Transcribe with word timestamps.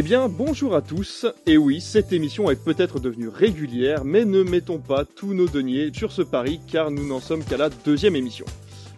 Eh 0.00 0.02
bien, 0.02 0.28
bonjour 0.28 0.76
à 0.76 0.80
tous. 0.80 1.26
Et 1.44 1.58
oui, 1.58 1.80
cette 1.80 2.12
émission 2.12 2.52
est 2.52 2.64
peut-être 2.64 3.00
devenue 3.00 3.26
régulière, 3.26 4.04
mais 4.04 4.24
ne 4.24 4.44
mettons 4.44 4.78
pas 4.78 5.04
tous 5.04 5.34
nos 5.34 5.48
deniers 5.48 5.90
sur 5.92 6.12
ce 6.12 6.22
pari 6.22 6.60
car 6.68 6.92
nous 6.92 7.04
n'en 7.04 7.18
sommes 7.18 7.42
qu'à 7.42 7.56
la 7.56 7.68
deuxième 7.68 8.14
émission. 8.14 8.44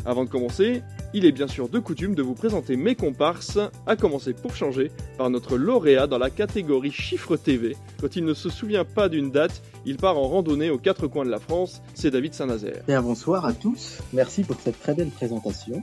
Avant 0.04 0.24
de 0.24 0.28
commencer, 0.28 0.82
il 1.14 1.24
est 1.24 1.32
bien 1.32 1.48
sûr 1.48 1.70
de 1.70 1.78
coutume 1.78 2.14
de 2.14 2.20
vous 2.20 2.34
présenter 2.34 2.76
mes 2.76 2.96
comparses, 2.96 3.58
à 3.86 3.96
commencer 3.96 4.34
pour 4.34 4.54
changer 4.54 4.90
par 5.16 5.30
notre 5.30 5.56
lauréat 5.56 6.06
dans 6.06 6.18
la 6.18 6.28
catégorie 6.28 6.92
chiffre 6.92 7.38
TV. 7.38 7.78
Quand 7.98 8.14
il 8.14 8.26
ne 8.26 8.34
se 8.34 8.50
souvient 8.50 8.84
pas 8.84 9.08
d'une 9.08 9.30
date, 9.30 9.62
il 9.86 9.96
part 9.96 10.18
en 10.18 10.28
randonnée 10.28 10.68
aux 10.68 10.76
quatre 10.76 11.06
coins 11.06 11.24
de 11.24 11.30
la 11.30 11.40
France, 11.40 11.80
c'est 11.94 12.10
David 12.10 12.34
Saint-Nazaire. 12.34 12.82
Bien 12.86 13.00
bonsoir 13.00 13.46
à 13.46 13.54
tous, 13.54 14.00
merci 14.12 14.42
pour 14.42 14.60
cette 14.60 14.78
très 14.78 14.92
belle 14.92 15.08
présentation. 15.08 15.82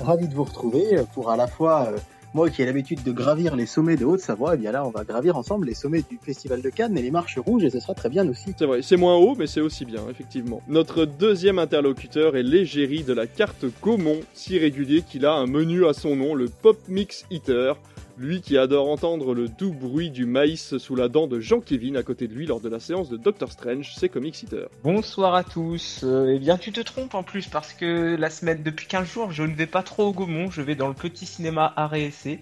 Ravi 0.00 0.26
de 0.26 0.34
vous 0.34 0.44
retrouver 0.44 1.02
pour 1.12 1.28
à 1.28 1.36
la 1.36 1.48
fois 1.48 1.88
euh, 1.92 1.98
moi 2.34 2.50
qui 2.50 2.62
ai 2.62 2.66
l'habitude 2.66 3.02
de 3.02 3.12
gravir 3.12 3.56
les 3.56 3.66
sommets 3.66 3.96
de 3.96 4.04
Haute-Savoie, 4.04 4.54
eh 4.54 4.58
bien 4.58 4.72
là 4.72 4.84
on 4.86 4.90
va 4.90 5.04
gravir 5.04 5.36
ensemble 5.36 5.66
les 5.66 5.74
sommets 5.74 6.02
du 6.08 6.18
Festival 6.22 6.62
de 6.62 6.70
Cannes 6.70 6.96
et 6.98 7.02
les 7.02 7.10
marches 7.10 7.38
rouges 7.38 7.64
et 7.64 7.70
ce 7.70 7.80
sera 7.80 7.94
très 7.94 8.08
bien 8.08 8.28
aussi. 8.28 8.54
C'est 8.58 8.66
vrai, 8.66 8.82
c'est 8.82 8.96
moins 8.96 9.16
haut 9.16 9.34
mais 9.36 9.46
c'est 9.46 9.60
aussi 9.60 9.84
bien, 9.84 10.02
effectivement. 10.10 10.62
Notre 10.68 11.04
deuxième 11.04 11.58
interlocuteur 11.58 12.36
est 12.36 12.42
l'égérie 12.42 13.02
de 13.02 13.12
la 13.12 13.26
carte 13.26 13.64
Gaumont, 13.82 14.20
si 14.34 14.58
régulier 14.58 15.02
qu'il 15.02 15.26
a 15.26 15.32
un 15.32 15.46
menu 15.46 15.86
à 15.86 15.92
son 15.92 16.16
nom, 16.16 16.34
le 16.34 16.48
Pop 16.48 16.78
Mix 16.88 17.24
Eater. 17.30 17.74
Lui 18.18 18.40
qui 18.40 18.58
adore 18.58 18.88
entendre 18.88 19.32
le 19.32 19.48
doux 19.48 19.72
bruit 19.72 20.10
du 20.10 20.26
maïs 20.26 20.76
sous 20.78 20.96
la 20.96 21.08
dent 21.08 21.28
de 21.28 21.38
Jean 21.38 21.60
Kevin 21.60 21.96
à 21.96 22.02
côté 22.02 22.26
de 22.26 22.34
lui 22.34 22.46
lors 22.46 22.60
de 22.60 22.68
la 22.68 22.80
séance 22.80 23.08
de 23.08 23.16
Doctor 23.16 23.52
Strange, 23.52 23.92
c'est 23.96 24.08
Comics 24.08 24.42
Eater. 24.42 24.68
Bonsoir 24.82 25.36
à 25.36 25.44
tous. 25.44 26.00
Euh, 26.02 26.32
eh 26.34 26.40
bien, 26.40 26.58
tu 26.58 26.72
te 26.72 26.80
trompes 26.80 27.14
en 27.14 27.22
plus 27.22 27.46
parce 27.46 27.72
que 27.72 28.16
la 28.16 28.28
semaine 28.28 28.64
depuis 28.64 28.88
15 28.88 29.06
jours, 29.08 29.30
je 29.30 29.44
ne 29.44 29.54
vais 29.54 29.66
pas 29.66 29.84
trop 29.84 30.08
au 30.08 30.12
Gaumont, 30.12 30.50
je 30.50 30.62
vais 30.62 30.74
dans 30.74 30.88
le 30.88 30.94
petit 30.94 31.26
cinéma 31.26 31.72
RSC. 31.76 32.40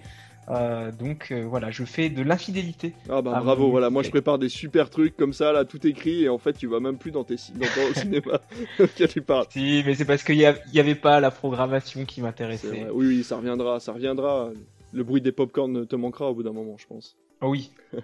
Euh, 0.48 0.92
donc 0.92 1.28
euh, 1.30 1.44
voilà, 1.46 1.70
je 1.70 1.84
fais 1.84 2.08
de 2.08 2.22
l'infidélité. 2.22 2.94
Ah 3.10 3.20
bah 3.20 3.40
bravo, 3.42 3.68
voilà, 3.68 3.90
moi 3.90 4.02
je 4.02 4.08
prépare 4.08 4.38
des 4.38 4.48
super 4.48 4.88
trucs 4.88 5.14
comme 5.14 5.34
ça, 5.34 5.52
là, 5.52 5.66
tout 5.66 5.86
écrit, 5.86 6.22
et 6.24 6.30
en 6.30 6.38
fait 6.38 6.54
tu 6.54 6.68
vas 6.68 6.80
même 6.80 6.96
plus 6.96 7.10
dans 7.10 7.24
tes 7.24 7.36
dans 7.54 7.66
ton 7.66 7.94
cinéma 8.00 8.40
auquel 8.80 9.08
tu 9.08 9.20
parles. 9.20 9.46
Si, 9.50 9.82
mais 9.84 9.94
c'est 9.94 10.04
parce 10.06 10.22
qu'il 10.22 10.38
n'y 10.38 10.78
avait 10.80 10.94
pas 10.94 11.20
la 11.20 11.30
programmation 11.30 12.06
qui 12.06 12.22
m'intéressait. 12.22 12.86
Oui, 12.92 13.08
oui, 13.08 13.24
ça 13.24 13.36
reviendra, 13.36 13.78
ça 13.80 13.92
reviendra 13.92 14.52
le 14.96 15.04
bruit 15.04 15.20
des 15.20 15.32
popcorn 15.32 15.86
te 15.86 15.94
manquera 15.94 16.30
au 16.30 16.34
bout 16.34 16.42
d'un 16.42 16.52
moment, 16.52 16.76
je 16.78 16.86
pense. 16.86 17.16
Oh 17.42 17.48
oui. 17.48 17.70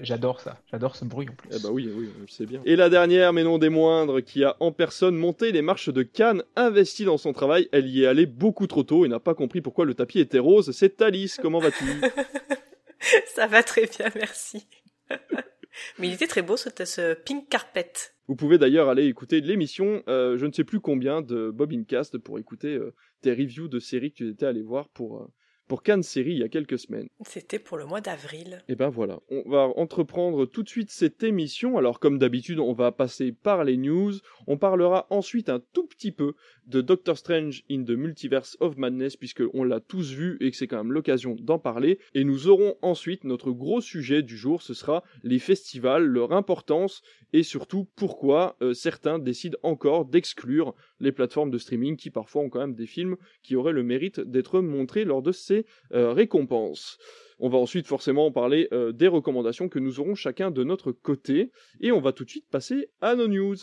J'adore 0.00 0.40
ça, 0.40 0.60
j'adore 0.70 0.96
ce 0.96 1.04
bruit 1.04 1.28
en 1.28 1.34
plus. 1.34 1.48
Eh 1.52 1.62
bah 1.62 1.68
oui, 1.70 1.88
oui, 1.92 2.08
je 2.26 2.32
sais 2.32 2.46
bien. 2.46 2.60
Et 2.64 2.76
la 2.76 2.88
dernière, 2.88 3.32
mais 3.32 3.44
non 3.44 3.58
des 3.58 3.68
moindres, 3.68 4.20
qui 4.22 4.44
a 4.44 4.56
en 4.60 4.72
personne 4.72 5.16
monté 5.16 5.52
les 5.52 5.62
marches 5.62 5.88
de 5.88 6.02
Cannes, 6.02 6.42
investi 6.56 7.04
dans 7.04 7.18
son 7.18 7.32
travail, 7.32 7.68
elle 7.72 7.88
y 7.88 8.02
est 8.02 8.06
allée 8.06 8.26
beaucoup 8.26 8.66
trop 8.66 8.82
tôt 8.82 9.04
et 9.04 9.08
n'a 9.08 9.20
pas 9.20 9.34
compris 9.34 9.60
pourquoi 9.60 9.84
le 9.84 9.94
tapis 9.94 10.18
était 10.18 10.38
rose. 10.40 10.70
C'est 10.72 11.00
Alice, 11.02 11.38
comment 11.40 11.60
vas-tu? 11.60 11.84
Ça 13.34 13.46
va 13.46 13.62
très 13.62 13.86
bien, 13.86 14.08
merci. 14.14 14.66
mais 15.98 16.08
il 16.08 16.14
était 16.14 16.26
très 16.26 16.42
beau 16.42 16.56
ce, 16.56 17.14
pink 17.14 17.48
carpet. 17.48 17.92
Vous 18.28 18.36
pouvez 18.36 18.58
d'ailleurs 18.58 18.88
aller 18.88 19.06
écouter 19.06 19.40
l'émission, 19.40 20.02
euh, 20.08 20.36
je 20.36 20.46
ne 20.46 20.52
sais 20.52 20.64
plus 20.64 20.80
combien, 20.80 21.22
de 21.22 21.50
Bob 21.50 21.72
Incast 21.72 22.18
pour 22.18 22.38
écouter 22.38 22.74
euh, 22.74 22.94
tes 23.20 23.32
reviews 23.32 23.68
de 23.68 23.78
séries 23.78 24.10
que 24.10 24.16
tu 24.16 24.30
étais 24.30 24.46
allé 24.46 24.62
voir 24.62 24.88
pour, 24.88 25.22
euh, 25.22 25.26
pour 25.66 25.82
Cannes 25.82 26.02
Série 26.02 26.32
il 26.32 26.38
y 26.38 26.44
a 26.44 26.48
quelques 26.48 26.78
semaines. 26.78 27.08
C'était 27.24 27.58
pour 27.58 27.76
le 27.76 27.86
mois 27.86 28.00
d'avril. 28.00 28.62
Et 28.68 28.74
ben 28.74 28.88
voilà, 28.88 29.20
on 29.30 29.48
va 29.48 29.68
entreprendre 29.76 30.46
tout 30.46 30.62
de 30.62 30.68
suite 30.68 30.90
cette 30.90 31.22
émission. 31.22 31.76
Alors 31.78 32.00
comme 32.00 32.18
d'habitude, 32.18 32.58
on 32.58 32.72
va 32.72 32.92
passer 32.92 33.32
par 33.32 33.64
les 33.64 33.76
news. 33.76 34.12
On 34.46 34.58
parlera 34.58 35.06
ensuite 35.10 35.48
un 35.48 35.60
tout 35.72 35.86
petit 35.86 36.12
peu 36.12 36.34
de 36.66 36.80
Doctor 36.80 37.16
Strange 37.16 37.64
in 37.70 37.84
the 37.84 37.90
Multiverse 37.90 38.56
of 38.60 38.76
Madness 38.76 39.16
puisque 39.16 39.42
on 39.54 39.64
l'a 39.64 39.80
tous 39.80 40.12
vu 40.12 40.36
et 40.40 40.50
que 40.50 40.56
c'est 40.56 40.66
quand 40.66 40.78
même 40.78 40.92
l'occasion 40.92 41.36
d'en 41.38 41.58
parler. 41.58 41.98
Et 42.14 42.24
nous 42.24 42.48
aurons 42.48 42.76
ensuite 42.82 43.24
notre 43.24 43.50
gros 43.50 43.80
sujet 43.80 44.22
du 44.22 44.36
jour, 44.36 44.62
ce 44.62 44.74
sera 44.74 45.02
les 45.22 45.38
festivals, 45.38 46.04
leur 46.04 46.32
importance 46.32 47.02
et 47.32 47.42
surtout 47.42 47.86
pourquoi 47.96 48.56
euh, 48.62 48.72
certains 48.72 49.18
décident 49.18 49.58
encore 49.62 50.04
d'exclure 50.04 50.74
les 51.00 51.12
plateformes 51.12 51.50
de 51.50 51.58
streaming 51.58 51.96
qui 51.96 52.10
parfois 52.10 52.42
ont 52.42 52.48
quand 52.48 52.60
même 52.60 52.74
des 52.74 52.86
films 52.86 53.16
qui 53.42 53.56
auraient 53.56 53.72
le 53.72 53.82
mérite 53.82 54.20
d'être 54.20 54.60
montrés 54.60 55.04
lors 55.04 55.22
de 55.22 55.32
ces 55.32 55.66
euh, 55.92 56.12
récompenses. 56.12 56.98
On 57.38 57.48
va 57.48 57.58
ensuite 57.58 57.86
forcément 57.86 58.32
parler 58.32 58.68
euh, 58.72 58.92
des 58.92 59.08
recommandations 59.08 59.68
que 59.68 59.78
nous 59.78 60.00
aurons 60.00 60.14
chacun 60.14 60.50
de 60.50 60.64
notre 60.64 60.92
côté 60.92 61.50
et 61.80 61.92
on 61.92 62.00
va 62.00 62.12
tout 62.12 62.24
de 62.24 62.30
suite 62.30 62.48
passer 62.50 62.88
à 63.00 63.14
nos 63.14 63.28
news. 63.28 63.56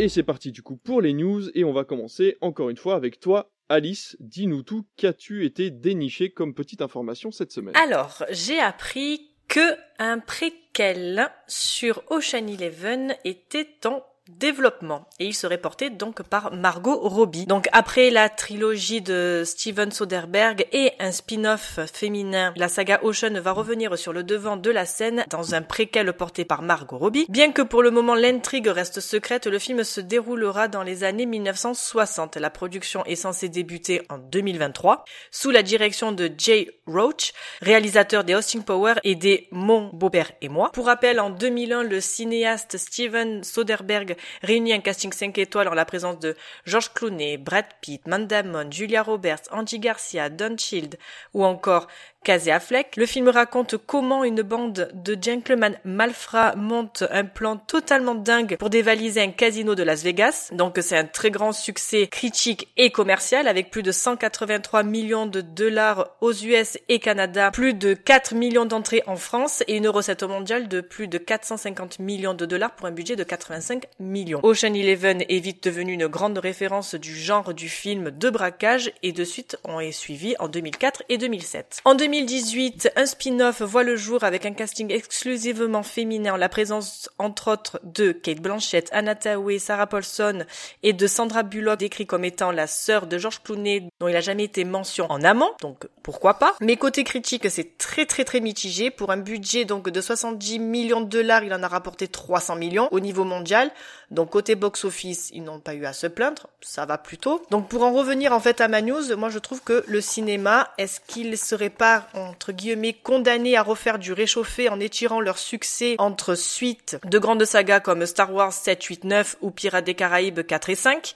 Et 0.00 0.08
c'est 0.08 0.22
parti 0.22 0.52
du 0.52 0.62
coup 0.62 0.76
pour 0.76 1.02
les 1.02 1.12
news. 1.12 1.50
Et 1.54 1.64
on 1.64 1.72
va 1.72 1.84
commencer 1.84 2.36
encore 2.40 2.70
une 2.70 2.76
fois 2.76 2.94
avec 2.94 3.18
toi 3.18 3.50
Alice, 3.68 4.16
dis-nous 4.20 4.62
tout, 4.62 4.86
qu'as-tu 4.96 5.44
été 5.44 5.70
déniché 5.70 6.30
comme 6.30 6.54
petite 6.54 6.80
information 6.80 7.30
cette 7.30 7.52
semaine? 7.52 7.76
Alors, 7.76 8.24
j'ai 8.30 8.60
appris 8.60 9.32
que 9.46 9.76
un 9.98 10.20
préquel 10.20 11.28
sur 11.48 12.02
Ocean 12.08 12.46
Eleven 12.46 13.14
était 13.24 13.68
en 13.84 14.02
développement 14.28 15.06
et 15.18 15.26
il 15.26 15.34
serait 15.34 15.58
porté 15.58 15.90
donc 15.90 16.22
par 16.22 16.54
Margot 16.54 16.98
Robbie. 16.98 17.46
Donc 17.46 17.68
après 17.72 18.10
la 18.10 18.28
trilogie 18.28 19.00
de 19.00 19.42
Steven 19.44 19.90
Soderbergh 19.90 20.66
et 20.72 20.92
un 20.98 21.12
spin-off 21.12 21.80
féminin, 21.92 22.52
la 22.56 22.68
saga 22.68 23.00
Ocean 23.02 23.40
va 23.40 23.52
revenir 23.52 23.96
sur 23.98 24.12
le 24.12 24.22
devant 24.22 24.56
de 24.56 24.70
la 24.70 24.86
scène 24.86 25.24
dans 25.30 25.54
un 25.54 25.62
préquel 25.62 26.12
porté 26.12 26.44
par 26.44 26.62
Margot 26.62 26.98
Robbie. 26.98 27.26
Bien 27.28 27.52
que 27.52 27.62
pour 27.62 27.82
le 27.82 27.90
moment 27.90 28.14
l'intrigue 28.14 28.68
reste 28.68 29.00
secrète, 29.00 29.46
le 29.46 29.58
film 29.58 29.82
se 29.84 30.00
déroulera 30.00 30.68
dans 30.68 30.82
les 30.82 31.04
années 31.04 31.26
1960. 31.26 32.36
La 32.36 32.50
production 32.50 33.04
est 33.06 33.16
censée 33.16 33.48
débuter 33.48 34.02
en 34.08 34.18
2023 34.18 35.04
sous 35.30 35.50
la 35.50 35.62
direction 35.62 36.12
de 36.12 36.30
Jay 36.36 36.68
Roach, 36.86 37.32
réalisateur 37.62 38.24
des 38.24 38.34
Austin 38.34 38.60
Power 38.60 38.94
et 39.04 39.14
des 39.14 39.48
Mon 39.50 39.90
beau-père 39.92 40.32
et 40.40 40.48
moi. 40.48 40.70
Pour 40.72 40.86
rappel, 40.86 41.20
en 41.20 41.30
2001, 41.30 41.84
le 41.84 42.00
cinéaste 42.00 42.76
Steven 42.76 43.42
Soderbergh 43.42 44.16
réunit 44.42 44.72
un 44.72 44.80
casting 44.80 45.12
5 45.12 45.36
étoiles 45.38 45.68
en 45.68 45.74
la 45.74 45.84
présence 45.84 46.18
de 46.18 46.36
George 46.64 46.92
Clooney, 46.92 47.36
Brad 47.36 47.66
Pitt, 47.80 48.06
Mandamon, 48.06 48.70
Julia 48.70 49.02
Roberts, 49.02 49.48
Angie 49.50 49.78
Garcia, 49.78 50.28
Don 50.28 50.56
Shield 50.56 50.98
ou 51.34 51.44
encore 51.44 51.88
Casey 52.24 52.50
Affleck. 52.50 52.96
Le 52.96 53.06
film 53.06 53.28
raconte 53.28 53.76
comment 53.76 54.24
une 54.24 54.42
bande 54.42 54.90
de 54.92 55.16
gentlemen 55.20 55.78
malfrats 55.84 56.54
monte 56.56 57.04
un 57.10 57.24
plan 57.24 57.56
totalement 57.56 58.14
dingue 58.14 58.56
pour 58.58 58.70
dévaliser 58.70 59.22
un 59.22 59.30
casino 59.30 59.74
de 59.74 59.82
Las 59.82 60.02
Vegas. 60.02 60.50
Donc 60.52 60.78
c'est 60.80 60.96
un 60.96 61.06
très 61.06 61.30
grand 61.30 61.52
succès 61.52 62.06
critique 62.06 62.68
et 62.76 62.90
commercial 62.90 63.48
avec 63.48 63.70
plus 63.70 63.82
de 63.82 63.92
183 63.92 64.82
millions 64.82 65.26
de 65.26 65.40
dollars 65.40 66.10
aux 66.20 66.32
US 66.32 66.78
et 66.88 66.98
Canada, 66.98 67.50
plus 67.50 67.74
de 67.74 67.94
4 67.94 68.34
millions 68.34 68.66
d'entrées 68.66 69.02
en 69.06 69.16
France 69.16 69.62
et 69.66 69.76
une 69.76 69.88
recette 69.88 70.22
mondiale 70.22 70.68
de 70.68 70.80
plus 70.80 71.08
de 71.08 71.18
450 71.18 71.98
millions 71.98 72.34
de 72.34 72.44
dollars 72.44 72.74
pour 72.74 72.86
un 72.86 72.92
budget 72.92 73.16
de 73.16 73.24
85 73.24 73.84
millions. 74.00 74.40
Ocean 74.42 74.74
Eleven 74.74 75.22
est 75.28 75.38
vite 75.38 75.64
devenu 75.64 75.94
une 75.94 76.08
grande 76.08 76.38
référence 76.38 76.94
du 76.94 77.14
genre 77.14 77.54
du 77.54 77.68
film 77.68 78.10
de 78.10 78.30
braquage 78.30 78.92
et 79.02 79.12
de 79.12 79.24
suite 79.24 79.56
on 79.64 79.80
est 79.80 79.92
suivi 79.92 80.34
en 80.38 80.48
2004 80.48 81.04
et 81.08 81.16
2007. 81.16 81.80
En 81.84 81.94
2018, 82.18 82.90
un 82.96 83.06
spin-off 83.06 83.62
voit 83.62 83.84
le 83.84 83.94
jour 83.94 84.24
avec 84.24 84.44
un 84.44 84.52
casting 84.52 84.90
exclusivement 84.90 85.84
féminin 85.84 86.36
la 86.36 86.48
présence 86.48 87.08
entre 87.18 87.52
autres 87.52 87.80
de 87.84 88.10
Kate 88.10 88.40
Blanchett, 88.40 88.88
Anna 88.90 89.14
Thaoué, 89.14 89.60
Sarah 89.60 89.86
Paulson 89.86 90.44
et 90.82 90.92
de 90.92 91.06
Sandra 91.06 91.44
Bullock 91.44 91.78
décrit 91.78 92.06
comme 92.06 92.24
étant 92.24 92.50
la 92.50 92.66
sœur 92.66 93.06
de 93.06 93.18
George 93.18 93.40
Clooney 93.44 93.88
dont 94.00 94.08
il 94.08 94.16
a 94.16 94.20
jamais 94.20 94.44
été 94.44 94.64
mention 94.64 95.06
en 95.10 95.22
amont, 95.22 95.50
donc 95.60 95.86
pourquoi 96.02 96.34
pas. 96.34 96.56
Mais 96.60 96.76
côté 96.76 97.04
critique, 97.04 97.48
c'est 97.50 97.78
très 97.78 98.04
très 98.04 98.24
très 98.24 98.40
mitigé. 98.40 98.90
Pour 98.90 99.12
un 99.12 99.16
budget 99.16 99.64
donc 99.64 99.88
de 99.88 100.00
70 100.00 100.58
millions 100.58 101.00
de 101.00 101.08
dollars, 101.08 101.44
il 101.44 101.54
en 101.54 101.62
a 101.62 101.68
rapporté 101.68 102.08
300 102.08 102.56
millions 102.56 102.88
au 102.90 102.98
niveau 102.98 103.22
mondial. 103.22 103.70
Donc 104.10 104.30
côté 104.30 104.54
box-office, 104.54 105.30
ils 105.34 105.42
n'ont 105.42 105.60
pas 105.60 105.74
eu 105.74 105.84
à 105.84 105.92
se 105.92 106.06
plaindre, 106.06 106.46
ça 106.62 106.86
va 106.86 106.96
plutôt. 106.96 107.44
Donc 107.50 107.68
pour 107.68 107.82
en 107.82 107.92
revenir 107.92 108.32
en 108.32 108.40
fait 108.40 108.60
à 108.60 108.68
ma 108.68 108.80
news, 108.80 109.16
moi 109.16 109.28
je 109.28 109.38
trouve 109.38 109.62
que 109.62 109.84
le 109.86 110.00
cinéma, 110.00 110.70
est-ce 110.78 111.00
qu'il 111.00 111.36
serait 111.36 111.68
pas 111.68 112.08
entre 112.14 112.52
guillemets 112.52 112.94
condamné 112.94 113.56
à 113.56 113.62
refaire 113.62 113.98
du 113.98 114.14
réchauffé 114.14 114.70
en 114.70 114.80
étirant 114.80 115.20
leur 115.20 115.36
succès 115.36 115.96
entre 115.98 116.34
suites 116.34 116.98
de 117.04 117.18
grandes 117.18 117.44
sagas 117.44 117.80
comme 117.80 118.06
Star 118.06 118.32
Wars 118.32 118.52
7, 118.52 118.82
8, 118.82 119.04
9 119.04 119.36
ou 119.42 119.50
Pirates 119.50 119.84
des 119.84 119.94
Caraïbes 119.94 120.40
4 120.42 120.70
et 120.70 120.74
5, 120.74 121.14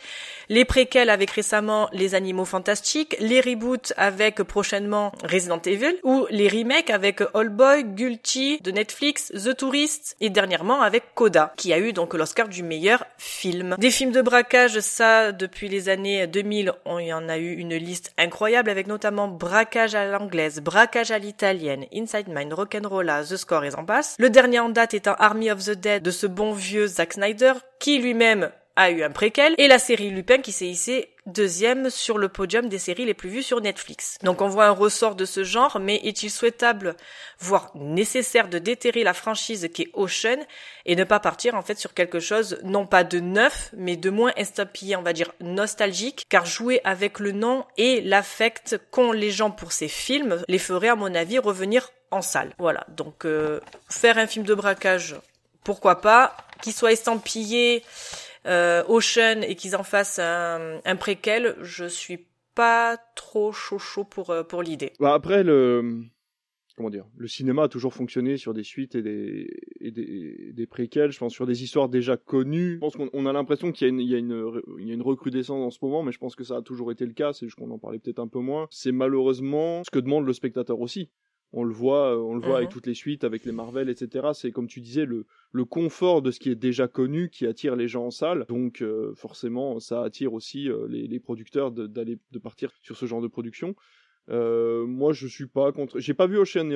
les 0.52 0.66
préquels 0.66 1.08
avec 1.08 1.30
récemment 1.30 1.88
Les 1.94 2.14
Animaux 2.14 2.44
Fantastiques, 2.44 3.16
les 3.20 3.40
reboots 3.40 3.94
avec 3.96 4.42
prochainement 4.42 5.10
Resident 5.24 5.62
Evil 5.64 5.94
ou 6.02 6.26
les 6.28 6.46
remakes 6.46 6.90
avec 6.90 7.22
All 7.32 7.48
Boy, 7.48 7.84
Guilty 7.84 8.60
de 8.60 8.70
Netflix, 8.70 9.32
The 9.32 9.56
Tourist 9.56 10.14
et 10.20 10.28
dernièrement 10.28 10.82
avec 10.82 11.14
Coda 11.14 11.54
qui 11.56 11.72
a 11.72 11.78
eu 11.78 11.94
donc 11.94 12.12
l'Oscar 12.12 12.48
du 12.48 12.62
meilleur 12.62 13.06
film. 13.16 13.76
Des 13.78 13.90
films 13.90 14.12
de 14.12 14.20
braquage, 14.20 14.78
ça, 14.80 15.32
depuis 15.32 15.70
les 15.70 15.88
années 15.88 16.26
2000, 16.26 16.74
on 16.84 16.98
y 16.98 17.14
en 17.14 17.30
a 17.30 17.38
eu 17.38 17.54
une 17.54 17.74
liste 17.74 18.12
incroyable 18.18 18.68
avec 18.68 18.88
notamment 18.88 19.28
Braquage 19.28 19.94
à 19.94 20.04
l'anglaise, 20.04 20.60
Braquage 20.60 21.12
à 21.12 21.18
l'italienne, 21.18 21.86
Inside 21.94 22.28
Mind, 22.28 22.52
Rock'n'Rolla, 22.52 23.24
The 23.24 23.38
Score 23.38 23.64
et 23.64 23.74
en 23.74 23.86
passe. 23.86 24.16
Le 24.18 24.28
dernier 24.28 24.60
en 24.60 24.68
date 24.68 25.08
un 25.08 25.16
Army 25.18 25.50
of 25.50 25.64
the 25.64 25.70
Dead 25.70 26.02
de 26.02 26.10
ce 26.10 26.26
bon 26.26 26.52
vieux 26.52 26.88
Zack 26.88 27.14
Snyder, 27.14 27.54
qui 27.78 27.96
lui-même 27.98 28.50
a 28.76 28.90
eu 28.90 29.02
un 29.02 29.10
préquel, 29.10 29.54
et 29.58 29.68
la 29.68 29.78
série 29.78 30.10
Lupin 30.10 30.38
qui 30.38 30.52
s'est 30.52 30.66
hissée 30.66 31.08
deuxième 31.26 31.88
sur 31.90 32.18
le 32.18 32.28
podium 32.28 32.68
des 32.68 32.78
séries 32.78 33.04
les 33.04 33.14
plus 33.14 33.28
vues 33.28 33.42
sur 33.42 33.60
Netflix. 33.60 34.18
Donc 34.22 34.40
on 34.40 34.48
voit 34.48 34.66
un 34.66 34.72
ressort 34.72 35.14
de 35.14 35.24
ce 35.24 35.44
genre, 35.44 35.78
mais 35.80 35.96
est-il 36.04 36.30
souhaitable, 36.30 36.96
voire 37.38 37.70
nécessaire 37.74 38.48
de 38.48 38.58
déterrer 38.58 39.04
la 39.04 39.14
franchise 39.14 39.68
qui 39.72 39.82
est 39.82 39.90
Ocean 39.94 40.38
et 40.84 40.96
ne 40.96 41.04
pas 41.04 41.20
partir 41.20 41.54
en 41.54 41.62
fait 41.62 41.78
sur 41.78 41.94
quelque 41.94 42.18
chose 42.18 42.58
non 42.64 42.86
pas 42.86 43.04
de 43.04 43.20
neuf, 43.20 43.70
mais 43.76 43.96
de 43.96 44.10
moins 44.10 44.32
estampillé, 44.36 44.96
on 44.96 45.02
va 45.02 45.12
dire 45.12 45.32
nostalgique, 45.40 46.24
car 46.28 46.44
jouer 46.44 46.80
avec 46.84 47.20
le 47.20 47.32
nom 47.32 47.64
et 47.76 48.00
l'affect 48.00 48.80
qu'ont 48.90 49.12
les 49.12 49.30
gens 49.30 49.50
pour 49.50 49.72
ces 49.72 49.88
films 49.88 50.42
les 50.48 50.58
ferait 50.58 50.88
à 50.88 50.96
mon 50.96 51.14
avis 51.14 51.38
revenir 51.38 51.90
en 52.10 52.22
salle. 52.22 52.52
Voilà, 52.58 52.84
donc 52.88 53.24
euh, 53.24 53.60
faire 53.88 54.18
un 54.18 54.26
film 54.26 54.44
de 54.44 54.54
braquage, 54.54 55.16
pourquoi 55.64 56.00
pas, 56.00 56.36
qu'il 56.62 56.72
soit 56.72 56.92
estampillé 56.92 57.82
Ocean 58.44 59.42
et 59.42 59.54
qu'ils 59.54 59.76
en 59.76 59.82
fassent 59.82 60.18
un, 60.18 60.80
un, 60.84 60.96
préquel, 60.96 61.56
je 61.60 61.84
suis 61.84 62.26
pas 62.54 62.98
trop 63.14 63.52
chaud 63.52 63.78
chaud 63.78 64.04
pour 64.04 64.30
euh, 64.30 64.42
pour 64.42 64.62
l'idée. 64.62 64.92
Bah 65.00 65.14
après 65.14 65.42
le 65.42 66.02
comment 66.76 66.90
dire, 66.90 67.06
le 67.16 67.28
cinéma 67.28 67.64
a 67.64 67.68
toujours 67.68 67.94
fonctionné 67.94 68.36
sur 68.36 68.54
des 68.54 68.64
suites 68.64 68.94
et 68.94 69.02
des 69.02 69.48
et 69.80 69.90
des, 69.90 70.52
des 70.52 70.66
préquels, 70.66 71.12
je 71.12 71.18
pense 71.18 71.32
sur 71.32 71.46
des 71.46 71.62
histoires 71.62 71.88
déjà 71.88 72.16
connues. 72.16 72.74
Je 72.74 72.80
pense 72.80 72.96
qu'on 72.96 73.26
a 73.26 73.32
l'impression 73.32 73.72
qu'il 73.72 73.86
y 73.86 73.90
a 73.90 73.92
une 73.92 74.00
il 74.00 74.08
y 74.08 74.14
a 74.14 74.18
une 74.18 74.62
il 74.78 74.88
y 74.88 74.90
a 74.90 74.94
une 74.94 75.02
recrudescence 75.02 75.62
en 75.62 75.70
ce 75.70 75.78
moment, 75.82 76.02
mais 76.02 76.12
je 76.12 76.18
pense 76.18 76.34
que 76.34 76.44
ça 76.44 76.56
a 76.56 76.62
toujours 76.62 76.90
été 76.92 77.06
le 77.06 77.12
cas, 77.12 77.32
c'est 77.32 77.46
juste 77.46 77.58
qu'on 77.58 77.70
en 77.70 77.78
parlait 77.78 77.98
peut-être 77.98 78.20
un 78.20 78.28
peu 78.28 78.40
moins. 78.40 78.66
C'est 78.70 78.92
malheureusement 78.92 79.82
ce 79.84 79.90
que 79.90 79.98
demande 79.98 80.26
le 80.26 80.32
spectateur 80.32 80.80
aussi 80.80 81.10
on 81.52 81.64
le 81.64 81.72
voit, 81.72 82.18
on 82.18 82.34
le 82.34 82.40
voit 82.40 82.56
avec 82.56 82.70
mhm. 82.70 82.72
toutes 82.72 82.86
les 82.86 82.94
suites, 82.94 83.24
avec 83.24 83.44
les 83.44 83.52
Marvel, 83.52 83.88
etc. 83.90 84.28
C'est 84.32 84.52
comme 84.52 84.66
tu 84.66 84.80
disais 84.80 85.04
le, 85.04 85.26
le 85.52 85.64
confort 85.64 86.22
de 86.22 86.30
ce 86.30 86.40
qui 86.40 86.50
est 86.50 86.54
déjà 86.54 86.88
connu 86.88 87.28
qui 87.28 87.46
attire 87.46 87.76
les 87.76 87.88
gens 87.88 88.06
en 88.06 88.10
salle. 88.10 88.46
Donc 88.48 88.80
euh, 88.80 89.14
forcément, 89.14 89.78
ça 89.78 90.02
attire 90.02 90.32
aussi 90.32 90.68
euh, 90.68 90.86
les, 90.88 91.06
les, 91.06 91.20
producteurs 91.20 91.70
d'aller 91.70 92.18
de, 92.30 92.38
partir 92.38 92.70
sur 92.82 92.96
ce 92.96 93.06
genre 93.06 93.20
de 93.20 93.28
production. 93.28 93.76
Euh, 94.30 94.86
moi, 94.86 95.12
je 95.12 95.26
suis 95.26 95.46
pas 95.46 95.72
contre. 95.72 96.00
J'ai 96.00 96.14
pas 96.14 96.26
vu 96.26 96.38
Ocean 96.38 96.70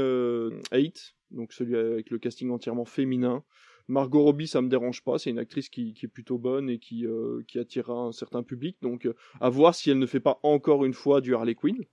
8, 0.73 1.15
donc 1.31 1.53
celui 1.53 1.77
avec 1.77 2.11
le 2.11 2.19
casting 2.19 2.51
entièrement 2.51 2.85
féminin. 2.85 3.45
Margot 3.89 4.23
Robbie, 4.23 4.49
ça 4.49 4.61
me 4.61 4.69
dérange 4.69 5.05
pas. 5.05 5.17
C'est 5.17 5.31
une 5.31 5.39
actrice 5.39 5.69
qui, 5.69 5.95
qui, 5.95 6.07
est 6.07 6.09
plutôt 6.09 6.39
bonne 6.39 6.69
et 6.69 6.81
qui, 6.81 7.07
qui 7.47 7.61
attirera 7.61 7.95
un 7.95 8.11
certain 8.11 8.43
public. 8.43 8.77
Donc, 8.83 9.09
à 9.41 9.49
voir 9.49 9.77
si 9.77 9.91
elle 9.93 10.01
ne 10.01 10.07
fait 10.07 10.19
pas 10.19 10.41
encore 10.43 10.85
une 10.85 10.93
fois 10.93 11.21
du 11.21 11.37
Harley 11.37 11.55
Quinn 11.55 11.85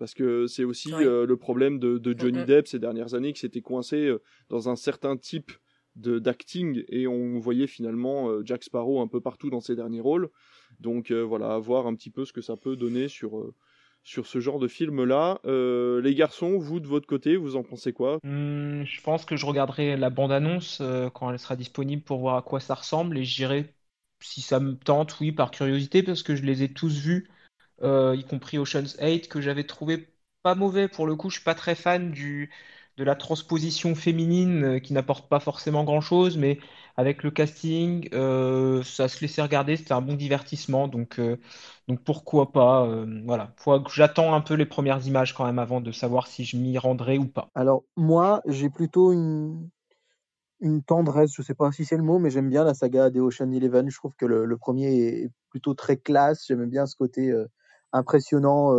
parce 0.00 0.14
que 0.14 0.46
c'est 0.46 0.64
aussi 0.64 0.92
euh, 0.94 1.26
le 1.26 1.36
problème 1.36 1.78
de, 1.78 2.00
Johnny 2.18 2.44
Depp 2.46 2.66
ces 2.66 2.78
dernières 2.78 3.12
années 3.14 3.34
qui 3.34 3.40
s'était 3.40 3.60
coincé 3.60 4.06
euh, 4.06 4.22
dans 4.48 4.70
un 4.70 4.74
certain 4.74 5.18
type 5.18 5.52
de 5.94 6.18
d'acting. 6.18 6.84
Et 6.88 7.06
on 7.06 7.38
voyait 7.38 7.66
finalement 7.66 8.30
euh, 8.30 8.42
Jack 8.42 8.64
Sparrow 8.64 9.02
un 9.02 9.08
peu 9.08 9.20
partout 9.20 9.50
dans 9.50 9.60
ses 9.60 9.76
derniers 9.76 10.00
rôles. 10.00 10.30
Donc 10.80 11.12
voilà 11.12 11.58
voir 11.58 11.86
un 11.86 11.94
petit 11.94 12.10
peu 12.10 12.24
ce 12.24 12.32
que 12.32 12.40
ça 12.40 12.56
peut 12.56 12.76
donner 12.76 13.08
sur 13.08 13.52
sur 14.02 14.26
ce 14.26 14.40
genre 14.40 14.58
de 14.58 14.68
film 14.68 15.04
là 15.04 15.38
les 15.44 16.14
garçons 16.14 16.56
vous 16.56 16.80
de 16.80 16.86
votre 16.86 17.06
côté 17.06 17.36
vous 17.36 17.56
en 17.56 17.62
pensez 17.62 17.92
quoi? 17.92 18.18
Hmm, 18.22 18.84
je 18.84 19.02
pense 19.02 19.26
que 19.26 19.36
je 19.36 19.44
regarderai 19.44 19.98
la 19.98 20.08
bande 20.08 20.32
annonce 20.32 20.80
quand 21.12 21.30
elle 21.30 21.38
sera 21.38 21.56
disponible 21.56 22.02
pour 22.02 22.20
voir 22.20 22.36
à 22.36 22.42
quoi 22.42 22.60
ça 22.60 22.74
ressemble. 22.74 23.18
Et 23.18 23.24
j'irai 23.24 23.74
si 24.20 24.40
ça 24.40 24.60
me 24.60 24.76
tente 24.76 25.20
oui 25.20 25.32
par 25.32 25.50
curiosité 25.50 26.02
parce 26.02 26.22
que 26.22 26.36
je 26.36 26.42
les 26.42 26.62
ai 26.62 26.72
tous 26.72 26.96
vus. 26.96 27.28
euh, 27.28 27.39
y 27.82 28.24
compris 28.24 28.58
Ocean's 28.58 28.96
8, 29.00 29.28
que 29.28 29.40
j'avais 29.40 29.64
trouvé 29.64 30.08
pas 30.42 30.54
mauvais 30.54 30.88
pour 30.88 31.06
le 31.06 31.16
coup. 31.16 31.30
Je 31.30 31.36
suis 31.36 31.44
pas 31.44 31.54
très 31.54 31.74
fan 31.74 32.10
du, 32.10 32.50
de 32.96 33.04
la 33.04 33.14
transposition 33.16 33.94
féminine 33.94 34.64
euh, 34.64 34.78
qui 34.80 34.92
n'apporte 34.92 35.28
pas 35.28 35.40
forcément 35.40 35.84
grand-chose, 35.84 36.36
mais 36.38 36.58
avec 36.96 37.22
le 37.22 37.30
casting, 37.30 38.08
euh, 38.12 38.82
ça 38.82 39.08
se 39.08 39.20
laissait 39.20 39.42
regarder, 39.42 39.76
c'était 39.76 39.92
un 39.92 40.02
bon 40.02 40.14
divertissement, 40.14 40.88
donc, 40.88 41.20
donc 41.88 42.02
pourquoi 42.04 42.52
pas. 42.52 42.86
voilà, 43.24 43.54
j'attends 43.92 44.34
un 44.34 44.40
peu 44.40 44.54
les 44.54 44.66
premières 44.66 45.06
images 45.06 45.34
quand 45.34 45.44
même 45.46 45.58
avant 45.58 45.80
de 45.80 45.92
savoir 45.92 46.26
si 46.26 46.44
je 46.44 46.56
m'y 46.56 46.76
rendrai 46.78 47.18
ou 47.18 47.26
pas. 47.26 47.48
Alors 47.54 47.84
moi, 47.96 48.42
j'ai 48.46 48.70
plutôt 48.70 49.12
une, 49.12 49.68
une 50.60 50.82
tendresse, 50.82 51.32
je 51.34 51.42
sais 51.42 51.54
pas 51.54 51.72
si 51.72 51.84
c'est 51.84 51.96
le 51.96 52.02
mot, 52.04 52.18
mais 52.18 52.30
j'aime 52.30 52.50
bien 52.50 52.64
la 52.64 52.74
saga 52.74 53.10
des 53.10 53.20
Ocean 53.20 53.50
Eleven. 53.52 53.90
Je 53.90 53.96
trouve 53.98 54.14
que 54.16 54.26
le 54.26 54.56
premier 54.58 54.86
est 55.24 55.30
plutôt 55.50 55.74
très 55.74 55.96
classe. 55.98 56.46
J'aime 56.48 56.66
bien 56.70 56.86
ce 56.86 56.96
côté 56.96 57.32
impressionnant, 57.92 58.74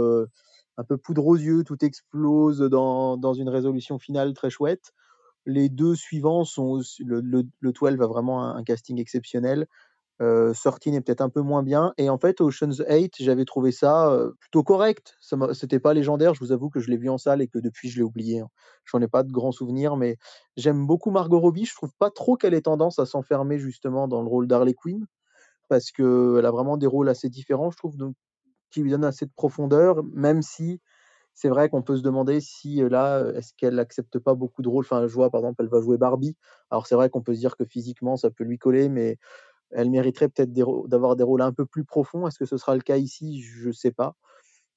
un 0.78 0.84
peu 0.84 0.98
poudre 0.98 1.25
aux 1.28 1.36
yeux, 1.36 1.63
tout 1.63 1.84
explose 1.84 2.60
dans, 2.60 3.18
dans 3.18 3.34
une 3.34 3.50
résolution 3.50 4.00
finale 4.00 4.34
très 4.34 4.50
chouette. 4.50 4.94
Les 5.46 5.69
deux 5.69 5.96
suivants 5.96 6.44
sont 6.44 6.81
le, 7.00 7.22
le, 7.22 7.44
le 7.60 7.72
12 7.72 8.02
a 8.02 8.08
vraiment 8.08 8.56
un, 8.56 8.63
casting 8.63 9.00
exceptionnel. 9.00 9.68
Euh, 10.22 10.54
13 10.54 10.94
est 10.94 11.02
peut-être 11.02 11.22
un 11.22 11.30
peu 11.30 11.42
moins 11.42 11.63
bien. 11.63 11.94
Et 11.98 12.10
en 12.10 12.19
fait, 12.19 12.42
Ocean's 12.42 12.84
8, 12.88 13.16
j'avais 13.19 13.46
trouvé 13.46 13.72
ça 13.72 14.16
plutôt 14.40 14.63
correct. 14.63 15.18
C'était 15.54 15.80
pas 15.80 15.96
légendaire. 15.96 16.36
Je 16.36 16.40
vous 16.42 16.52
avoue 16.52 16.69
que 16.69 16.80
je 16.80 16.92
l'ai 16.92 16.98
vu 16.98 17.10
en 17.10 17.18
salle 17.18 17.42
et 17.42 17.48
que 17.48 17.58
depuis, 17.58 17.90
je 17.90 17.98
l'ai 17.98 18.04
oublié. 18.04 18.42
Hein. 18.42 18.50
J'en 18.86 19.02
ai 19.02 19.08
pas 19.08 19.24
de 19.24 19.31
grands 19.31 19.52
souvenirs, 19.52 19.98
mais 19.98 20.18
j'aime 20.58 20.86
beaucoup 20.86 21.10
Margot 21.10 21.40
Robbie. 21.40 21.66
Je 21.66 21.74
trouve 21.74 21.94
pas 21.98 22.12
trop 22.12 22.38
qu'elle 22.38 22.54
ait 22.54 22.62
tendance 22.62 23.00
à 23.00 23.08
s'enfermer 23.08 23.58
justement 23.58 24.08
dans 24.08 24.22
le 24.22 24.28
rôle 24.28 24.48
d'Harley 24.48 24.75
Quinn 24.75 25.06
parce 25.69 25.90
qu'elle 25.92 26.46
a 26.46 26.52
vraiment 26.52 26.75
des 26.75 26.86
rôles 26.86 27.08
assez 27.08 27.30
différents, 27.30 27.72
je 27.72 27.78
trouve. 27.78 27.96
Donc, 27.96 28.13
qui 28.72 28.82
lui 28.82 28.92
donne 28.92 29.06
assez 29.06 29.26
de 29.26 29.32
profondeur, 29.36 30.04
même 30.14 30.42
si 30.42 30.80
c'est 31.34 31.50
vrai 31.50 31.70
qu'on 31.70 31.82
peut 31.82 31.96
se 31.96 32.02
demander 32.02 32.42
si 32.42 32.82
là, 32.90 33.24
est-ce 33.36 33.54
qu'elle 33.56 33.76
n'accepte 33.76 34.20
pas 34.20 34.34
beaucoup 34.36 34.62
de 34.62 34.68
rôles. 34.68 34.84
Enfin, 34.84 35.08
je 35.08 35.14
vois, 35.14 35.30
par 35.30 35.40
exemple, 35.42 35.62
elle 35.64 35.70
va 35.70 35.82
jouer 35.82 35.98
Barbie. 35.98 36.36
Alors, 36.70 36.88
c'est 36.88 36.96
vrai 36.96 37.10
qu'on 37.10 37.22
peut 37.22 37.34
se 37.34 37.40
dire 37.40 37.56
que 37.56 37.64
physiquement, 37.64 38.18
ça 38.18 38.30
peut 38.30 38.44
lui 38.44 38.58
coller, 38.58 38.90
mais 38.90 39.18
elle 39.72 39.90
mériterait 39.90 40.28
peut-être 40.28 40.52
d'avoir 40.88 41.16
des 41.16 41.24
rôles 41.24 41.42
un 41.42 41.54
peu 41.54 41.66
plus 41.66 41.86
profonds. 41.86 42.28
Est-ce 42.28 42.38
que 42.38 42.46
ce 42.46 42.58
sera 42.58 42.76
le 42.76 42.82
cas 42.82 42.98
ici? 42.98 43.42
Je 43.42 43.70
ne 43.70 43.74
sais 43.74 43.92
pas. 43.92 44.16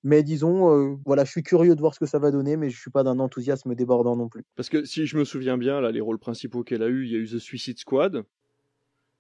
Mais 0.05 0.23
disons, 0.23 1.01
voilà, 1.07 1.25
je 1.25 1.31
suis 1.31 1.43
curieux 1.43 1.75
de 1.75 1.81
voir 1.81 1.95
ce 1.95 1.99
que 1.99 2.07
ça 2.07 2.19
va 2.19 2.31
donner, 2.31 2.57
mais 2.57 2.71
je 2.71 2.79
suis 2.79 2.91
pas 2.91 3.03
d'un 3.03 3.19
enthousiasme 3.19 3.75
débordant 3.75 4.17
non 4.17 4.29
plus. 4.29 4.45
Parce 4.55 4.69
que 4.69 4.85
si 4.85 5.07
je 5.07 5.17
me 5.17 5.25
souviens 5.25 5.59
bien, 5.59 5.81
là, 5.81 5.91
les 5.91 6.01
rôles 6.01 6.19
principaux 6.19 6.63
qu'elle 6.63 6.83
a 6.83 6.89
eu, 6.89 7.05
il 7.05 7.11
y 7.11 7.17
a 7.17 7.19
eu 7.19 7.27
The 7.27 7.39
Suicide 7.39 7.79
Squad, 7.79 8.23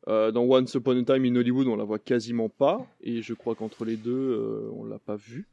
euh, 0.09 0.31
dans 0.31 0.43
Once 0.43 0.75
Upon 0.75 1.01
a 1.01 1.05
Time 1.05 1.25
in 1.25 1.37
Hollywood, 1.37 1.67
on 1.67 1.77
la 1.77 1.85
voit 1.85 1.99
quasiment 1.99 2.49
pas, 2.49 2.87
et 3.01 3.23
je 3.23 3.35
crois 3.35 3.55
qu'entre 3.55 3.85
les 3.85 3.97
deux, 3.97 4.13
euh, 4.13 4.71
on 4.75 4.85
l'a 4.85 4.99
pas 4.99 5.17
vue. 5.17 5.49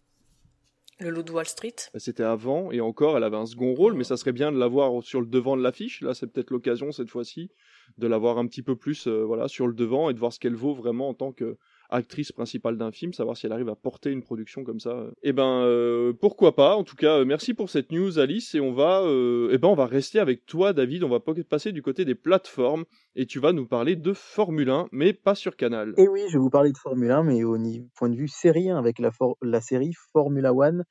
Le 1.00 1.10
loup 1.10 1.24
de 1.24 1.32
Wall 1.32 1.48
Street. 1.48 1.76
Bah, 1.94 2.00
c'était 2.00 2.24
avant, 2.24 2.72
et 2.72 2.80
encore, 2.80 3.18
elle 3.18 3.24
avait 3.24 3.38
un 3.38 3.46
second 3.46 3.74
rôle, 3.74 3.94
mais 3.94 4.04
ça 4.04 4.18
serait 4.18 4.34
bien 4.34 4.52
de 4.52 4.60
la 4.60 4.68
voir 4.68 5.02
sur 5.04 5.20
le 5.20 5.26
devant 5.26 5.58
de 5.58 5.64
l'affiche. 5.64 6.02
Là, 6.02 6.14
c'est 6.14 6.28
peut-être 6.28 6.52
l'occasion 6.52 6.92
cette 6.92 7.10
fois-ci 7.10 7.50
de 7.98 8.08
la 8.08 8.18
voir 8.18 8.38
un 8.38 8.46
petit 8.46 8.62
peu 8.62 8.76
plus, 8.76 9.08
euh, 9.08 9.24
voilà, 9.24 9.48
sur 9.48 9.68
le 9.68 9.74
devant 9.74 10.10
et 10.10 10.14
de 10.14 10.20
voir 10.20 10.32
ce 10.32 10.40
qu'elle 10.40 10.56
vaut 10.56 10.74
vraiment 10.74 11.10
en 11.10 11.14
tant 11.14 11.32
que 11.32 11.58
actrice 11.92 12.32
principale 12.32 12.78
d'un 12.78 12.92
film, 12.92 13.14
savoir 13.14 13.38
si 13.38 13.46
elle 13.46 13.52
arrive 13.52 13.70
à 13.70 13.76
porter 13.76 14.10
une 14.10 14.24
production 14.24 14.64
comme 14.64 14.80
ça. 14.80 15.12
Eh 15.24 15.34
ben, 15.34 15.62
euh, 15.64 16.14
pourquoi 16.14 16.56
pas. 16.56 16.76
En 16.76 16.84
tout 16.84 16.96
cas, 16.96 17.20
euh, 17.20 17.26
merci 17.26 17.54
pour 17.54 17.70
cette 17.70 17.92
news, 17.92 18.18
Alice. 18.18 18.56
Et 18.56 18.60
on 18.60 18.74
va, 18.74 19.02
euh, 19.02 19.50
eh 19.52 19.58
ben, 19.58 19.68
on 19.68 19.76
va 19.76 19.86
rester 19.86 20.20
avec 20.20 20.46
toi, 20.46 20.74
David. 20.74 21.04
On 21.04 21.10
va 21.10 21.20
passer 21.20 21.72
du 21.72 21.82
côté 21.82 22.06
des 22.06 22.16
plateformes 22.16 22.86
et 23.16 23.26
tu 23.26 23.40
vas 23.40 23.52
nous 23.52 23.68
parler 23.68 23.96
de 23.96 24.14
Formule 24.14 24.70
1, 24.70 24.88
mais 24.92 25.14
pas 25.14 25.36
sur 25.36 25.56
Canal. 25.56 25.94
Et 25.98 26.08
oui, 26.08 26.22
je 26.30 26.38
vais 26.38 26.42
vous 26.42 26.50
parler 26.50 26.72
de 26.72 26.78
Formule 26.78 27.12
1, 27.12 27.24
mais 27.24 27.44
au 27.44 27.58
point 27.96 28.10
de 28.10 28.16
vue 28.16 28.30
série, 28.30 28.70
hein, 28.70 28.78
avec 28.78 28.98
la, 29.00 29.12
la 29.42 29.62
série 29.62 29.94
Formula 30.14 30.54
One 30.54 30.86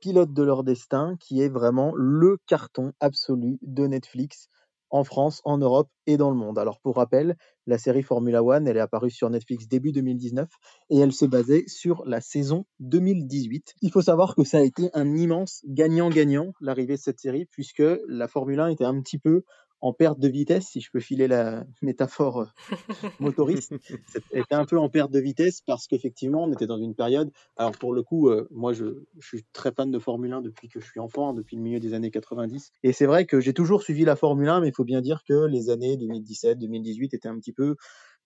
pilote 0.00 0.32
de 0.32 0.42
leur 0.42 0.64
destin, 0.64 1.16
qui 1.20 1.42
est 1.42 1.50
vraiment 1.50 1.92
le 1.94 2.38
carton 2.46 2.92
absolu 3.00 3.58
de 3.62 3.86
Netflix 3.86 4.48
en 4.90 5.04
France, 5.04 5.40
en 5.44 5.58
Europe 5.58 5.88
et 6.06 6.16
dans 6.16 6.30
le 6.30 6.36
monde. 6.36 6.58
Alors 6.58 6.80
pour 6.80 6.96
rappel, 6.96 7.36
la 7.66 7.78
série 7.78 8.02
Formula 8.02 8.42
One, 8.42 8.68
elle 8.68 8.76
est 8.76 8.80
apparue 8.80 9.10
sur 9.10 9.28
Netflix 9.30 9.66
début 9.68 9.92
2019 9.92 10.48
et 10.90 10.98
elle 10.98 11.12
se 11.12 11.24
basait 11.24 11.64
sur 11.66 12.04
la 12.06 12.20
saison 12.20 12.64
2018. 12.80 13.74
Il 13.82 13.90
faut 13.90 14.02
savoir 14.02 14.34
que 14.34 14.44
ça 14.44 14.58
a 14.58 14.62
été 14.62 14.90
un 14.94 15.16
immense 15.16 15.62
gagnant-gagnant, 15.66 16.52
l'arrivée 16.60 16.94
de 16.94 17.00
cette 17.00 17.20
série, 17.20 17.46
puisque 17.46 17.82
la 18.08 18.28
Formule 18.28 18.60
1 18.60 18.68
était 18.68 18.84
un 18.84 19.00
petit 19.00 19.18
peu 19.18 19.42
en 19.86 19.92
perte 19.92 20.18
de 20.18 20.28
vitesse, 20.28 20.66
si 20.66 20.80
je 20.80 20.90
peux 20.90 21.00
filer 21.00 21.28
la 21.28 21.64
métaphore 21.82 22.40
euh, 22.40 23.08
motoriste, 23.20 23.72
était 24.32 24.54
un 24.54 24.64
peu 24.64 24.78
en 24.78 24.88
perte 24.88 25.12
de 25.12 25.20
vitesse 25.20 25.60
parce 25.60 25.86
qu'effectivement, 25.86 26.44
on 26.44 26.52
était 26.52 26.66
dans 26.66 26.78
une 26.78 26.94
période. 26.94 27.30
Alors, 27.56 27.72
pour 27.72 27.92
le 27.92 28.02
coup, 28.02 28.28
euh, 28.28 28.48
moi, 28.50 28.72
je, 28.72 29.04
suis 29.20 29.44
très 29.52 29.72
fan 29.72 29.90
de 29.90 29.98
Formule 29.98 30.32
1 30.32 30.42
depuis 30.42 30.68
que 30.68 30.80
je 30.80 30.86
suis 30.86 31.00
enfant, 31.00 31.32
depuis 31.32 31.56
le 31.56 31.62
milieu 31.62 31.78
des 31.78 31.94
années 31.94 32.10
90. 32.10 32.72
Et 32.82 32.92
c'est 32.92 33.06
vrai 33.06 33.26
que 33.26 33.40
j'ai 33.40 33.52
toujours 33.52 33.82
suivi 33.82 34.04
la 34.04 34.16
Formule 34.16 34.48
1, 34.48 34.60
mais 34.60 34.68
il 34.68 34.74
faut 34.74 34.84
bien 34.84 35.00
dire 35.00 35.22
que 35.28 35.46
les 35.46 35.70
années 35.70 35.96
2017, 35.96 36.58
2018 36.58 37.14
étaient 37.14 37.28
un 37.28 37.38
petit 37.38 37.52
peu 37.52 37.76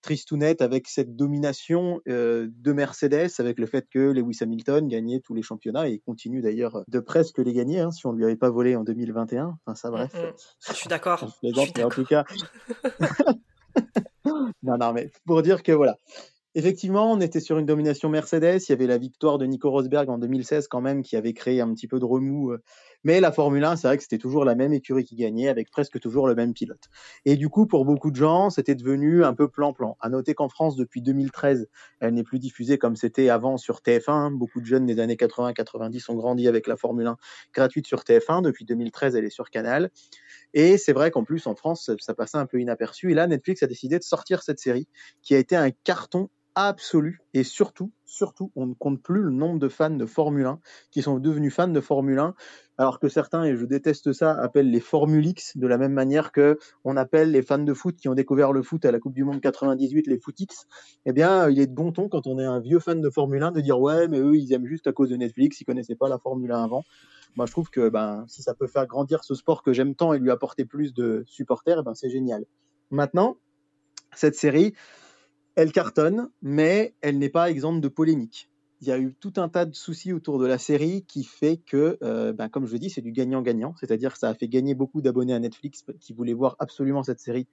tristounette 0.01 0.61
avec 0.61 0.87
cette 0.87 1.15
domination 1.15 2.01
euh, 2.07 2.47
de 2.49 2.73
Mercedes, 2.73 3.29
avec 3.39 3.59
le 3.59 3.65
fait 3.65 3.87
que 3.89 3.99
Lewis 3.99 4.39
Hamilton 4.41 4.87
gagnait 4.87 5.19
tous 5.19 5.33
les 5.33 5.41
championnats 5.41 5.87
et 5.87 5.99
continue 5.99 6.41
d'ailleurs 6.41 6.83
de 6.87 6.99
presque 6.99 7.37
les 7.37 7.53
gagner, 7.53 7.79
hein, 7.79 7.91
si 7.91 8.05
on 8.05 8.13
ne 8.13 8.17
lui 8.17 8.25
avait 8.25 8.35
pas 8.35 8.49
volé 8.49 8.75
en 8.75 8.83
2021. 8.83 9.57
Enfin, 9.65 9.75
ça, 9.75 9.89
bref. 9.89 10.11
Je 10.67 10.73
suis 10.73 10.89
d'accord. 10.89 11.23
En 11.83 11.89
tout 11.89 12.05
cas. 12.05 12.25
Non, 14.63 14.77
non, 14.77 14.93
mais 14.93 15.11
pour 15.25 15.41
dire 15.41 15.63
que 15.63 15.71
voilà, 15.71 15.97
Effectivement, 16.53 17.09
on 17.09 17.21
était 17.21 17.39
sur 17.39 17.57
une 17.59 17.65
domination 17.65 18.09
Mercedes. 18.09 18.59
Il 18.67 18.71
y 18.71 18.73
avait 18.73 18.85
la 18.85 18.97
victoire 18.97 19.37
de 19.37 19.45
Nico 19.45 19.71
Rosberg 19.71 20.09
en 20.09 20.17
2016 20.17 20.67
quand 20.67 20.81
même 20.81 21.01
qui 21.01 21.15
avait 21.15 21.31
créé 21.31 21.61
un 21.61 21.73
petit 21.73 21.87
peu 21.87 21.97
de 21.97 22.03
remous. 22.03 22.51
Euh. 22.51 22.61
Mais 23.05 23.21
la 23.21 23.31
Formule 23.31 23.63
1, 23.63 23.77
c'est 23.77 23.87
vrai 23.87 23.95
que 23.95 24.03
c'était 24.03 24.17
toujours 24.17 24.43
la 24.43 24.53
même 24.53 24.73
écurie 24.73 25.05
qui 25.05 25.15
gagnait 25.15 25.47
avec 25.47 25.71
presque 25.71 25.97
toujours 26.01 26.27
le 26.27 26.35
même 26.35 26.53
pilote. 26.53 26.89
Et 27.23 27.37
du 27.37 27.47
coup, 27.47 27.67
pour 27.67 27.85
beaucoup 27.85 28.11
de 28.11 28.17
gens, 28.17 28.49
c'était 28.49 28.75
devenu 28.75 29.23
un 29.23 29.33
peu 29.33 29.47
plan-plan. 29.47 29.95
À 30.01 30.09
noter 30.09 30.33
qu'en 30.33 30.49
France, 30.49 30.75
depuis 30.75 31.01
2013, 31.01 31.69
elle 32.01 32.13
n'est 32.15 32.23
plus 32.23 32.37
diffusée 32.37 32.77
comme 32.77 32.97
c'était 32.97 33.29
avant 33.29 33.55
sur 33.55 33.77
TF1. 33.77 34.37
Beaucoup 34.37 34.59
de 34.59 34.65
jeunes 34.65 34.85
des 34.85 34.99
années 34.99 35.15
80-90 35.15 36.11
ont 36.11 36.15
grandi 36.15 36.49
avec 36.49 36.67
la 36.67 36.75
Formule 36.75 37.07
1 37.07 37.15
gratuite 37.53 37.87
sur 37.87 38.01
TF1. 38.01 38.41
Depuis 38.41 38.65
2013, 38.65 39.15
elle 39.15 39.23
est 39.23 39.29
sur 39.29 39.51
Canal. 39.51 39.89
Et 40.53 40.77
c'est 40.77 40.91
vrai 40.91 41.11
qu'en 41.11 41.23
plus, 41.23 41.47
en 41.47 41.55
France, 41.55 41.91
ça 41.99 42.13
passait 42.13 42.37
un 42.37 42.45
peu 42.45 42.59
inaperçu. 42.59 43.11
Et 43.11 43.13
là, 43.13 43.25
Netflix 43.25 43.63
a 43.63 43.67
décidé 43.67 43.97
de 43.99 44.03
sortir 44.03 44.43
cette 44.43 44.59
série 44.59 44.89
qui 45.21 45.33
a 45.33 45.37
été 45.37 45.55
un 45.55 45.71
carton 45.71 46.29
absolu 46.55 47.21
et 47.33 47.43
surtout, 47.43 47.91
surtout, 48.05 48.51
on 48.55 48.67
ne 48.67 48.73
compte 48.73 49.01
plus 49.01 49.21
le 49.21 49.31
nombre 49.31 49.59
de 49.59 49.69
fans 49.69 49.89
de 49.89 50.05
Formule 50.05 50.45
1 50.45 50.59
qui 50.91 51.01
sont 51.01 51.17
devenus 51.19 51.53
fans 51.53 51.67
de 51.67 51.79
Formule 51.79 52.19
1, 52.19 52.35
alors 52.77 52.99
que 52.99 53.07
certains, 53.07 53.43
et 53.43 53.55
je 53.55 53.65
déteste 53.65 54.11
ça, 54.11 54.33
appellent 54.33 54.69
les 54.69 54.79
Formulix 54.79 55.55
de 55.55 55.67
la 55.67 55.77
même 55.77 55.93
manière 55.93 56.31
que 56.31 56.57
on 56.83 56.97
appelle 56.97 57.31
les 57.31 57.41
fans 57.41 57.59
de 57.59 57.73
foot 57.73 57.95
qui 57.95 58.09
ont 58.09 58.13
découvert 58.13 58.51
le 58.51 58.63
foot 58.63 58.83
à 58.85 58.91
la 58.91 58.99
Coupe 58.99 59.13
du 59.13 59.23
Monde 59.23 59.39
98 59.39 60.07
les 60.07 60.17
Footix. 60.17 60.67
Eh 61.05 61.13
bien, 61.13 61.49
il 61.49 61.59
est 61.59 61.67
de 61.67 61.73
bon 61.73 61.91
ton 61.91 62.09
quand 62.09 62.27
on 62.27 62.37
est 62.39 62.45
un 62.45 62.59
vieux 62.59 62.79
fan 62.79 63.01
de 63.01 63.09
Formule 63.09 63.43
1 63.43 63.51
de 63.51 63.61
dire 63.61 63.79
ouais, 63.79 64.07
mais 64.07 64.19
eux, 64.19 64.35
ils 64.35 64.51
aiment 64.53 64.67
juste 64.67 64.87
à 64.87 64.91
cause 64.91 65.09
de 65.09 65.15
Netflix, 65.15 65.61
ils 65.61 65.65
connaissaient 65.65 65.95
pas 65.95 66.09
la 66.09 66.19
Formule 66.19 66.51
1 66.51 66.63
avant. 66.63 66.83
Moi, 67.35 67.45
je 67.45 67.51
trouve 67.51 67.69
que 67.69 67.89
ben, 67.89 68.25
si 68.27 68.41
ça 68.43 68.53
peut 68.53 68.67
faire 68.67 68.87
grandir 68.87 69.23
ce 69.23 69.35
sport 69.35 69.63
que 69.63 69.71
j'aime 69.71 69.95
tant 69.95 70.13
et 70.13 70.19
lui 70.19 70.31
apporter 70.31 70.65
plus 70.65 70.93
de 70.93 71.23
supporters, 71.27 71.77
eh 71.79 71.83
ben, 71.83 71.93
c'est 71.95 72.09
génial. 72.09 72.45
Maintenant, 72.89 73.37
cette 74.13 74.35
série, 74.35 74.73
elle 75.55 75.71
cartonne, 75.71 76.29
mais 76.41 76.95
elle 77.01 77.17
n'est 77.17 77.29
pas 77.29 77.49
exempte 77.49 77.81
de 77.81 77.87
polémique. 77.87 78.49
Il 78.81 78.87
y 78.87 78.91
a 78.91 78.97
eu 78.97 79.13
tout 79.13 79.33
un 79.37 79.47
tas 79.47 79.65
de 79.65 79.75
soucis 79.75 80.11
autour 80.11 80.39
de 80.39 80.47
la 80.47 80.57
série 80.57 81.05
qui 81.07 81.23
fait 81.23 81.57
que, 81.57 81.99
euh, 82.01 82.33
ben, 82.33 82.49
comme 82.49 82.65
je 82.65 82.75
dis, 82.77 82.89
c'est 82.89 83.01
du 83.01 83.11
gagnant-gagnant. 83.11 83.75
C'est-à-dire 83.79 84.13
que 84.13 84.17
ça 84.17 84.29
a 84.29 84.33
fait 84.33 84.47
gagner 84.47 84.73
beaucoup 84.73 85.01
d'abonnés 85.01 85.35
à 85.35 85.39
Netflix 85.39 85.85
qui 85.99 86.13
voulaient 86.13 86.33
voir 86.33 86.55
absolument 86.57 87.03
cette 87.03 87.19
série, 87.19 87.47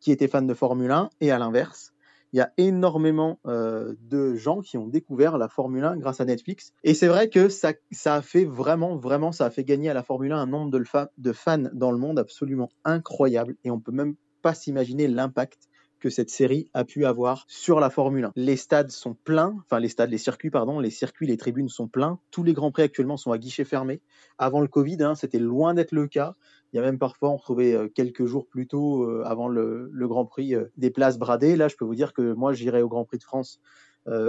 qui 0.00 0.12
étaient 0.12 0.28
fans 0.28 0.42
de 0.42 0.54
Formule 0.54 0.90
1, 0.90 1.08
et 1.20 1.30
à 1.30 1.38
l'inverse. 1.38 1.94
Il 2.34 2.36
y 2.36 2.40
a 2.42 2.52
énormément 2.58 3.40
euh, 3.46 3.94
de 4.02 4.34
gens 4.34 4.60
qui 4.60 4.76
ont 4.76 4.86
découvert 4.86 5.38
la 5.38 5.48
Formule 5.48 5.84
1 5.84 5.96
grâce 5.96 6.20
à 6.20 6.26
Netflix. 6.26 6.74
Et 6.84 6.92
c'est 6.92 7.08
vrai 7.08 7.30
que 7.30 7.48
ça, 7.48 7.72
a 8.04 8.20
fait 8.20 8.44
vraiment, 8.44 8.96
vraiment, 8.96 9.32
ça 9.32 9.46
a 9.46 9.50
fait 9.50 9.64
gagner 9.64 9.88
à 9.88 9.94
la 9.94 10.02
Formule 10.02 10.32
1 10.32 10.38
un 10.38 10.46
nombre 10.46 10.70
de, 10.70 10.84
de 11.16 11.32
fans 11.32 11.70
dans 11.72 11.90
le 11.90 11.98
monde 11.98 12.18
absolument 12.18 12.68
incroyable. 12.84 13.56
Et 13.64 13.70
on 13.70 13.80
peut 13.80 13.92
même 13.92 14.16
pas 14.42 14.52
s'imaginer 14.52 15.08
l'impact 15.08 15.67
que 15.98 16.10
cette 16.10 16.30
série 16.30 16.70
a 16.74 16.84
pu 16.84 17.04
avoir 17.04 17.44
sur 17.48 17.80
la 17.80 17.90
Formule 17.90 18.26
1. 18.26 18.32
Les 18.36 18.56
stades 18.56 18.90
sont 18.90 19.14
pleins, 19.14 19.56
enfin 19.64 19.80
les 19.80 19.88
stades, 19.88 20.10
les 20.10 20.18
circuits, 20.18 20.50
pardon, 20.50 20.80
les 20.80 20.90
circuits, 20.90 21.26
les 21.26 21.36
tribunes 21.36 21.68
sont 21.68 21.88
pleins. 21.88 22.18
Tous 22.30 22.42
les 22.42 22.52
grands 22.52 22.70
prix 22.70 22.82
actuellement 22.82 23.16
sont 23.16 23.32
à 23.32 23.38
guichet 23.38 23.64
fermé. 23.64 24.00
Avant 24.38 24.60
le 24.60 24.68
Covid, 24.68 25.02
hein, 25.02 25.14
c'était 25.14 25.38
loin 25.38 25.74
d'être 25.74 25.92
le 25.92 26.06
cas. 26.06 26.34
Il 26.72 26.76
y 26.76 26.78
a 26.78 26.82
même 26.82 26.98
parfois, 26.98 27.30
on 27.30 27.36
retrouvait 27.36 27.72
euh, 27.72 27.88
quelques 27.88 28.26
jours 28.26 28.46
plus 28.46 28.66
tôt, 28.66 29.04
euh, 29.04 29.22
avant 29.24 29.48
le, 29.48 29.90
Grand 29.94 30.26
Prix, 30.26 30.54
euh, 30.54 30.66
des 30.76 30.90
places 30.90 31.18
bradées. 31.18 31.56
Là, 31.56 31.68
je 31.68 31.76
peux 31.76 31.84
vous 31.84 31.94
dire 31.94 32.12
que 32.12 32.34
moi, 32.34 32.52
j'irai 32.52 32.82
au 32.82 32.88
Grand 32.88 33.04
Prix 33.04 33.18
de 33.18 33.22
France 33.22 33.60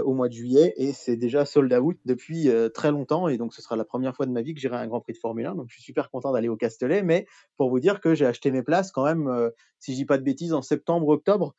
au 0.03 0.13
mois 0.13 0.27
de 0.27 0.33
juillet 0.33 0.74
et 0.77 0.91
c'est 0.93 1.15
déjà 1.15 1.45
sold 1.45 1.71
out 1.74 1.98
depuis 2.05 2.50
euh, 2.50 2.69
très 2.69 2.91
longtemps 2.91 3.27
et 3.27 3.38
donc 3.38 3.53
ce 3.53 3.62
sera 3.62 3.75
la 3.75 3.86
première 3.86 4.15
fois 4.15 4.25
de 4.25 4.31
ma 4.31 4.41
vie 4.41 4.53
que 4.53 4.59
j'irai 4.59 4.75
à 4.75 4.79
un 4.79 4.88
Grand 4.88 5.00
Prix 5.00 5.13
de 5.13 5.17
Formule 5.17 5.45
1 5.45 5.55
donc 5.55 5.67
je 5.69 5.75
suis 5.75 5.83
super 5.83 6.09
content 6.09 6.31
d'aller 6.31 6.50
au 6.50 6.57
Castellet 6.57 7.01
mais 7.01 7.25
pour 7.55 7.69
vous 7.69 7.79
dire 7.79 8.01
que 8.01 8.15
j'ai 8.15 8.25
acheté 8.25 8.51
mes 8.51 8.63
places 8.63 8.91
quand 8.91 9.05
même 9.05 9.27
euh, 9.27 9.50
si 9.79 9.93
je 9.93 9.98
dis 9.98 10.05
pas 10.05 10.17
de 10.17 10.24
bêtises 10.24 10.53
en 10.53 10.62
septembre 10.62 11.07
octobre 11.07 11.53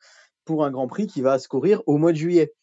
pour 0.45 0.65
un 0.65 0.71
Grand 0.71 0.87
Prix 0.87 1.07
qui 1.07 1.21
va 1.21 1.39
se 1.39 1.47
courir 1.47 1.81
au 1.85 1.97
mois 1.97 2.11
de 2.11 2.17
juillet. 2.17 2.53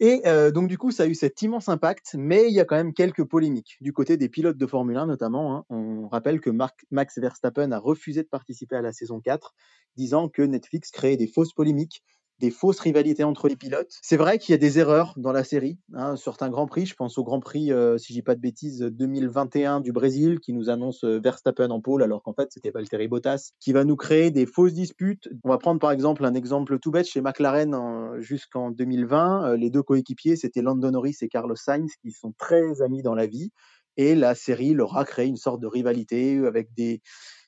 Et 0.00 0.22
donc 0.52 0.66
du 0.68 0.78
coup, 0.78 0.90
ça 0.90 1.04
a 1.04 1.06
eu 1.06 1.14
cet 1.14 1.42
immense 1.42 1.68
impact, 1.68 2.16
mais 2.18 2.48
il 2.48 2.54
y 2.54 2.58
a 2.58 2.64
quand 2.64 2.74
même 2.74 2.92
quelques 2.92 3.24
polémiques 3.24 3.76
du 3.80 3.92
côté 3.92 4.16
des 4.16 4.28
pilotes 4.28 4.56
de 4.56 4.66
Formule 4.66 4.96
1 4.96 5.06
notamment. 5.06 5.56
Hein. 5.56 5.64
On 5.70 6.08
rappelle 6.08 6.40
que 6.40 6.50
Max 6.50 7.18
Verstappen 7.18 7.70
a 7.70 7.78
refusé 7.78 8.24
de 8.24 8.28
participer 8.28 8.74
à 8.74 8.82
la 8.82 8.92
saison 8.92 9.20
4, 9.20 9.54
disant 9.96 10.28
que 10.28 10.42
Netflix 10.42 10.90
créait 10.90 11.16
des 11.16 11.28
fausses 11.28 11.52
polémiques 11.52 12.02
des 12.38 12.50
fausses 12.50 12.80
rivalités 12.80 13.24
entre 13.24 13.48
les 13.48 13.56
pilotes. 13.56 13.98
C'est 14.02 14.16
vrai 14.16 14.38
qu'il 14.38 14.52
y 14.52 14.54
a 14.54 14.58
des 14.58 14.78
erreurs 14.78 15.14
dans 15.16 15.32
la 15.32 15.44
série, 15.44 15.78
hein, 15.94 16.16
certains 16.16 16.50
grands 16.50 16.66
prix. 16.66 16.86
Je 16.86 16.94
pense 16.94 17.16
au 17.18 17.24
Grand 17.24 17.40
Prix, 17.40 17.72
euh, 17.72 17.98
si 17.98 18.12
dis 18.12 18.22
pas 18.22 18.34
de 18.34 18.40
bêtises, 18.40 18.80
2021 18.80 19.80
du 19.80 19.92
Brésil, 19.92 20.40
qui 20.40 20.52
nous 20.52 20.68
annonce 20.68 21.04
euh, 21.04 21.20
Verstappen 21.20 21.70
en 21.70 21.80
pôle, 21.80 22.02
alors 22.02 22.22
qu'en 22.22 22.34
fait 22.34 22.48
c'était 22.50 22.70
Valtteri 22.70 23.08
Bottas, 23.08 23.52
qui 23.60 23.72
va 23.72 23.84
nous 23.84 23.96
créer 23.96 24.30
des 24.30 24.46
fausses 24.46 24.74
disputes. 24.74 25.28
On 25.44 25.50
va 25.50 25.58
prendre 25.58 25.80
par 25.80 25.92
exemple 25.92 26.24
un 26.24 26.34
exemple 26.34 26.78
tout 26.78 26.90
bête 26.90 27.06
chez 27.06 27.20
McLaren 27.20 28.20
jusqu'en 28.20 28.70
2020. 28.70 29.52
Euh, 29.52 29.56
les 29.56 29.70
deux 29.70 29.82
coéquipiers, 29.82 30.36
c'était 30.36 30.62
Lando 30.62 30.90
Norris 30.90 31.16
et 31.20 31.28
Carlos 31.28 31.56
Sainz, 31.56 31.92
qui 32.02 32.10
sont 32.10 32.34
très 32.38 32.82
amis 32.82 33.02
dans 33.02 33.14
la 33.14 33.26
vie. 33.26 33.52
Et 33.96 34.14
la 34.14 34.34
série 34.34 34.72
leur 34.72 34.96
a 34.96 35.04
créé 35.04 35.26
une 35.26 35.36
sorte 35.36 35.60
de 35.60 35.66
rivalité 35.66 36.38
avec 36.46 36.72
des, 36.74 37.02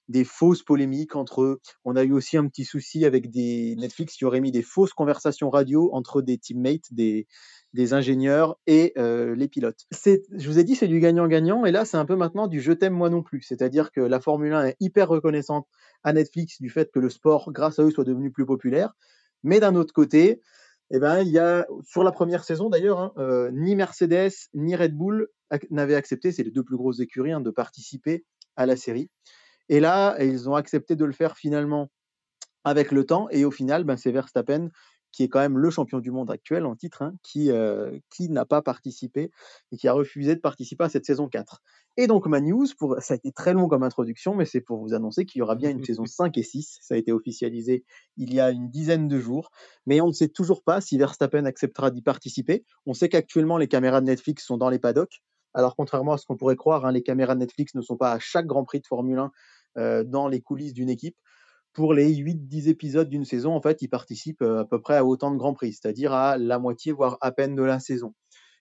des 0.09 0.25
fausses 0.25 0.63
polémiques 0.63 1.17
entre 1.17 1.43
eux. 1.43 1.61
On 1.85 1.97
a 1.97 2.05
eu 2.05 2.13
aussi 2.13 2.37
un 2.37 2.47
petit 2.47 2.65
souci 2.65 3.05
avec 3.05 3.31
des 3.31 3.75
Netflix 3.77 4.17
qui 4.17 4.25
auraient 4.25 4.41
mis 4.41 4.53
des 4.53 4.63
fausses 4.63 4.93
conversations 4.93 5.51
radio 5.51 5.91
entre 5.93 6.23
des 6.23 6.39
teammates, 6.39 6.93
des, 6.93 7.27
des 7.73 7.93
ingénieurs 7.93 8.59
et 8.67 8.93
euh, 8.99 9.35
les 9.35 9.49
pilotes. 9.49 9.87
Je 9.93 10.47
vous 10.47 10.59
ai 10.59 10.65
dit, 10.65 10.77
c'est 10.77 10.89
du 10.89 11.01
gagnant-gagnant, 11.01 11.65
et 11.65 11.73
là, 11.73 11.85
c'est 11.85 11.97
un 11.97 12.05
peu 12.05 12.17
maintenant 12.17 12.47
du 12.47 12.61
je 12.61 12.73
t'aime 12.73 12.95
moi 12.95 13.11
non 13.11 13.23
plus. 13.23 13.43
C'est-à-dire 13.43 13.91
que 13.93 14.01
la 14.01 14.21
Formule 14.21 14.53
1 14.53 14.67
est 14.67 14.77
hyper 14.81 15.09
reconnaissante 15.09 15.67
à 16.03 16.13
Netflix 16.13 16.61
du 16.61 16.71
fait 16.71 16.91
que 16.93 17.01
le 17.01 17.11
sport, 17.11 17.51
grâce 17.53 17.79
à 17.79 17.83
eux, 17.83 17.91
soit 17.91 18.05
devenu 18.05 18.31
plus 18.31 18.47
populaire. 18.47 18.95
Mais 19.43 19.61
d'un 19.61 19.75
autre 19.75 19.93
côté, 19.93 20.41
eh 20.91 20.99
ben, 20.99 21.21
il 21.21 21.29
y 21.29 21.39
a, 21.39 21.67
sur 21.83 22.05
la 22.05 22.13
première 22.13 22.45
saison 22.45 22.69
d'ailleurs, 22.69 23.01
hein, 23.01 23.13
euh, 23.19 23.51
ni 23.53 23.75
Mercedes 23.75 24.33
ni 24.55 24.77
Red 24.77 24.97
Bull 24.97 25.29
n'avaient 25.71 25.95
accepté, 25.95 26.31
c'est 26.31 26.43
les 26.43 26.51
deux 26.51 26.63
plus 26.63 26.77
grosses 26.77 27.01
écuries, 27.01 27.33
hein, 27.33 27.41
de 27.41 27.51
participer 27.51 28.25
à 28.57 28.67
la 28.67 28.77
série. 28.77 29.11
Et 29.69 29.81
là, 29.81 30.17
ils 30.23 30.49
ont 30.49 30.55
accepté 30.55 30.97
de 30.97 31.05
le 31.05 31.13
faire 31.13 31.37
finalement 31.37 31.91
avec 32.65 32.93
le 32.93 33.05
temps. 33.05 33.29
Et 33.31 33.45
au 33.45 33.51
final, 33.51 33.85
ben, 33.85 33.97
c'est 33.97 34.13
Verstappen 34.13 34.71
qui 35.15 35.23
est 35.23 35.29
quand 35.29 35.39
même 35.39 35.59
le 35.59 35.71
champion 35.71 36.01
du 36.01 36.11
monde 36.11 36.29
actuel 36.29 36.67
en 36.67 36.75
titre, 36.75 37.03
hein, 37.03 37.15
qui, 37.23 37.53
euh, 37.53 37.97
qui 38.11 38.29
n'a 38.29 38.45
pas 38.45 38.63
participé 38.63 39.31
et 39.71 39.77
qui 39.77 39.87
a 39.87 39.93
refusé 39.93 40.35
de 40.35 40.41
participer 40.41 40.83
à 40.83 40.89
cette 40.89 41.05
saison 41.05 41.29
4. 41.29 41.63
Et 41.97 42.09
donc 42.09 42.27
ma 42.27 42.41
news, 42.41 42.67
pour, 42.77 42.97
ça 43.01 43.15
a 43.15 43.17
été 43.17 43.31
très 43.31 43.53
long 43.53 43.69
comme 43.69 43.85
introduction, 43.85 44.35
mais 44.35 44.45
c'est 44.45 44.61
pour 44.61 44.81
vous 44.81 44.93
annoncer 44.93 45.25
qu'il 45.25 45.39
y 45.39 45.43
aura 45.43 45.55
bien 45.55 45.71
une 45.71 45.85
saison 45.85 46.05
5 46.07 46.37
et 46.37 46.43
6. 46.43 46.79
Ça 46.81 46.95
a 46.95 46.99
été 46.99 47.13
officialisé 47.13 47.85
il 48.17 48.35
y 48.35 48.41
a 48.41 48.51
une 48.51 48.69
dizaine 48.69 49.07
de 49.07 49.21
jours, 49.21 49.53
mais 49.87 50.01
on 50.01 50.09
ne 50.09 50.13
sait 50.13 50.29
toujours 50.29 50.65
pas 50.65 50.81
si 50.81 50.99
Verstappen 50.99 51.45
acceptera 51.45 51.93
d'y 51.93 52.03
participer. 52.03 52.65
On 52.85 52.93
sait 52.93 53.09
qu'actuellement 53.09 53.57
les 53.57 53.69
caméras 53.69 54.01
de 54.01 54.07
Netflix 54.07 54.45
sont 54.45 54.57
dans 54.57 54.69
les 54.69 54.81
paddocks. 54.81 55.23
Alors 55.55 55.77
contrairement 55.77 56.15
à 56.15 56.19
ce 56.19 56.27
qu'on 56.27 56.37
pourrait 56.37 56.57
croire, 56.57 56.87
hein, 56.87 56.91
les 56.91 57.05
caméras 57.05 57.37
de 57.37 57.41
Netflix 57.41 57.77
ne 57.77 57.83
sont 57.83 57.97
pas 57.97 58.11
à 58.11 58.19
chaque 58.19 58.47
Grand 58.47 58.65
Prix 58.65 58.81
de 58.81 58.87
Formule 58.89 59.19
1 59.19 59.25
euh, 59.25 59.29
dans 59.77 60.29
les 60.29 60.41
coulisses 60.41 60.75
d'une 60.75 60.91
équipe. 60.91 61.17
Pour 61.75 61.93
les 61.93 62.15
8-10 62.15 62.69
épisodes 62.69 63.09
d'une 63.09 63.25
saison, 63.25 63.53
en 63.53 63.61
fait, 63.61 63.83
ils 63.83 63.89
participent 63.89 64.43
euh, 64.43 64.61
à 64.61 64.65
peu 64.65 64.81
près 64.81 64.97
à 64.97 65.05
autant 65.05 65.33
de 65.33 65.37
grands 65.37 65.55
prix, 65.55 65.73
c'est-à-dire 65.73 66.13
à 66.13 66.39
la 66.39 66.61
moitié, 66.61 66.93
voire 66.93 67.19
à 67.21 67.33
peine 67.33 67.57
de 67.57 67.65
la 67.65 67.81
saison. 67.81 68.15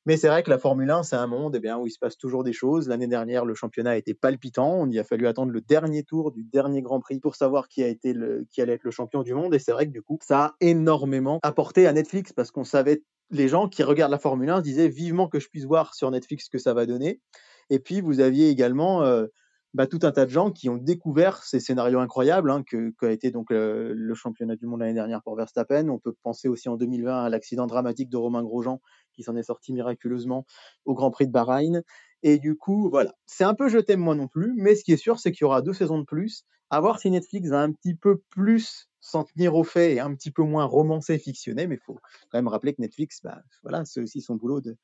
Mais 0.08 0.18
c'est 0.18 0.28
vrai 0.28 0.42
que 0.42 0.50
la 0.50 0.58
Formule 0.58 0.90
1, 0.90 1.04
c'est 1.04 1.16
un 1.16 1.28
monde 1.28 1.56
eh 1.56 1.60
bien, 1.60 1.78
où 1.78 1.86
il 1.86 1.92
se 1.92 2.00
passe 2.00 2.18
toujours 2.18 2.44
des 2.44 2.54
choses. 2.54 2.90
L'année 2.90 3.08
dernière, 3.08 3.46
le 3.46 3.54
championnat 3.54 3.92
a 3.92 3.96
été 3.98 4.16
palpitant. 4.16 4.74
On 4.80 4.90
y 4.90 4.98
a 4.98 5.04
fallu 5.04 5.28
attendre 5.28 5.52
le 5.52 5.62
dernier 5.62 6.04
tour 6.04 6.32
du 6.32 6.44
dernier 6.44 6.82
Grand 6.82 7.00
Prix 7.00 7.20
pour 7.20 7.36
savoir 7.36 7.68
qui, 7.68 7.84
a 7.84 7.88
été 7.88 8.14
le, 8.14 8.46
qui 8.52 8.62
allait 8.62 8.74
être 8.74 8.84
le 8.84 8.92
champion 8.92 9.22
du 9.22 9.36
monde. 9.36 9.54
Et 9.54 9.60
c'est 9.60 9.72
vrai 9.72 9.86
que 9.86 9.92
du 9.92 10.02
coup, 10.02 10.18
ça 10.22 10.44
a 10.44 10.56
énormément 10.60 11.40
apporté 11.44 11.86
à 11.86 11.94
Netflix 11.94 12.34
parce 12.34 12.50
qu'on 12.50 12.66
savait, 12.66 13.04
les 13.30 13.48
gens 13.48 13.70
qui 13.70 13.84
regardent 13.84 14.12
la 14.12 14.20
Formule 14.20 14.50
1 14.50 14.62
disaient 14.62 14.90
vivement 14.90 15.30
que 15.30 15.40
je 15.40 15.48
puisse 15.48 15.66
voir 15.66 15.94
sur 15.94 16.10
Netflix 16.10 16.46
ce 16.46 16.50
que 16.50 16.58
ça 16.58 16.74
va 16.74 16.88
donner. 16.88 17.22
Et 17.70 17.80
puis, 17.80 18.02
vous 18.02 18.20
aviez 18.20 18.50
également 18.50 19.04
euh, 19.04 19.28
bah, 19.74 19.88
tout 19.88 20.00
un 20.04 20.12
tas 20.12 20.26
de 20.26 20.30
gens 20.30 20.52
qui 20.52 20.70
ont 20.70 20.78
découvert 20.78 21.44
ces 21.44 21.60
scénarios 21.60 22.00
incroyables 22.00 22.52
hein, 22.52 22.64
que 22.64 22.92
qu'a 23.00 23.12
été 23.12 23.32
donc 23.32 23.48
le 23.50 24.14
championnat 24.14 24.56
du 24.56 24.68
monde 24.68 24.82
l'année 24.82 24.94
dernière 24.94 25.24
pour 25.24 25.36
Verstappen. 25.36 25.90
On 25.90 25.98
peut 25.98 26.14
penser 26.22 26.48
aussi 26.48 26.70
en 26.70 26.78
2020 26.78 27.24
à 27.24 27.30
l'accident 27.30 27.66
dramatique 27.66 28.10
de 28.10 28.18
Romain 28.18 28.44
Grosjean 28.44 28.82
qui 29.14 29.24
s'en 29.24 29.36
est 29.36 29.44
sorti 29.44 29.74
miraculeusement 29.74 30.46
au 30.86 30.94
Grand 30.94 31.12
Prix 31.12 31.28
de 31.28 31.32
Bahreïn. 31.32 31.84
Et 32.22 32.38
du 32.38 32.56
coup, 32.56 32.90
voilà, 32.90 33.14
c'est 33.26 33.44
un 33.44 33.54
peu 33.54 33.68
je 33.68 33.80
t'aime 33.80 34.00
moi 34.00 34.16
non 34.16 34.28
plus, 34.28 34.54
mais 34.56 34.76
ce 34.76 34.84
qui 34.84 34.94
est 34.94 34.98
sûr, 34.98 35.20
c'est 35.20 35.32
qu'il 35.32 35.42
y 35.42 35.46
aura 35.46 35.62
deux 35.62 35.74
saisons 35.74 36.00
de 36.00 36.06
plus. 36.06 36.46
À 36.70 36.80
voir 36.80 37.00
si 37.00 37.12
Netflix 37.12 37.50
va 37.50 37.62
un 37.62 37.72
petit 37.72 37.96
peu 37.96 38.22
plus 38.30 38.90
s'en 39.00 39.24
tenir 39.26 39.56
aux 39.56 39.64
faits 39.64 39.92
et 39.92 40.00
un 40.00 40.14
petit 40.16 40.32
peu 40.32 40.44
moins 40.44 40.66
romancé, 40.66 41.20
fictionné. 41.20 41.68
Mais 41.68 41.76
il 41.76 41.82
faut 41.86 42.00
quand 42.32 42.38
même 42.38 42.48
rappeler 42.48 42.74
que 42.74 42.82
Netflix, 42.82 43.20
bah, 43.24 43.44
voilà, 43.62 43.86
c'est 43.86 44.02
aussi 44.02 44.22
son 44.22 44.36
boulot 44.36 44.62
de, 44.62 44.76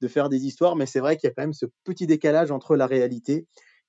de 0.00 0.08
faire 0.08 0.28
des 0.28 0.44
histoires. 0.46 0.74
Mais 0.74 0.86
c'est 0.86 0.98
vrai 0.98 1.16
qu'il 1.16 1.28
y 1.28 1.30
a 1.30 1.34
quand 1.34 1.42
même 1.42 1.52
ce 1.52 1.66
petit 1.84 2.06
décalage 2.06 2.50
entre 2.50 2.74
la 2.74 2.86
réalité 2.86 3.46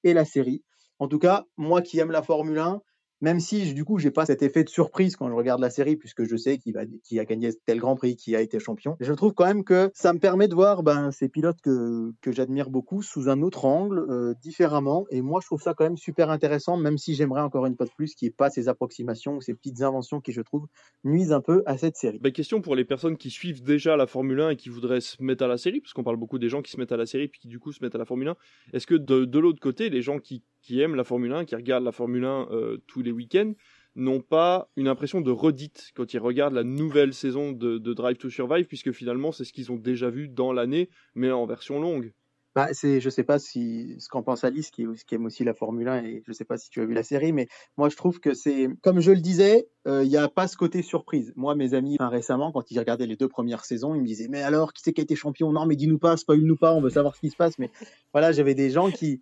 et 0.08 0.14
la 0.14 0.26
série. 0.26 0.64
En 1.00 1.08
tout 1.08 1.20
cas, 1.20 1.46
moi 1.58 1.82
qui 1.82 2.00
aime 2.00 2.12
la 2.12 2.24
Formule 2.24 2.60
1, 2.60 2.82
même 3.22 3.40
si 3.40 3.74
du 3.74 3.86
coup 3.86 3.98
j'ai 3.98 4.12
pas 4.12 4.26
cet 4.26 4.44
effet 4.44 4.64
de 4.64 4.70
surprise 4.70 5.16
quand 5.16 5.30
je 5.30 5.34
regarde 5.34 5.62
la 5.62 5.70
série 5.70 5.96
puisque 5.96 6.24
je 6.24 6.36
sais 6.36 6.58
qui 6.58 7.20
a 7.20 7.26
gagné 7.26 7.50
tel 7.66 7.80
Grand 7.80 7.96
Prix, 7.96 8.16
qui 8.16 8.36
a 8.36 8.42
été 8.42 8.60
champion. 8.60 8.96
Je 9.00 9.14
trouve 9.14 9.34
quand 9.34 9.46
même 9.46 9.64
que 9.64 9.92
ça 9.94 10.14
me 10.14 10.20
permet 10.20 10.48
de 10.48 10.56
voir 10.56 10.84
ben, 10.84 11.12
ces 11.12 11.30
pilotes 11.30 11.62
que, 11.62 12.14
j'admire 12.28 12.70
beaucoup 12.70 13.02
sous 13.02 13.30
un 13.30 13.42
autre 13.42 13.66
angle, 13.66 14.06
euh, 14.10 14.34
différemment. 14.42 15.06
Et 15.10 15.22
moi, 15.22 15.40
je 15.42 15.48
trouve 15.48 15.62
ça 15.62 15.74
quand 15.74 15.86
même 15.86 15.98
super 15.98 16.30
intéressant, 16.30 16.78
même 16.78 16.98
si 16.98 17.16
j'aimerais 17.16 17.42
encore 17.42 17.66
une 17.66 17.76
fois 17.76 17.86
de 17.86 17.92
plus 17.96 18.16
qu'il 18.16 18.28
n'y 18.28 18.30
ait 18.30 18.36
pas 18.36 18.50
ces 18.50 18.68
approximations 18.68 19.38
ou 19.38 19.42
ces 19.42 19.54
petites 19.54 19.82
inventions 19.82 20.20
qui, 20.20 20.34
je 20.34 20.42
trouve, 20.42 20.68
nuisent 21.04 21.32
un 21.32 21.42
peu 21.42 21.64
à 21.66 21.78
cette 21.78 21.96
série. 21.96 22.20
Bah, 22.20 22.32
question 22.32 22.62
pour 22.62 22.76
les 22.76 22.86
personnes 22.86 23.18
qui 23.18 23.30
suivent 23.30 23.64
déjà 23.64 23.96
la 23.96 24.08
Formule 24.08 24.42
1 24.42 24.50
et 24.52 24.56
qui 24.56 24.70
voudraient 24.70 25.02
se 25.02 25.22
mettre 25.24 25.44
à 25.44 25.48
la 25.48 25.58
série, 25.58 25.80
parce 25.80 25.94
qu'on 25.94 26.04
parle 26.04 26.18
beaucoup 26.18 26.40
des 26.40 26.50
gens 26.50 26.62
qui 26.62 26.72
se 26.72 26.78
mettent 26.78 26.92
à 26.92 26.98
la 26.98 27.06
série 27.06 27.28
puis 27.28 27.40
qui 27.40 27.48
du 27.48 27.60
coup 27.60 27.72
se 27.72 27.84
mettent 27.84 27.96
à 27.96 28.00
la 28.00 28.06
Formule 28.06 28.30
1. 28.30 28.36
Est-ce 28.74 28.88
que 28.88 28.96
de 28.96 29.40
l'autre 29.40 29.60
côté, 29.60 29.90
les 29.90 30.02
gens 30.02 30.20
qui, 30.20 30.44
qui, 30.62 30.82
aiment 30.82 30.96
la 30.96 31.04
Formule 31.04 31.34
1, 31.34 31.46
qui 31.46 31.56
regardent 31.56 31.86
la 31.86 31.92
Formule 31.92 32.26
1 32.26 32.48
euh, 32.52 32.78
tous 32.88 33.02
les 33.02 33.12
week-ends, 33.12 33.54
n'ont 33.98 34.22
pas 34.22 34.70
une 34.78 34.88
impression 34.88 35.22
de 35.22 35.32
redite 35.32 35.92
quand 35.96 36.14
ils 36.14 36.20
regardent 36.20 36.54
la 36.54 36.64
nouvelle 36.64 37.14
saison 37.14 37.52
de, 37.52 37.78
Drive 37.94 38.18
to 38.18 38.30
Survive, 38.30 38.68
puisque 38.68 38.92
finalement 38.92 39.32
c'est 39.32 39.44
ce 39.44 39.52
qu'ils 39.52 39.72
ont 39.72 39.78
déjà 39.78 40.10
vu 40.10 40.30
dans 40.30 40.54
l'année, 40.54 40.90
mais 41.16 41.32
en 41.32 41.46
version 41.46 41.82
longue. 41.82 42.14
Bah, 42.56 42.70
c'est, 42.72 43.00
je 43.02 43.10
sais 43.10 43.24
pas 43.24 43.38
si 43.38 43.96
ce 44.00 44.10
qu'en 44.10 44.24
pense 44.24 44.44
Alice, 44.44 44.72
qui, 44.72 44.88
aime 45.12 45.26
aussi 45.26 45.44
la 45.44 45.54
Formule 45.54 45.88
1, 45.88 46.04
et 46.06 46.24
je 46.26 46.32
sais 46.32 46.46
pas 46.46 46.58
si 46.58 46.70
tu 46.70 46.82
as 46.82 46.86
vu 46.86 46.94
la 46.94 47.04
série, 47.04 47.32
mais 47.32 47.48
moi 47.76 47.90
je 47.90 47.96
trouve 47.96 48.20
que 48.20 48.34
c'est, 48.34 48.68
comme 48.82 49.00
je 49.00 49.12
le 49.12 49.20
disais, 49.20 49.68
euh, 49.88 50.04
il 50.04 50.10
n'y 50.10 50.18
a 50.18 50.28
pas 50.28 50.48
ce 50.48 50.58
côté 50.58 50.82
surprise. 50.82 51.34
Moi, 51.36 51.56
mes 51.56 51.74
amis, 51.74 51.98
récemment, 52.00 52.52
quand 52.52 52.72
ils 52.72 52.80
regardaient 52.80 53.06
les 53.06 53.16
deux 53.16 53.28
premières 53.28 53.66
saisons, 53.66 53.94
ils 53.94 54.02
me 54.02 54.08
disaient, 54.08 54.28
mais 54.28 54.42
alors, 54.42 54.74
qui 54.74 54.82
c'est 54.84 54.94
qui 54.94 55.02
a 55.02 55.04
été 55.04 55.16
champion? 55.16 55.52
Non, 55.52 55.66
mais 55.68 55.76
dis-nous 55.76 56.00
pas, 56.00 56.18
spoil-nous 56.18 56.58
pas, 56.58 56.74
on 56.74 56.82
veut 56.82 56.90
savoir 56.90 57.16
ce 57.16 57.22
qui 57.22 57.30
se 57.30 57.36
passe. 57.36 57.60
Mais 57.60 57.70
voilà, 58.12 58.32
j'avais 58.32 58.56
des 58.56 58.72
gens 58.72 58.90
qui, 58.90 59.22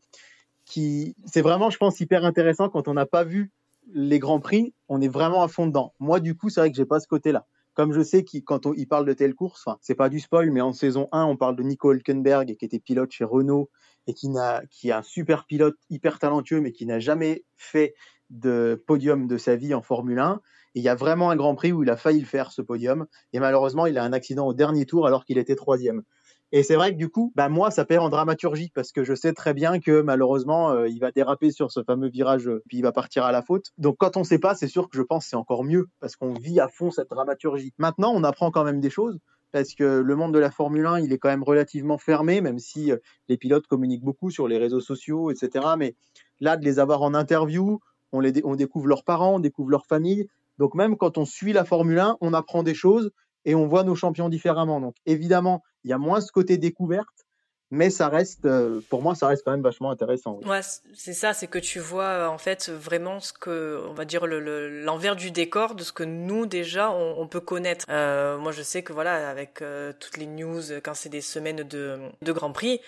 c'est 0.68 1.42
vraiment, 1.42 1.70
je 1.70 1.78
pense, 1.78 2.00
hyper 2.00 2.26
intéressant 2.26 2.70
quand 2.70 2.88
on 2.88 2.94
n'a 2.94 3.06
pas 3.06 3.24
vu 3.24 3.52
les 3.94 4.20
grands 4.20 4.40
prix, 4.40 4.74
on 4.90 5.02
est 5.02 5.08
vraiment 5.08 5.44
à 5.44 5.48
fond 5.48 5.68
dedans. 5.68 5.94
Moi, 6.00 6.20
du 6.20 6.36
coup, 6.36 6.50
c'est 6.50 6.60
vrai 6.60 6.72
que 6.72 6.78
j'ai 6.78 6.86
pas 6.86 7.00
ce 7.00 7.08
côté-là. 7.08 7.46
Comme 7.74 7.94
je 7.94 8.02
sais 8.02 8.24
qu'il 8.24 8.44
quand 8.44 8.66
on, 8.66 8.74
il 8.74 8.88
parle 8.88 9.06
de 9.06 9.14
telle 9.14 9.36
course, 9.36 9.64
enfin, 9.66 9.78
c'est 9.82 9.96
pas 9.96 10.10
du 10.10 10.20
spoil, 10.20 10.50
mais 10.50 10.62
en 10.62 10.74
saison 10.74 11.08
1, 11.12 11.26
on 11.26 11.38
parle 11.38 11.56
de 11.56 11.64
Nico 11.64 11.94
Hülkenberg, 11.94 12.56
qui 12.56 12.66
était 12.66 12.80
pilote 12.80 13.12
chez 13.12 13.26
Renault 13.26 13.70
et 14.08 14.14
qui 14.14 14.30
n'a, 14.30 14.64
qui 14.70 14.90
est 14.90 14.94
un 14.94 15.02
super 15.02 15.46
pilote 15.46 15.76
hyper 15.90 16.20
talentueux, 16.20 16.62
mais 16.62 16.72
qui 16.72 16.86
n'a 16.86 17.00
jamais 17.00 17.44
fait 17.58 17.94
de 18.30 18.82
podium 18.88 19.28
de 19.28 19.38
sa 19.38 19.56
vie 19.56 19.74
en 19.74 19.82
Formule 19.82 20.20
1. 20.20 20.42
Et 20.76 20.80
il 20.80 20.84
y 20.84 20.90
a 20.90 20.96
vraiment 20.96 21.30
un 21.30 21.36
Grand 21.36 21.56
Prix 21.56 21.72
où 21.72 21.84
il 21.84 21.90
a 21.90 21.98
failli 21.98 22.20
le 22.20 22.26
faire, 22.26 22.52
ce 22.52 22.62
podium. 22.62 23.08
Et 23.34 23.40
malheureusement, 23.40 23.86
il 23.86 23.98
a 23.98 24.04
un 24.04 24.14
accident 24.14 24.48
au 24.48 24.54
dernier 24.54 24.86
tour 24.86 25.06
alors 25.06 25.26
qu'il 25.26 25.38
était 25.38 25.56
troisième. 25.56 26.04
Et 26.52 26.64
c'est 26.64 26.76
vrai 26.76 26.92
que 26.92 26.98
du 26.98 27.10
coup, 27.10 27.34
bah 27.36 27.50
moi, 27.50 27.72
ça 27.72 27.86
perd 27.86 28.04
en 28.04 28.10
dramaturgie 28.10 28.72
parce 28.74 28.92
que 28.92 29.04
je 29.04 29.16
sais 29.16 29.34
très 29.34 29.54
bien 29.54 29.80
que 29.80 30.02
malheureusement, 30.02 30.72
euh, 30.72 30.88
il 30.88 31.00
va 31.00 31.12
déraper 31.12 31.52
sur 31.52 31.72
ce 31.72 31.84
fameux 31.84 32.08
virage, 32.08 32.48
euh, 32.48 32.62
puis 32.68 32.78
il 32.78 32.82
va 32.82 32.92
partir 32.92 33.26
à 33.26 33.32
la 33.32 33.42
faute. 33.42 33.72
Donc 33.78 33.98
quand 33.98 34.16
on 34.16 34.24
sait 34.24 34.40
pas, 34.40 34.56
c'est 34.56 34.68
sûr 34.68 34.90
que 34.90 34.98
je 34.98 35.02
pense 35.02 35.26
c'est 35.26 35.36
encore 35.36 35.64
mieux 35.64 35.88
parce 36.00 36.16
qu'on 36.16 36.34
vit 36.34 36.60
à 36.60 36.68
fond 36.68 36.92
cette 36.92 37.10
dramaturgie. 37.10 37.74
Maintenant, 37.78 38.14
on 38.14 38.24
apprend 38.24 38.52
quand 38.52 38.64
même 38.64 38.80
des 38.80 38.90
choses 38.90 39.20
parce 39.52 39.74
que 39.74 39.84
le 39.84 40.16
monde 40.16 40.34
de 40.34 40.40
la 40.40 40.52
Formule 40.52 40.86
1, 40.86 41.00
il 41.00 41.14
est 41.14 41.18
quand 41.18 41.30
même 41.30 41.44
relativement 41.44 41.98
fermé, 41.98 42.42
même 42.42 42.60
si 42.60 42.92
euh, 42.92 42.98
les 43.28 43.38
pilotes 43.38 43.68
communiquent 43.68 44.04
beaucoup 44.04 44.30
sur 44.30 44.48
les 44.48 44.58
réseaux 44.58 44.82
sociaux, 44.82 45.32
etc. 45.32 45.66
Mais 45.78 45.96
là, 46.40 46.58
de 46.58 46.66
les 46.66 46.78
avoir 46.78 47.02
en 47.02 47.14
interview, 47.14 47.80
on, 48.12 48.22
on 48.44 48.56
découvre 48.56 48.88
leurs 48.88 49.04
parents, 49.04 49.36
on 49.36 49.40
découvre 49.40 49.72
leur 49.72 49.86
famille. 49.86 50.28
Donc 50.58 50.76
même 50.76 50.96
quand 50.96 51.18
on 51.18 51.26
suit 51.26 51.54
la 51.54 51.66
Formule 51.66 52.00
1, 52.00 52.18
on 52.22 52.34
apprend 52.34 52.64
des 52.64 52.74
choses 52.74 53.12
et 53.46 53.56
on 53.56 53.68
voit 53.68 53.84
nos 53.84 53.96
champions 53.96 54.30
différemment. 54.30 54.82
Donc 54.82 54.96
évidemment, 55.06 55.64
il 55.84 55.90
y 55.90 55.94
a 55.94 55.98
moins 55.98 56.20
ce 56.20 56.32
côté 56.32 56.58
découverte, 56.58 57.26
mais 57.72 57.90
ça 57.90 58.10
reste, 58.10 58.46
euh, 58.46 58.80
pour 58.90 59.02
moi, 59.02 59.16
ça 59.16 59.28
reste 59.28 59.44
quand 59.44 59.52
même 59.52 59.64
vachement 59.64 59.90
intéressant. 59.90 60.40
Oui. 60.44 60.58
C'est 60.94 61.14
ça, 61.14 61.34
c'est 61.34 61.48
que 61.48 61.58
tu 61.58 61.80
vois 61.80 62.30
en 62.30 62.38
fait 62.38 62.70
vraiment 62.70 63.20
ce 63.20 63.34
que, 63.34 63.84
on 63.90 63.94
va 63.94 64.06
dire 64.06 64.28
l'envers 64.28 65.14
le, 65.14 65.20
du 65.20 65.32
décor 65.32 65.76
de 65.76 65.84
ce 65.84 65.92
que 65.92 66.04
nous 66.04 66.46
déjà 66.46 66.92
on, 66.92 67.28
peut 67.28 67.40
connaître. 67.40 67.86
Euh, 67.90 68.38
moi, 68.38 68.52
je 68.52 68.62
sais 68.62 68.84
que 68.84 68.94
voilà, 68.94 69.30
avec 69.30 69.62
euh, 69.62 69.94
toutes 70.00 70.18
les 70.18 70.28
news, 70.28 70.62
quand 70.84 70.94
c'est 70.94 71.10
des 71.10 71.22
semaines 71.22 71.64
de, 71.64 72.00
de 72.22 72.32
Grand 72.32 72.52
Prix, 72.52 72.82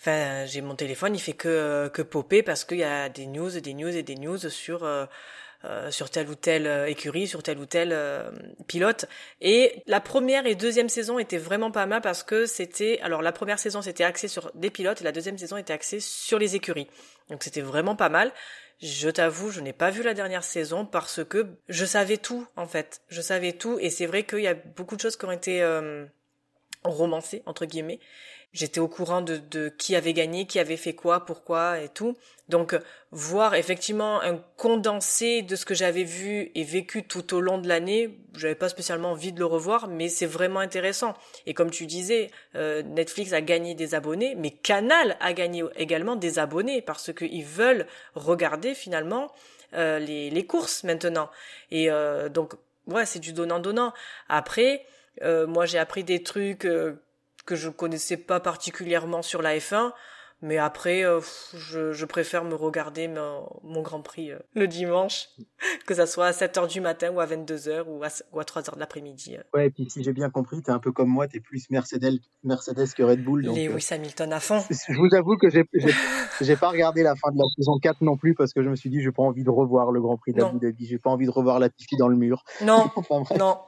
enfin, 0.00 0.44
j'ai 0.46 0.62
mon 0.62 0.74
téléphone, 0.74 1.14
il 1.14 1.20
fait 1.20 1.34
que 1.34 1.88
que 1.88 2.02
popper 2.02 2.42
parce 2.42 2.64
qu'il 2.64 2.78
y 2.78 2.84
a 2.84 3.08
des 3.08 3.26
news, 3.26 3.50
des 3.50 3.74
news 3.74 3.94
et 3.94 4.02
des 4.02 4.16
news 4.16 4.38
sur 4.38 4.84
euh, 4.84 5.06
euh, 5.64 5.90
sur 5.90 6.10
telle 6.10 6.28
ou 6.28 6.34
telle 6.34 6.66
euh, 6.66 6.86
écurie, 6.86 7.28
sur 7.28 7.42
tel 7.42 7.58
ou 7.58 7.66
tel 7.66 7.90
euh, 7.92 8.30
pilote. 8.66 9.04
Et 9.40 9.82
la 9.86 10.00
première 10.00 10.46
et 10.46 10.54
deuxième 10.54 10.88
saison 10.88 11.18
étaient 11.18 11.38
vraiment 11.38 11.70
pas 11.70 11.86
mal 11.86 12.00
parce 12.00 12.22
que 12.22 12.46
c'était, 12.46 12.98
alors 13.00 13.22
la 13.22 13.32
première 13.32 13.58
saison 13.58 13.80
c'était 13.80 14.04
axé 14.04 14.26
sur 14.26 14.50
des 14.54 14.70
pilotes 14.70 15.00
et 15.00 15.04
la 15.04 15.12
deuxième 15.12 15.38
saison 15.38 15.56
était 15.56 15.72
axée 15.72 16.00
sur 16.00 16.38
les 16.38 16.56
écuries. 16.56 16.88
Donc 17.30 17.44
c'était 17.44 17.60
vraiment 17.60 17.94
pas 17.94 18.08
mal. 18.08 18.32
Je 18.80 19.08
t'avoue, 19.08 19.50
je 19.50 19.60
n'ai 19.60 19.72
pas 19.72 19.90
vu 19.90 20.02
la 20.02 20.14
dernière 20.14 20.42
saison 20.42 20.84
parce 20.84 21.22
que 21.24 21.46
je 21.68 21.84
savais 21.84 22.16
tout 22.16 22.46
en 22.56 22.66
fait. 22.66 23.00
Je 23.08 23.20
savais 23.20 23.52
tout 23.52 23.78
et 23.80 23.90
c'est 23.90 24.06
vrai 24.06 24.24
qu'il 24.24 24.40
y 24.40 24.48
a 24.48 24.54
beaucoup 24.54 24.96
de 24.96 25.00
choses 25.00 25.16
qui 25.16 25.24
ont 25.24 25.30
été 25.30 25.62
euh, 25.62 26.04
romancées 26.82 27.42
entre 27.46 27.64
guillemets 27.66 28.00
J'étais 28.52 28.80
au 28.80 28.88
courant 28.88 29.22
de, 29.22 29.38
de, 29.38 29.70
qui 29.70 29.96
avait 29.96 30.12
gagné, 30.12 30.46
qui 30.46 30.58
avait 30.58 30.76
fait 30.76 30.92
quoi, 30.92 31.24
pourquoi 31.24 31.80
et 31.80 31.88
tout. 31.88 32.16
Donc 32.48 32.78
voir 33.10 33.54
effectivement 33.54 34.20
un 34.20 34.36
condensé 34.58 35.40
de 35.40 35.56
ce 35.56 35.64
que 35.64 35.72
j'avais 35.72 36.04
vu 36.04 36.50
et 36.54 36.62
vécu 36.62 37.06
tout 37.06 37.34
au 37.34 37.40
long 37.40 37.56
de 37.56 37.66
l'année, 37.66 38.18
j'avais 38.36 38.54
pas 38.54 38.68
spécialement 38.68 39.12
envie 39.12 39.32
de 39.32 39.38
le 39.38 39.46
revoir, 39.46 39.88
mais 39.88 40.08
c'est 40.08 40.26
vraiment 40.26 40.60
intéressant. 40.60 41.14
Et 41.46 41.54
comme 41.54 41.70
tu 41.70 41.86
disais, 41.86 42.30
euh, 42.54 42.82
Netflix 42.82 43.32
a 43.32 43.40
gagné 43.40 43.74
des 43.74 43.94
abonnés, 43.94 44.34
mais 44.34 44.50
Canal 44.50 45.16
a 45.20 45.32
gagné 45.32 45.64
également 45.76 46.16
des 46.16 46.38
abonnés 46.38 46.82
parce 46.82 47.10
qu'ils 47.12 47.44
veulent 47.46 47.86
regarder 48.14 48.74
finalement 48.74 49.32
euh, 49.74 49.98
les, 49.98 50.28
les, 50.28 50.46
courses 50.46 50.84
maintenant. 50.84 51.30
Et 51.70 51.90
euh, 51.90 52.28
donc 52.28 52.52
ouais, 52.86 53.06
c'est 53.06 53.20
du 53.20 53.32
donnant 53.32 53.60
donnant. 53.60 53.92
Après, 54.28 54.84
euh, 55.22 55.46
moi 55.46 55.66
j'ai 55.66 55.78
appris 55.78 56.04
des 56.04 56.22
trucs 56.22 56.64
euh, 56.64 56.94
que 57.46 57.56
je 57.56 57.68
connaissais 57.68 58.16
pas 58.16 58.40
particulièrement 58.40 59.22
sur 59.22 59.42
la 59.42 59.56
F1. 59.56 59.92
Mais 60.44 60.58
après, 60.58 61.04
euh, 61.04 61.20
je, 61.54 61.92
je, 61.92 62.04
préfère 62.04 62.42
me 62.42 62.56
regarder 62.56 63.06
mon, 63.06 63.48
mon 63.62 63.80
Grand 63.80 64.02
Prix 64.02 64.32
euh, 64.32 64.40
le 64.56 64.66
dimanche, 64.66 65.28
que 65.86 65.94
ça 65.94 66.04
soit 66.04 66.26
à 66.26 66.30
7h 66.32 66.66
du 66.66 66.80
matin 66.80 67.12
ou 67.12 67.20
à 67.20 67.26
22h 67.26 67.84
ou 67.86 68.02
à, 68.02 68.08
ou 68.32 68.40
à 68.40 68.42
3h 68.42 68.74
de 68.74 68.80
l'après-midi. 68.80 69.36
euh. 69.36 69.42
Ouais, 69.54 69.66
et 69.68 69.70
puis 69.70 69.88
si 69.88 70.02
j'ai 70.02 70.12
bien 70.12 70.30
compris, 70.30 70.60
t'es 70.60 70.72
un 70.72 70.80
peu 70.80 70.90
comme 70.90 71.08
moi, 71.10 71.28
t'es 71.28 71.38
plus 71.38 71.70
Mercedes, 71.70 72.18
Mercedes 72.42 72.92
que 72.96 73.04
Red 73.04 73.22
Bull. 73.22 73.44
Donc, 73.44 73.56
euh, 73.56 73.68
Lewis 73.68 73.86
Hamilton 73.92 74.32
à 74.32 74.40
fond. 74.40 74.60
je 74.88 74.98
vous 74.98 75.14
avoue 75.16 75.36
que 75.36 75.48
j'ai 75.48 75.62
j'ai- 75.74 75.94
j'ai 76.40 76.56
pas 76.56 76.70
regardé 76.70 77.04
la 77.04 77.14
fin 77.14 77.30
de 77.30 77.38
la 77.38 77.44
saison 77.56 77.78
4 77.80 78.02
non 78.02 78.16
plus 78.16 78.34
parce 78.34 78.52
que 78.52 78.64
je 78.64 78.68
me 78.68 78.74
suis 78.74 78.90
dit, 78.90 79.00
j'ai 79.00 79.12
pas 79.12 79.22
envie 79.22 79.44
de 79.44 79.50
revoir 79.50 79.92
le 79.92 80.00
Grand 80.00 80.16
Prix 80.16 80.32
d'Abu 80.32 80.58
Dhabi, 80.58 80.86
j'ai 80.86 80.98
pas 80.98 81.10
envie 81.10 81.26
de 81.26 81.30
revoir 81.30 81.60
la 81.60 81.68
Tiffy 81.68 81.96
dans 81.96 82.08
le 82.08 82.16
mur. 82.16 82.42
Non, 82.62 82.90
Enfin, 82.96 83.22
non, 83.38 83.58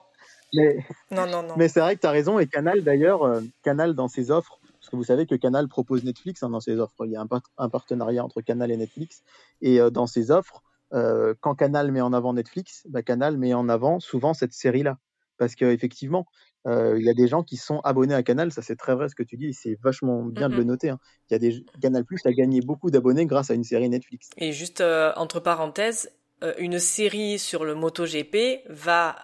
Mais, 0.54 0.78
non, 1.10 1.26
non, 1.26 1.42
non. 1.42 1.54
mais 1.56 1.68
c'est 1.68 1.80
vrai 1.80 1.96
que 1.96 2.00
tu 2.00 2.06
as 2.06 2.10
raison. 2.10 2.38
Et 2.38 2.46
Canal, 2.46 2.82
d'ailleurs, 2.82 3.22
euh, 3.24 3.40
Canal 3.62 3.94
dans 3.94 4.08
ses 4.08 4.30
offres, 4.30 4.58
parce 4.80 4.90
que 4.90 4.96
vous 4.96 5.04
savez 5.04 5.26
que 5.26 5.34
Canal 5.34 5.68
propose 5.68 6.04
Netflix 6.04 6.42
hein, 6.42 6.50
dans 6.50 6.60
ses 6.60 6.78
offres. 6.78 7.04
Il 7.06 7.12
y 7.12 7.16
a 7.16 7.20
un, 7.20 7.26
par- 7.26 7.42
un 7.58 7.68
partenariat 7.68 8.24
entre 8.24 8.40
Canal 8.40 8.70
et 8.70 8.76
Netflix. 8.76 9.22
Et 9.62 9.80
euh, 9.80 9.90
dans 9.90 10.06
ses 10.06 10.30
offres, 10.30 10.62
euh, 10.92 11.34
quand 11.40 11.54
Canal 11.54 11.90
met 11.90 12.00
en 12.00 12.12
avant 12.12 12.32
Netflix, 12.34 12.84
bah, 12.88 13.02
Canal 13.02 13.36
met 13.36 13.54
en 13.54 13.68
avant 13.68 13.98
souvent 14.00 14.34
cette 14.34 14.52
série-là. 14.52 14.98
Parce 15.36 15.54
qu'effectivement, 15.56 16.26
il 16.66 17.02
y 17.02 17.10
a 17.10 17.14
des 17.14 17.26
gens 17.28 17.42
qui 17.42 17.56
sont 17.58 17.80
abonnés 17.80 18.14
à 18.14 18.22
Canal. 18.22 18.50
Ça, 18.52 18.62
c'est 18.62 18.76
très 18.76 18.94
vrai 18.94 19.08
ce 19.10 19.14
que 19.14 19.22
tu 19.24 19.36
dis. 19.36 19.52
C'est 19.52 19.76
vachement 19.82 20.22
bien 20.22 20.48
de 20.48 20.54
le 20.54 20.64
noter. 20.64 20.88
hein. 20.90 20.98
Il 21.28 21.32
y 21.32 21.36
a 21.36 21.38
des 21.40 21.62
Canal 21.82 22.04
Plus 22.04 22.24
a 22.24 22.32
gagné 22.32 22.60
beaucoup 22.60 22.90
d'abonnés 22.90 23.26
grâce 23.26 23.50
à 23.50 23.54
une 23.54 23.64
série 23.64 23.88
Netflix. 23.90 24.30
Et 24.38 24.52
juste 24.52 24.82
entre 25.16 25.40
parenthèses, 25.40 26.10
une 26.58 26.78
série 26.78 27.38
sur 27.38 27.64
le 27.64 27.74
MotoGP 27.74 28.62
va 28.70 29.16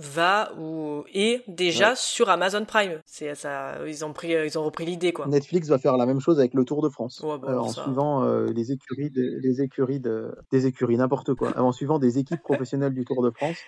va 0.00 0.52
ou 0.58 1.04
est 1.12 1.42
déjà 1.48 1.90
Ouais. 1.90 1.96
sur 1.96 2.28
Amazon 2.28 2.64
Prime. 2.64 3.00
C'est 3.06 3.34
ça, 3.34 3.86
ils 3.86 4.04
ont 4.04 4.12
pris, 4.12 4.34
euh, 4.34 4.46
ils 4.46 4.58
ont 4.58 4.64
repris 4.64 4.84
l'idée 4.86 5.12
quoi. 5.12 5.26
Netflix 5.26 5.68
va 5.68 5.78
faire 5.78 5.96
la 5.96 6.06
même 6.06 6.20
chose 6.20 6.38
avec 6.38 6.54
le 6.54 6.64
Tour 6.64 6.82
de 6.82 6.88
France, 6.88 7.20
Ouais, 7.20 7.38
bah, 7.38 7.48
euh, 7.52 7.58
en 7.58 7.68
ça- 7.68 7.82
suivant 7.84 8.24
euh, 8.24 8.46
les 8.46 8.72
écuries, 8.72 9.10
de, 9.10 9.38
les 9.42 9.62
écuries 9.62 10.00
de, 10.00 10.34
des 10.50 10.66
écuries, 10.66 10.96
n'importe 10.96 11.34
quoi, 11.34 11.58
en 11.60 11.72
suivant 11.72 11.98
des 11.98 12.18
équipes 12.18 12.42
professionnelles 12.42 12.94
du 12.94 13.04
Tour 13.04 13.22
de 13.22 13.30
France. 13.30 13.58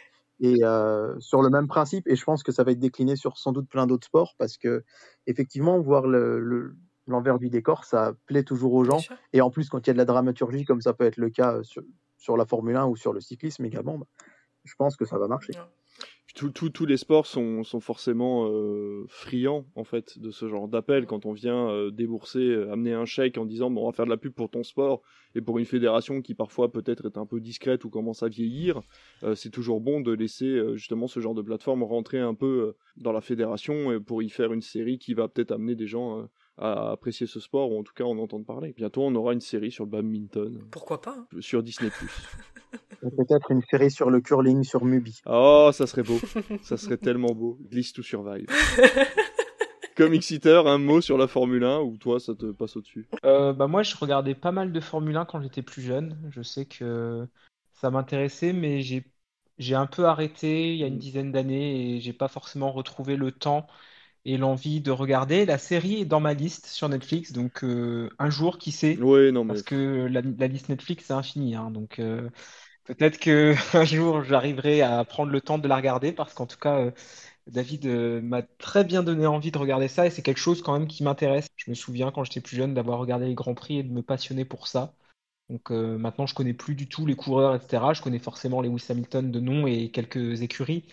Et 0.40 0.64
euh, 0.64 1.14
sur 1.21 1.40
le 1.42 1.51
même 1.51 1.68
principe, 1.68 2.09
et 2.09 2.16
je 2.16 2.25
pense 2.25 2.42
que 2.42 2.51
ça 2.51 2.64
va 2.64 2.73
être 2.73 2.81
décliné 2.81 3.14
sur 3.14 3.38
sans 3.38 3.53
doute 3.53 3.68
plein 3.68 3.87
d'autres 3.87 4.07
sports, 4.07 4.35
parce 4.38 4.57
que 4.57 4.83
effectivement, 5.29 5.79
voir 5.79 6.07
le, 6.07 6.40
le- 6.40 6.75
l'envers 7.07 7.38
du 7.38 7.49
décor, 7.51 7.85
ça 7.85 8.12
plaît 8.27 8.42
toujours 8.42 8.73
aux 8.75 8.85
gens. 8.85 8.99
Et 9.33 9.40
en 9.40 9.51
plus, 9.51 9.68
quand 9.68 9.87
il 9.87 9.88
y 9.88 9.90
a 9.90 9.92
de 9.92 9.99
la 9.99 10.05
dramaturgie, 10.05 10.64
comme 10.64 10.81
ça 10.81 10.95
peut 10.95 11.05
être 11.05 11.16
le 11.16 11.31
cas 11.31 11.57
euh, 11.59 11.62
sur, 11.62 11.83
sur 12.16 12.37
la 12.37 12.45
Formule 12.47 12.77
1 12.77 12.87
ou 12.87 12.97
sur 12.97 13.12
le 13.12 13.21
cyclisme 13.21 13.64
également, 13.64 13.99
bah, 13.99 14.07
je 14.64 14.75
pense 14.77 14.97
que 14.97 15.05
ça 15.05 15.18
va 15.18 15.29
marcher. 15.29 15.53
Tous 16.35 16.87
les 16.87 16.97
sports 16.97 17.27
sont, 17.27 17.62
forcément 17.81 18.49
euh, 18.49 19.05
friands 19.09 19.66
en 19.75 19.85
fait 19.85 20.18
de 20.18 20.31
ce 20.31 20.49
genre 20.49 20.66
d'appel. 20.66 21.07
Quand 21.07 21.27
on 21.27 21.33
vient 21.33 21.68
euh, 21.68 21.90
débourser, 21.90 22.40
euh, 22.40 22.73
amener 22.73 22.95
un 22.95 23.05
chèque 23.05 23.37
en 23.37 23.45
disant 23.45 23.71
bon 23.71 23.83
on 23.83 23.87
va 23.87 23.92
faire 23.92 24.07
de 24.07 24.11
la 24.11 24.16
pub 24.16 24.33
pour 24.33 24.49
ton 24.49 24.62
sport 24.62 25.03
et 25.35 25.42
pour 25.42 25.59
une 25.59 25.66
fédération 25.66 26.23
qui 26.23 26.35
parfois 26.35 26.73
peut-être 26.73 27.07
est 27.07 27.18
un 27.18 27.27
peu 27.27 27.40
discrète 27.40 27.85
ou 27.85 27.90
commence 27.90 28.23
à 28.23 28.29
vieillir, 28.29 28.81
c'est 29.35 29.51
toujours 29.51 29.81
bon 29.81 30.01
de 30.01 30.12
laisser 30.12 30.61
justement 30.75 31.07
ce 31.07 31.21
genre 31.21 31.35
de 31.35 31.42
plateforme 31.42 31.83
rentrer 31.83 32.18
un 32.18 32.35
peu 32.35 32.75
dans 32.97 33.12
la 33.12 33.21
fédération 33.21 34.01
pour 34.01 34.23
y 34.23 34.29
faire 34.29 34.53
une 34.53 34.61
série 34.61 34.99
qui 34.99 35.14
va 35.14 35.29
peut-être 35.29 35.53
amener 35.53 35.75
des 35.75 35.87
gens 35.87 36.29
à 36.59 36.93
apprécier 36.93 37.27
ce 37.27 37.41
sport 37.41 37.73
ou 37.73 37.79
en 37.79 37.83
tout 37.83 37.95
cas 37.95 38.05
en 38.05 38.19
entendre 38.19 38.45
parler. 38.45 38.75
Bientôt 38.77 39.03
on 39.03 39.15
aura 39.15 39.33
une 39.33 39.41
série 39.41 39.71
sur 39.71 39.85
le 39.85 39.91
badminton 39.91 40.62
Pourquoi 40.71 41.01
pas 41.01 41.17
hein. 41.19 41.27
sur 41.41 41.62
Disney+. 41.62 41.91
Peut-être 43.01 43.51
une 43.51 43.62
série 43.62 43.91
sur 43.91 44.11
le 44.11 44.21
curling 44.21 44.62
sur 44.62 44.85
Mubi. 44.85 45.21
Oh, 45.27 45.71
ça 45.73 45.87
serait 45.87 46.03
beau. 46.05 46.19
ça 46.62 46.77
serait 46.77 46.97
tellement 46.99 47.35
beau. 47.35 47.59
Glisse 47.71 47.93
to 47.93 48.03
Survive. 48.03 48.47
Comme 49.97 50.15
Exeter, 50.15 50.67
un 50.67 50.79
mot 50.79 51.01
sur 51.01 51.19
la 51.19 51.27
Formule 51.27 51.65
1 51.65 51.81
ou 51.81 51.97
toi 51.99 52.19
ça 52.19 52.35
te 52.35 52.51
passe 52.53 52.77
au-dessus? 52.77 53.09
Euh, 53.25 53.53
bah 53.53 53.67
Moi 53.67 53.83
je 53.83 53.97
regardais 53.97 54.35
pas 54.35 54.53
mal 54.53 54.73
de 54.73 54.81
Formule 54.81 55.17
1 55.17 55.25
quand 55.27 55.43
j'étais 55.43 55.62
plus 55.62 55.83
jeune. 55.83 56.17
Je 56.31 56.43
sais 56.43 56.65
que 56.65 57.27
ça 57.73 57.91
m'intéressait, 57.91 58.53
mais 58.53 58.81
j'ai 58.81 59.05
j'ai 59.59 59.75
un 59.75 59.87
peu 59.87 60.07
arrêté 60.07 60.73
il 60.73 60.79
y 60.79 60.85
a 60.85 60.87
une 60.87 60.99
dizaine 60.99 61.31
d'années 61.31 61.97
et 61.97 62.01
j'ai 62.01 62.12
pas 62.12 62.29
forcément 62.29 62.73
retrouvé 62.73 63.17
le 63.17 63.33
temps 63.33 63.67
et 64.25 64.37
l'envie 64.37 64.81
de 64.81 64.91
regarder. 64.91 65.47
La 65.47 65.59
série 65.59 66.03
est 66.03 66.05
dans 66.05 66.21
ma 66.21 66.35
liste 66.35 66.67
sur 66.67 66.89
Netflix, 66.89 67.33
donc 67.33 67.65
euh, 67.65 68.11
un 68.19 68.31
jour, 68.31 68.59
qui 68.59 68.73
sait, 68.73 68.97
Oui, 69.01 69.33
non, 69.33 69.45
mais 69.45 69.55
parce 69.55 69.63
que 69.63 70.07
la, 70.11 70.21
la 70.23 70.47
liste 70.49 70.69
Netflix 70.69 71.05
c'est 71.07 71.13
infini, 71.13 71.55
hein, 71.55 71.71
donc 71.71 71.99
euh, 71.99 72.29
peut-être 72.85 73.19
que 73.19 73.55
un 73.77 73.85
jour 73.85 74.23
j'arriverai 74.25 74.83
à 74.83 75.05
prendre 75.05 75.33
le 75.33 75.41
temps 75.41 75.59
de 75.59 75.69
la 75.69 75.77
regarder, 75.77 76.13
parce 76.13 76.35
qu'en 76.35 76.47
tout 76.47 76.59
cas, 76.59 76.79
euh, 76.79 76.91
David 77.47 77.87
euh, 77.87 78.21
m'a 78.23 78.43
très 78.43 78.85
bien 78.85 79.03
donné 79.03 79.27
envie 79.27 79.51
de 79.51 79.59
regarder 79.59 79.89
ça 79.89 80.07
et 80.07 80.11
c'est 80.11 80.23
quelque 80.23 80.39
chose 80.39 80.63
quand 80.63 80.73
même 80.79 80.89
qui 80.89 81.03
m'intéresse. 81.03 81.49
Je 81.57 81.71
me 81.71 81.75
souviens 81.75 82.13
quand 82.13 82.25
j'étais 82.25 82.41
plus 82.41 82.57
jeune 82.57 82.75
d'avoir 82.75 82.99
regardé 82.99 83.27
les 83.27 83.35
Grands 83.35 83.55
Prix 83.55 83.79
et 83.79 83.83
de 83.83 83.93
me 83.93 84.03
passionner 84.03 84.45
pour 84.45 84.69
ça. 84.69 84.95
Donc 85.51 85.71
euh, 85.71 85.99
maintenant, 85.99 86.27
je 86.27 86.35
connais 86.35 86.55
plus 86.55 86.75
du 86.75 86.89
tout 86.89 87.07
les 87.07 87.17
coureurs, 87.17 87.55
etc. 87.57 87.95
Je 87.95 88.03
connais 88.03 88.19
forcément 88.19 88.63
Lewis 88.63 88.87
Hamilton 88.89 89.31
de 89.31 89.41
nom 89.41 89.67
et 89.67 89.91
quelques 89.91 90.43
écuries, 90.43 90.87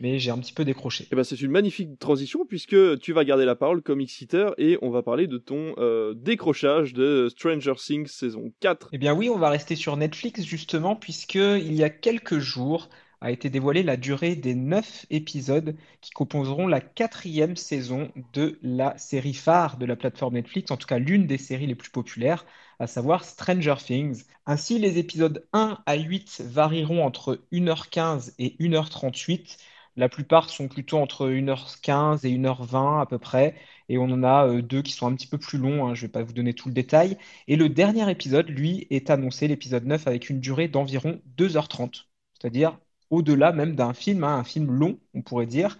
mais 0.00 0.18
j'ai 0.18 0.30
un 0.30 0.38
petit 0.38 0.52
peu 0.52 0.64
décroché. 0.64 1.06
Eh 1.10 1.16
ben, 1.16 1.24
c'est 1.24 1.40
une 1.40 1.50
magnifique 1.50 1.98
transition 1.98 2.44
puisque 2.46 2.98
tu 3.00 3.12
vas 3.12 3.24
garder 3.24 3.44
la 3.44 3.54
parole 3.54 3.82
comme 3.82 4.00
X-Hitter 4.00 4.50
et 4.58 4.78
on 4.82 4.90
va 4.90 5.02
parler 5.02 5.26
de 5.26 5.38
ton 5.38 5.74
euh, 5.78 6.14
décrochage 6.14 6.92
de 6.92 7.28
Stranger 7.28 7.74
Things 7.76 8.08
saison 8.08 8.52
4. 8.60 8.90
Eh 8.92 8.98
bien 8.98 9.14
oui, 9.14 9.30
on 9.30 9.38
va 9.38 9.50
rester 9.50 9.76
sur 9.76 9.96
Netflix 9.96 10.44
justement 10.44 10.96
puisque 10.96 11.34
il 11.34 11.74
y 11.74 11.84
a 11.84 11.90
quelques 11.90 12.38
jours 12.38 12.88
a 13.24 13.30
été 13.30 13.48
dévoilée 13.48 13.82
la 13.82 13.96
durée 13.96 14.36
des 14.36 14.54
neuf 14.54 15.06
épisodes 15.08 15.74
qui 16.02 16.10
composeront 16.10 16.66
la 16.66 16.82
quatrième 16.82 17.56
saison 17.56 18.12
de 18.34 18.58
la 18.62 18.98
série 18.98 19.32
phare 19.32 19.78
de 19.78 19.86
la 19.86 19.96
plateforme 19.96 20.34
Netflix, 20.34 20.70
en 20.70 20.76
tout 20.76 20.86
cas 20.86 20.98
l'une 20.98 21.26
des 21.26 21.38
séries 21.38 21.66
les 21.66 21.74
plus 21.74 21.88
populaires, 21.88 22.44
à 22.78 22.86
savoir 22.86 23.24
Stranger 23.24 23.76
Things. 23.78 24.24
Ainsi, 24.44 24.78
les 24.78 24.98
épisodes 24.98 25.46
1 25.54 25.78
à 25.86 25.96
8 25.96 26.42
varieront 26.44 27.02
entre 27.02 27.40
1h15 27.50 28.34
et 28.38 28.56
1h38. 28.60 29.56
La 29.96 30.08
plupart 30.08 30.50
sont 30.50 30.68
plutôt 30.68 30.98
entre 30.98 31.28
1h15 31.28 32.24
et 32.26 32.30
1h20 32.30 33.00
à 33.00 33.06
peu 33.06 33.18
près, 33.18 33.54
et 33.88 33.98
on 33.98 34.04
en 34.04 34.22
a 34.24 34.46
euh, 34.48 34.62
deux 34.62 34.82
qui 34.82 34.92
sont 34.92 35.06
un 35.06 35.14
petit 35.14 35.26
peu 35.26 35.38
plus 35.38 35.58
longs, 35.58 35.86
hein, 35.86 35.94
je 35.94 36.02
ne 36.02 36.06
vais 36.08 36.12
pas 36.12 36.22
vous 36.22 36.32
donner 36.32 36.54
tout 36.54 36.68
le 36.68 36.74
détail. 36.74 37.16
Et 37.48 37.56
le 37.56 37.68
dernier 37.68 38.10
épisode, 38.10 38.48
lui, 38.48 38.86
est 38.90 39.10
annoncé, 39.10 39.46
l'épisode 39.48 39.86
9, 39.86 40.06
avec 40.06 40.30
une 40.30 40.40
durée 40.40 40.68
d'environ 40.68 41.20
2h30, 41.36 42.08
c'est-à-dire 42.40 42.78
au-delà 43.10 43.52
même 43.52 43.76
d'un 43.76 43.94
film, 43.94 44.24
hein, 44.24 44.36
un 44.38 44.44
film 44.44 44.72
long, 44.72 44.98
on 45.14 45.22
pourrait 45.22 45.46
dire. 45.46 45.78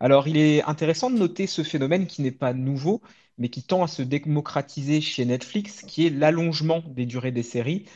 Alors, 0.00 0.28
il 0.28 0.36
est 0.36 0.62
intéressant 0.62 1.10
de 1.10 1.18
noter 1.18 1.46
ce 1.46 1.62
phénomène 1.62 2.06
qui 2.06 2.22
n'est 2.22 2.30
pas 2.30 2.52
nouveau, 2.52 3.02
mais 3.38 3.48
qui 3.48 3.62
tend 3.62 3.82
à 3.82 3.88
se 3.88 4.02
démocratiser 4.02 5.00
chez 5.00 5.24
Netflix, 5.24 5.82
qui 5.82 6.06
est 6.06 6.10
l'allongement 6.10 6.82
des 6.86 7.06
durées 7.06 7.32
des 7.32 7.42
séries. 7.42 7.86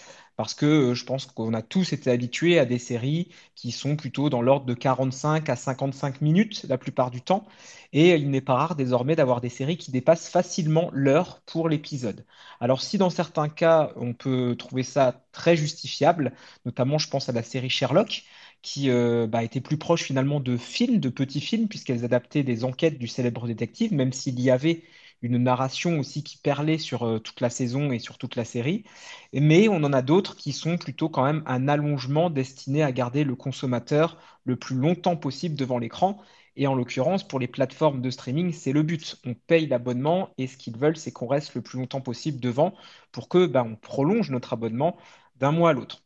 Parce 0.41 0.55
que 0.55 0.65
euh, 0.65 0.95
je 0.95 1.05
pense 1.05 1.27
qu'on 1.27 1.53
a 1.53 1.61
tous 1.61 1.93
été 1.93 2.11
habitués 2.11 2.59
à 2.59 2.65
des 2.65 2.79
séries 2.79 3.29
qui 3.55 3.73
sont 3.73 3.95
plutôt 3.95 4.31
dans 4.31 4.41
l'ordre 4.41 4.65
de 4.65 4.73
45 4.73 5.51
à 5.51 5.55
55 5.55 6.23
minutes 6.23 6.65
la 6.67 6.79
plupart 6.79 7.11
du 7.11 7.21
temps. 7.21 7.47
Et 7.93 8.15
il 8.15 8.31
n'est 8.31 8.41
pas 8.41 8.55
rare 8.55 8.75
désormais 8.75 9.17
d'avoir 9.17 9.43
des 9.43 9.51
séries 9.51 9.77
qui 9.77 9.91
dépassent 9.91 10.31
facilement 10.31 10.89
l'heure 10.95 11.43
pour 11.45 11.69
l'épisode. 11.69 12.25
Alors 12.59 12.81
si 12.81 12.97
dans 12.97 13.11
certains 13.11 13.51
cas 13.51 13.93
on 13.97 14.15
peut 14.15 14.57
trouver 14.59 14.83
ça 14.83 15.27
très 15.33 15.57
justifiable, 15.57 16.33
notamment 16.65 16.97
je 16.97 17.11
pense 17.11 17.29
à 17.29 17.33
la 17.33 17.43
série 17.43 17.69
Sherlock, 17.69 18.25
qui 18.63 18.89
euh, 18.89 19.27
bah, 19.27 19.45
était 19.45 19.61
plus 19.61 19.77
proche 19.77 20.05
finalement 20.05 20.41
de 20.41 20.57
films, 20.57 21.01
de 21.01 21.11
petits 21.11 21.43
films, 21.43 21.69
puisqu'elles 21.69 22.03
adaptaient 22.07 22.45
des 22.45 22.65
enquêtes 22.65 22.99
du 22.99 23.09
célèbre 23.09 23.47
détective, 23.47 23.93
même 23.93 24.15
s'il 24.15 24.41
y 24.41 24.51
avait 24.51 24.85
une 25.23 25.39
narration 25.39 25.99
aussi 25.99 26.23
qui 26.25 26.37
perlait 26.39 26.79
sur 26.79 27.03
euh, 27.05 27.19
toute 27.19 27.41
la 27.41 27.51
saison 27.51 27.93
et 27.93 27.99
sur 27.99 28.19
toute 28.19 28.37
la 28.37 28.45
série. 28.45 28.85
Mais 29.33 29.69
on 29.69 29.77
en 29.85 29.93
a 29.93 30.03
d'autres 30.03 30.37
qui 30.37 30.53
sont 30.53 30.79
plutôt 30.79 31.09
quand 31.09 31.25
même 31.25 31.43
un 31.47 31.69
allongement 31.69 32.31
destiné 32.31 32.83
à 32.83 32.93
garder 32.93 33.25
le 33.25 33.35
consommateur 33.37 34.19
le 34.45 34.57
plus 34.57 34.77
longtemps 34.77 35.17
possible 35.17 35.57
devant 35.57 35.79
l'écran. 35.79 36.21
Et 36.57 36.67
en 36.67 36.75
l'occurrence, 36.75 37.27
pour 37.27 37.39
les 37.39 37.49
plateformes 37.49 38.03
de 38.03 38.11
streaming, 38.11 38.53
c'est 38.53 38.73
le 38.73 38.83
but. 38.83 39.17
On 39.25 39.35
paye 39.35 39.67
l'abonnement 39.67 40.31
et 40.39 40.47
ce 40.47 40.57
qu'ils 40.57 40.77
veulent, 40.77 40.97
c'est 40.97 41.13
qu'on 41.13 41.27
reste 41.29 41.55
le 41.55 41.63
plus 41.63 41.79
longtemps 41.79 42.01
possible 42.01 42.41
devant 42.41 42.75
pour 43.13 43.29
que 43.29 43.47
bah, 43.47 43.63
on 43.65 43.77
prolonge 43.77 44.31
notre 44.31 44.53
abonnement 44.53 44.97
d'un 45.37 45.53
mois 45.53 45.71
à 45.71 45.73
l'autre. 45.73 46.03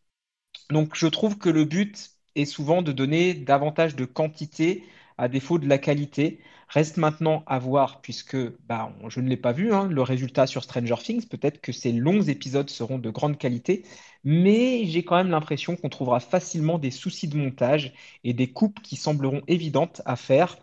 Donc 0.70 0.94
je 0.94 1.07
trouve 1.07 1.38
que 1.38 1.48
le 1.48 1.64
but 1.64 2.11
est 2.35 2.44
souvent 2.44 2.83
de 2.83 2.92
donner 2.92 3.35
davantage 3.35 3.96
de 3.96 4.05
quantité 4.05 4.85
à 5.18 5.29
défaut 5.29 5.59
de 5.59 5.68
la 5.68 5.79
qualité. 5.79 6.40
Reste 6.75 6.97
maintenant 6.97 7.43
à 7.47 7.59
voir, 7.59 8.01
puisque 8.03 8.37
bah, 8.67 8.93
je 9.09 9.21
ne 9.21 9.29
l'ai 9.29 9.37
pas 9.37 9.53
vu, 9.53 9.73
hein, 9.73 9.87
le 9.89 10.03
résultat 10.03 10.47
sur 10.47 10.63
Stranger 10.65 10.97
Things. 11.03 11.27
Peut-être 11.29 11.61
que 11.61 11.73
ces 11.73 11.93
longs 11.93 12.23
épisodes 12.23 12.69
seront 12.69 12.99
de 12.99 13.11
grande 13.11 13.39
qualité, 13.39 13.85
mais 14.25 14.85
j'ai 14.87 15.05
quand 15.05 15.17
même 15.17 15.31
l'impression 15.31 15.77
qu'on 15.77 15.89
trouvera 15.89 16.21
facilement 16.21 16.79
des 16.79 16.91
soucis 16.91 17.29
de 17.29 17.37
montage 17.37 17.93
et 18.25 18.33
des 18.35 18.51
coupes 18.53 18.81
qui 18.83 18.97
sembleront 18.97 19.43
évidentes 19.47 20.03
à 20.05 20.17
faire, 20.17 20.57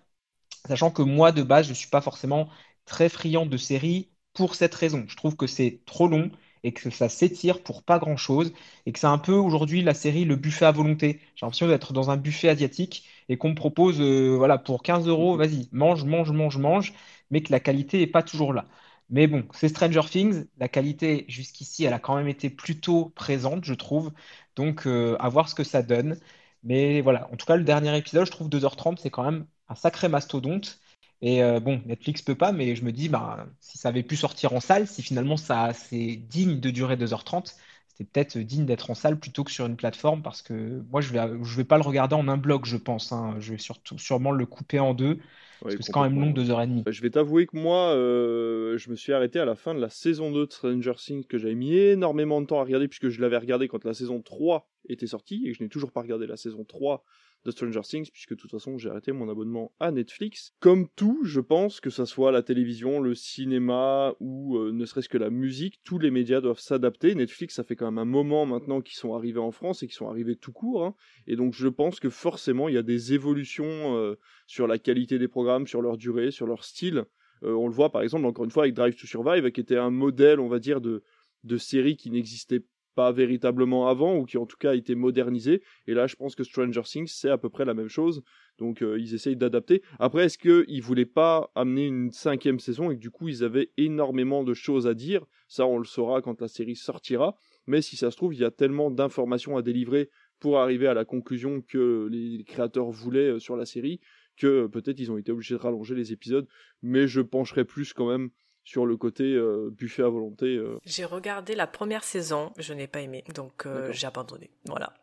sachant 0.67 0.91
que 0.91 1.02
moi, 1.04 1.32
de 1.32 1.43
base, 1.43 1.65
je 1.67 1.71
ne 1.71 1.76
suis 1.76 1.89
pas 1.89 2.02
forcément 2.02 2.50
très 2.86 3.10
friand 3.10 3.45
de 3.45 3.58
séries 3.58 4.12
pour 4.34 4.56
cette 4.56 4.76
raison. 4.76 5.06
Je 5.08 5.15
trouve 5.17 5.36
que 5.38 5.47
c'est 5.47 5.82
trop 5.86 6.08
long 6.08 6.32
et 6.63 6.74
que 6.74 6.89
ça 6.89 7.10
s'étire 7.10 7.63
pour 7.63 7.84
pas 7.84 8.00
grand-chose 8.00 8.54
et 8.86 8.91
que 8.91 9.00
c'est 9.00 9.08
un 9.08 9.17
peu 9.17 9.34
aujourd'hui 9.34 9.82
la 9.82 9.93
série 9.93 10.26
le 10.26 10.36
buffet 10.36 10.65
à 10.65 10.71
volonté. 10.71 11.19
J'ai 11.36 11.45
l'impression 11.45 11.67
d'être 11.67 11.93
dans 11.93 12.10
un 12.12 12.17
buffet 12.17 12.50
asiatique 12.50 13.08
et 13.30 13.38
qu'on 13.38 13.50
me 13.50 13.56
propose 13.56 14.00
euh, 14.02 14.36
voilà 14.38 14.58
pour 14.58 14.84
15 14.84 15.08
euros, 15.08 15.38
vas-y, 15.38 15.69
mange, 15.71 16.04
mange, 16.06 16.32
mange, 16.32 16.58
mange, 16.58 16.93
mais 17.32 17.41
que 17.41 17.52
la 17.52 17.60
qualité 17.60 18.02
est 18.02 18.08
pas 18.08 18.24
toujours 18.24 18.54
là. 18.54 18.65
Mais 19.10 19.28
bon, 19.28 19.45
c'est 19.54 19.67
Stranger 19.69 20.02
Things, 20.10 20.45
la 20.58 20.69
qualité 20.69 21.26
jusqu'ici, 21.28 21.84
elle 21.84 21.93
a 21.93 22.00
quand 22.00 22.15
même 22.15 22.28
été 22.30 22.50
plutôt 22.50 23.10
présente, 23.10 23.65
je 23.65 23.74
trouve. 23.74 24.12
Donc 24.56 24.88
euh, 24.88 25.17
à 25.19 25.30
voir 25.30 25.50
ce 25.50 25.56
que 25.56 25.63
ça 25.63 25.82
donne. 25.84 26.17
Mais 26.63 27.02
voilà, 27.02 27.30
en 27.32 27.36
tout 27.38 27.45
cas, 27.45 27.56
le 27.56 27.63
dernier 27.63 27.95
épisode, 27.97 28.26
je 28.26 28.32
trouve 28.32 28.50
2h30, 28.50 29.00
c'est 29.00 29.10
quand 29.10 29.24
même 29.24 29.47
un 29.67 29.76
sacré 29.76 30.08
mastodonte. 30.10 30.80
Et 31.21 31.43
euh, 31.43 31.60
bon, 31.60 31.81
Netflix 31.86 32.21
peut 32.23 32.36
pas, 32.36 32.51
mais 32.51 32.75
je 32.75 32.84
me 32.84 32.91
dis, 32.91 33.10
bah, 33.10 33.47
si 33.60 33.77
ça 33.77 33.89
avait 33.89 34.03
pu 34.03 34.15
sortir 34.15 34.53
en 34.53 34.60
salle, 34.60 34.88
si 34.88 35.01
finalement 35.03 35.38
ça 35.38 35.71
c'est 35.73 36.15
digne 36.15 36.60
de 36.60 36.69
durer 36.71 36.97
2h30, 36.97 37.55
c'était 37.88 38.05
peut-être 38.05 38.38
digne 38.39 38.65
d'être 38.65 38.89
en 38.89 38.95
salle 38.95 39.19
plutôt 39.19 39.43
que 39.43 39.51
sur 39.51 39.65
une 39.67 39.75
plateforme, 39.77 40.23
parce 40.23 40.41
que 40.41 40.81
moi 40.89 41.01
je 41.01 41.13
vais 41.13 41.19
je 41.43 41.55
vais 41.57 41.63
pas 41.65 41.77
le 41.77 41.84
regarder 41.84 42.15
en 42.15 42.27
un 42.27 42.38
bloc, 42.38 42.65
je 42.65 42.77
pense. 42.77 43.12
hein. 43.12 43.36
Je 43.39 43.51
vais 43.53 43.60
surtout 43.60 43.99
sûrement 43.99 44.31
le 44.31 44.45
couper 44.47 44.79
en 44.79 44.93
deux, 44.95 45.17
parce 45.17 45.25
Ouais, 45.62 45.77
que 45.77 45.84
c'est 45.84 45.91
quand 45.91 46.03
même 46.03 46.19
long, 46.19 46.31
complètement. 46.31 46.31
2h30. 46.31 46.88
Je 46.88 47.01
vais 47.01 47.12
t'avouer 47.12 47.45
que 47.45 47.55
moi, 47.55 47.93
euh, 47.95 48.77
je 48.79 48.89
me 48.89 48.95
suis 48.95 49.13
arrêté 49.13 49.39
à 49.39 49.45
la 49.45 49.55
fin 49.55 49.75
de 49.75 49.79
la 49.79 49.89
saison 49.89 50.31
2 50.31 50.47
de 50.47 50.51
Stranger 50.51 50.93
Things 50.97 51.25
que 51.27 51.38
j'avais 51.38 51.53
mis 51.53 51.75
énormément 51.75 52.41
de 52.41 52.47
temps 52.47 52.60
à 52.60 52.63
regarder 52.63 52.88
puisque 52.88 53.10
je 53.10 53.21
l'avais 53.21 53.38
regardé 53.38 53.67
quand 53.67 53.86
la 53.86 53.93
saison 53.93 54.21
3 54.23 54.67
était 54.89 55.05
sortie 55.05 55.43
et 55.45 55.51
que 55.51 55.57
je 55.60 55.63
n'ai 55.63 55.69
toujours 55.69 55.91
pas 55.91 56.01
regardé 56.01 56.25
la 56.25 56.38
saison 56.38 56.63
3 56.65 57.03
de 57.45 57.51
Stranger 57.51 57.82
Things 57.82 58.10
puisque 58.12 58.32
de 58.32 58.36
toute 58.36 58.51
façon 58.51 58.77
j'ai 58.77 58.89
arrêté 58.89 59.12
mon 59.12 59.30
abonnement 59.30 59.71
à 59.80 59.91
Netflix. 59.91 60.54
Comme 60.60 60.88
tout, 60.95 61.19
je 61.23 61.39
pense 61.39 61.80
que 61.80 61.89
ça 61.89 62.06
soit 62.06 62.32
la 62.32 62.43
télévision, 62.43 62.99
le 62.99 63.15
cinéma 63.15 64.13
ou 64.19 64.58
euh, 64.58 64.71
ne 64.71 64.86
serait-ce 64.86 65.10
que 65.10 65.17
la 65.17 65.30
musique, 65.30 65.80
tous 65.84 65.99
les 65.99 66.12
médias 66.12 66.41
doivent 66.41 66.60
s'adapter. 66.60 67.15
Netflix, 67.15 67.56
ça 67.56 67.63
fait 67.63 67.75
quand 67.75 67.91
même 67.91 67.97
un 67.97 68.06
moment 68.06 68.45
maintenant 68.45 68.82
qu'ils 68.82 68.97
sont 68.97 69.15
arrivés 69.15 69.39
en 69.39 69.51
France 69.51 69.84
et 69.84 69.88
qu'ils 69.88 69.95
sont 69.95 70.10
arrivés 70.10 70.36
tout 70.36 70.51
court. 70.51 70.86
hein. 70.86 70.95
Et 71.27 71.36
donc 71.36 71.54
je 71.54 71.67
pense 71.67 71.99
que 71.99 72.10
forcément 72.10 72.69
il 72.69 72.75
y 72.75 72.77
a 72.77 72.84
des 72.84 73.13
évolutions 73.13 73.97
euh, 73.97 74.19
sur 74.47 74.67
la 74.67 74.77
qualité 74.77 75.19
des 75.19 75.27
programmes, 75.27 75.67
sur 75.67 75.82
leur 75.82 75.97
durée, 75.97 76.32
sur 76.32 76.47
leur 76.47 76.63
style. 76.63 77.06
Euh, 77.43 77.54
on 77.54 77.67
le 77.67 77.73
voit 77.73 77.91
par 77.91 78.04
exemple 78.04 78.25
encore 78.25 78.45
une 78.45 78.51
fois 78.51 78.63
avec 78.63 78.75
Drive 78.75 78.95
to 78.95 79.08
Survive 79.08 79.51
qui 79.51 79.62
était 79.62 79.77
un 79.77 79.89
modèle, 79.89 80.39
on 80.39 80.47
va 80.47 80.60
dire, 80.60 80.82
de, 80.82 81.04
de 81.43 81.58
série 81.58 81.95
qui 81.95 82.12
n'existait 82.12 82.63
pas 82.95 83.12
véritablement 83.12 83.88
avant 83.88 84.17
ou 84.17 84.25
qui 84.25 84.38
en 84.38 84.45
tout 84.45 84.58
cas 84.58 84.71
a 84.71 84.75
été 84.75 84.95
modernisé. 84.95 85.62
Et 85.88 85.93
là 85.93 86.08
je 86.08 86.15
pense 86.15 86.36
que 86.36 86.43
Stranger 86.43 86.82
Things 86.84 87.08
c'est 87.08 87.30
à 87.30 87.38
peu 87.38 87.49
près 87.49 87.65
la 87.65 87.73
même 87.73 87.88
chose. 87.88 88.23
Donc 88.58 88.82
euh, 88.82 88.99
ils 88.99 89.13
essayent 89.13 89.36
d'adapter. 89.36 89.82
Après 89.99 90.25
est-ce 90.25 90.38
qu'ils 90.38 90.82
voulaient 90.82 91.06
pas 91.06 91.51
amener 91.56 91.86
une 91.88 92.12
cinquième 92.12 92.60
saison 92.60 92.91
et 92.91 92.95
que 92.95 93.01
du 93.01 93.12
coup 93.12 93.27
ils 93.27 93.43
avaient 93.43 93.71
énormément 93.77 94.43
de 94.43 94.54
choses 94.54 94.88
à 94.88 94.93
dire? 94.93 95.25
Ça 95.47 95.65
on 95.65 95.77
le 95.77 95.86
saura 95.86 96.21
quand 96.21 96.41
la 96.41 96.47
série 96.47 96.75
sortira. 96.75 97.36
Mais 97.67 97.82
si 97.82 97.95
ça 97.95 98.12
se 98.12 98.17
trouve 98.17 98.34
il 98.34 98.39
y 98.39 98.45
a 98.45 98.51
tellement 98.51 98.91
d'informations 98.91 99.58
à 99.58 99.62
délivrer 99.62 100.10
pour 100.39 100.60
arriver 100.60 100.88
à 100.88 100.93
la 100.93 101.06
conclusion 101.06 101.62
que 101.62 102.08
les 102.12 102.43
créateurs 102.43 102.89
voulaient 102.89 103.34
euh, 103.34 103.39
sur 103.39 103.56
la 103.56 103.65
série 103.65 103.99
que 104.38 104.67
peut-être 104.67 104.99
ils 104.99 105.12
ont 105.12 105.17
été 105.17 105.32
obligés 105.32 105.56
de 105.56 105.60
rallonger 105.60 105.93
les 105.93 106.13
épisodes, 106.13 106.47
mais 106.82 107.08
je 107.08 107.21
pencherai 107.21 107.65
plus 107.65 107.93
quand 107.93 108.10
même 108.10 108.30
sur 108.63 108.86
le 108.86 108.97
côté 108.97 109.24
euh, 109.24 109.69
buffet 109.71 110.04
à 110.04 110.10
volonté. 110.10 110.56
euh. 110.58 110.78
J'ai 110.86 111.06
regardé 111.06 111.56
la 111.56 111.67
première 111.67 112.04
saison, 112.04 112.52
je 112.58 112.74
n'ai 112.74 112.88
pas 112.88 113.02
aimé, 113.02 113.24
donc 113.34 113.65
euh, 113.65 113.91
j'ai 113.91 114.08
abandonné. 114.08 114.50
Voilà. 114.65 114.93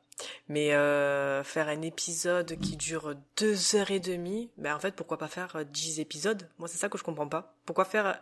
Mais 0.49 0.75
euh, 0.75 1.45
faire 1.45 1.69
un 1.69 1.83
épisode 1.83 2.57
qui 2.59 2.77
dure 2.77 3.15
deux 3.37 3.77
heures 3.77 3.91
et 3.93 4.01
demie, 4.01 4.51
ben 4.57 4.75
en 4.75 4.81
fait 4.81 4.95
pourquoi 4.97 5.17
pas 5.19 5.29
faire 5.29 5.65
dix 5.73 6.01
épisodes? 6.01 6.49
Moi 6.59 6.67
c'est 6.69 6.79
ça 6.79 6.89
que 6.89 6.99
je 6.99 7.05
comprends 7.05 7.29
pas. 7.29 7.57
Pourquoi 7.67 7.85
faire 7.85 8.21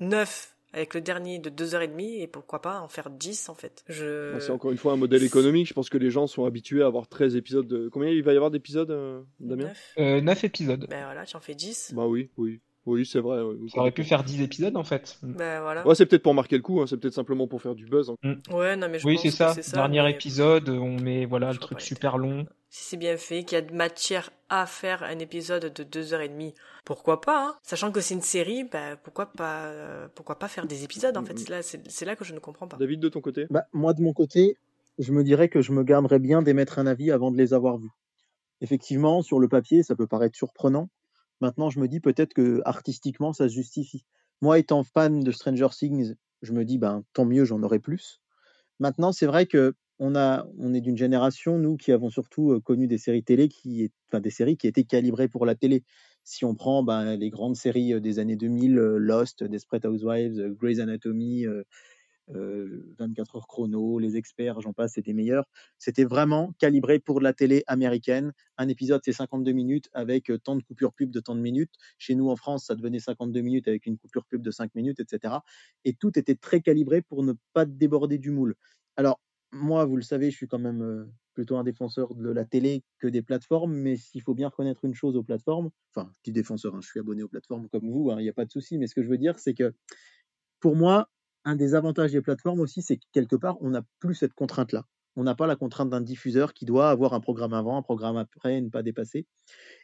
neuf 0.00 0.54
avec 0.72 0.94
le 0.94 1.00
dernier 1.00 1.38
de 1.38 1.50
2h30 1.50 2.20
et 2.22 2.26
pourquoi 2.26 2.60
pas 2.62 2.80
en 2.80 2.88
faire 2.88 3.10
10 3.10 3.48
en 3.48 3.54
fait? 3.54 3.82
Je... 3.88 4.38
C'est 4.38 4.52
encore 4.52 4.70
une 4.70 4.76
fois 4.76 4.92
un 4.92 4.96
modèle 4.96 5.24
économique. 5.24 5.66
Je 5.66 5.74
pense 5.74 5.88
que 5.90 5.98
les 5.98 6.10
gens 6.10 6.26
sont 6.26 6.44
habitués 6.44 6.82
à 6.82 6.86
avoir 6.86 7.08
13 7.08 7.34
épisodes. 7.36 7.66
De... 7.66 7.88
Combien 7.88 8.10
il 8.10 8.22
va 8.22 8.32
y 8.32 8.36
avoir 8.36 8.50
d'épisodes, 8.52 9.24
Damien? 9.40 9.64
9. 9.64 9.94
Euh, 9.98 10.20
9 10.20 10.44
épisodes. 10.44 10.86
Ben 10.88 11.04
voilà, 11.06 11.24
tu 11.24 11.36
en 11.36 11.40
fais 11.40 11.54
10. 11.56 11.94
Bah 11.96 12.06
oui, 12.06 12.30
oui. 12.36 12.60
Oui, 12.86 13.04
c'est 13.04 13.20
vrai. 13.20 13.42
ouais. 13.42 13.56
Ça 13.72 13.80
aurait 13.80 13.90
pu 13.90 14.04
faire 14.04 14.24
10 14.24 14.40
épisodes 14.42 14.76
en 14.76 14.84
fait. 14.84 15.18
Ben 15.22 15.60
voilà. 15.60 15.86
Ouais, 15.86 15.94
c'est 15.94 16.06
peut-être 16.06 16.22
pour 16.22 16.34
marquer 16.34 16.56
le 16.56 16.62
coup, 16.62 16.80
hein, 16.80 16.86
c'est 16.86 16.96
peut-être 16.96 17.14
simplement 17.14 17.46
pour 17.46 17.60
faire 17.60 17.74
du 17.74 17.86
buzz. 17.86 18.10
hein. 18.24 18.36
Ouais, 18.50 18.74
non 18.76 18.88
mais 18.88 18.98
je 18.98 19.06
oui, 19.06 19.14
pense 19.14 19.22
c'est 19.22 19.30
ça. 19.30 19.52
c'est 19.54 19.62
ça. 19.62 19.76
Dernier 19.76 20.02
mais 20.02 20.10
épisode, 20.12 20.68
on 20.70 20.98
met 20.98 21.26
voilà 21.26 21.48
Je 21.52 21.56
le 21.56 21.60
truc 21.60 21.80
super 21.80 22.16
long. 22.16 22.46
Si 22.70 22.84
c'est 22.84 22.96
bien 22.96 23.16
fait, 23.16 23.42
qu'il 23.44 23.56
y 23.56 23.58
a 23.58 23.62
de 23.62 23.74
matière 23.74 24.30
à 24.48 24.64
faire 24.64 25.02
un 25.02 25.18
épisode 25.18 25.72
de 25.74 25.82
2h30, 25.84 26.54
pourquoi 26.84 27.20
pas 27.20 27.48
hein 27.48 27.54
Sachant 27.62 27.92
que 27.92 28.00
c'est 28.00 28.14
une 28.14 28.22
série, 28.22 28.64
ben 28.64 28.96
pourquoi 29.02 29.26
pas 29.26 29.64
euh, 29.66 30.08
pourquoi 30.14 30.38
pas 30.38 30.48
faire 30.48 30.66
des 30.66 30.82
épisodes 30.84 31.16
en 31.16 31.24
fait. 31.24 31.38
C'est 31.38 31.50
là, 31.50 31.62
c'est 31.62 31.82
c'est 31.90 32.04
là 32.06 32.16
que 32.16 32.24
je 32.24 32.32
ne 32.32 32.38
comprends 32.38 32.66
pas. 32.68 32.76
David, 32.78 33.00
de 33.00 33.08
ton 33.08 33.20
côté? 33.20 33.46
Bah, 33.50 33.64
moi, 33.72 33.92
de 33.92 34.00
mon 34.02 34.12
côté, 34.12 34.56
je 34.98 35.12
me 35.12 35.22
dirais 35.24 35.48
que 35.48 35.60
je 35.60 35.72
me 35.72 35.82
garderais 35.84 36.18
bien 36.18 36.42
d'émettre 36.42 36.78
un 36.78 36.86
avis 36.86 37.10
avant 37.10 37.30
de 37.30 37.36
les 37.36 37.52
avoir 37.54 37.76
vus. 37.76 37.90
Effectivement, 38.60 39.22
sur 39.22 39.38
le 39.38 39.48
papier, 39.48 39.82
ça 39.82 39.94
peut 39.96 40.06
paraître 40.06 40.36
surprenant. 40.36 40.88
Maintenant, 41.40 41.70
je 41.70 41.80
me 41.80 41.88
dis 41.88 42.00
peut-être 42.00 42.34
que 42.34 42.60
artistiquement, 42.64 43.32
ça 43.32 43.48
se 43.48 43.54
justifie. 43.54 44.04
Moi, 44.42 44.58
étant 44.58 44.84
fan 44.84 45.20
de 45.20 45.32
Stranger 45.32 45.68
Things, 45.70 46.14
je 46.42 46.52
me 46.52 46.64
dis, 46.64 46.78
ben, 46.78 47.04
tant 47.12 47.24
mieux, 47.24 47.44
j'en 47.44 47.62
aurai 47.62 47.78
plus. 47.78 48.20
Maintenant, 48.78 49.12
c'est 49.12 49.26
vrai 49.26 49.46
que 49.46 49.74
on, 49.98 50.14
est 50.14 50.80
d'une 50.80 50.96
génération, 50.96 51.58
nous, 51.58 51.76
qui 51.76 51.92
avons 51.92 52.08
surtout 52.08 52.58
connu 52.62 52.86
des 52.86 52.96
séries 52.96 53.22
télé, 53.22 53.48
qui, 53.48 53.82
est- 53.82 54.16
des 54.18 54.30
séries 54.30 54.56
qui 54.56 54.66
étaient 54.66 54.84
calibrées 54.84 55.28
pour 55.28 55.44
la 55.44 55.54
télé. 55.54 55.84
Si 56.24 56.46
on 56.46 56.54
prend 56.54 56.82
ben, 56.82 57.16
les 57.16 57.28
grandes 57.28 57.56
séries 57.56 58.00
des 58.00 58.18
années 58.18 58.36
2000, 58.36 58.78
euh, 58.78 58.96
Lost, 58.96 59.44
Desperate 59.44 59.84
Housewives, 59.84 60.54
Grey's 60.58 60.80
Anatomy, 60.80 61.44
euh, 62.34 62.36
euh, 62.36 62.94
24 62.98 63.36
heures 63.36 63.46
chrono, 63.46 63.98
les 63.98 64.16
experts, 64.16 64.60
j'en 64.60 64.72
passe, 64.72 64.94
c'était 64.94 65.12
meilleur. 65.12 65.44
C'était 65.78 66.04
vraiment 66.04 66.52
calibré 66.58 66.98
pour 66.98 67.20
la 67.20 67.32
télé 67.32 67.62
américaine. 67.66 68.32
Un 68.56 68.68
épisode, 68.68 69.00
c'est 69.04 69.12
52 69.12 69.52
minutes 69.52 69.88
avec 69.92 70.30
euh, 70.30 70.38
tant 70.38 70.56
de 70.56 70.62
coupures 70.62 70.92
pub 70.92 71.10
de 71.10 71.20
tant 71.20 71.34
de 71.34 71.40
minutes. 71.40 71.72
Chez 71.98 72.14
nous, 72.14 72.28
en 72.30 72.36
France, 72.36 72.66
ça 72.66 72.74
devenait 72.74 73.00
52 73.00 73.40
minutes 73.40 73.68
avec 73.68 73.86
une 73.86 73.98
coupure 73.98 74.24
pub 74.26 74.42
de 74.42 74.50
5 74.50 74.74
minutes, 74.74 75.00
etc. 75.00 75.34
Et 75.84 75.94
tout 75.94 76.18
était 76.18 76.34
très 76.34 76.60
calibré 76.60 77.02
pour 77.02 77.22
ne 77.22 77.34
pas 77.52 77.64
déborder 77.64 78.18
du 78.18 78.30
moule. 78.30 78.54
Alors, 78.96 79.20
moi, 79.52 79.84
vous 79.84 79.96
le 79.96 80.02
savez, 80.02 80.30
je 80.30 80.36
suis 80.36 80.46
quand 80.46 80.58
même 80.58 80.82
euh, 80.82 81.06
plutôt 81.34 81.56
un 81.56 81.64
défenseur 81.64 82.14
de 82.14 82.30
la 82.30 82.44
télé 82.44 82.84
que 82.98 83.08
des 83.08 83.22
plateformes, 83.22 83.74
mais 83.74 83.96
s'il 83.96 84.22
faut 84.22 84.34
bien 84.34 84.48
reconnaître 84.48 84.84
une 84.84 84.94
chose 84.94 85.16
aux 85.16 85.22
plateformes, 85.22 85.70
enfin, 85.94 86.10
dis 86.24 86.32
défenseur, 86.32 86.74
hein, 86.74 86.80
je 86.82 86.88
suis 86.88 87.00
abonné 87.00 87.22
aux 87.22 87.28
plateformes 87.28 87.68
comme 87.68 87.90
vous, 87.90 88.10
hein, 88.10 88.16
il 88.20 88.22
n'y 88.22 88.28
a 88.28 88.34
pas 88.34 88.44
de 88.44 88.50
souci, 88.50 88.78
mais 88.78 88.86
ce 88.86 88.94
que 88.94 89.02
je 89.02 89.08
veux 89.08 89.18
dire, 89.18 89.38
c'est 89.38 89.54
que 89.54 89.74
pour 90.60 90.76
moi, 90.76 91.08
un 91.44 91.56
des 91.56 91.74
avantages 91.74 92.12
des 92.12 92.20
plateformes 92.20 92.60
aussi, 92.60 92.82
c'est 92.82 92.96
que 92.96 93.04
quelque 93.12 93.36
part, 93.36 93.56
on 93.60 93.70
n'a 93.70 93.82
plus 93.98 94.14
cette 94.14 94.34
contrainte-là. 94.34 94.84
On 95.16 95.24
n'a 95.24 95.34
pas 95.34 95.46
la 95.46 95.56
contrainte 95.56 95.90
d'un 95.90 96.00
diffuseur 96.00 96.54
qui 96.54 96.64
doit 96.64 96.88
avoir 96.88 97.14
un 97.14 97.20
programme 97.20 97.52
avant, 97.52 97.76
un 97.76 97.82
programme 97.82 98.16
après, 98.16 98.60
ne 98.60 98.68
pas 98.68 98.82
dépasser. 98.82 99.26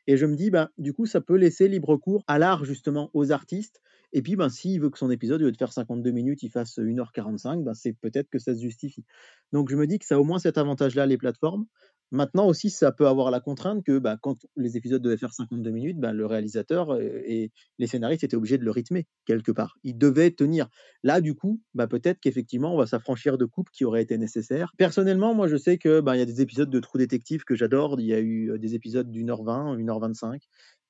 Et 0.06 0.16
je 0.16 0.24
me 0.24 0.36
dis, 0.36 0.50
bah, 0.50 0.70
du 0.78 0.92
coup, 0.92 1.06
ça 1.06 1.20
peut 1.20 1.36
laisser 1.36 1.68
libre 1.68 1.96
cours 1.96 2.22
à 2.28 2.38
l'art, 2.38 2.64
justement, 2.64 3.10
aux 3.12 3.32
artistes. 3.32 3.80
Et 4.12 4.22
puis, 4.22 4.36
ben, 4.36 4.48
s'il 4.48 4.80
veut 4.80 4.88
que 4.88 4.98
son 4.98 5.10
épisode, 5.10 5.42
au 5.42 5.46
lieu 5.46 5.52
de 5.52 5.56
faire 5.56 5.72
52 5.72 6.12
minutes, 6.12 6.42
il 6.44 6.50
fasse 6.50 6.78
1h45, 6.78 7.64
ben, 7.64 7.74
c'est 7.74 7.92
peut-être 7.92 8.30
que 8.30 8.38
ça 8.38 8.54
se 8.54 8.60
justifie. 8.60 9.04
Donc, 9.52 9.68
je 9.68 9.76
me 9.76 9.86
dis 9.86 9.98
que 9.98 10.06
ça 10.06 10.14
a 10.14 10.18
au 10.18 10.24
moins 10.24 10.38
cet 10.38 10.58
avantage-là, 10.58 11.06
les 11.06 11.18
plateformes. 11.18 11.66
Maintenant 12.12 12.46
aussi, 12.46 12.70
ça 12.70 12.92
peut 12.92 13.06
avoir 13.06 13.30
la 13.30 13.40
contrainte 13.40 13.84
que 13.84 13.98
bah, 13.98 14.16
quand 14.20 14.46
les 14.56 14.76
épisodes 14.76 15.02
devaient 15.02 15.16
faire 15.16 15.32
52 15.32 15.70
minutes, 15.70 15.98
bah, 15.98 16.12
le 16.12 16.26
réalisateur 16.26 17.00
et 17.00 17.50
les 17.78 17.86
scénaristes 17.86 18.24
étaient 18.24 18.36
obligés 18.36 18.58
de 18.58 18.64
le 18.64 18.70
rythmer 18.70 19.06
quelque 19.24 19.50
part. 19.52 19.76
Ils 19.82 19.98
devaient 19.98 20.30
tenir. 20.30 20.68
Là, 21.02 21.20
du 21.20 21.34
coup, 21.34 21.60
bah, 21.74 21.86
peut-être 21.86 22.20
qu'effectivement, 22.20 22.74
on 22.74 22.78
va 22.78 22.86
s'affranchir 22.86 23.38
de 23.38 23.44
coupes 23.44 23.70
qui 23.70 23.84
auraient 23.84 24.02
été 24.02 24.18
nécessaires. 24.18 24.72
Personnellement, 24.78 25.34
moi, 25.34 25.48
je 25.48 25.56
sais 25.56 25.78
que 25.78 26.00
bah, 26.00 26.16
il 26.16 26.20
y 26.20 26.22
a 26.22 26.26
des 26.26 26.40
épisodes 26.40 26.70
de 26.70 26.80
Trou 26.80 26.98
Détective 26.98 27.44
que 27.44 27.54
j'adore. 27.56 27.96
Il 27.98 28.06
y 28.06 28.14
a 28.14 28.20
eu 28.20 28.58
des 28.58 28.74
épisodes 28.74 29.10
d'une 29.10 29.30
heure 29.30 29.42
20, 29.42 29.76
une 29.76 29.90
heure 29.90 30.00
25. 30.00 30.42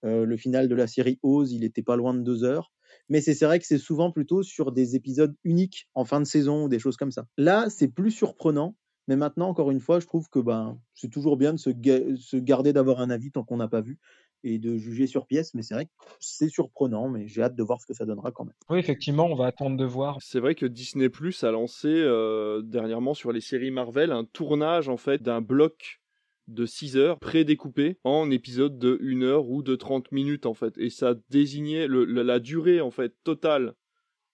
Euh, 0.05 0.25
le 0.25 0.37
final 0.37 0.69
de 0.69 0.75
la 0.75 0.87
série 0.87 1.19
Oz, 1.23 1.53
il 1.53 1.65
était 1.65 1.83
pas 1.83 1.97
loin 1.97 2.15
de 2.15 2.21
deux 2.21 2.45
heures. 2.45 2.73
Mais 3.09 3.21
c'est 3.21 3.45
vrai 3.45 3.59
que 3.59 3.67
c'est 3.67 3.79
souvent 3.79 4.11
plutôt 4.11 4.43
sur 4.43 4.73
des 4.73 4.97
épisodes 4.97 5.35
uniques 5.45 5.89
en 5.95 6.05
fin 6.05 6.21
de 6.21 6.27
saison 6.27 6.65
ou 6.65 6.69
des 6.69 6.79
choses 6.79 6.97
comme 6.97 7.11
ça. 7.11 7.27
Là, 7.37 7.67
c'est 7.69 7.89
plus 7.89 8.11
surprenant. 8.11 8.77
Mais 9.09 9.17
maintenant, 9.17 9.49
encore 9.49 9.71
une 9.71 9.81
fois, 9.81 10.01
je 10.01 10.07
trouve 10.07 10.29
que 10.29 10.39
ben, 10.39 10.81
c'est 10.95 11.11
toujours 11.11 11.37
bien 11.37 11.53
de 11.53 11.59
se, 11.59 11.71
ga- 11.71 12.17
se 12.17 12.37
garder 12.37 12.73
d'avoir 12.73 13.01
un 13.01 13.11
avis 13.11 13.31
tant 13.33 13.45
qu'on 13.45 13.57
n'a 13.59 13.69
pas 13.69 13.81
vu 13.81 13.99
et 14.45 14.59
de 14.59 14.77
juger 14.77 15.07
sur 15.07 15.27
pièce. 15.27 15.55
Mais 15.55 15.63
c'est 15.63 15.75
vrai 15.75 15.87
que 15.87 15.93
c'est 16.21 16.49
surprenant, 16.49 17.09
mais 17.09 17.27
j'ai 17.29 17.43
hâte 17.43 17.57
de 17.57 17.63
voir 17.63 17.81
ce 17.81 17.87
que 17.87 17.95
ça 17.95 18.07
donnera 18.07 18.33
quand 18.33 18.45
même. 18.45 18.55
Oui, 18.69 18.79
effectivement, 18.81 19.27
on 19.27 19.37
va 19.37 19.47
attendre 19.47 19.77
de 19.77 19.85
voir. 19.85 20.19
C'est 20.21 20.41
vrai 20.41 20.57
que 20.57 20.67
Disney 20.67 21.09
Plus 21.09 21.45
a 21.45 21.53
lancé 21.53 21.87
euh, 21.89 22.63
dernièrement 22.63 23.15
sur 23.15 23.31
les 23.31 23.41
séries 23.41 23.71
Marvel 23.71 24.11
un 24.11 24.25
tournage 24.25 24.89
en 24.89 24.97
fait 24.97 25.23
d'un 25.23 25.41
bloc 25.41 26.01
de 26.49 26.67
6 26.67 26.97
heures 26.97 27.19
prédécoupé 27.21 27.99
en 28.03 28.31
épisodes 28.31 28.79
de 28.79 28.99
1 29.03 29.23
heure 29.23 29.49
ou 29.49 29.63
de 29.63 29.77
30 29.77 30.11
minutes 30.13 30.47
en 30.47 30.55
fait 30.55 30.79
et 30.79 30.91
ça 30.91 31.15
désignait 31.29 31.89
le, 31.89 32.05
la, 32.05 32.23
la 32.23 32.39
durée 32.39 32.81
en 32.81 32.93
fait 32.93 33.15
totale 33.25 33.75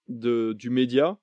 de, 0.09 0.55
du 0.55 0.71
média 0.71 1.19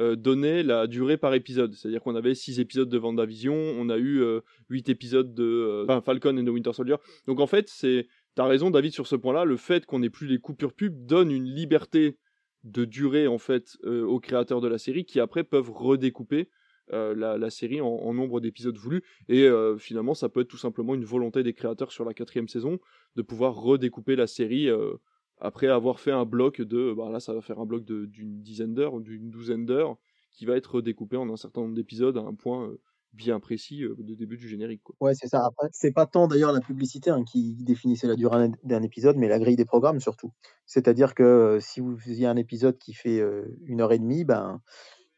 euh, 0.00 0.16
donnait 0.16 0.62
la 0.62 0.86
durée 0.86 1.16
par 1.16 1.34
épisode. 1.34 1.74
C'est-à-dire 1.74 2.02
qu'on 2.02 2.14
avait 2.14 2.34
6 2.34 2.60
épisodes 2.60 2.88
de 2.88 2.98
Vendavision 2.98 3.54
on 3.54 3.88
a 3.88 3.96
eu 3.96 4.20
euh, 4.22 4.40
8 4.70 4.88
épisodes 4.88 5.34
de 5.34 5.44
euh, 5.88 6.00
Falcon 6.00 6.36
and 6.38 6.44
the 6.44 6.48
Winter 6.48 6.72
Soldier. 6.72 6.96
Donc 7.26 7.40
en 7.40 7.46
fait 7.46 7.68
c'est 7.68 8.08
t'as 8.34 8.46
raison 8.46 8.70
David 8.70 8.92
sur 8.92 9.06
ce 9.06 9.16
point-là 9.16 9.44
le 9.44 9.56
fait 9.56 9.86
qu'on 9.86 10.02
ait 10.02 10.10
plus 10.10 10.26
les 10.26 10.38
coupures 10.38 10.72
pub 10.72 11.06
donne 11.06 11.30
une 11.30 11.46
liberté 11.46 12.18
de 12.64 12.84
durée 12.84 13.26
en 13.26 13.38
fait 13.38 13.76
euh, 13.84 14.04
aux 14.04 14.20
créateurs 14.20 14.60
de 14.60 14.68
la 14.68 14.78
série 14.78 15.04
qui 15.04 15.20
après 15.20 15.44
peuvent 15.44 15.70
redécouper 15.70 16.48
euh, 16.94 17.14
la, 17.14 17.50
série 17.50 17.82
en, 17.82 18.14
nombre 18.14 18.40
d'épisodes 18.40 18.76
voulus. 18.76 19.02
Et 19.28 19.42
euh, 19.42 19.76
finalement 19.76 20.14
ça 20.14 20.30
peut 20.30 20.40
être 20.40 20.48
tout 20.48 20.56
simplement 20.56 20.94
une 20.94 21.04
volonté 21.04 21.42
des 21.42 21.52
créateurs 21.52 21.92
sur 21.92 22.04
la 22.04 22.14
quatrième 22.14 22.48
saison 22.48 22.78
de 23.14 23.22
pouvoir 23.22 23.54
redécouper 23.54 24.16
la 24.16 24.26
série 24.26 24.70
euh, 24.70 24.94
après 25.40 25.68
avoir 25.68 26.00
fait 26.00 26.10
un 26.10 26.24
bloc 26.24 26.60
de 26.60 26.92
bah 26.96 27.10
là 27.10 27.20
ça 27.20 27.32
va 27.34 27.40
faire 27.40 27.60
un 27.60 27.66
bloc 27.66 27.84
d'une 27.84 28.42
dizaine 28.42 28.74
d'heures 28.74 29.00
d'une 29.00 29.30
douzaine 29.30 29.66
d'heures 29.66 29.96
qui 30.32 30.46
va 30.46 30.56
être 30.56 30.76
redécoupé 30.76 31.16
en 31.16 31.28
un 31.30 31.36
certain 31.36 31.62
nombre 31.62 31.74
d'épisodes 31.74 32.16
à 32.16 32.20
un 32.20 32.34
point 32.34 32.68
euh, 32.68 32.80
bien 33.12 33.40
précis 33.40 33.82
euh, 33.82 33.96
de 33.98 34.14
début 34.14 34.36
du 34.36 34.48
générique 34.48 34.82
quoi. 34.84 34.94
Ouais, 35.00 35.14
c'est 35.14 35.26
ça. 35.26 35.44
Après, 35.44 35.68
c'est 35.72 35.92
pas 35.92 36.06
tant 36.06 36.28
d'ailleurs 36.28 36.52
la 36.52 36.60
publicité 36.60 37.10
hein, 37.10 37.24
qui 37.24 37.56
définissait 37.64 38.06
la 38.06 38.14
durée 38.14 38.50
d'un- 38.62 38.82
épisode, 38.82 39.16
mais 39.16 39.28
la 39.28 39.38
grille 39.38 39.56
des 39.56 39.64
programmes 39.64 40.00
surtout. 40.00 40.32
C'est-à-dire 40.66 41.14
que 41.14 41.22
euh, 41.22 41.60
si 41.60 41.80
vous 41.80 41.96
faisiez 41.98 42.26
un 42.26 42.36
épisode 42.36 42.78
qui 42.78 42.92
fait 42.94 43.20
une 43.64 43.80
heure 43.80 43.92
et 43.92 43.98
demie, 43.98 44.24
ben, 44.24 44.60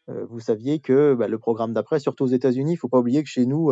vous 0.09 0.41
saviez 0.41 0.81
que 0.81 1.15
bah, 1.15 1.29
le 1.29 1.39
programme 1.39 1.73
d'après, 1.73 2.01
surtout 2.01 2.25
aux 2.25 2.29
États-Unis, 2.29 2.73
il 2.73 2.77
faut 2.77 2.89
pas 2.89 2.99
oublier 2.99 3.23
que 3.23 3.29
chez 3.29 3.47
nous, 3.47 3.71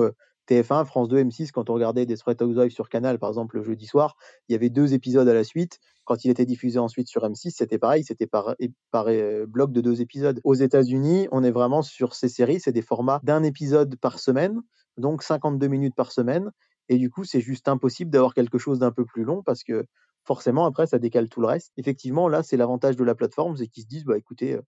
TF1, 0.48 0.87
France 0.87 1.08
2, 1.08 1.22
M6, 1.24 1.50
quand 1.52 1.68
on 1.70 1.74
regardait 1.74 2.06
des 2.06 2.14
Desperate 2.14 2.40
Housewives 2.40 2.72
sur 2.72 2.88
Canal, 2.88 3.18
par 3.18 3.28
exemple, 3.28 3.56
le 3.56 3.62
jeudi 3.62 3.87
soir, 3.87 4.16
il 4.48 4.52
y 4.52 4.54
avait 4.54 4.70
deux 4.70 4.94
épisodes 4.94 5.28
à 5.28 5.34
la 5.34 5.44
suite. 5.44 5.78
Quand 6.04 6.24
il 6.24 6.30
était 6.30 6.46
diffusé 6.46 6.78
ensuite 6.78 7.08
sur 7.08 7.22
M6, 7.22 7.50
c'était 7.50 7.78
pareil, 7.78 8.02
c'était 8.02 8.26
par, 8.26 8.56
par 8.90 9.06
euh, 9.08 9.44
bloc 9.46 9.72
de 9.72 9.82
deux 9.82 10.00
épisodes. 10.00 10.40
Aux 10.44 10.54
États-Unis, 10.54 11.28
on 11.32 11.44
est 11.44 11.50
vraiment 11.50 11.82
sur 11.82 12.14
ces 12.14 12.28
séries, 12.28 12.61
c'est 12.61 12.72
des 12.72 12.82
formats 12.82 13.20
d'un 13.22 13.42
épisode 13.42 13.96
par 13.96 14.18
semaine, 14.18 14.62
donc 14.96 15.22
52 15.22 15.66
minutes 15.68 15.94
par 15.94 16.12
semaine. 16.12 16.50
Et 16.88 16.96
du 16.96 17.11
coup, 17.11 17.24
c'est 17.24 17.42
juste 17.42 17.68
impossible 17.68 18.11
d'avoir 18.11 18.32
quelque 18.32 18.56
chose 18.56 18.78
d'un 18.78 18.90
peu 18.90 19.04
plus 19.04 19.24
long 19.24 19.42
parce 19.42 19.62
que 19.62 19.84
forcément, 20.24 20.64
après, 20.64 20.87
ça 20.87 20.98
décale 20.98 21.28
tout 21.28 21.42
le 21.42 21.46
reste. 21.46 21.72
Effectivement, 21.76 22.28
là, 22.28 22.42
c'est 22.42 22.56
l'avantage 22.56 22.96
de 22.96 23.04
la 23.04 23.14
plateforme, 23.14 23.56
c'est 23.56 23.68
qu'ils 23.68 23.82
se 23.82 23.88
disent, 23.88 24.04
bah, 24.04 24.16
écoutez, 24.16 24.54
euh, 24.54 24.62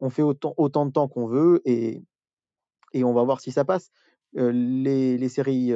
on 0.00 0.10
fait 0.10 0.22
autant, 0.22 0.54
de 0.58 0.90
temps 0.90 1.08
qu'on 1.08 1.26
veut 1.26 1.62
et 1.64 2.02
on 2.94 3.14
va 3.14 3.22
voir 3.22 3.40
si 3.40 3.52
ça 3.52 3.64
passe. 3.64 3.90
Les, 4.34 5.16
les 5.16 5.28
séries 5.28 5.72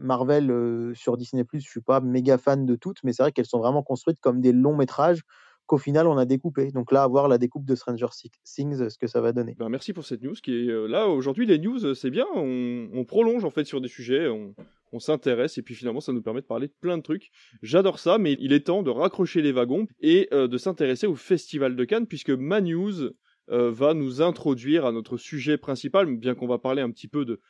Marvel 0.00 0.92
sur 0.94 1.16
Disney+, 1.16 1.44
je 1.52 1.58
suis 1.58 1.80
pas 1.80 2.00
méga 2.00 2.38
fan 2.38 2.66
de 2.66 2.74
toutes, 2.74 2.98
mais 3.04 3.12
c'est 3.12 3.22
vrai 3.22 3.32
qu'elles 3.32 3.46
sont 3.46 3.60
vraiment 3.60 3.82
construites 3.82 4.20
comme 4.20 4.40
des 4.40 4.52
longs 4.52 4.76
métrages 4.76 5.22
qu'au 5.70 5.78
final 5.78 6.08
on 6.08 6.18
a 6.18 6.24
découpé. 6.24 6.72
Donc 6.72 6.90
là, 6.90 7.04
à 7.04 7.06
voir 7.06 7.28
la 7.28 7.38
découpe 7.38 7.64
de 7.64 7.76
Stranger 7.76 8.08
Things, 8.44 8.90
ce 8.90 8.98
que 8.98 9.06
ça 9.06 9.20
va 9.20 9.32
donner. 9.32 9.54
Ben, 9.56 9.68
merci 9.68 9.92
pour 9.92 10.04
cette 10.04 10.20
news 10.20 10.34
qui 10.42 10.52
est 10.52 10.88
là 10.88 11.06
aujourd'hui 11.06 11.46
les 11.46 11.58
news 11.58 11.94
c'est 11.94 12.10
bien 12.10 12.26
on, 12.34 12.88
on 12.92 13.04
prolonge 13.04 13.44
en 13.44 13.50
fait 13.50 13.64
sur 13.64 13.80
des 13.80 13.88
sujets 13.88 14.26
on, 14.26 14.54
on 14.92 14.98
s'intéresse 14.98 15.58
et 15.58 15.62
puis 15.62 15.76
finalement 15.76 16.00
ça 16.00 16.12
nous 16.12 16.22
permet 16.22 16.40
de 16.40 16.46
parler 16.46 16.66
de 16.66 16.74
plein 16.80 16.98
de 16.98 17.02
trucs 17.02 17.30
j'adore 17.62 18.00
ça 18.00 18.18
mais 18.18 18.36
il 18.40 18.52
est 18.52 18.66
temps 18.66 18.82
de 18.82 18.90
raccrocher 18.90 19.42
les 19.42 19.52
wagons 19.52 19.86
et 20.00 20.28
de 20.32 20.58
s'intéresser 20.58 21.06
au 21.06 21.14
festival 21.14 21.76
de 21.76 21.84
Cannes 21.84 22.06
puisque 22.06 22.30
ma 22.30 22.60
news 22.60 23.12
va 23.48 23.94
nous 23.94 24.22
introduire 24.22 24.86
à 24.86 24.92
notre 24.92 25.16
sujet 25.16 25.56
principal 25.56 26.06
bien 26.16 26.34
qu'on 26.34 26.48
va 26.48 26.58
parler 26.58 26.82
un 26.82 26.90
petit 26.90 27.08
peu 27.08 27.24
de 27.24 27.40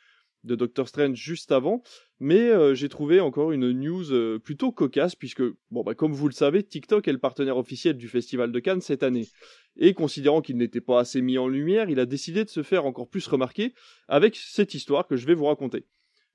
de 0.43 0.55
Doctor 0.55 0.87
Strange 0.87 1.17
juste 1.17 1.51
avant, 1.51 1.83
mais 2.19 2.49
euh, 2.49 2.73
j'ai 2.73 2.89
trouvé 2.89 3.19
encore 3.19 3.51
une 3.51 3.71
news 3.71 4.11
euh, 4.11 4.39
plutôt 4.39 4.71
cocasse 4.71 5.15
puisque, 5.15 5.43
bon, 5.69 5.83
bah, 5.83 5.95
comme 5.95 6.13
vous 6.13 6.27
le 6.27 6.33
savez, 6.33 6.63
TikTok 6.63 7.07
est 7.07 7.13
le 7.13 7.17
partenaire 7.17 7.57
officiel 7.57 7.97
du 7.97 8.07
Festival 8.07 8.51
de 8.51 8.59
Cannes 8.59 8.81
cette 8.81 9.03
année. 9.03 9.27
Et 9.77 9.93
considérant 9.93 10.41
qu'il 10.41 10.57
n'était 10.57 10.81
pas 10.81 10.99
assez 10.99 11.21
mis 11.21 11.37
en 11.37 11.47
lumière, 11.47 11.89
il 11.89 11.99
a 11.99 12.05
décidé 12.05 12.43
de 12.43 12.49
se 12.49 12.63
faire 12.63 12.85
encore 12.85 13.09
plus 13.09 13.27
remarquer 13.27 13.73
avec 14.07 14.35
cette 14.35 14.73
histoire 14.73 15.07
que 15.07 15.15
je 15.15 15.25
vais 15.25 15.33
vous 15.33 15.45
raconter. 15.45 15.85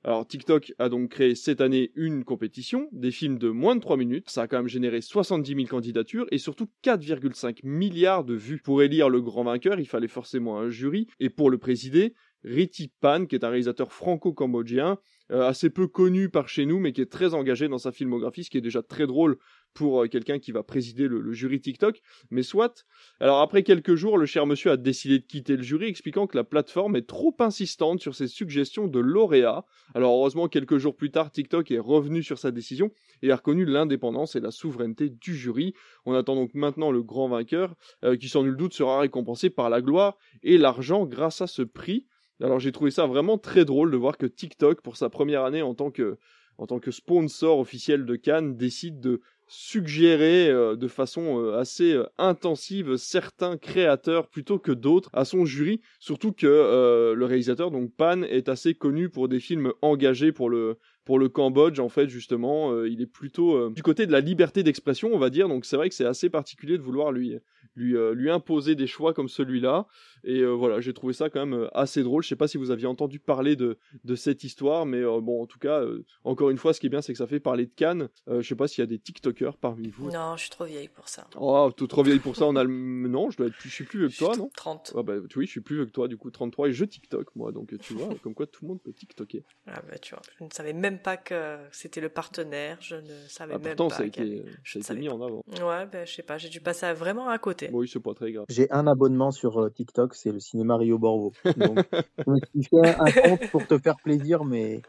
Alors 0.07 0.25
TikTok 0.25 0.73
a 0.79 0.88
donc 0.88 1.11
créé 1.11 1.35
cette 1.35 1.61
année 1.61 1.90
une 1.97 2.23
compétition, 2.23 2.88
des 2.92 3.11
films 3.11 3.38
de 3.38 3.49
moins 3.49 3.75
de 3.75 3.81
3 3.81 3.97
minutes. 3.97 4.31
Ça 4.31 4.42
a 4.42 4.47
quand 4.47 4.59
même 4.59 4.69
généré 4.69 5.01
70 5.01 5.53
000 5.53 5.66
candidatures 5.66 6.27
et 6.31 6.38
surtout 6.38 6.69
4,5 6.85 7.59
milliards 7.64 8.23
de 8.23 8.35
vues. 8.35 8.61
Pour 8.62 8.83
élire 8.83 9.09
le 9.09 9.21
grand 9.21 9.42
vainqueur, 9.42 9.81
il 9.81 9.88
fallait 9.88 10.07
forcément 10.07 10.61
un 10.61 10.71
jury. 10.71 11.09
Et 11.19 11.29
pour 11.29 11.51
le 11.51 11.59
présider, 11.59 12.14
Riti 12.46 12.92
Pan, 13.00 13.26
qui 13.26 13.35
est 13.35 13.44
un 13.44 13.48
réalisateur 13.48 13.92
franco-cambodgien, 13.92 14.98
euh, 15.32 15.42
assez 15.42 15.68
peu 15.68 15.88
connu 15.88 16.28
par 16.28 16.48
chez 16.48 16.64
nous, 16.64 16.78
mais 16.78 16.92
qui 16.92 17.00
est 17.00 17.11
très 17.11 17.35
engagé 17.35 17.66
dans 17.66 17.78
sa 17.78 17.90
filmographie, 17.90 18.44
ce 18.44 18.50
qui 18.50 18.59
est 18.59 18.62
déjà 18.62 18.82
très 18.82 19.09
drôle 19.09 19.37
pour 19.74 20.04
euh, 20.04 20.06
quelqu'un 20.06 20.38
qui 20.38 20.52
va 20.52 20.62
présider 20.62 21.09
le, 21.09 21.32
jury 21.32 21.61
TikTok. 21.61 22.00
Mais 22.30 22.44
soit. 22.44 22.85
Alors 23.18 23.40
après 23.40 23.64
quelques 23.64 23.96
jours, 23.96 24.16
le 24.16 24.26
cher 24.26 24.46
monsieur 24.46 24.70
a 24.70 24.76
décidé 24.76 25.18
de 25.18 25.24
quitter 25.24 25.56
le 25.56 25.64
jury, 25.64 25.87
expliquant 25.87 26.28
que 26.28 26.37
la 26.37 26.44
plateforme 26.44 26.94
est 26.94 27.09
trop 27.09 27.35
insistante 27.40 28.00
sur 28.00 28.14
ses 28.14 28.28
suggestions 28.28 28.87
de 28.87 29.00
lauréats. 29.00 29.64
Alors 29.94 30.16
heureusement, 30.16 30.46
quelques 30.46 30.78
jours 30.78 30.94
plus 30.94 31.11
tard, 31.11 31.32
TikTok 31.32 31.72
est 31.72 31.80
revenu 31.80 32.22
sur 32.22 32.38
sa 32.38 32.52
décision 32.52 32.92
et 33.22 33.32
a 33.32 33.37
reconnu 33.37 33.64
l'indépendance 33.64 34.37
et 34.37 34.40
la 34.40 34.52
souveraineté 34.52 35.11
du 35.11 35.35
jury. 35.35 35.74
On 36.04 36.14
attend 36.14 36.37
donc 36.37 36.54
maintenant 36.54 36.92
le 36.92 37.02
grand 37.02 37.28
vainqueur, 37.28 37.74
euh, 38.04 38.16
qui 38.16 38.28
sans 38.28 38.44
nul 38.44 38.56
doute 38.56 38.74
sera 38.74 39.00
récompensé 39.00 39.50
par 39.50 39.70
la 39.70 39.82
gloire 39.82 40.16
et 40.44 40.56
l'argent 40.56 41.04
grâce 41.04 41.40
à 41.40 41.48
ce 41.48 41.62
prix. 41.62 42.06
Alors 42.42 42.61
j'ai 42.61 42.72
trouvé 42.72 42.90
ça 42.90 43.07
vraiment 43.07 43.38
très 43.38 43.64
drôle 43.64 43.90
de 43.90 43.96
voir 43.96 44.18
que 44.18 44.27
TikTok, 44.27 44.83
pour 44.83 44.96
sa 44.96 45.09
première 45.09 45.44
année 45.44 45.62
en 45.62 45.75
tant 45.75 45.90
que, 45.90 46.18
en 46.59 46.66
tant 46.66 46.79
que 46.79 46.90
sponsor 46.90 47.59
officiel 47.59 48.05
de 48.05 48.16
Cannes, 48.16 48.57
décide 48.57 49.01
de 49.01 49.20
suggérer 49.49 50.49
euh, 50.49 50.77
de 50.77 50.88
façon 50.88 51.40
euh, 51.40 51.57
assez 51.57 51.92
euh, 51.92 52.05
intensive 52.18 52.96
certains 52.96 53.57
créateurs 53.57 54.29
plutôt 54.29 54.59
que 54.59 54.72
d'autres 54.72 55.09
à 55.12 55.25
son 55.25 55.44
jury, 55.44 55.81
surtout 56.01 56.33
que 56.33 57.14
le 57.16 57.25
réalisateur, 57.25 57.70
donc 57.70 57.94
Pan, 57.94 58.22
est 58.22 58.49
assez 58.49 58.75
connu 58.75 59.09
pour 59.09 59.29
des 59.29 59.40
films 59.40 59.72
engagés 59.83 60.33
pour 60.33 60.51
le, 60.51 60.79
pour 61.07 61.19
le 61.19 61.31
Cambodge, 61.31 61.81
en 61.81 61.88
fait, 61.88 62.09
justement, 62.09 62.85
il 62.85 63.01
est 63.01 63.07
plutôt 63.07 63.71
du 63.71 63.83
côté 63.83 64.07
de 64.07 64.12
la 64.12 64.21
liberté 64.21 64.62
d'expression, 64.62 65.11
on 65.14 65.19
va 65.19 65.31
dire, 65.31 65.49
donc 65.49 65.64
c'est 65.64 65.77
vrai 65.77 65.88
que 65.88 65.95
c'est 65.95 66.05
assez 66.05 66.29
particulier 66.29 66.77
de 66.77 66.83
vouloir 66.83 67.12
lui, 67.12 67.38
lui, 67.77 67.95
lui 68.12 68.31
imposer 68.31 68.75
des 68.75 68.87
choix 68.87 69.14
comme 69.14 69.29
celui-là. 69.29 69.87
Et 70.27 70.40
euh, 70.40 70.51
voilà, 70.51 70.81
j'ai 70.81 70.92
trouvé 70.92 71.12
ça 71.12 71.31
quand 71.31 71.47
même 71.47 71.55
euh, 71.55 71.69
assez 71.77 72.03
drôle. 72.03 72.23
Je 72.23 72.29
sais 72.29 72.37
pas 72.37 72.49
si 72.49 72.59
vous 72.59 72.73
aviez 72.73 72.87
entendu 72.87 73.21
parler 73.21 73.55
de, 73.55 73.79
de 74.05 74.14
cette 74.16 74.42
histoire, 74.42 74.85
mais 74.85 74.99
euh, 74.99 75.21
bon, 75.21 75.42
en 75.42 75.47
tout 75.47 75.61
cas, 75.61 75.83
encore 76.25 76.51
une 76.51 76.59
fois, 76.59 76.75
ce 76.75 76.81
qui 76.81 76.87
est 76.87 76.90
bien, 76.90 77.01
c'est 77.01 77.12
que 77.12 77.19
ça 77.19 77.29
fait 77.29 77.40
parler 77.40 77.66
de 77.66 77.73
Cannes. 77.75 78.09
je 78.27 78.42
sais 78.42 78.57
pas 78.57 78.66
s'il 78.66 78.83
y 78.83 78.85
a 78.85 78.87
des 78.87 78.99
TikTokers 78.99 79.57
parmi 79.57 79.88
vous. 79.88 80.11
Non, 80.11 80.37
je 80.37 80.42
suis 80.42 80.51
trop 80.51 80.64
vieille 80.64 80.88
pour 80.88 81.09
ça. 81.09 81.29
Oh, 81.37 81.71
tout 81.75 81.87
trop 81.87 82.03
vieille 82.03 82.19
pour 82.19 82.35
ça. 82.35 82.47
On 82.47 82.57
a 82.57 82.64
le... 82.64 82.71
Non, 82.71 83.31
je 83.31 83.37
dois 83.37 83.47
être 83.47 83.57
plus, 83.57 83.69
je 83.69 83.75
suis 83.75 83.85
plus 83.85 84.01
vieux 84.01 84.09
que 84.09 84.16
toi, 84.16 84.37
non? 84.37 84.51
30. 84.57 84.95
Ah 84.97 85.03
bah 85.03 85.14
oui, 85.37 85.47
je 85.47 85.51
suis 85.51 85.61
plus 85.61 85.77
vieux 85.77 85.87
que 85.87 85.92
toi, 85.92 86.09
du 86.09 86.16
coup 86.16 86.31
33 86.31 86.69
et 86.69 86.73
je 86.73 86.85
TikTok 86.85 87.37
moi, 87.37 87.53
donc 87.53 87.79
tu 87.79 87.95
vois, 87.95 88.09
comme 88.23 88.35
quoi 88.35 88.47
tout 88.47 88.64
le 88.64 88.69
monde 88.69 88.83
peut 88.83 88.92
TikToker. 88.92 89.42
Ah 89.66 89.81
bah 89.88 89.99
tu 89.99 90.14
vois, 90.14 90.23
je 90.38 90.45
ne 90.45 90.51
savais 90.51 90.73
même 90.73 90.95
pas 90.98 91.16
que 91.16 91.56
c'était 91.72 92.00
le 92.00 92.09
partenaire, 92.09 92.78
je 92.80 92.96
ne 92.96 93.28
savais 93.28 93.54
ah, 93.54 93.59
même 93.59 93.76
pourtant, 93.76 93.88
pas. 93.88 93.96
ça 93.96 94.02
a 94.02 94.06
été, 94.06 94.44
ça 94.64 94.78
a 94.78 94.80
été 94.80 94.94
mis 94.96 95.09
en 95.09 95.20
avant. 95.20 95.42
Ouais, 95.48 95.87
bah 95.87 96.04
je 96.04 96.12
sais 96.12 96.22
pas, 96.22 96.38
j'ai 96.38 96.48
dû 96.48 96.61
passer 96.61 96.92
vraiment 96.92 97.28
à 97.28 97.38
côté. 97.38 97.70
oui, 97.72 97.88
c'est 97.92 98.00
pas 98.00 98.14
très 98.14 98.32
grave. 98.32 98.46
J'ai 98.48 98.70
un 98.70 98.87
abonnement 98.87 99.30
sur 99.30 99.72
TikTok, 99.72 100.14
c'est 100.14 100.32
le 100.32 100.40
cinéma 100.40 100.76
Rio 100.76 100.98
Borvo. 100.98 101.32
Donc, 101.56 101.78
je 102.18 102.30
me 102.30 102.38
suis 102.38 102.64
fait 102.64 102.94
un 102.98 103.11
compte 103.11 103.50
pour 103.50 103.66
te 103.66 103.78
faire 103.78 103.96
plaisir, 103.96 104.44
mais, 104.44 104.82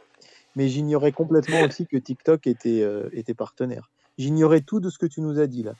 mais 0.56 0.68
j'ignorais 0.68 1.12
complètement 1.12 1.62
aussi 1.62 1.86
que 1.86 1.98
TikTok 1.98 2.48
était, 2.48 2.82
euh, 2.82 3.10
était 3.14 3.34
partenaire. 3.34 3.90
J'ignorais 4.18 4.62
tout 4.62 4.80
de 4.80 4.90
ce 4.90 4.98
que 4.98 5.06
tu 5.06 5.22
nous 5.22 5.40
as 5.40 5.48
dit 5.48 5.64
là. 5.64 5.74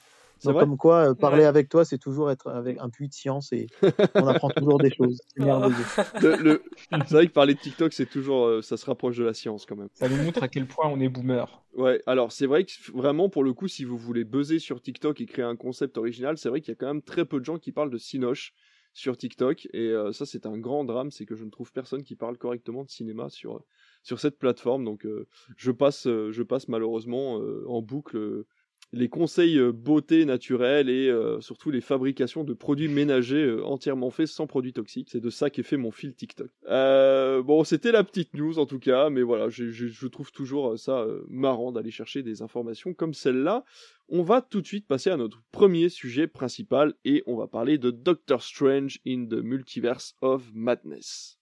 Donc, 0.44 0.58
comme 0.58 0.76
quoi, 0.76 1.10
euh, 1.10 1.14
parler 1.14 1.44
avec 1.44 1.68
toi, 1.68 1.84
c'est 1.84 1.98
toujours 1.98 2.30
être 2.30 2.48
avec 2.48 2.78
un 2.78 2.88
puits 2.88 3.08
de 3.08 3.12
science 3.12 3.52
et 3.52 3.66
on 4.14 4.26
apprend 4.26 4.50
toujours 4.50 4.78
des 4.78 4.90
choses. 4.90 5.20
C'est 5.28 5.42
merveilleux. 5.44 6.62
C'est 6.90 7.10
vrai 7.10 7.26
que 7.26 7.32
parler 7.32 7.54
de 7.54 7.60
TikTok, 7.60 7.92
c'est 7.92 8.08
toujours, 8.08 8.46
euh, 8.46 8.62
ça 8.62 8.76
se 8.76 8.86
rapproche 8.86 9.16
de 9.16 9.24
la 9.24 9.34
science 9.34 9.66
quand 9.66 9.76
même. 9.76 9.88
Ça 9.94 10.08
nous 10.08 10.22
montre 10.22 10.42
à 10.42 10.48
quel 10.48 10.66
point 10.66 10.88
on 10.88 11.00
est 11.00 11.08
boomer. 11.08 11.62
Ouais, 11.74 12.02
alors 12.06 12.32
c'est 12.32 12.46
vrai 12.46 12.64
que 12.64 12.72
vraiment, 12.92 13.28
pour 13.28 13.44
le 13.44 13.52
coup, 13.52 13.68
si 13.68 13.84
vous 13.84 13.96
voulez 13.96 14.24
buzzer 14.24 14.58
sur 14.58 14.80
TikTok 14.80 15.20
et 15.20 15.26
créer 15.26 15.44
un 15.44 15.56
concept 15.56 15.98
original, 15.98 16.38
c'est 16.38 16.48
vrai 16.48 16.60
qu'il 16.60 16.70
y 16.70 16.76
a 16.76 16.76
quand 16.76 16.86
même 16.86 17.02
très 17.02 17.24
peu 17.24 17.40
de 17.40 17.44
gens 17.44 17.58
qui 17.58 17.72
parlent 17.72 17.90
de 17.90 17.98
Sinoche 17.98 18.54
sur 18.98 19.16
TikTok 19.16 19.68
et 19.72 19.90
euh, 19.90 20.12
ça 20.12 20.26
c'est 20.26 20.44
un 20.44 20.58
grand 20.58 20.84
drame, 20.84 21.10
c'est 21.10 21.24
que 21.24 21.36
je 21.36 21.44
ne 21.44 21.50
trouve 21.50 21.72
personne 21.72 22.02
qui 22.02 22.16
parle 22.16 22.36
correctement 22.36 22.84
de 22.84 22.90
cinéma 22.90 23.28
sur 23.30 23.62
sur 24.02 24.18
cette 24.18 24.38
plateforme 24.38 24.84
donc 24.84 25.06
euh, 25.06 25.28
je 25.56 25.70
passe 25.70 26.06
euh, 26.06 26.32
je 26.32 26.42
passe 26.42 26.68
malheureusement 26.68 27.34
en 27.66 27.80
boucle 27.80 28.44
les 28.92 29.08
conseils 29.08 29.60
beauté 29.72 30.24
naturelle 30.24 30.88
et 30.88 31.12
surtout 31.40 31.70
les 31.70 31.80
fabrications 31.80 32.44
de 32.44 32.54
produits 32.54 32.88
ménagers 32.88 33.60
entièrement 33.62 34.10
faits 34.10 34.28
sans 34.28 34.46
produits 34.46 34.72
toxiques. 34.72 35.08
C'est 35.10 35.20
de 35.20 35.30
ça 35.30 35.50
qu'est 35.50 35.62
fait 35.62 35.76
mon 35.76 35.90
fil 35.90 36.14
TikTok. 36.14 36.48
bon, 36.66 37.64
c'était 37.64 37.92
la 37.92 38.04
petite 38.04 38.34
news 38.34 38.58
en 38.58 38.66
tout 38.66 38.78
cas, 38.78 39.10
mais 39.10 39.22
voilà, 39.22 39.48
je, 39.48 39.68
je 39.70 40.06
trouve 40.06 40.32
toujours 40.32 40.78
ça 40.78 41.06
marrant 41.28 41.72
d'aller 41.72 41.90
chercher 41.90 42.22
des 42.22 42.42
informations 42.42 42.94
comme 42.94 43.14
celle-là. 43.14 43.64
On 44.10 44.22
va 44.22 44.40
tout 44.40 44.62
de 44.62 44.66
suite 44.66 44.86
passer 44.86 45.10
à 45.10 45.18
notre 45.18 45.42
premier 45.52 45.90
sujet 45.90 46.26
principal 46.26 46.94
et 47.04 47.22
on 47.26 47.36
va 47.36 47.46
parler 47.46 47.76
de 47.76 47.90
Doctor 47.90 48.42
Strange 48.42 49.00
in 49.06 49.26
the 49.26 49.42
Multiverse 49.42 50.14
of 50.22 50.50
Madness. 50.54 51.38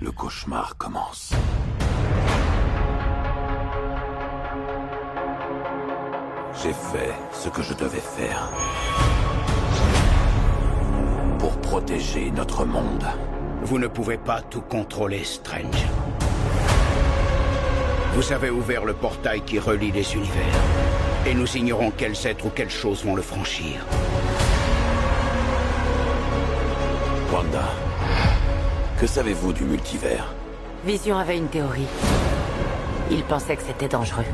Le 0.00 0.10
cauchemar 0.12 0.78
commence. 0.78 1.34
J'ai 6.62 6.74
fait 6.74 7.14
ce 7.32 7.48
que 7.48 7.62
je 7.62 7.72
devais 7.72 8.00
faire 8.00 8.50
pour 11.38 11.56
protéger 11.62 12.30
notre 12.30 12.66
monde. 12.66 13.06
Vous 13.62 13.78
ne 13.78 13.86
pouvez 13.86 14.18
pas 14.18 14.42
tout 14.42 14.60
contrôler, 14.60 15.24
Strange. 15.24 15.86
Vous 18.14 18.32
avez 18.32 18.50
ouvert 18.50 18.84
le 18.84 18.92
portail 18.92 19.40
qui 19.40 19.58
relie 19.58 19.90
les 19.90 20.14
univers. 20.14 20.60
Et 21.26 21.32
nous 21.32 21.56
ignorons 21.56 21.92
quels 21.96 22.26
êtres 22.26 22.44
ou 22.44 22.50
quelles 22.50 22.68
choses 22.68 23.06
vont 23.06 23.14
le 23.14 23.22
franchir. 23.22 23.80
Wanda, 27.32 27.70
que 28.98 29.06
savez-vous 29.06 29.54
du 29.54 29.64
multivers? 29.64 30.34
Vision 30.84 31.16
avait 31.16 31.38
une 31.38 31.48
théorie. 31.48 31.88
Il 33.10 33.22
pensait 33.22 33.56
que 33.56 33.62
c'était 33.62 33.88
dangereux. 33.88 34.26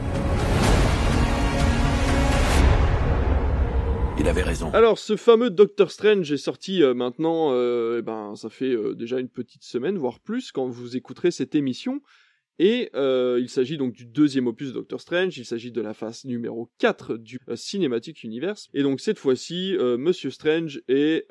Il 4.18 4.29
avait 4.29 4.42
raison. 4.42 4.70
Alors, 4.72 4.98
ce 4.98 5.14
fameux 5.14 5.50
Doctor 5.50 5.90
Strange 5.90 6.33
est 6.33 6.38
sorti 6.38 6.83
euh, 6.83 6.94
maintenant, 6.94 7.52
euh, 7.52 7.98
eh 7.98 8.02
ben, 8.02 8.35
ça 8.35 8.48
fait 8.48 8.70
euh, 8.70 8.94
déjà 8.94 9.20
une 9.20 9.29
petite 9.29 9.62
semaine, 9.62 9.98
voire 9.98 10.20
plus, 10.20 10.52
quand 10.52 10.66
vous 10.66 10.96
écouterez 10.96 11.31
cette 11.31 11.55
émission. 11.55 12.00
Et 12.59 12.88
euh, 12.94 13.38
il 13.38 13.50
s'agit 13.50 13.76
donc 13.76 13.92
du 13.92 14.07
deuxième 14.07 14.46
opus 14.46 14.68
de 14.68 14.72
Doctor 14.72 15.02
Strange, 15.02 15.37
il 15.37 15.44
s'agit 15.44 15.70
de 15.70 15.83
la 15.83 15.92
phase 15.92 16.24
numéro 16.24 16.70
4 16.79 17.18
du 17.18 17.38
Cinematic 17.55 18.24
Universe. 18.24 18.68
Et 18.72 18.83
donc 18.83 19.00
cette 19.00 19.18
fois-ci, 19.18 19.76
Monsieur 19.79 20.31
Strange 20.31 20.81
est 20.88 21.26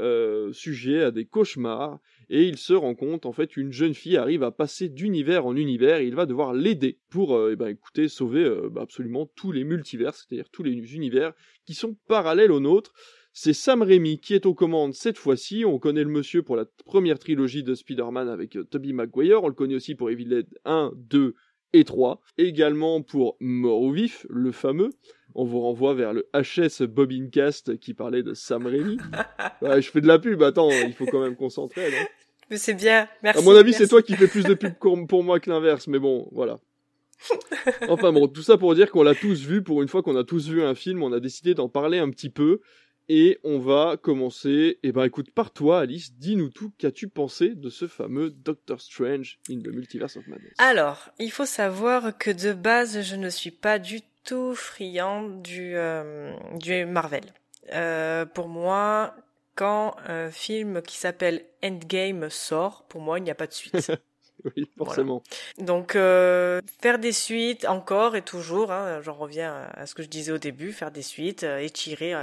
sujet 0.52 1.02
à 1.02 1.10
des 1.10 1.26
cauchemars, 1.26 1.98
et 2.30 2.48
il 2.48 2.58
se 2.58 2.74
rend 2.74 2.96
compte 2.96 3.26
en 3.26 3.32
fait 3.32 3.58
une 3.58 3.72
jeune 3.72 3.94
fille 3.94 4.18
arrive 4.18 4.44
à 4.44 4.52
passer 4.52 4.90
d'univers 4.90 5.46
en 5.46 5.56
univers, 5.56 6.00
et 6.00 6.08
il 6.08 6.16
va 6.16 6.26
devoir 6.26 6.54
l'aider 6.54 7.00
pour, 7.10 7.50
eh 7.50 7.56
ben, 7.56 7.68
écoutez, 7.68 8.08
sauver 8.08 8.50
bah, 8.72 8.82
absolument 8.82 9.26
tous 9.36 9.52
les 9.52 9.64
multivers, 9.64 10.14
c'est-à-dire 10.14 10.50
tous 10.50 10.64
les 10.64 10.96
univers 10.96 11.34
qui 11.66 11.74
sont 11.74 11.96
parallèles 12.08 12.52
aux 12.52 12.60
nôtres. 12.60 12.94
C'est 13.38 13.52
Sam 13.52 13.82
Raimi 13.82 14.18
qui 14.22 14.34
est 14.34 14.46
aux 14.46 14.54
commandes 14.54 14.94
cette 14.94 15.18
fois-ci. 15.18 15.66
On 15.66 15.78
connaît 15.78 16.06
le 16.06 16.10
monsieur 16.10 16.42
pour 16.42 16.56
la 16.56 16.64
première 16.86 17.20
trilogie 17.20 17.64
de 17.64 17.76
Spider-Man 17.76 18.30
avec 18.30 18.56
euh, 18.56 18.64
Tobey 18.64 18.94
Maguire. 18.94 19.44
On 19.44 19.50
le 19.50 19.54
connaît 19.54 19.76
aussi 19.76 19.94
pour 19.94 20.10
Evil 20.10 20.28
Dead 20.28 20.48
1, 20.64 20.94
2 20.96 21.36
et 21.74 21.84
3. 21.84 22.22
Également 22.38 23.02
pour 23.02 23.36
Mort 23.42 23.82
ou 23.82 23.92
Vif, 23.92 24.26
le 24.30 24.54
fameux. 24.54 24.92
On 25.34 25.44
vous 25.44 25.60
renvoie 25.60 25.94
vers 25.94 26.14
le 26.14 26.26
HS 26.34 26.86
Bobincast 26.88 27.78
qui 27.78 27.94
parlait 27.94 28.24
de 28.24 28.34
Sam 28.34 28.68
Raimi. 28.68 29.00
je 29.62 29.92
fais 29.92 30.00
de 30.00 30.08
la 30.08 30.18
pub, 30.18 30.42
attends, 30.42 30.72
il 30.72 30.94
faut 30.94 31.06
quand 31.06 31.22
même 31.22 31.36
concentrer, 31.36 31.92
non? 31.92 32.08
C'est 32.52 32.74
bien, 32.74 33.08
merci. 33.24 33.42
À 33.42 33.44
mon 33.44 33.56
avis, 33.56 33.74
c'est 33.74 33.88
toi 33.88 34.02
qui 34.02 34.16
fais 34.16 34.28
plus 34.28 34.44
de 34.44 34.54
pub 34.54 34.74
pour 34.76 35.24
moi 35.24 35.40
que 35.40 35.50
l'inverse, 35.50 35.88
mais 35.88 36.00
bon, 36.00 36.28
voilà. 36.32 36.60
enfin 37.90 38.12
bon, 38.12 38.28
tout 38.28 38.44
ça 38.44 38.58
pour 38.58 38.76
dire 38.76 38.92
qu'on 38.92 39.04
l'a 39.04 39.16
tous 39.16 39.42
vu, 39.42 39.64
pour 39.64 39.82
une 39.82 39.88
fois 39.88 40.04
qu'on 40.04 40.16
a 40.16 40.24
tous 40.24 40.50
vu 40.50 40.64
un 40.64 40.76
film, 40.76 41.04
on 41.04 41.14
a 41.14 41.20
décidé 41.20 41.54
d'en 41.54 41.70
parler 41.70 42.00
un 42.00 42.10
petit 42.10 42.30
peu. 42.30 42.60
Et 43.08 43.38
on 43.44 43.60
va 43.60 43.98
commencer, 44.02 44.50
et 44.50 44.80
eh 44.82 44.92
ben 44.92 45.04
écoute, 45.04 45.30
par 45.30 45.52
toi 45.52 45.82
Alice, 45.82 46.14
dis-nous 46.14 46.50
tout, 46.50 46.74
qu'as-tu 46.80 47.08
pensé 47.08 47.54
de 47.54 47.70
ce 47.70 47.88
fameux 47.88 48.32
Doctor 48.32 48.82
Strange 48.82 49.38
in 49.48 49.60
the 49.60 49.68
Multiverse 49.68 50.18
of 50.18 50.26
Madness? 50.26 50.54
Alors, 50.58 51.10
il 51.20 51.30
faut 51.30 51.46
savoir 51.46 52.18
que 52.18 52.32
de 52.32 52.54
base, 52.54 53.04
je 53.04 53.16
ne 53.16 53.30
suis 53.30 53.52
pas 53.52 53.78
du 53.78 54.02
tout 54.24 54.56
friand 54.56 55.30
du, 55.30 55.76
euh, 55.76 56.34
du 56.56 56.86
Marvel. 56.88 57.26
Euh, 57.74 58.26
pour 58.26 58.48
moi, 58.48 59.16
quand 59.56 59.96
un 60.08 60.30
film 60.32 60.82
qui 60.82 60.98
s'appelle 60.98 61.46
Endgame 61.64 62.30
sort, 62.30 62.86
pour 62.90 63.02
moi, 63.02 63.20
il 63.20 63.24
n'y 63.24 63.32
a 63.32 63.36
pas 63.36 63.48
de 63.48 63.54
suite. 63.54 63.92
oui, 64.58 64.70
forcément. 64.78 65.24
Donc, 65.58 65.96
euh, 65.96 66.62
faire 66.82 67.00
des 67.00 67.12
suites 67.12 67.66
encore 67.66 68.16
et 68.16 68.22
toujours, 68.22 68.72
hein, 68.72 69.02
j'en 69.02 69.14
reviens 69.14 69.68
à 69.74 69.86
ce 69.86 69.96
que 69.96 70.04
je 70.04 70.10
disais 70.10 70.32
au 70.32 70.38
début, 70.38 70.72
faire 70.72 70.92
des 70.92 71.02
suites, 71.02 71.44
étirer 71.44 72.14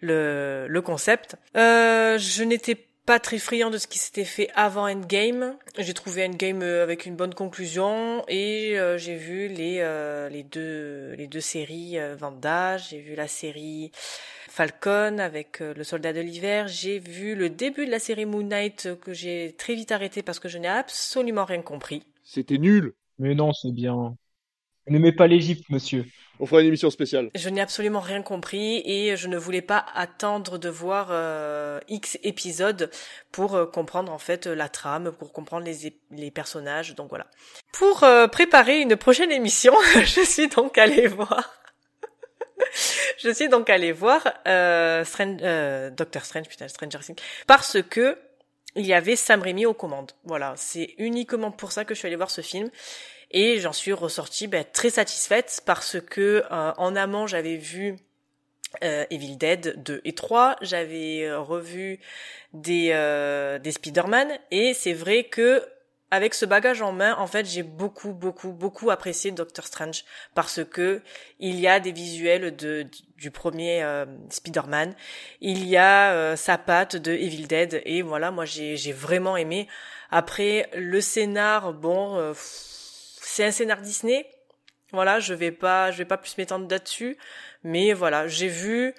le, 0.00 0.66
le 0.68 0.82
concept. 0.82 1.36
Euh, 1.56 2.18
je 2.18 2.44
n'étais 2.44 2.76
pas 3.08 3.18
très 3.18 3.38
friand 3.38 3.70
de 3.70 3.78
ce 3.78 3.86
qui 3.86 3.98
s'était 3.98 4.26
fait 4.26 4.50
avant 4.54 4.86
Endgame. 4.86 5.56
J'ai 5.78 5.94
trouvé 5.94 6.26
Endgame 6.26 6.60
euh, 6.60 6.82
avec 6.82 7.06
une 7.06 7.16
bonne 7.16 7.32
conclusion 7.32 8.22
et 8.28 8.78
euh, 8.78 8.98
j'ai 8.98 9.16
vu 9.16 9.48
les 9.48 9.78
euh, 9.80 10.28
les 10.28 10.42
deux 10.42 11.14
les 11.16 11.26
deux 11.26 11.40
séries 11.40 11.96
Vanda, 12.18 12.76
j'ai 12.76 12.98
vu 12.98 13.14
la 13.14 13.26
série 13.26 13.92
Falcon 14.58 15.18
avec 15.20 15.60
le 15.60 15.84
soldat 15.84 16.12
de 16.12 16.18
l'hiver, 16.18 16.66
j'ai 16.66 16.98
vu 16.98 17.36
le 17.36 17.48
début 17.48 17.86
de 17.86 17.92
la 17.92 18.00
série 18.00 18.26
Moon 18.26 18.42
Knight 18.42 18.88
que 19.00 19.12
j'ai 19.12 19.54
très 19.56 19.76
vite 19.76 19.92
arrêté 19.92 20.20
parce 20.20 20.40
que 20.40 20.48
je 20.48 20.58
n'ai 20.58 20.66
absolument 20.66 21.44
rien 21.44 21.62
compris. 21.62 22.02
C'était 22.24 22.58
nul. 22.58 22.94
Mais 23.20 23.36
non, 23.36 23.52
c'est 23.52 23.70
bien. 23.70 24.16
N'aimez 24.88 25.12
pas 25.12 25.28
l'Égypte, 25.28 25.70
monsieur. 25.70 26.06
On 26.40 26.46
fera 26.46 26.60
une 26.60 26.66
émission 26.66 26.90
spéciale. 26.90 27.30
Je 27.36 27.48
n'ai 27.50 27.60
absolument 27.60 28.00
rien 28.00 28.20
compris 28.20 28.82
et 28.84 29.16
je 29.16 29.28
ne 29.28 29.38
voulais 29.38 29.62
pas 29.62 29.86
attendre 29.94 30.58
de 30.58 30.68
voir 30.68 31.10
euh, 31.12 31.78
X 31.86 32.18
épisodes 32.24 32.90
pour 33.30 33.54
euh, 33.54 33.64
comprendre 33.64 34.10
en 34.10 34.18
fait 34.18 34.48
la 34.48 34.68
trame, 34.68 35.12
pour 35.12 35.32
comprendre 35.32 35.66
les, 35.66 35.96
les 36.10 36.32
personnages. 36.32 36.96
Donc 36.96 37.10
voilà. 37.10 37.28
Pour 37.72 38.02
euh, 38.02 38.26
préparer 38.26 38.80
une 38.80 38.96
prochaine 38.96 39.30
émission, 39.30 39.72
je 40.04 40.22
suis 40.22 40.48
donc 40.48 40.78
allée 40.78 41.06
voir. 41.06 41.48
je 43.18 43.30
suis 43.30 43.48
donc 43.48 43.70
allée 43.70 43.92
voir 43.92 44.22
Strange, 45.04 45.40
Doctor 45.96 46.24
Strange, 46.24 46.48
putain, 46.48 46.68
Stranger 46.68 46.98
Things, 47.00 47.16
parce 47.46 47.78
que 47.82 48.18
il 48.76 48.86
y 48.86 48.94
avait 48.94 49.16
Sam 49.16 49.42
Raimi 49.42 49.66
aux 49.66 49.74
commandes. 49.74 50.12
Voilà, 50.24 50.54
c'est 50.56 50.94
uniquement 50.98 51.50
pour 51.50 51.72
ça 51.72 51.84
que 51.84 51.94
je 51.94 51.98
suis 51.98 52.06
allée 52.06 52.16
voir 52.16 52.30
ce 52.30 52.40
film 52.40 52.70
et 53.30 53.60
j'en 53.60 53.72
suis 53.72 53.92
ressortie 53.92 54.46
ben, 54.46 54.64
très 54.72 54.90
satisfaite 54.90 55.62
parce 55.66 56.00
que 56.00 56.44
euh, 56.50 56.72
en 56.76 56.96
amont 56.96 57.26
j'avais 57.26 57.56
vu 57.56 57.96
euh, 58.84 59.04
Evil 59.10 59.36
Dead 59.36 59.82
2 59.82 60.02
et 60.04 60.14
3, 60.14 60.56
j'avais 60.60 61.24
euh, 61.24 61.40
revu 61.40 62.00
des 62.52 62.88
des 63.62 63.72
Spider-Man 63.72 64.28
et 64.50 64.74
c'est 64.74 64.92
vrai 64.92 65.24
que 65.24 65.66
avec 66.10 66.34
ce 66.34 66.46
bagage 66.46 66.82
en 66.82 66.92
main, 66.92 67.14
en 67.16 67.26
fait, 67.26 67.46
j'ai 67.46 67.62
beaucoup, 67.62 68.12
beaucoup, 68.12 68.52
beaucoup 68.52 68.90
apprécié 68.90 69.30
Doctor 69.30 69.66
Strange 69.66 70.04
parce 70.34 70.64
que 70.64 71.02
il 71.38 71.60
y 71.60 71.68
a 71.68 71.80
des 71.80 71.92
visuels 71.92 72.56
de 72.56 72.86
du 73.16 73.30
premier 73.30 73.84
Spider-Man, 74.30 74.94
il 75.40 75.66
y 75.66 75.76
a 75.76 76.36
sa 76.36 76.56
patte 76.56 76.96
de 76.96 77.12
Evil 77.12 77.46
Dead 77.46 77.82
et 77.84 78.02
voilà, 78.02 78.30
moi 78.30 78.44
j'ai 78.44 78.92
vraiment 78.92 79.36
aimé. 79.36 79.68
Après 80.10 80.70
le 80.74 81.00
scénar, 81.00 81.72
bon 81.74 82.32
c'est 82.34 83.44
un 83.44 83.50
scénar 83.50 83.80
Disney. 83.82 84.26
Voilà, 84.92 85.20
je 85.20 85.34
vais 85.34 85.52
pas, 85.52 85.90
je 85.90 85.98
vais 85.98 86.06
pas 86.06 86.16
plus 86.16 86.38
m'étendre 86.38 86.66
là-dessus, 86.70 87.18
mais 87.62 87.92
voilà, 87.92 88.26
j'ai 88.26 88.48
vu, 88.48 88.94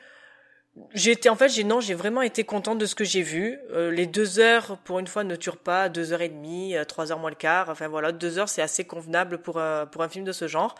été 0.93 1.29
en 1.29 1.35
fait, 1.35 1.49
j'ai 1.49 1.63
non, 1.63 1.79
j'ai 1.79 1.93
vraiment 1.93 2.21
été 2.21 2.43
contente 2.43 2.77
de 2.77 2.85
ce 2.85 2.95
que 2.95 3.03
j'ai 3.03 3.21
vu. 3.21 3.59
Euh, 3.71 3.91
les 3.91 4.05
deux 4.05 4.39
heures, 4.39 4.77
pour 4.83 4.99
une 4.99 5.07
fois, 5.07 5.23
ne 5.23 5.35
turent 5.35 5.57
pas 5.57 5.89
deux 5.89 6.13
heures 6.13 6.21
et 6.21 6.29
demie, 6.29 6.75
euh, 6.75 6.83
trois 6.83 7.11
heures 7.11 7.19
moins 7.19 7.29
le 7.29 7.35
quart. 7.35 7.69
Enfin 7.69 7.87
voilà, 7.87 8.11
deux 8.11 8.37
heures, 8.37 8.49
c'est 8.49 8.61
assez 8.61 8.85
convenable 8.85 9.41
pour 9.41 9.59
un 9.59 9.85
pour 9.85 10.03
un 10.03 10.09
film 10.09 10.25
de 10.25 10.31
ce 10.31 10.47
genre. 10.47 10.75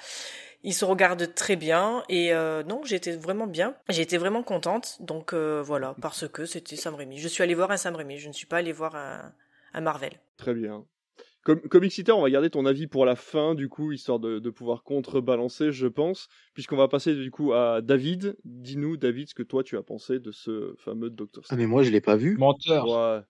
Il 0.64 0.74
se 0.74 0.84
regarde 0.84 1.34
très 1.36 1.56
bien 1.56 2.04
et 2.10 2.34
euh, 2.34 2.64
non, 2.64 2.82
j'étais 2.84 3.16
vraiment 3.16 3.47
bien. 3.47 3.76
Été 3.89 4.18
vraiment 4.18 4.43
contente. 4.43 4.97
Donc 5.00 5.34
voilà, 5.34 5.95
parce 6.02 6.28
que 6.28 6.45
c'était 6.45 6.76
Sam 6.76 6.95
Raimi. 6.95 7.18
Je 7.18 7.28
suis 7.28 7.43
allée 7.43 7.56
voir 7.56 7.72
un 7.72 7.78
Sam 7.78 7.95
Raimi. 7.95 8.18
Je 8.18 8.28
ne 8.28 8.34
suis 8.34 8.47
pas 8.47 8.58
allée 8.58 8.74
voir 8.74 8.95
un, 8.95 9.34
un 9.74 9.82
Marvel. 9.82 10.14
Très 10.38 10.54
bien. 10.54 10.86
Comme 11.43 11.61
Comiciter, 11.61 12.11
on 12.11 12.21
va 12.21 12.29
garder 12.29 12.49
ton 12.49 12.65
avis 12.65 12.87
pour 12.87 13.05
la 13.05 13.15
fin, 13.15 13.55
du 13.55 13.69
coup, 13.69 13.91
histoire 13.91 14.19
de, 14.19 14.39
de 14.39 14.49
pouvoir 14.49 14.83
contrebalancer, 14.83 15.71
je 15.71 15.87
pense, 15.87 16.27
puisqu'on 16.53 16.75
va 16.75 16.87
passer 16.89 17.15
du 17.15 17.31
coup 17.31 17.53
à 17.53 17.81
David. 17.81 18.35
Dis-nous, 18.43 18.97
David, 18.97 19.29
ce 19.29 19.33
que 19.33 19.43
toi 19.43 19.63
tu 19.63 19.77
as 19.77 19.83
pensé 19.83 20.19
de 20.19 20.31
ce 20.31 20.75
fameux 20.77 21.09
Doctor 21.09 21.43
Ah, 21.49 21.55
mais 21.55 21.65
moi 21.65 21.83
je 21.83 21.91
l'ai 21.91 22.01
pas 22.01 22.17
vu. 22.17 22.37
Menteur. 22.37 22.87
Ouais. 22.87 23.21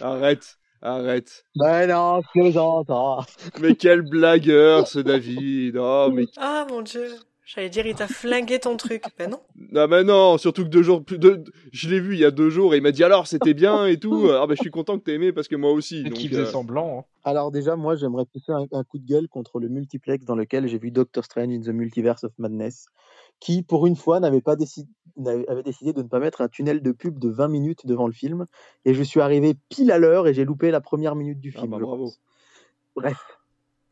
Arrête, 0.00 0.56
arrête. 0.80 1.44
Ben 1.56 1.88
non, 1.88 2.22
j'entends. 2.50 3.24
Mais 3.60 3.74
quel 3.74 4.02
blagueur 4.02 4.86
ce 4.88 4.98
David. 4.98 5.76
Oh, 5.78 6.10
mais... 6.12 6.24
Ah 6.38 6.66
mon 6.70 6.80
dieu. 6.80 7.08
J'allais 7.44 7.70
dire, 7.70 7.86
il 7.86 7.94
t'a 7.94 8.06
flingué 8.06 8.60
ton 8.60 8.76
truc. 8.76 9.04
Ben 9.18 9.28
non. 9.28 9.40
Ah 9.74 9.86
ben 9.88 10.06
non, 10.06 10.38
surtout 10.38 10.62
que 10.62 10.68
deux 10.68 10.82
jours 10.82 11.04
plus 11.04 11.18
de, 11.18 11.42
je 11.72 11.88
l'ai 11.88 11.98
vu 11.98 12.14
il 12.14 12.20
y 12.20 12.24
a 12.24 12.30
deux 12.30 12.50
jours 12.50 12.72
et 12.72 12.76
il 12.76 12.82
m'a 12.82 12.92
dit 12.92 13.02
alors 13.02 13.26
c'était 13.26 13.54
bien 13.54 13.86
et 13.86 13.98
tout. 13.98 14.28
Ah 14.32 14.46
ben 14.46 14.54
je 14.54 14.62
suis 14.62 14.70
content 14.70 14.98
que 14.98 15.04
t'aies 15.04 15.14
aimé 15.14 15.32
parce 15.32 15.48
que 15.48 15.56
moi 15.56 15.72
aussi. 15.72 16.04
Donc, 16.04 16.14
qui 16.14 16.28
faisait 16.28 16.42
euh... 16.42 16.46
semblant. 16.46 17.00
Hein. 17.00 17.04
Alors 17.24 17.50
déjà, 17.50 17.76
moi 17.76 17.96
j'aimerais 17.96 18.24
pousser 18.26 18.52
un, 18.52 18.66
un, 18.72 18.84
coup 18.84 18.98
de 18.98 19.06
gueule 19.06 19.28
contre 19.28 19.58
le 19.58 19.68
multiplex 19.68 20.24
dans 20.24 20.36
lequel 20.36 20.68
j'ai 20.68 20.78
vu 20.78 20.90
Doctor 20.90 21.24
Strange 21.24 21.52
in 21.52 21.60
the 21.60 21.68
Multiverse 21.68 22.24
of 22.24 22.32
Madness, 22.38 22.86
qui 23.40 23.62
pour 23.62 23.86
une 23.86 23.96
fois 23.96 24.20
n'avait 24.20 24.40
pas 24.40 24.56
décidé, 24.56 24.88
avait 25.48 25.62
décidé 25.62 25.92
de 25.92 26.02
ne 26.02 26.08
pas 26.08 26.20
mettre 26.20 26.40
un 26.40 26.48
tunnel 26.48 26.80
de 26.80 26.92
pub 26.92 27.18
de 27.18 27.28
20 27.28 27.48
minutes 27.48 27.86
devant 27.86 28.06
le 28.06 28.12
film 28.12 28.46
et 28.84 28.94
je 28.94 29.02
suis 29.02 29.20
arrivé 29.20 29.54
pile 29.68 29.90
à 29.90 29.98
l'heure 29.98 30.28
et 30.28 30.34
j'ai 30.34 30.44
loupé 30.44 30.70
la 30.70 30.80
première 30.80 31.16
minute 31.16 31.40
du 31.40 31.50
film. 31.50 31.74
Ah 31.74 31.78
bah, 31.78 31.84
bravo. 31.84 32.12
Bref. 32.94 33.18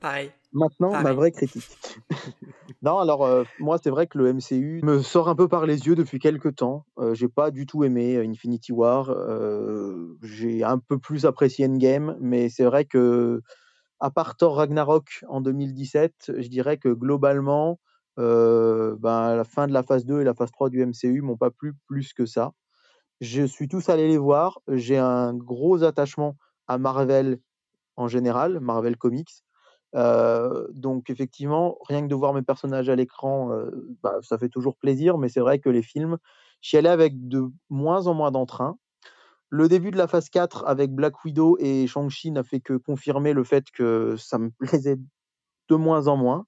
Pareil. 0.01 0.31
Maintenant, 0.53 0.91
Pareil. 0.91 1.05
ma 1.05 1.13
vraie 1.13 1.31
critique. 1.31 1.69
non, 2.83 2.99
alors 2.99 3.25
euh, 3.25 3.45
moi, 3.61 3.79
c'est 3.83 3.91
vrai 3.91 4.07
que 4.07 4.19
le 4.19 4.33
MCU 4.33 4.81
me 4.83 5.01
sort 5.01 5.29
un 5.29 5.37
peu 5.37 5.47
par 5.47 5.65
les 5.65 5.87
yeux 5.87 5.95
depuis 5.95 6.19
quelques 6.19 6.57
temps. 6.57 6.85
Euh, 6.99 7.15
j'ai 7.15 7.29
pas 7.29 7.51
du 7.51 7.67
tout 7.67 7.85
aimé 7.85 8.17
Infinity 8.17 8.73
War. 8.73 9.11
Euh, 9.11 10.17
j'ai 10.23 10.65
un 10.65 10.79
peu 10.79 10.99
plus 10.99 11.25
apprécié 11.25 11.67
Endgame, 11.67 12.17
mais 12.21 12.49
c'est 12.49 12.65
vrai 12.65 12.85
que 12.85 13.43
à 14.01 14.11
part 14.11 14.37
Thor 14.37 14.57
Ragnarok 14.57 15.25
en 15.29 15.41
2017, 15.41 16.33
je 16.39 16.49
dirais 16.49 16.79
que 16.79 16.89
globalement, 16.89 17.79
ben, 18.17 18.97
la 19.01 19.45
fin 19.45 19.67
de 19.67 19.73
la 19.73 19.83
phase 19.83 20.05
2 20.05 20.21
et 20.21 20.25
la 20.25 20.35
phase 20.35 20.51
3 20.51 20.69
du 20.69 20.85
MCU 20.85 21.23
m'ont 21.23 21.37
pas 21.37 21.51
plu 21.51 21.75
plus 21.87 22.13
que 22.13 22.27
ça. 22.27 22.53
Je 23.21 23.45
suis 23.45 23.69
tous 23.69 23.89
allé 23.89 24.09
les 24.09 24.19
voir. 24.19 24.61
J'ai 24.69 24.99
un 24.99 25.35
gros 25.35 25.85
attachement 25.85 26.37
à 26.67 26.79
Marvel 26.79 27.39
en 27.97 28.09
général, 28.09 28.61
Marvel 28.61 28.97
Comics. 28.97 29.45
Donc 29.95 31.11
effectivement, 31.11 31.79
rien 31.89 32.03
que 32.03 32.09
de 32.09 32.15
voir 32.15 32.33
mes 32.35 32.43
personnages 32.43 32.89
à 32.89 32.97
l'écran, 32.97 33.51
bah, 34.03 34.19
ça 34.23 34.39
fait 34.39 34.49
toujours 34.49 34.77
plaisir, 34.77 35.19
mais 35.19 35.29
c'est 35.29 35.41
vrai 35.41 35.59
que 35.59 35.69
les 35.69 35.83
films, 35.83 36.19
j'y 36.61 36.77
allais 36.77 36.89
avec 36.89 37.29
de 37.29 37.45
moins 37.69 38.07
en 38.07 38.15
moins 38.15 38.31
d'entrain. 38.31 38.79
Le 39.51 39.69
début 39.69 39.91
de 39.91 39.97
la 39.99 40.07
phase 40.07 40.31
4 40.31 40.65
avec 40.67 40.93
Black 40.95 41.25
Widow 41.25 41.57
et 41.59 41.89
Shang-Chi 41.89 42.31
n'a 42.31 42.45
fait 42.45 42.61
que 42.61 42.75
confirmer 42.75 43.33
le 43.33 43.43
fait 43.43 43.65
que 43.73 44.15
ça 44.17 44.39
me 44.39 44.51
plaisait 44.61 44.97
de 45.69 45.77
moins 45.77 46.07
en 46.07 46.17
moins. 46.17 46.47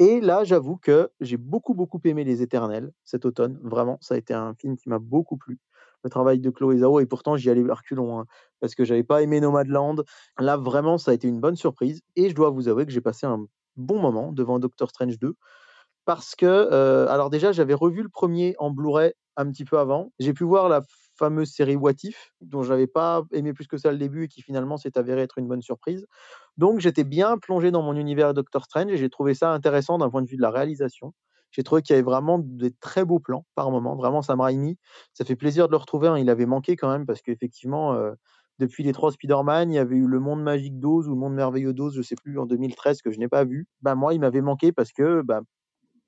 Et 0.00 0.20
là, 0.20 0.44
j'avoue 0.44 0.76
que 0.76 1.10
j'ai 1.20 1.36
beaucoup, 1.36 1.74
beaucoup 1.74 2.00
aimé 2.04 2.24
Les 2.24 2.42
Éternels 2.42 2.92
cet 3.04 3.24
automne. 3.24 3.60
Vraiment, 3.62 3.98
ça 4.00 4.14
a 4.14 4.18
été 4.18 4.34
un 4.34 4.54
film 4.54 4.76
qui 4.76 4.88
m'a 4.88 4.98
beaucoup 4.98 5.36
plu. 5.36 5.60
Le 6.04 6.10
travail 6.10 6.40
de 6.40 6.50
Chloé 6.50 6.78
Zhao, 6.78 7.00
et 7.00 7.06
pourtant, 7.06 7.36
j'y 7.36 7.50
allais 7.50 7.68
à 7.70 7.74
reculons, 7.74 8.20
hein, 8.20 8.26
parce 8.60 8.74
que 8.74 8.84
j'avais 8.84 9.02
pas 9.02 9.22
aimé 9.22 9.40
Nomadland. 9.40 10.02
Là, 10.38 10.56
vraiment, 10.56 10.98
ça 10.98 11.10
a 11.10 11.14
été 11.14 11.28
une 11.28 11.40
bonne 11.40 11.56
surprise. 11.56 12.00
Et 12.16 12.30
je 12.30 12.34
dois 12.34 12.50
vous 12.50 12.68
avouer 12.68 12.86
que 12.86 12.92
j'ai 12.92 13.00
passé 13.00 13.26
un 13.26 13.44
bon 13.76 13.98
moment 13.98 14.32
devant 14.32 14.58
Doctor 14.58 14.88
Strange 14.90 15.18
2. 15.18 15.34
Parce 16.04 16.34
que, 16.34 16.46
euh, 16.46 17.06
alors 17.08 17.30
déjà, 17.30 17.52
j'avais 17.52 17.74
revu 17.74 18.02
le 18.02 18.08
premier 18.08 18.54
en 18.58 18.70
Blu-ray 18.70 19.12
un 19.36 19.50
petit 19.50 19.64
peu 19.64 19.78
avant. 19.78 20.12
J'ai 20.18 20.32
pu 20.32 20.44
voir 20.44 20.68
la 20.68 20.82
fameuse 21.20 21.50
série 21.50 21.76
What 21.76 21.92
If, 22.02 22.32
dont 22.40 22.62
j'avais 22.62 22.86
pas 22.86 23.22
aimé 23.32 23.52
plus 23.52 23.66
que 23.66 23.76
ça 23.76 23.92
le 23.92 23.98
début 23.98 24.24
et 24.24 24.28
qui 24.28 24.42
finalement 24.42 24.78
s'est 24.78 24.96
avéré 24.98 25.20
être 25.22 25.38
une 25.38 25.46
bonne 25.48 25.62
surprise. 25.62 26.06
Donc 26.56 26.80
j'étais 26.80 27.04
bien 27.04 27.36
plongé 27.38 27.70
dans 27.70 27.82
mon 27.82 27.94
univers 27.94 28.32
Doctor 28.34 28.64
Strange 28.64 28.90
et 28.90 28.96
j'ai 28.96 29.10
trouvé 29.10 29.34
ça 29.34 29.52
intéressant 29.52 29.98
d'un 29.98 30.10
point 30.10 30.22
de 30.22 30.28
vue 30.28 30.36
de 30.36 30.42
la 30.42 30.50
réalisation. 30.50 31.12
J'ai 31.50 31.62
trouvé 31.62 31.82
qu'il 31.82 31.94
y 31.94 31.98
avait 31.98 32.04
vraiment 32.04 32.38
des 32.38 32.70
très 32.70 33.04
beaux 33.04 33.18
plans 33.18 33.44
par 33.54 33.70
moment. 33.70 33.96
Vraiment, 33.96 34.22
Sam 34.22 34.40
Raimi, 34.40 34.78
ça 35.14 35.24
fait 35.24 35.36
plaisir 35.36 35.66
de 35.66 35.72
le 35.72 35.78
retrouver. 35.78 36.08
Hein. 36.08 36.18
Il 36.18 36.30
avait 36.30 36.46
manqué 36.46 36.76
quand 36.76 36.90
même 36.90 37.06
parce 37.06 37.22
qu'effectivement, 37.22 37.96
depuis 38.60 38.84
les 38.84 38.92
trois 38.92 39.10
Spider-Man, 39.10 39.72
il 39.72 39.74
y 39.74 39.78
avait 39.78 39.96
eu 39.96 40.06
le 40.06 40.20
Monde 40.20 40.42
Magique 40.42 40.78
d'Oz 40.78 41.08
ou 41.08 41.12
le 41.12 41.16
Monde 41.16 41.34
Merveilleux 41.34 41.72
d'Oz, 41.72 41.94
je 41.96 42.02
sais 42.02 42.14
plus, 42.14 42.38
en 42.38 42.46
2013 42.46 43.00
que 43.02 43.10
je 43.10 43.18
n'ai 43.18 43.26
pas 43.26 43.44
vu. 43.44 43.66
Bah 43.80 43.94
moi, 43.94 44.12
il 44.12 44.20
m'avait 44.20 44.42
manqué 44.42 44.70
parce 44.70 44.92
que 44.92 45.22
bah, 45.22 45.40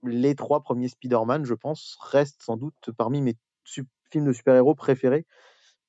les 0.05 0.35
trois 0.35 0.61
premiers 0.61 0.89
Spider-Man, 0.89 1.45
je 1.45 1.55
pense, 1.55 1.97
restent 2.01 2.43
sans 2.43 2.59
doute 2.59 2.91
parmi 2.99 3.23
mes 3.23 3.37
films 3.65 4.27
de 4.27 4.33
super-héros 4.33 4.75
préférés. 4.75 5.27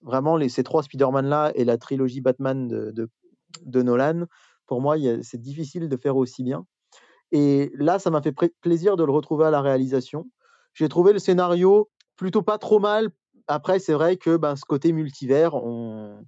Vraiment, 0.02 0.38
les, 0.38 0.48
ces 0.48 0.64
trois 0.64 0.84
Spider-Man-là 0.84 1.52
et 1.56 1.66
la 1.66 1.78
trilogie 1.78 2.22
Batman 2.22 2.68
de 2.68 3.82
Nolan, 3.82 4.26
pour 4.66 4.82
moi, 4.82 4.96
c'est 5.22 5.42
difficile 5.42 5.90
de 5.90 5.98
faire 5.98 6.16
aussi 6.16 6.44
bien. 6.44 6.66
Et 7.34 7.72
là, 7.74 7.98
ça 7.98 8.12
m'a 8.12 8.22
fait 8.22 8.32
plaisir 8.62 8.96
de 8.96 9.04
le 9.04 9.12
retrouver 9.12 9.46
à 9.46 9.50
la 9.50 9.60
réalisation. 9.60 10.30
J'ai 10.76 10.88
trouvé 10.88 11.14
le 11.14 11.20
scénario 11.20 11.90
plutôt 12.16 12.44
pas 12.44 12.60
trop 12.60 12.80
mal. 12.80 13.10
Après, 13.48 13.80
c'est 13.80 13.94
vrai 13.94 14.18
que 14.18 14.38
ben, 14.38 14.56
ce 14.56 14.66
côté 14.66 14.94
multivers, 14.94 15.56
on, 15.56 16.24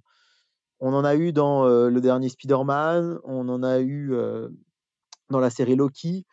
on 0.80 0.92
en 0.92 1.04
a 1.04 1.14
eu 1.14 1.32
dans 1.32 1.64
euh, 1.64 1.90
le 1.90 2.00
dernier 2.00 2.28
Spider-Man, 2.28 3.20
on 3.22 3.48
en 3.48 3.62
a 3.62 3.78
eu 3.78 4.14
euh, 4.14 4.48
dans 5.30 5.38
la 5.38 5.48
série 5.48 5.76
Loki. 5.76 6.26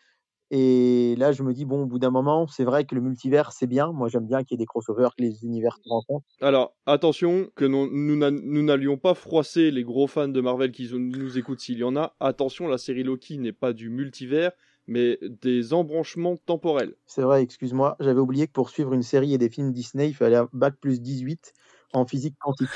Et 0.56 1.16
là, 1.18 1.32
je 1.32 1.42
me 1.42 1.52
dis, 1.52 1.66
bon, 1.66 1.82
au 1.82 1.86
bout 1.88 1.98
d'un 1.98 2.12
moment, 2.12 2.46
c'est 2.46 2.64
vrai 2.64 2.86
que 2.86 2.94
le 2.94 3.02
multivers, 3.02 3.52
c'est 3.52 3.66
bien. 3.66 3.92
Moi, 3.92 4.08
j'aime 4.08 4.28
bien 4.28 4.44
qu'il 4.44 4.54
y 4.54 4.62
ait 4.62 4.64
des 4.64 4.68
crossovers, 4.68 5.10
que 5.18 5.24
les 5.24 5.44
univers 5.44 5.78
se 5.84 5.90
rencontrent. 5.90 6.28
Alors, 6.42 6.76
attention, 6.86 7.48
que 7.56 7.66
nous, 7.66 7.90
nous 7.92 8.62
n'allions 8.62 8.98
pas 8.98 9.16
froisser 9.16 9.72
les 9.72 9.84
gros 9.84 10.06
fans 10.06 10.28
de 10.28 10.42
Marvel 10.42 10.72
qui 10.72 10.88
nous 10.94 11.40
écoutent 11.40 11.60
s'il 11.60 11.80
y 11.80 11.84
en 11.84 11.96
a. 11.96 12.16
Attention, 12.20 12.68
la 12.68 12.78
série 12.78 13.02
Loki 13.02 13.40
n'est 13.40 13.52
pas 13.52 13.74
du 13.74 13.90
multivers, 13.90 14.52
mais 14.86 15.18
des 15.42 15.74
embranchements 15.74 16.38
temporels. 16.38 16.94
C'est 17.08 17.24
vrai, 17.24 17.42
excuse-moi. 17.42 17.96
J'avais 18.00 18.20
oublié 18.20 18.46
que 18.46 18.52
pour 18.52 18.70
suivre 18.70 18.94
une 18.94 19.02
série 19.02 19.34
et 19.34 19.40
des 19.40 19.50
films 19.50 19.72
Disney, 19.72 20.10
il 20.10 20.14
fallait 20.14 20.36
un 20.36 20.50
bac 20.54 20.76
plus 20.80 21.02
18 21.02 21.52
en 21.94 22.06
physique 22.06 22.36
quantique. 22.40 22.70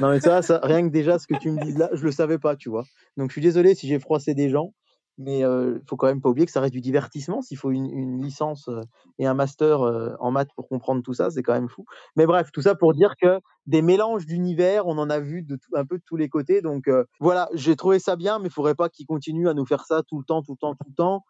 non 0.00 0.10
mais 0.10 0.20
ça, 0.20 0.42
ça, 0.42 0.60
rien 0.62 0.86
que 0.86 0.92
déjà 0.92 1.18
ce 1.18 1.26
que 1.26 1.36
tu 1.40 1.50
me 1.50 1.60
dis 1.64 1.72
là, 1.72 1.90
je 1.94 2.04
le 2.04 2.12
savais 2.12 2.38
pas, 2.38 2.54
tu 2.54 2.68
vois. 2.68 2.84
Donc 3.16 3.30
je 3.30 3.32
suis 3.32 3.42
désolé 3.42 3.74
si 3.74 3.88
j'ai 3.88 3.98
froissé 3.98 4.34
des 4.34 4.50
gens, 4.50 4.72
mais 5.18 5.40
il 5.40 5.80
faut 5.88 5.96
quand 5.96 6.06
même 6.06 6.20
pas 6.20 6.28
oublier 6.28 6.46
que 6.46 6.52
ça 6.52 6.60
reste 6.60 6.72
du 6.72 6.80
divertissement. 6.80 7.42
S'il 7.42 7.56
faut 7.56 7.70
une, 7.70 8.20
licence 8.22 8.68
et 9.18 9.26
un 9.26 9.34
master 9.34 9.80
en 10.20 10.30
maths 10.30 10.50
pour 10.56 10.68
comprendre 10.68 11.02
tout 11.02 11.14
ça, 11.14 11.30
c'est 11.30 11.42
quand 11.42 11.52
même 11.52 11.68
fou. 11.68 11.84
Mais 12.16 12.26
bref, 12.26 12.50
tout 12.52 12.62
ça 12.62 12.74
pour 12.74 12.94
dire 12.94 13.14
que 13.20 13.40
des 13.66 13.82
mélanges 13.82 14.26
d'univers, 14.26 14.86
on 14.86 14.98
en 14.98 15.08
a 15.10 15.20
vu 15.20 15.46
un 15.74 15.84
peu 15.84 15.98
de 15.98 16.02
tous 16.04 16.16
les 16.16 16.28
côtés. 16.28 16.62
Donc 16.62 16.90
voilà, 17.20 17.48
j'ai 17.54 17.76
trouvé 17.76 17.98
ça 17.98 18.16
bien, 18.16 18.38
mais 18.38 18.48
il 18.48 18.52
faudrait 18.52 18.74
pas 18.74 18.88
qu'ils 18.88 19.06
continuent 19.06 19.48
à 19.48 19.54
nous 19.54 19.66
faire 19.66 19.84
ça 19.84 20.02
tout 20.02 20.18
le 20.18 20.24
temps, 20.24 20.42
tout 20.42 20.52
le 20.52 20.58
temps, 20.58 20.74
tout 20.74 20.88
le 20.88 20.94
temps. 20.94 21.24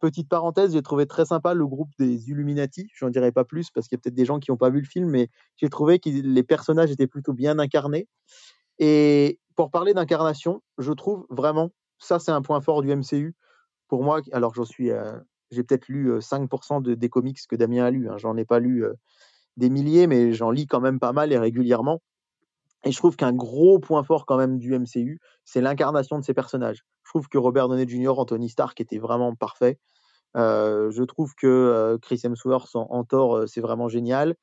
petite 0.00 0.28
parenthèse, 0.28 0.72
j'ai 0.72 0.82
trouvé 0.82 1.06
très 1.06 1.24
sympa 1.24 1.54
le 1.54 1.66
groupe 1.66 1.90
des 1.98 2.30
Illuminati. 2.30 2.88
J'en 2.94 3.10
dirai 3.10 3.32
pas 3.32 3.44
plus 3.44 3.70
parce 3.70 3.88
qu'il 3.88 3.96
y 3.96 3.98
a 3.98 4.02
peut-être 4.02 4.14
des 4.14 4.24
gens 4.24 4.38
qui 4.38 4.50
n'ont 4.50 4.56
pas 4.56 4.70
vu 4.70 4.80
le 4.80 4.86
film, 4.86 5.08
mais 5.08 5.28
j'ai 5.56 5.68
trouvé 5.68 5.98
que 5.98 6.08
les 6.08 6.42
personnages 6.42 6.90
étaient 6.90 7.06
plutôt 7.06 7.32
bien 7.32 7.58
incarnés. 7.58 8.08
Et 8.78 9.38
pour 9.56 9.70
parler 9.70 9.94
d'incarnation, 9.94 10.62
je 10.78 10.92
trouve 10.92 11.26
vraiment 11.30 11.70
ça, 12.04 12.18
c'est 12.18 12.30
un 12.30 12.42
point 12.42 12.60
fort 12.60 12.82
du 12.82 12.94
MCU. 12.94 13.34
Pour 13.88 14.02
moi, 14.02 14.20
alors 14.32 14.54
j'en 14.54 14.64
suis, 14.64 14.90
j'ai 15.50 15.62
peut-être 15.62 15.88
lu 15.88 16.18
5% 16.18 16.82
de, 16.82 16.94
des 16.94 17.08
comics 17.08 17.38
que 17.48 17.56
Damien 17.56 17.84
a 17.84 17.90
lu. 17.90 18.08
Hein. 18.08 18.16
J'en 18.18 18.36
ai 18.36 18.44
pas 18.44 18.58
lu 18.58 18.84
des 19.56 19.70
milliers, 19.70 20.06
mais 20.06 20.32
j'en 20.32 20.50
lis 20.50 20.66
quand 20.66 20.80
même 20.80 20.98
pas 20.98 21.12
mal 21.12 21.32
et 21.32 21.38
régulièrement. 21.38 22.02
Et 22.84 22.92
je 22.92 22.98
trouve 22.98 23.16
qu'un 23.16 23.32
gros 23.32 23.78
point 23.78 24.02
fort 24.02 24.26
quand 24.26 24.36
même 24.36 24.58
du 24.58 24.78
MCU, 24.78 25.20
c'est 25.44 25.62
l'incarnation 25.62 26.18
de 26.18 26.24
ces 26.24 26.34
personnages. 26.34 26.84
Je 27.04 27.10
trouve 27.10 27.28
que 27.28 27.38
Robert 27.38 27.68
Downey 27.68 27.88
Jr., 27.88 28.18
Anthony 28.18 28.50
Stark 28.50 28.78
était 28.80 28.98
vraiment 28.98 29.34
parfait. 29.34 29.78
je 30.34 31.02
trouve 31.04 31.34
que 31.34 31.98
Chris 32.02 32.20
Hemsworth 32.24 32.76
en, 32.76 32.86
en 32.90 33.04
Thor, 33.04 33.48
c'est 33.48 33.60
vraiment 33.60 33.88
génial. 33.88 34.36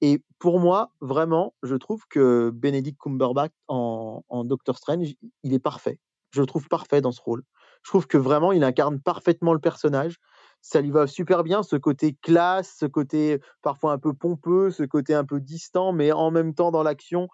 Et 0.00 0.22
pour 0.38 0.60
moi, 0.60 0.92
vraiment, 1.00 1.54
je 1.64 1.74
trouve 1.74 2.04
que 2.08 2.50
Benedict 2.50 3.00
Cumberbatch 3.00 3.52
en, 3.66 4.22
en 4.28 4.44
Doctor 4.44 4.76
Strange, 4.76 5.14
il 5.42 5.54
est 5.54 5.58
parfait 5.58 5.98
je 6.30 6.40
le 6.40 6.46
trouve 6.46 6.68
parfait 6.68 7.00
dans 7.00 7.12
ce 7.12 7.20
rôle. 7.20 7.42
Je 7.82 7.90
trouve 7.90 8.06
que 8.06 8.18
vraiment, 8.18 8.52
il 8.52 8.64
incarne 8.64 9.00
parfaitement 9.00 9.52
le 9.52 9.60
personnage. 9.60 10.16
Ça 10.60 10.80
lui 10.80 10.90
va 10.90 11.06
super 11.06 11.44
bien, 11.44 11.62
ce 11.62 11.76
côté 11.76 12.16
classe, 12.20 12.74
ce 12.80 12.86
côté 12.86 13.40
parfois 13.62 13.92
un 13.92 13.98
peu 13.98 14.12
pompeux, 14.12 14.70
ce 14.70 14.82
côté 14.82 15.14
un 15.14 15.24
peu 15.24 15.40
distant, 15.40 15.92
mais 15.92 16.10
en 16.10 16.32
même 16.32 16.52
temps 16.52 16.72
dans 16.72 16.82
l'action. 16.82 17.28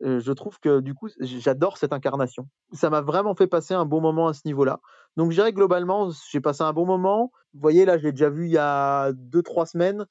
je 0.00 0.32
trouve 0.32 0.60
que 0.60 0.80
du 0.80 0.94
coup, 0.94 1.08
j'adore 1.20 1.76
cette 1.76 1.92
incarnation. 1.92 2.48
Ça 2.72 2.88
m'a 2.88 3.00
vraiment 3.00 3.34
fait 3.34 3.48
passer 3.48 3.74
un 3.74 3.84
bon 3.84 4.00
moment 4.00 4.28
à 4.28 4.32
ce 4.32 4.42
niveau-là. 4.44 4.80
Donc, 5.16 5.32
je 5.32 5.36
dirais 5.36 5.52
globalement, 5.52 6.10
j'ai 6.30 6.40
passé 6.40 6.62
un 6.62 6.72
bon 6.72 6.86
moment. 6.86 7.32
Vous 7.52 7.60
voyez, 7.60 7.84
là, 7.84 7.98
je 7.98 8.04
l'ai 8.04 8.12
déjà 8.12 8.30
vu 8.30 8.46
il 8.46 8.52
y 8.52 8.58
a 8.58 9.10
deux, 9.12 9.42
trois 9.42 9.66
semaines. 9.66 10.06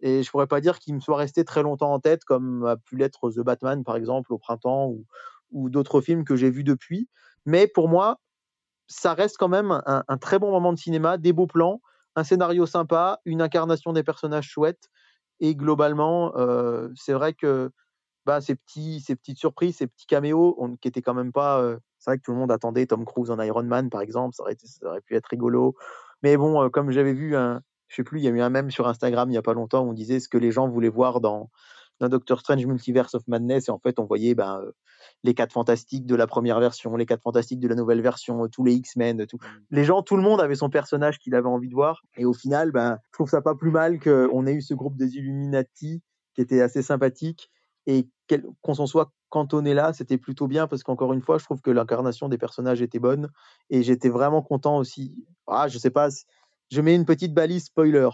Et 0.00 0.22
je 0.22 0.30
pourrais 0.30 0.46
pas 0.46 0.60
dire 0.60 0.78
qu'il 0.80 0.94
me 0.94 1.00
soit 1.00 1.16
resté 1.16 1.44
très 1.44 1.62
longtemps 1.62 1.92
en 1.92 2.00
tête, 2.00 2.24
comme 2.24 2.64
a 2.64 2.76
pu 2.76 2.96
l'être 2.96 3.30
The 3.30 3.40
Batman, 3.40 3.84
par 3.84 3.96
exemple, 3.96 4.32
au 4.32 4.38
printemps, 4.38 4.92
ou 5.50 5.70
d'autres 5.70 6.00
films 6.00 6.24
que 6.24 6.36
j'ai 6.36 6.50
vus 6.50 6.64
depuis. 6.64 7.08
Mais 7.46 7.66
pour 7.66 7.88
moi, 7.88 8.20
ça 8.86 9.14
reste 9.14 9.36
quand 9.38 9.48
même 9.48 9.82
un, 9.86 10.18
très 10.18 10.38
bon 10.38 10.50
moment 10.50 10.72
de 10.72 10.78
cinéma, 10.78 11.18
des 11.18 11.32
beaux 11.32 11.46
plans, 11.46 11.80
un 12.16 12.24
scénario 12.24 12.66
sympa, 12.66 13.20
une 13.24 13.42
incarnation 13.42 13.92
des 13.92 14.02
personnages 14.02 14.48
chouettes. 14.48 14.88
Et 15.40 15.54
globalement, 15.54 16.32
euh, 16.36 16.88
c'est 16.96 17.12
vrai 17.12 17.34
que 17.34 17.70
bah, 18.26 18.40
ces, 18.40 18.56
petits, 18.56 19.00
ces 19.00 19.14
petites 19.14 19.38
surprises, 19.38 19.76
ces 19.76 19.86
petits 19.86 20.06
caméos, 20.06 20.56
on, 20.58 20.76
qui 20.76 20.88
étaient 20.88 21.02
quand 21.02 21.14
même 21.14 21.32
pas. 21.32 21.60
Euh, 21.60 21.78
c'est 21.98 22.10
vrai 22.10 22.18
que 22.18 22.22
tout 22.22 22.32
le 22.32 22.38
monde 22.38 22.50
attendait 22.50 22.86
Tom 22.86 23.04
Cruise 23.04 23.30
en 23.30 23.40
Iron 23.40 23.62
Man, 23.62 23.90
par 23.90 24.00
exemple, 24.00 24.34
ça 24.34 24.42
aurait, 24.42 25.00
pu 25.02 25.14
être 25.14 25.26
rigolo. 25.26 25.76
Mais 26.22 26.36
bon, 26.36 26.62
euh, 26.62 26.68
comme 26.68 26.90
j'avais 26.90 27.12
vu, 27.12 27.36
un, 27.36 27.62
je 27.88 27.96
sais 27.96 28.04
plus, 28.04 28.20
il 28.20 28.24
y 28.24 28.28
a 28.28 28.30
eu 28.30 28.40
un 28.40 28.50
même 28.50 28.70
sur 28.70 28.88
Instagram 28.88 29.28
il 29.28 29.32
n'y 29.32 29.38
a 29.38 29.42
pas 29.42 29.54
longtemps 29.54 29.82
où 29.84 29.90
on 29.90 29.92
disait 29.92 30.18
ce 30.18 30.28
que 30.28 30.38
les 30.38 30.50
gens 30.50 30.68
voulaient 30.68 30.88
voir 30.88 31.20
dans, 31.20 31.50
dans 32.00 32.08
Doctor 32.08 32.40
Strange 32.40 32.64
Multiverse 32.66 33.14
of 33.14 33.26
Madness. 33.28 33.68
Et 33.68 33.70
en 33.70 33.78
fait, 33.78 33.98
on 33.98 34.04
voyait 34.04 34.34
ben, 34.34 34.62
les 35.24 35.34
quatre 35.34 35.52
fantastiques 35.52 36.06
de 36.06 36.14
la 36.14 36.26
première 36.26 36.60
version, 36.60 36.96
les 36.96 37.06
quatre 37.06 37.22
fantastiques 37.22 37.60
de 37.60 37.68
la 37.68 37.74
nouvelle 37.74 38.00
version, 38.00 38.44
euh, 38.44 38.48
tous 38.48 38.64
les 38.64 38.74
X-Men, 38.74 39.26
tout. 39.26 39.36
Mmh. 39.36 39.46
Les 39.70 39.84
gens, 39.84 40.02
tout 40.02 40.16
le 40.16 40.22
monde 40.22 40.40
avait 40.40 40.54
son 40.54 40.70
personnage 40.70 41.18
qu'il 41.18 41.34
avait 41.34 41.48
envie 41.48 41.68
de 41.68 41.74
voir. 41.74 42.02
Et 42.16 42.24
au 42.24 42.32
final, 42.32 42.72
ben, 42.72 42.98
je 43.06 43.12
trouve 43.12 43.28
ça 43.28 43.42
pas 43.42 43.54
plus 43.54 43.70
mal 43.70 44.00
qu'on 44.00 44.46
ait 44.46 44.54
eu 44.54 44.62
ce 44.62 44.74
groupe 44.74 44.96
des 44.96 45.16
Illuminati 45.16 46.02
qui 46.34 46.40
était 46.40 46.60
assez 46.60 46.82
sympathique 46.82 47.50
et 47.86 48.06
qu'on 48.62 48.74
s'en 48.74 48.86
soit 48.86 49.12
cantonné 49.30 49.74
là, 49.74 49.92
c'était 49.92 50.18
plutôt 50.18 50.46
bien 50.46 50.66
parce 50.66 50.82
qu'encore 50.82 51.12
une 51.12 51.22
fois, 51.22 51.38
je 51.38 51.44
trouve 51.44 51.60
que 51.60 51.70
l'incarnation 51.70 52.28
des 52.28 52.38
personnages 52.38 52.82
était 52.82 52.98
bonne 52.98 53.28
et 53.70 53.82
j'étais 53.82 54.08
vraiment 54.08 54.42
content 54.42 54.78
aussi. 54.78 55.26
Ah, 55.46 55.68
je 55.68 55.78
sais 55.78 55.90
pas, 55.90 56.08
je 56.70 56.80
mets 56.80 56.94
une 56.94 57.04
petite 57.04 57.34
balise 57.34 57.64
spoiler. 57.64 58.08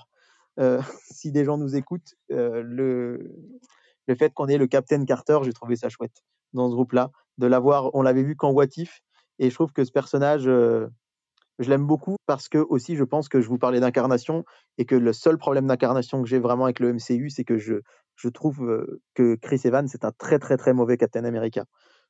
Euh, 0.59 0.80
si 1.11 1.32
des 1.32 1.44
gens 1.44 1.59
nous 1.59 1.76
écoutent, 1.76 2.14
euh, 2.30 2.62
le, 2.62 3.32
le 4.07 4.14
fait 4.14 4.32
qu'on 4.32 4.48
ait 4.48 4.59
le 4.59 4.66
Captain 4.66 5.05
Carter, 5.05 5.38
j'ai 5.42 5.52
trouvé 5.52 5.76
ça 5.76 5.88
chouette 5.88 6.22
dans 6.52 6.68
ce 6.68 6.74
groupe-là, 6.74 7.11
de 7.38 7.46
l'avoir. 7.46 7.94
On 7.94 8.02
l'avait 8.02 8.22
vu 8.22 8.36
qu'en 8.36 8.52
What 8.52 8.66
If, 8.76 9.00
et 9.38 9.50
je 9.50 9.55
trouve 9.55 9.72
que 9.72 9.84
ce 9.84 9.90
personnage, 9.90 10.46
euh, 10.46 10.86
je 11.59 11.68
l'aime 11.68 11.86
beaucoup 11.86 12.16
parce 12.26 12.48
que 12.48 12.59
aussi, 12.59 12.96
je 12.96 13.05
pense 13.05 13.28
que 13.28 13.40
je 13.40 13.48
vous 13.48 13.59
parlais 13.59 13.80
d'incarnation 13.80 14.44
et 14.78 14.84
que 14.84 14.94
le 14.94 15.12
seul 15.12 15.38
problème 15.38 15.66
d'incarnation 15.66 16.22
que 16.22 16.28
j'ai 16.28 16.38
vraiment 16.38 16.64
avec 16.64 16.80
le 16.80 16.92
MCU, 16.92 17.30
c'est 17.30 17.44
que 17.44 17.59
je, 17.59 17.74
je 18.16 18.28
trouve 18.28 18.86
que 19.14 19.36
Chris 19.36 19.61
Evans 19.64 19.86
c'est 19.86 20.05
un 20.05 20.12
très 20.12 20.38
très 20.38 20.57
très 20.57 20.72
mauvais 20.72 20.96
Captain 20.96 21.24
America. 21.24 21.64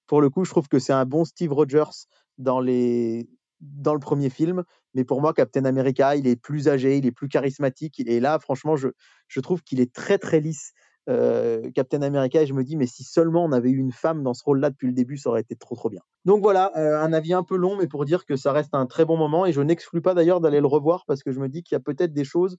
Pour 0.07 0.21
le 0.21 0.31
coup, 0.31 0.45
je 0.45 0.51
trouve 0.51 0.69
que 0.69 0.79
c'est 0.79 0.93
un 0.93 1.05
bon 1.05 1.25
Steve 1.25 1.53
Rogers 1.53 2.07
dans 2.39 2.61
les 2.61 3.29
dans 3.65 3.95
le 3.95 4.01
premier 4.01 4.31
film, 4.31 4.65
mais 4.95 5.05
pour 5.05 5.21
moi, 5.21 5.33
Captain 5.33 5.65
America, 5.65 6.17
il 6.17 6.27
est 6.27 6.37
plus 6.37 6.69
âgé, 6.69 6.97
il 6.99 7.07
est 7.07 7.13
plus 7.13 7.29
charismatique, 7.29 8.01
et 8.01 8.21
là, 8.21 8.39
franchement, 8.39 8.77
je, 8.77 8.89
je 9.29 9.41
trouve 9.41 9.63
qu'il 9.63 9.81
est 9.81 9.93
très 9.93 10.19
très 10.19 10.41
lisse 10.41 10.73
euh, 11.11 11.71
Captain 11.75 12.01
America 12.01 12.41
et 12.41 12.47
je 12.47 12.55
me 12.55 12.65
dis 12.65 12.77
mais 12.77 12.87
si 12.87 13.05
seulement 13.05 13.45
on 13.45 13.53
avait 13.53 13.69
eu 13.69 13.77
une 13.77 13.93
femme 13.93 14.23
dans 14.23 14.33
ce 14.33 14.43
rôle-là 14.43 14.71
depuis 14.71 14.87
le 14.87 14.95
début, 14.95 15.19
ça 15.19 15.29
aurait 15.29 15.43
été 15.43 15.55
trop 15.55 15.75
trop 15.75 15.91
bien. 15.91 16.01
Donc 16.25 16.41
voilà, 16.43 16.73
euh, 16.77 16.99
un 16.99 17.13
avis 17.13 17.35
un 17.35 17.43
peu 17.43 17.57
long, 17.57 17.77
mais 17.77 17.87
pour 17.87 18.07
dire 18.07 18.25
que 18.25 18.37
ça 18.37 18.53
reste 18.53 18.75
un 18.75 18.87
très 18.87 19.05
bon 19.05 19.19
moment 19.19 19.45
et 19.45 19.53
je 19.53 19.61
n'exclus 19.61 20.01
pas 20.01 20.15
d'ailleurs 20.15 20.41
d'aller 20.41 20.61
le 20.61 20.67
revoir 20.67 21.05
parce 21.07 21.23
que 21.23 21.31
je 21.31 21.41
me 21.41 21.49
dis 21.51 21.63
qu'il 21.63 21.77
y 21.77 21.79
a 21.79 21.81
peut-être 21.81 22.15
des 22.15 22.25
choses 22.25 22.57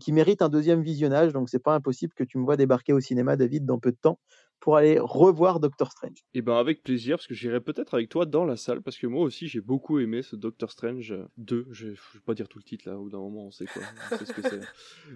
qui 0.00 0.12
méritent 0.12 0.42
un 0.42 0.48
deuxième 0.48 0.82
visionnage, 0.82 1.32
donc 1.32 1.48
c'est 1.48 1.62
pas 1.62 1.72
impossible 1.72 2.12
que 2.14 2.24
tu 2.24 2.36
me 2.38 2.44
vois 2.44 2.56
débarquer 2.56 2.92
au 2.92 2.98
cinéma, 2.98 3.36
David, 3.36 3.64
dans 3.64 3.78
peu 3.78 3.92
de 3.92 3.96
temps 3.96 4.18
pour 4.60 4.76
aller 4.76 4.98
revoir 4.98 5.60
Doctor 5.60 5.90
Strange. 5.92 6.18
Et 6.34 6.38
eh 6.38 6.42
ben 6.42 6.56
avec 6.56 6.82
plaisir, 6.82 7.16
parce 7.16 7.26
que 7.26 7.34
j'irai 7.34 7.60
peut-être 7.60 7.94
avec 7.94 8.08
toi 8.08 8.26
dans 8.26 8.44
la 8.44 8.56
salle, 8.56 8.82
parce 8.82 8.98
que 8.98 9.06
moi 9.06 9.22
aussi 9.22 9.48
j'ai 9.48 9.60
beaucoup 9.60 9.98
aimé 9.98 10.22
ce 10.22 10.36
Doctor 10.36 10.70
Strange 10.70 11.14
2. 11.36 11.68
Je 11.70 11.88
vais, 11.88 11.92
vais 11.92 12.20
pas 12.24 12.34
dire 12.34 12.48
tout 12.48 12.58
le 12.58 12.64
titre 12.64 12.88
là, 12.88 12.98
au 12.98 13.08
d'un 13.08 13.18
moment 13.18 13.46
on 13.46 13.50
sait 13.50 13.66
quoi, 13.66 13.82
on 14.12 14.16
sait 14.16 14.26
ce 14.26 14.32
que 14.32 14.42
c'est. 14.42 14.60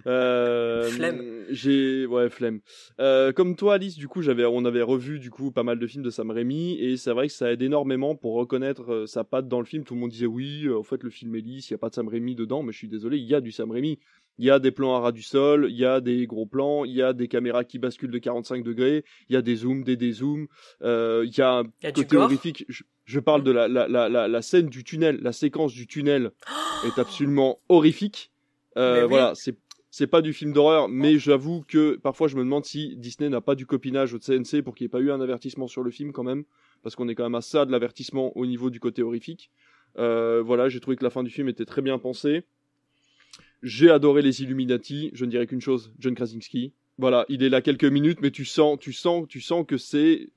Euh, 0.05 0.89
flemme. 0.89 1.45
J'ai, 1.49 2.05
ouais, 2.05 2.29
flemme. 2.29 2.59
Euh, 2.99 3.31
comme 3.31 3.55
toi 3.55 3.75
Alice, 3.75 3.95
du 3.95 4.07
coup 4.07 4.21
j'avais, 4.21 4.45
on 4.45 4.65
avait 4.65 4.81
revu 4.81 5.19
du 5.19 5.29
coup 5.29 5.51
pas 5.51 5.63
mal 5.63 5.79
de 5.79 5.87
films 5.87 6.03
de 6.03 6.09
Sam 6.09 6.31
Raimi, 6.31 6.77
et 6.79 6.97
c'est 6.97 7.11
vrai 7.11 7.27
que 7.27 7.33
ça 7.33 7.51
aide 7.51 7.61
énormément 7.61 8.15
pour 8.15 8.33
reconnaître 8.33 8.91
euh, 8.91 9.05
sa 9.05 9.23
patte 9.23 9.47
dans 9.47 9.59
le 9.59 9.65
film. 9.65 9.83
Tout 9.83 9.93
le 9.93 9.99
monde 9.99 10.11
disait 10.11 10.25
oui, 10.25 10.69
en 10.69 10.83
fait 10.83 11.03
le 11.03 11.09
film 11.09 11.35
est 11.35 11.41
lisse, 11.41 11.69
il 11.69 11.73
y 11.73 11.75
a 11.75 11.77
pas 11.77 11.89
de 11.89 11.95
Sam 11.95 12.07
Raimi 12.07 12.35
dedans, 12.35 12.63
mais 12.63 12.71
je 12.71 12.77
suis 12.77 12.89
désolé, 12.89 13.17
il 13.17 13.25
y 13.25 13.35
a 13.35 13.41
du 13.41 13.51
Sam 13.51 13.71
Raimi. 13.71 13.99
Il 14.37 14.45
y 14.45 14.49
a 14.49 14.59
des 14.59 14.71
plans 14.71 14.95
à 14.95 14.99
ras 14.99 15.11
du 15.11 15.21
sol, 15.21 15.67
il 15.69 15.77
y 15.77 15.85
a 15.85 16.01
des 16.01 16.25
gros 16.25 16.45
plans, 16.45 16.85
il 16.85 16.93
y 16.93 17.01
a 17.01 17.13
des 17.13 17.27
caméras 17.27 17.63
qui 17.63 17.79
basculent 17.79 18.11
de 18.11 18.17
45 18.17 18.63
degrés, 18.63 19.05
il 19.29 19.33
y 19.33 19.35
a 19.35 19.41
des 19.41 19.57
zooms, 19.57 19.83
des 19.83 19.95
dézooms, 19.95 20.47
euh, 20.81 21.23
il 21.25 21.37
y 21.37 21.41
a 21.41 21.59
un 21.59 21.91
côté 21.91 22.17
horrifique. 22.17 22.65
Je, 23.05 23.19
parle 23.19 23.43
de 23.43 23.51
la, 23.51 23.67
la, 23.67 23.87
la, 23.87 24.09
la, 24.09 24.41
scène 24.41 24.69
du 24.69 24.83
tunnel, 24.83 25.19
la 25.21 25.33
séquence 25.33 25.73
du 25.73 25.87
tunnel 25.87 26.31
est 26.85 26.99
absolument 26.99 27.59
horrifique. 27.69 28.31
Euh, 28.77 29.05
voilà, 29.05 29.33
c'est 29.35 29.55
c'est 29.95 30.07
pas 30.07 30.23
du 30.23 30.33
film 30.33 30.53
d'horreur, 30.53 30.89
mais 30.89 31.19
j'avoue 31.19 31.63
que 31.67 31.97
parfois 31.97 32.27
je 32.27 32.35
me 32.35 32.41
demande 32.41 32.65
si 32.65 32.95
Disney 32.97 33.29
n'a 33.29 33.41
pas 33.41 33.53
du 33.53 33.67
copinage 33.67 34.15
au 34.15 34.17
CNC 34.17 34.63
pour 34.63 34.73
qu'il 34.73 34.85
n'y 34.85 34.87
ait 34.87 34.89
pas 34.89 34.99
eu 35.01 35.11
un 35.11 35.21
avertissement 35.21 35.67
sur 35.67 35.83
le 35.83 35.91
film 35.91 36.11
quand 36.11 36.23
même, 36.23 36.45
parce 36.81 36.95
qu'on 36.95 37.07
est 37.07 37.13
quand 37.13 37.21
même 37.21 37.35
à 37.35 37.41
ça 37.41 37.67
de 37.67 37.71
l'avertissement 37.71 38.35
au 38.35 38.47
niveau 38.47 38.71
du 38.71 38.79
côté 38.79 39.03
horrifique. 39.03 39.51
Euh, 39.99 40.41
voilà, 40.43 40.67
j'ai 40.67 40.79
trouvé 40.79 40.97
que 40.97 41.03
la 41.03 41.11
fin 41.11 41.21
du 41.21 41.29
film 41.29 41.47
était 41.47 41.65
très 41.65 41.83
bien 41.83 41.99
pensée. 41.99 42.43
J'ai 43.63 43.89
adoré 43.89 44.21
les 44.21 44.43
Illuminati. 44.43 45.09
Je 45.13 45.25
ne 45.25 45.31
dirais 45.31 45.47
qu'une 45.47 45.61
chose, 45.61 45.91
John 45.97 46.13
Krasinski. 46.13 46.73
Voilà, 46.99 47.25
il 47.29 47.41
est 47.41 47.49
là 47.49 47.61
quelques 47.61 47.85
minutes, 47.85 48.19
mais 48.21 48.29
tu 48.29 48.45
sens, 48.45 48.77
tu 48.79 48.93
sens, 48.93 49.25
tu 49.27 49.41
sens 49.41 49.65
que 49.65 49.77
c'est 49.77 50.29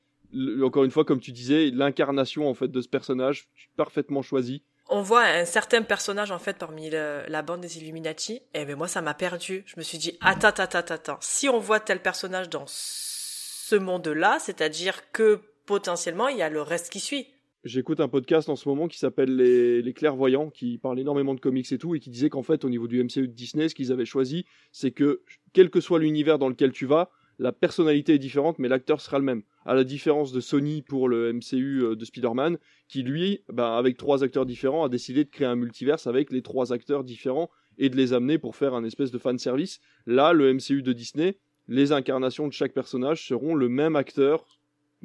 encore 0.63 0.85
une 0.85 0.91
fois, 0.91 1.05
comme 1.05 1.21
tu 1.21 1.33
disais, 1.33 1.71
l'incarnation 1.71 2.49
en 2.49 2.55
fait 2.55 2.69
de 2.69 2.81
ce 2.81 2.89
personnage 2.89 3.49
parfaitement 3.77 4.23
choisi. 4.23 4.63
On 4.89 5.03
voit 5.03 5.25
un 5.25 5.45
certain 5.45 5.83
personnage 5.83 6.31
en 6.31 6.39
fait 6.39 6.57
parmi 6.59 6.91
la 6.91 7.43
bande 7.43 7.61
des 7.61 7.79
Illuminati. 7.79 8.41
Et 8.55 8.65
ben 8.65 8.77
moi, 8.77 8.89
ça 8.89 9.03
m'a 9.03 9.15
perdu. 9.15 9.65
Je 9.67 9.75
me 9.77 9.83
suis 9.83 9.99
dit, 9.99 10.17
attends, 10.21 10.49
attends, 10.49 10.79
attends, 10.79 10.95
attends. 10.95 11.19
Si 11.21 11.49
on 11.49 11.59
voit 11.59 11.81
tel 11.81 12.01
personnage 12.01 12.49
dans 12.49 12.65
ce 12.67 13.75
monde-là, 13.77 14.39
c'est-à-dire 14.41 15.11
que 15.11 15.41
potentiellement 15.67 16.29
il 16.29 16.39
y 16.39 16.43
a 16.43 16.49
le 16.49 16.63
reste 16.63 16.91
qui 16.91 17.01
suit. 17.01 17.27
J'écoute 17.67 17.99
un 17.99 18.07
podcast 18.07 18.49
en 18.49 18.55
ce 18.55 18.69
moment 18.69 18.87
qui 18.87 18.97
s'appelle 18.97 19.35
les, 19.35 19.93
Clairvoyants, 19.93 20.51
qui 20.51 20.79
parle 20.79 21.01
énormément 21.01 21.35
de 21.35 21.41
comics 21.41 21.73
et 21.73 21.79
tout, 21.79 21.97
et 21.97 21.99
qui 21.99 22.11
disait 22.11 22.31
qu'en 22.31 22.45
fait, 22.45 22.65
au 22.65 22.71
niveau 22.71 22.87
du 22.87 23.03
MCU 23.03 23.27
de 23.27 23.33
Disney, 23.33 23.69
ce 23.69 23.75
qu'ils 23.75 23.91
avaient 23.91 24.05
choisi, 24.05 24.45
c'est 24.71 24.93
que 24.93 25.23
quel 25.53 25.69
que 25.69 25.81
soit 25.81 25.99
l'univers 25.99 26.39
dans 26.39 26.49
lequel 26.49 26.71
tu 26.71 26.87
vas, 26.87 27.11
la 27.41 27.51
personnalité 27.51 28.15
est 28.15 28.19
différente, 28.21 28.61
mais 28.61 28.69
l'acteur 28.69 29.01
sera 29.01 29.19
le 29.19 29.25
même. 29.25 29.43
À 29.65 29.75
la 29.75 29.83
différence 29.83 30.31
de 30.31 30.39
Sony 30.39 30.83
pour 30.83 31.09
le 31.09 31.33
MCU 31.33 31.83
euh, 31.83 31.97
de 31.97 32.05
Spider-Man, 32.05 32.57
qui 32.87 33.03
lui, 33.03 33.41
ben, 33.53 33.73
avec 33.73 33.97
trois 33.97 34.23
acteurs 34.23 34.47
différents, 34.47 34.85
a 34.85 34.89
décidé 34.89 35.25
de 35.25 35.31
créer 35.31 35.49
un 35.49 35.57
multiverse 35.57 36.07
avec 36.07 36.31
les 36.31 36.43
trois 36.43 36.73
acteurs 36.73 37.03
différents 37.03 37.51
et 37.79 37.89
de 37.89 37.97
les 37.97 38.13
amener 38.13 38.39
pour 38.39 38.55
faire 38.55 38.75
un 38.75 38.85
espèce 38.85 39.11
de 39.11 39.19
fan 39.19 39.41
service. 39.41 39.81
Là, 40.07 40.33
le 40.33 40.55
MCU 40.55 40.83
de 40.83 40.93
Disney 40.93 41.37
les 41.69 41.93
incarnations 41.93 42.47
de 42.47 42.53
chaque 42.53 42.73
personnage 42.73 43.27
seront 43.27 43.55
le 43.55 43.69
même 43.69 43.97
acteur 43.97 44.47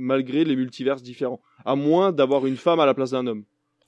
malgré 0.01 0.43
les 0.43 0.55
multiverses 0.55 1.03
différents, 1.03 1.41
à 1.65 1.75
moins 1.75 2.11
d'avoir 2.11 2.45
une 2.45 2.57
femme 2.57 2.79
à 2.79 2.85
la 2.85 2.93
place 2.93 3.11
d'un 3.11 3.27
homme. 3.27 3.43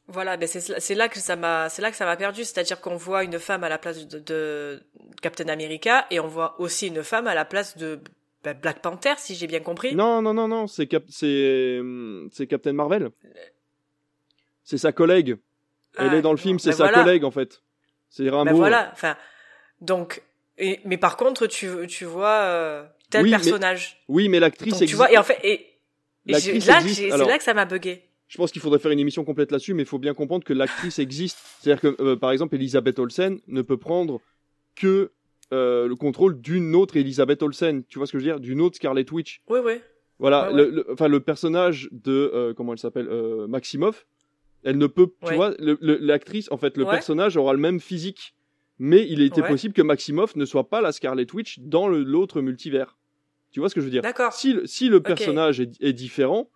Voilà, 0.07 0.35
ben 0.35 0.47
c'est 0.47 0.95
là 0.95 1.07
que 1.07 1.17
ça 1.17 1.37
m'a, 1.37 1.69
c'est 1.69 1.81
là 1.81 1.89
que 1.89 1.95
ça 1.95 2.05
m'a 2.05 2.17
perdu, 2.17 2.43
c'est-à-dire 2.43 2.81
qu'on 2.81 2.97
voit 2.97 3.23
une 3.23 3.39
femme 3.39 3.63
à 3.63 3.69
la 3.69 3.77
place 3.77 4.05
de, 4.05 4.19
de, 4.19 4.83
Captain 5.21 5.47
America 5.47 6.05
et 6.11 6.19
on 6.19 6.27
voit 6.27 6.59
aussi 6.59 6.87
une 6.87 7.03
femme 7.03 7.25
à 7.25 7.33
la 7.33 7.45
place 7.45 7.77
de 7.77 7.99
ben, 8.43 8.57
Black 8.61 8.81
Panther, 8.81 9.13
si 9.17 9.33
j'ai 9.35 9.47
bien 9.47 9.61
compris. 9.61 9.95
Non, 9.95 10.21
non, 10.21 10.33
non, 10.33 10.49
non, 10.49 10.67
c'est 10.67 10.87
Cap 10.87 11.03
c'est 11.07 11.79
c'est 12.31 12.47
Captain 12.47 12.73
Marvel. 12.73 13.11
C'est 14.65 14.77
sa 14.77 14.91
collègue. 14.91 15.37
Elle 15.97 16.09
Ah, 16.09 16.15
est 16.17 16.21
dans 16.21 16.31
le 16.31 16.37
film, 16.37 16.59
c'est 16.59 16.71
ben 16.71 16.75
sa 16.75 16.83
voilà. 16.83 17.03
collègue 17.03 17.23
en 17.23 17.31
fait. 17.31 17.61
C'est. 18.09 18.29
Ben 18.29 18.51
voilà, 18.53 18.89
enfin, 18.91 19.15
donc, 19.79 20.21
et, 20.57 20.81
mais 20.85 20.97
par 20.97 21.17
contre, 21.17 21.47
tu, 21.47 21.69
tu 21.87 22.05
vois 22.05 22.41
euh, 22.41 22.85
tel 23.09 23.23
Oui, 23.23 23.31
mais 23.31 23.37
personnage. 23.37 24.03
Oui, 24.07 24.29
mais 24.29 24.39
l'actrice 24.39 24.79
tu 24.79 24.95
vois, 24.95 25.11
et 25.11 25.17
en 25.17 25.23
fait, 25.23 25.39
et 25.43 25.72
L'actrice 26.25 26.67
existe, 26.69 26.95
c'est 27.01 27.17
là 27.17 27.37
que 27.37 27.43
ça 27.43 27.53
m'a 27.53 27.65
bugué. 27.65 28.01
Je 28.27 28.37
pense 28.37 28.51
qu'il 28.51 28.61
faudrait 28.61 28.79
faire 28.79 28.91
une 28.91 28.99
émission 28.99 29.23
complète 29.25 29.51
là-dessus, 29.51 29.73
mais 29.73 29.83
il 29.83 29.87
faut 29.87 29.99
bien 29.99 30.13
comprendre 30.13 30.43
que 30.43 30.53
l'actrice 30.53 30.97
existe. 30.99 31.37
C'est-à-dire 31.59 31.81
que, 31.81 32.01
euh, 32.01 32.15
par 32.15 32.31
exemple, 32.31 32.55
Elisabeth 32.55 32.97
Olsen 32.97 33.39
ne 33.47 33.61
peut 33.61 33.77
prendre 33.77 34.21
que 34.75 35.11
euh, 35.51 35.87
le 35.87 35.95
contrôle 35.95 36.39
d'une 36.41 36.73
autre 36.75 36.97
Elisabeth 36.97 37.43
Olsen. 37.43 37.83
Tu 37.87 37.99
vois 37.99 38.07
ce 38.07 38.13
que 38.13 38.17
je 38.19 38.23
veux 38.25 38.31
dire? 38.31 38.39
D'une 38.39 38.59
autre 38.61 38.77
Scarlet 38.77 39.05
Witch. 39.11 39.41
Oui, 39.49 39.59
oui. 39.63 39.73
Voilà, 40.17 40.47
Ouais, 40.49 40.53
le, 40.63 40.69
le- 40.69 40.87
enfin 40.91 41.07
le 41.09 41.19
personnage 41.19 41.89
de 41.91 42.31
euh, 42.33 42.53
comment 42.55 42.71
elle 42.73 42.79
s'appelle 42.79 43.07
Maximoff, 43.47 44.07
elle 44.63 44.77
ne 44.77 44.87
peut, 44.87 45.07
tu 45.21 45.27
Ouais. 45.29 45.35
vois, 45.35 45.53
l'actrice, 45.59 46.49
en 46.51 46.57
fait, 46.57 46.77
le 46.77 46.85
personnage 46.85 47.35
aura 47.37 47.51
le 47.53 47.59
même 47.59 47.79
physique, 47.81 48.33
mais 48.79 49.05
il 49.07 49.21
était 49.21 49.43
possible 49.43 49.73
que 49.73 49.81
Maximoff 49.81 50.35
ne 50.37 50.45
soit 50.45 50.69
pas 50.69 50.81
la 50.81 50.91
Scarlet 50.93 51.27
Witch 51.33 51.59
dans 51.59 51.87
l'autre 51.89 52.41
multivers. 52.41 52.97
Tu 53.53 53.59
vois 53.61 53.69
ce 53.69 53.75
que 53.75 53.79
je 53.81 53.85
veux 53.85 53.91
dire? 53.91 54.01
D'accord. 54.01 54.33
Si, 54.33 54.51
le- 54.53 54.65
si 54.67 54.89
le 54.89 54.99
personnage 55.01 55.59
est, 55.61 55.71
est 55.79 55.93
différent, 55.93 56.49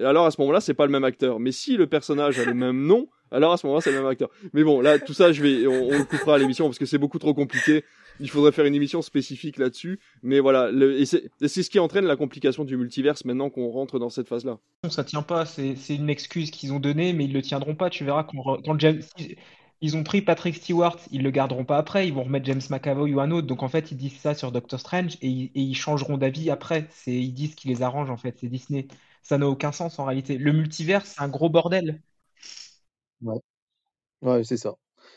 alors 0.00 0.26
à 0.26 0.30
ce 0.30 0.40
moment-là, 0.42 0.60
c'est 0.60 0.74
pas 0.74 0.86
le 0.86 0.92
même 0.92 1.02
acteur. 1.04 1.40
Mais 1.40 1.50
si 1.50 1.76
le 1.76 1.86
personnage 1.88 2.38
a 2.38 2.44
le 2.44 2.54
même 2.54 2.86
nom, 2.86 3.08
alors 3.30 3.52
à 3.52 3.56
ce 3.56 3.66
moment-là, 3.66 3.80
c'est 3.80 3.90
le 3.90 3.96
même 3.98 4.06
acteur. 4.06 4.28
Mais 4.52 4.62
bon, 4.62 4.80
là, 4.80 4.98
tout 4.98 5.14
ça, 5.14 5.32
je 5.32 5.42
vais, 5.42 5.66
on, 5.66 5.88
on 5.88 5.98
le 5.98 6.04
coupera 6.04 6.34
à 6.36 6.38
l'émission 6.38 6.66
parce 6.66 6.78
que 6.78 6.86
c'est 6.86 6.98
beaucoup 6.98 7.18
trop 7.18 7.32
compliqué. 7.34 7.82
Il 8.20 8.28
faudrait 8.28 8.52
faire 8.52 8.66
une 8.66 8.74
émission 8.74 9.00
spécifique 9.00 9.56
là-dessus. 9.56 9.98
Mais 10.22 10.38
voilà, 10.40 10.70
le- 10.70 11.00
et 11.00 11.06
c'est 11.06 11.22
ce 11.48 11.70
qui 11.70 11.78
entraîne 11.78 12.04
la 12.04 12.16
complication 12.16 12.64
du 12.64 12.76
multiverse 12.76 13.24
maintenant 13.24 13.48
qu'on 13.48 13.68
rentre 13.70 13.98
dans 13.98 14.10
cette 14.10 14.28
phase-là. 14.28 14.58
Ça 14.90 15.02
tient 15.04 15.22
pas, 15.22 15.46
c'est 15.46 15.74
une 15.88 16.10
excuse 16.10 16.50
qu'ils 16.50 16.72
ont 16.74 16.80
donnée, 16.80 17.14
mais 17.14 17.24
ils 17.24 17.32
le 17.32 17.40
tiendront 17.40 17.74
pas. 17.74 17.88
Tu 17.88 18.04
verras 18.04 18.24
quand, 18.24 18.60
quand 18.62 18.78
James, 18.78 19.00
si- 19.16 19.36
ils 19.82 19.96
ont 19.96 20.04
pris 20.04 20.22
Patrick 20.22 20.56
Stewart, 20.56 20.96
ils 21.10 21.22
le 21.22 21.30
garderont 21.30 21.64
pas 21.66 21.76
après, 21.78 22.08
ils 22.08 22.14
vont 22.14 22.24
remettre 22.24 22.46
James 22.46 22.62
McAvoy 22.70 23.12
ou 23.14 23.20
un 23.20 23.30
autre. 23.30 23.46
Donc 23.46 23.62
en 23.62 23.68
fait, 23.68 23.90
ils 23.92 23.96
disent 23.98 24.18
ça 24.18 24.34
sur 24.34 24.50
Doctor 24.52 24.80
Strange 24.80 25.16
et, 25.22 25.28
ils- 25.28 25.44
et 25.54 25.60
ils 25.62 25.74
changeront 25.74 26.16
d'avis 26.18 26.50
après. 26.50 26.86
C'est, 26.90 27.12
ils 27.14 27.32
disent 27.34 27.52
ce 27.52 27.56
qui 27.56 27.68
les 27.68 27.82
arrange 27.82 28.10
en 28.10 28.16
fait, 28.16 28.38
c'est 28.40 28.48
Disney. 28.48 28.88
Ça 29.22 29.38
n'a 29.38 29.48
aucun 29.48 29.72
sens 29.72 29.98
en 29.98 30.04
réalité. 30.06 30.38
Le 30.38 30.52
multivers, 30.52 31.04
c'est 31.06 31.20
un 31.22 31.28
gros 31.28 31.48
bordel. 31.50 32.02
Ouais, 34.22 34.44
c'est 34.44 34.56
ça. 34.56 34.74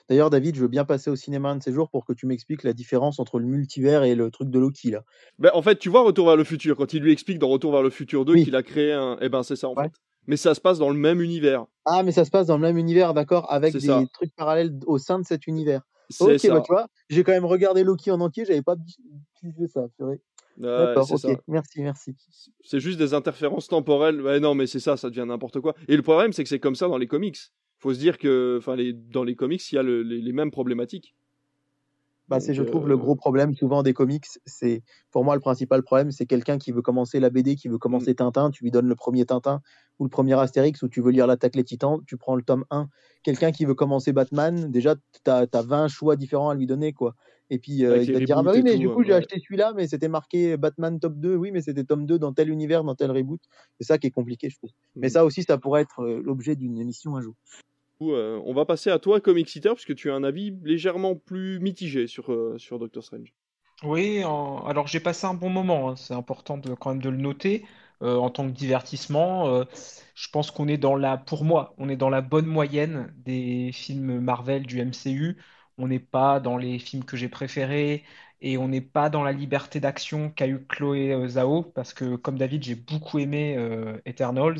D'ailleurs, 0.10 0.30
David, 0.32 0.56
je 0.56 0.62
veux 0.62 0.68
bien 0.68 0.84
passer 0.86 1.10
au 1.12 1.16
cinéma 1.16 1.50
un 1.50 1.58
de 1.58 1.64
ces 1.64 1.72
jours 1.72 1.90
pour 1.90 2.06
que 2.06 2.14
tu 2.14 2.26
m'expliques 2.26 2.64
la 2.64 2.74
différence 2.74 3.20
entre 3.20 3.40
le 3.40 3.46
multivers 3.46 4.04
et 4.04 4.16
le 4.16 4.32
truc 4.32 4.50
de 4.50 4.60
Loki, 4.60 4.90
là. 4.92 5.04
Ben, 5.38 5.52
en 5.54 5.62
fait, 5.62 5.78
tu 5.78 5.90
vois 5.90 6.04
Retour 6.04 6.26
vers 6.28 6.36
le 6.36 6.44
futur, 6.44 6.76
quand 6.76 6.94
il 6.94 7.04
lui 7.04 7.12
explique 7.12 7.38
dans 7.40 7.50
Retour 7.50 7.72
vers 7.72 7.84
le 7.84 7.92
futur 7.92 8.26
2 8.26 8.34
Oui. 8.34 8.44
qu'il 8.44 8.56
a 8.56 8.64
créé 8.64 8.94
un. 8.94 9.18
Eh 9.22 9.30
ben, 9.30 9.44
c'est 9.44 9.56
ça 9.56 9.70
en 9.70 9.76
Ouais. 9.76 9.84
fait. 9.86 9.94
Mais 10.28 10.38
ça 10.38 10.54
se 10.56 10.62
passe 10.62 10.80
dans 10.80 10.90
le 10.90 10.98
même 10.98 11.22
univers. 11.22 11.66
Ah, 11.86 12.04
mais 12.04 12.12
ça 12.12 12.26
se 12.26 12.32
passe 12.32 12.48
dans 12.48 12.56
le 12.58 12.62
même 12.62 12.78
univers, 12.78 13.14
d'accord, 13.14 13.52
avec 13.52 13.74
des 13.74 13.80
ça. 13.80 14.04
trucs 14.14 14.34
parallèles 14.36 14.78
au 14.88 14.98
sein 14.98 15.20
de 15.20 15.26
cet 15.26 15.48
univers. 15.48 15.82
Ok, 16.20 16.38
ça. 16.40 16.54
bah 16.54 16.62
tu 16.62 16.72
vois, 16.72 16.88
j'ai 17.10 17.24
quand 17.24 17.32
même 17.32 17.46
regardé 17.46 17.84
Loki 17.84 18.12
en 18.12 18.22
entier, 18.22 18.46
j'avais 18.46 18.62
pas 18.62 18.76
pigé 19.42 19.68
ça, 19.68 19.86
purée. 19.98 20.22
Ouais, 20.58 20.68
D'accord, 20.70 21.12
ok, 21.12 21.20
ça. 21.20 21.30
merci, 21.48 21.82
merci. 21.82 22.16
C'est 22.64 22.80
juste 22.80 22.98
des 22.98 23.14
interférences 23.14 23.68
temporelles. 23.68 24.22
Ouais, 24.22 24.40
non, 24.40 24.56
mais 24.56 24.68
c'est 24.68 24.80
ça, 24.80 24.98
ça 24.98 25.10
devient 25.10 25.26
n'importe 25.28 25.60
quoi. 25.60 25.76
Et 25.88 25.96
le 25.98 26.02
problème, 26.02 26.32
c'est 26.32 26.44
que 26.44 26.50
c'est 26.50 26.60
comme 26.60 26.76
ça 26.76 26.88
dans 26.88 26.98
les 26.98 27.08
comics. 27.08 27.38
Faut 27.80 27.94
se 27.94 28.00
dire 28.00 28.18
que, 28.18 28.56
enfin, 28.60 28.76
les, 28.76 28.94
dans 28.94 29.24
les 29.24 29.36
comics, 29.36 29.70
il 29.72 29.76
y 29.76 29.78
a 29.78 29.84
le- 29.84 30.02
les, 30.02 30.22
les 30.22 30.32
mêmes 30.32 30.52
problématiques. 30.52 31.14
Bah, 32.28 32.40
c'est, 32.40 32.56
je 32.56 32.64
trouve, 32.64 32.86
euh, 32.86 32.90
le 32.90 32.98
gros 32.98 33.16
problème 33.16 33.54
souvent 33.54 33.84
des 33.84 33.94
comics. 33.94 34.26
C'est, 34.46 34.82
pour 35.12 35.24
moi, 35.24 35.36
le 35.36 35.42
principal 35.42 35.84
problème, 35.84 36.12
c'est 36.12 36.26
quelqu'un 36.26 36.58
qui 36.58 36.72
veut 36.72 36.82
commencer 36.82 37.20
la 37.20 37.30
BD, 37.30 37.56
qui 37.56 37.68
veut 37.68 37.78
commencer 37.78 38.12
Mm. 38.12 38.16
Tintin, 38.16 38.52
tu 38.52 38.64
lui 38.64 38.72
donnes 38.72 38.88
le 38.88 38.96
premier 38.96 39.26
Tintin 39.26 39.62
ou 40.00 40.04
le 40.06 40.10
premier 40.10 40.38
Astérix, 40.38 40.82
ou 40.82 40.90
tu 40.90 41.02
veux 41.02 41.12
lire 41.12 41.28
l'attaque 41.28 41.56
les 41.56 41.64
titans, 41.64 42.00
tu 42.06 42.18
prends 42.18 42.36
le 42.36 42.42
tome 42.42 42.66
1. 42.70 42.90
Quelqu'un 43.24 43.52
qui 43.52 43.66
veut 43.66 43.76
commencer 43.76 44.12
Batman, 44.12 44.72
déjà, 44.72 44.96
tu 44.96 45.32
as, 45.32 45.48
20 45.54 45.88
choix 45.88 46.16
différents 46.16 46.50
à 46.50 46.56
lui 46.56 46.66
donner, 46.66 46.94
quoi. 46.94 47.14
Et 47.52 47.60
puis, 47.60 47.86
euh, 47.86 48.02
il 48.02 48.12
va 48.12 48.20
te 48.20 48.26
dire, 48.26 48.38
ah 48.40 48.44
bah 48.44 48.52
oui, 48.56 48.64
mais 48.64 48.74
tout, 48.74 48.80
du 48.80 48.90
coup, 48.90 49.02
euh, 49.02 49.06
j'ai 49.06 49.14
acheté 49.14 49.40
celui-là, 49.40 49.74
mais 49.76 49.88
c'était 49.88 50.08
marqué 50.08 50.58
Batman 50.58 51.00
top 51.00 51.14
2. 51.16 51.36
Oui, 51.36 51.52
mais 51.52 51.62
c'était 51.62 51.84
tome 51.84 52.08
2 52.08 52.18
dans 52.18 52.34
tel 52.34 52.50
univers, 52.50 52.84
dans 52.84 52.96
tel 52.96 53.12
reboot. 53.12 53.40
C'est 53.80 53.86
ça 53.86 53.98
qui 54.00 54.08
est 54.08 54.12
compliqué, 54.12 54.50
je 54.50 54.58
trouve. 54.58 54.72
Mais 54.96 55.08
Mm. 55.08 55.12
ça 55.12 55.26
aussi, 55.26 55.44
ça 55.44 55.58
pourrait 55.58 55.84
être 55.84 56.02
euh, 56.02 56.22
l'objet 56.24 56.56
d'une 56.56 56.80
émission 56.80 57.16
un 57.16 57.22
jour. 57.22 57.36
Euh, 58.02 58.42
on 58.46 58.54
va 58.54 58.66
passer 58.66 58.90
à 58.90 59.00
toi, 59.00 59.22
Comic 59.22 59.54
Eater, 59.56 59.74
puisque 59.74 59.96
tu 59.96 60.12
as 60.12 60.16
un 60.16 60.24
avis 60.24 60.58
légèrement 60.64 61.16
plus 61.16 61.60
mitigé 61.60 62.08
sur, 62.08 62.32
euh, 62.32 62.58
Doctor 62.72 63.04
Strange. 63.04 63.34
Oui, 63.84 64.20
alors 64.20 64.88
j'ai 64.88 65.00
passé 65.00 65.28
un 65.28 65.34
bon 65.34 65.50
moment, 65.50 65.90
hein, 65.90 65.96
C'est 65.96 66.14
important 66.14 66.60
quand 66.80 66.92
même 66.92 67.02
de 67.02 67.10
le 67.10 67.18
noter. 67.18 67.66
Euh, 68.02 68.18
en 68.18 68.30
tant 68.30 68.46
que 68.46 68.52
divertissement, 68.52 69.64
je 70.16 70.30
pense 70.30 70.52
qu'on 70.52 70.68
est 70.68 70.78
dans 70.78 70.96
la, 70.96 71.18
pour 71.18 71.46
moi, 71.46 71.74
on 71.78 71.88
est 71.90 71.96
dans 71.96 72.10
la 72.10 72.22
bonne 72.22 72.46
moyenne 72.46 73.14
des 73.18 73.72
films 73.74 74.20
Marvel 74.20 74.66
du 74.66 74.80
MCU. 74.80 75.38
On 75.78 75.88
n'est 75.88 76.00
pas 76.00 76.40
dans 76.40 76.58
les 76.58 76.80
films 76.80 77.04
que 77.06 77.18
j'ai 77.18 77.30
préférés 77.30 78.04
et 78.42 78.58
on 78.58 78.68
n'est 78.68 78.82
pas 78.82 79.10
dans 79.10 79.24
la 79.24 79.32
liberté 79.32 79.80
d'action 79.80 80.30
qu'a 80.30 80.48
eu 80.48 80.66
Chloé 80.68 81.28
Zhao, 81.28 81.64
parce 81.64 81.94
que 81.94 82.16
comme 82.16 82.38
David, 82.38 82.64
j'ai 82.64 82.76
beaucoup 82.76 83.20
aimé 83.20 83.58
Eternals, 84.06 84.58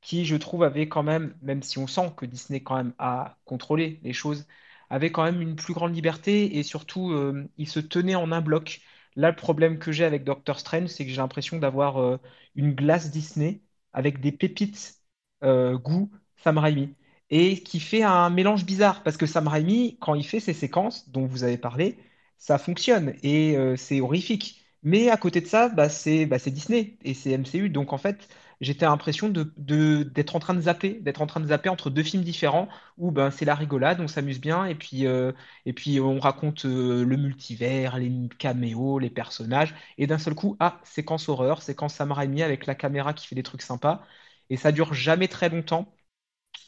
qui 0.00 0.24
je 0.24 0.36
trouve 0.36 0.62
avait 0.64 0.88
quand 0.88 1.02
même, 1.02 1.34
même 1.42 1.62
si 1.62 1.78
on 1.78 1.86
sent 1.86 2.12
que 2.16 2.26
Disney 2.26 2.62
quand 2.62 2.76
même 2.76 2.94
a 2.98 3.38
contrôlé 3.44 4.00
les 4.02 4.12
choses, 4.12 4.46
avait 4.90 5.12
quand 5.12 5.24
même 5.24 5.40
une 5.42 5.56
plus 5.56 5.74
grande 5.74 5.94
liberté 5.94 6.58
et 6.58 6.62
surtout 6.62 7.12
euh, 7.12 7.48
il 7.56 7.68
se 7.68 7.80
tenait 7.80 8.14
en 8.14 8.32
un 8.32 8.40
bloc. 8.40 8.80
Là, 9.16 9.30
le 9.30 9.36
problème 9.36 9.78
que 9.78 9.92
j'ai 9.92 10.04
avec 10.04 10.24
Doctor 10.24 10.58
Strange, 10.60 10.88
c'est 10.88 11.04
que 11.04 11.10
j'ai 11.10 11.16
l'impression 11.16 11.58
d'avoir 11.58 11.98
euh, 11.98 12.18
une 12.54 12.74
glace 12.74 13.10
Disney 13.10 13.62
avec 13.92 14.20
des 14.20 14.32
pépites 14.32 15.00
euh, 15.44 15.76
goût 15.78 16.10
Sam 16.36 16.58
Raimi 16.58 16.94
et 17.30 17.62
qui 17.62 17.80
fait 17.80 18.02
un 18.02 18.30
mélange 18.30 18.64
bizarre 18.64 19.02
parce 19.02 19.16
que 19.16 19.26
Sam 19.26 19.48
Raimi, 19.48 19.98
quand 20.00 20.14
il 20.14 20.24
fait 20.24 20.40
ses 20.40 20.54
séquences 20.54 21.08
dont 21.10 21.26
vous 21.26 21.44
avez 21.44 21.58
parlé, 21.58 21.98
ça 22.38 22.56
fonctionne 22.58 23.14
et 23.22 23.56
c'est 23.76 24.00
horrifique. 24.00 24.64
Mais 24.82 25.10
à 25.10 25.16
côté 25.16 25.40
de 25.40 25.46
ça, 25.46 25.68
bah, 25.68 25.88
bah, 26.28 26.38
c'est 26.38 26.50
Disney 26.50 26.96
et 27.02 27.12
c'est 27.14 27.30
MCU. 27.32 27.68
Donc 27.68 27.92
en 27.92 27.98
fait, 27.98 28.28
j'étais 28.60 28.86
l'impression 28.86 29.28
de, 29.28 29.52
de- 29.56 30.02
d'être 30.04 30.36
en 30.36 30.40
train 30.40 30.54
de 30.54 30.60
zapper, 30.62 31.00
d'être 31.00 31.20
en 31.22 31.26
train 31.26 31.40
de 31.40 31.46
zapper 31.48 31.68
entre 31.68 31.90
deux 31.90 32.02
films 32.02 32.22
différents 32.24 32.68
où 32.96 33.10
ben, 33.10 33.30
c'est 33.30 33.44
la 33.44 33.54
rigolade, 33.54 34.00
on 34.00 34.08
s'amuse 34.08 34.40
bien 34.40 34.64
et 34.66 34.74
puis, 34.74 35.06
euh, 35.06 35.32
et 35.66 35.72
puis 35.72 36.00
on 36.00 36.18
raconte 36.18 36.64
euh, 36.66 37.04
le 37.04 37.16
multivers, 37.16 37.98
les 37.98 38.12
caméos, 38.38 38.98
les 38.98 39.10
personnages. 39.10 39.74
Et 39.98 40.06
d'un 40.06 40.18
seul 40.18 40.34
coup, 40.34 40.56
ah, 40.60 40.80
séquence 40.84 41.28
horreur, 41.28 41.62
séquence 41.62 41.94
Sam 41.94 42.12
Raimi 42.12 42.42
avec 42.42 42.66
la 42.66 42.74
caméra 42.74 43.12
qui 43.14 43.26
fait 43.26 43.34
des 43.36 43.42
trucs 43.42 43.62
sympas. 43.62 44.02
Et 44.50 44.56
ça 44.56 44.72
dure 44.72 44.94
jamais 44.94 45.28
très 45.28 45.48
longtemps. 45.48 45.92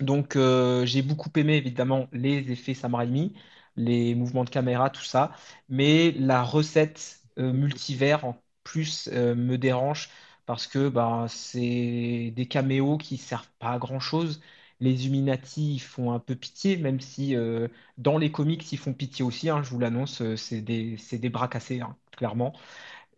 Donc, 0.01 0.37
euh, 0.37 0.87
j'ai 0.87 1.03
beaucoup 1.03 1.31
aimé 1.37 1.57
évidemment 1.57 2.09
les 2.13 2.51
effets 2.53 2.75
Sam 2.75 2.95
Raimi, 2.95 3.35
les 3.77 4.15
mouvements 4.15 4.45
de 4.45 4.51
caméra, 4.51 4.91
tout 4.91 5.03
ça, 5.03 5.33
mais 5.69 6.13
la 6.13 6.43
recette 6.43 7.23
multivers 7.37 8.25
en 8.25 8.43
plus 8.65 9.09
me 9.13 9.57
dérange 9.57 10.11
parce 10.51 10.67
que 10.67 10.89
bah, 10.89 11.27
c'est 11.29 12.33
des 12.35 12.47
caméos 12.47 12.99
qui 12.99 13.19
servent 13.19 13.49
pas 13.61 13.71
à 13.75 13.79
grand-chose. 13.79 14.41
Les 14.81 15.07
Illuminati 15.07 15.79
font 15.79 16.11
un 16.13 16.19
peu 16.19 16.35
pitié, 16.35 16.77
même 16.77 17.01
si 17.01 17.37
euh, 17.37 17.69
dans 17.99 18.19
les 18.19 18.33
comics 18.33 18.73
ils 18.73 18.77
font 18.79 18.93
pitié 18.93 19.25
aussi, 19.25 19.49
hein, 19.49 19.63
je 19.63 19.71
vous 19.71 19.79
l'annonce, 19.79 20.23
euh, 20.23 20.37
c'est 20.37 20.61
des, 20.61 21.29
bras 21.31 21.47
cassés, 21.47 21.81
hein, 21.81 21.97
clairement. 22.11 22.53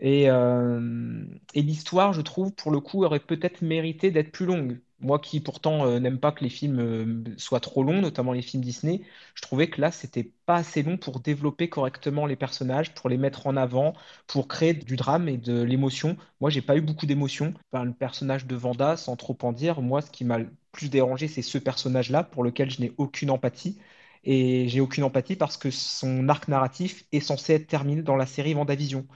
Euh, 0.02 1.24
et 1.54 1.62
l'histoire, 1.62 2.12
je 2.12 2.20
trouve, 2.22 2.52
pour 2.54 2.70
le 2.70 2.80
coup, 2.80 3.04
aurait 3.04 3.20
peut-être 3.20 3.62
mérité 3.62 4.10
d'être 4.10 4.32
plus 4.32 4.46
longue. 4.46 4.80
Moi 5.02 5.18
qui 5.18 5.40
pourtant 5.40 5.84
euh, 5.86 5.98
n'aime 6.00 6.18
pas 6.20 6.32
que 6.32 6.44
les 6.44 6.48
films 6.50 6.78
euh, 6.80 7.24
soient 7.36 7.60
trop 7.60 7.82
longs, 7.82 8.00
notamment 8.00 8.32
les 8.32 8.42
films 8.42 8.62
Disney, 8.62 9.02
je 9.34 9.42
trouvais 9.42 9.68
que 9.68 9.80
là, 9.80 9.90
c'était 9.90 10.32
pas 10.46 10.56
assez 10.56 10.82
long 10.82 10.96
pour 10.96 11.20
développer 11.20 11.68
correctement 11.68 12.24
les 12.26 12.36
personnages, 12.36 12.94
pour 12.94 13.08
les 13.10 13.18
mettre 13.18 13.46
en 13.46 13.56
avant, 13.56 13.94
pour 14.28 14.48
créer 14.48 14.74
du 14.74 14.96
drame 14.96 15.28
et 15.28 15.36
de 15.38 15.60
l'émotion. 15.62 16.16
Moi, 16.40 16.50
j'ai 16.50 16.62
pas 16.62 16.76
eu 16.76 16.80
beaucoup 16.80 17.06
d'émotion. 17.06 17.52
Le 17.72 17.92
personnage 17.92 18.46
de 18.46 18.54
Vanda, 18.56 18.96
sans 18.96 19.16
trop 19.16 19.36
en 19.42 19.52
dire, 19.52 19.82
moi, 19.82 20.02
ce 20.02 20.10
qui 20.10 20.24
m'a 20.24 20.38
le 20.38 20.50
plus 20.72 20.88
dérangé, 20.88 21.28
c'est 21.28 21.42
ce 21.42 21.58
personnage-là, 21.58 22.22
pour 22.24 22.44
lequel 22.44 22.70
je 22.70 22.80
n'ai 22.80 22.92
aucune 22.96 23.30
empathie. 23.30 23.78
Et 24.24 24.68
j'ai 24.68 24.80
aucune 24.80 25.04
empathie 25.04 25.36
parce 25.36 25.56
que 25.56 25.70
son 25.70 26.28
arc 26.28 26.46
narratif 26.48 27.04
est 27.12 27.20
censé 27.20 27.54
être 27.54 27.66
terminé 27.66 28.02
dans 28.02 28.16
la 28.16 28.26
série 28.26 28.54
Vendavision 28.54 29.06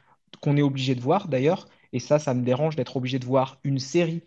qu'on 0.41 0.57
est 0.57 0.63
obligé 0.63 0.95
de 0.95 1.01
voir 1.01 1.29
d'ailleurs, 1.29 1.69
et 1.93 2.01
ça, 2.01 2.19
ça 2.19 2.35
me 2.35 2.43
dérange 2.45 2.77
d'être 2.77 2.97
obligé 2.97 3.19
de 3.19 3.25
voir 3.25 3.59
une 3.65 3.79
série 3.79 4.23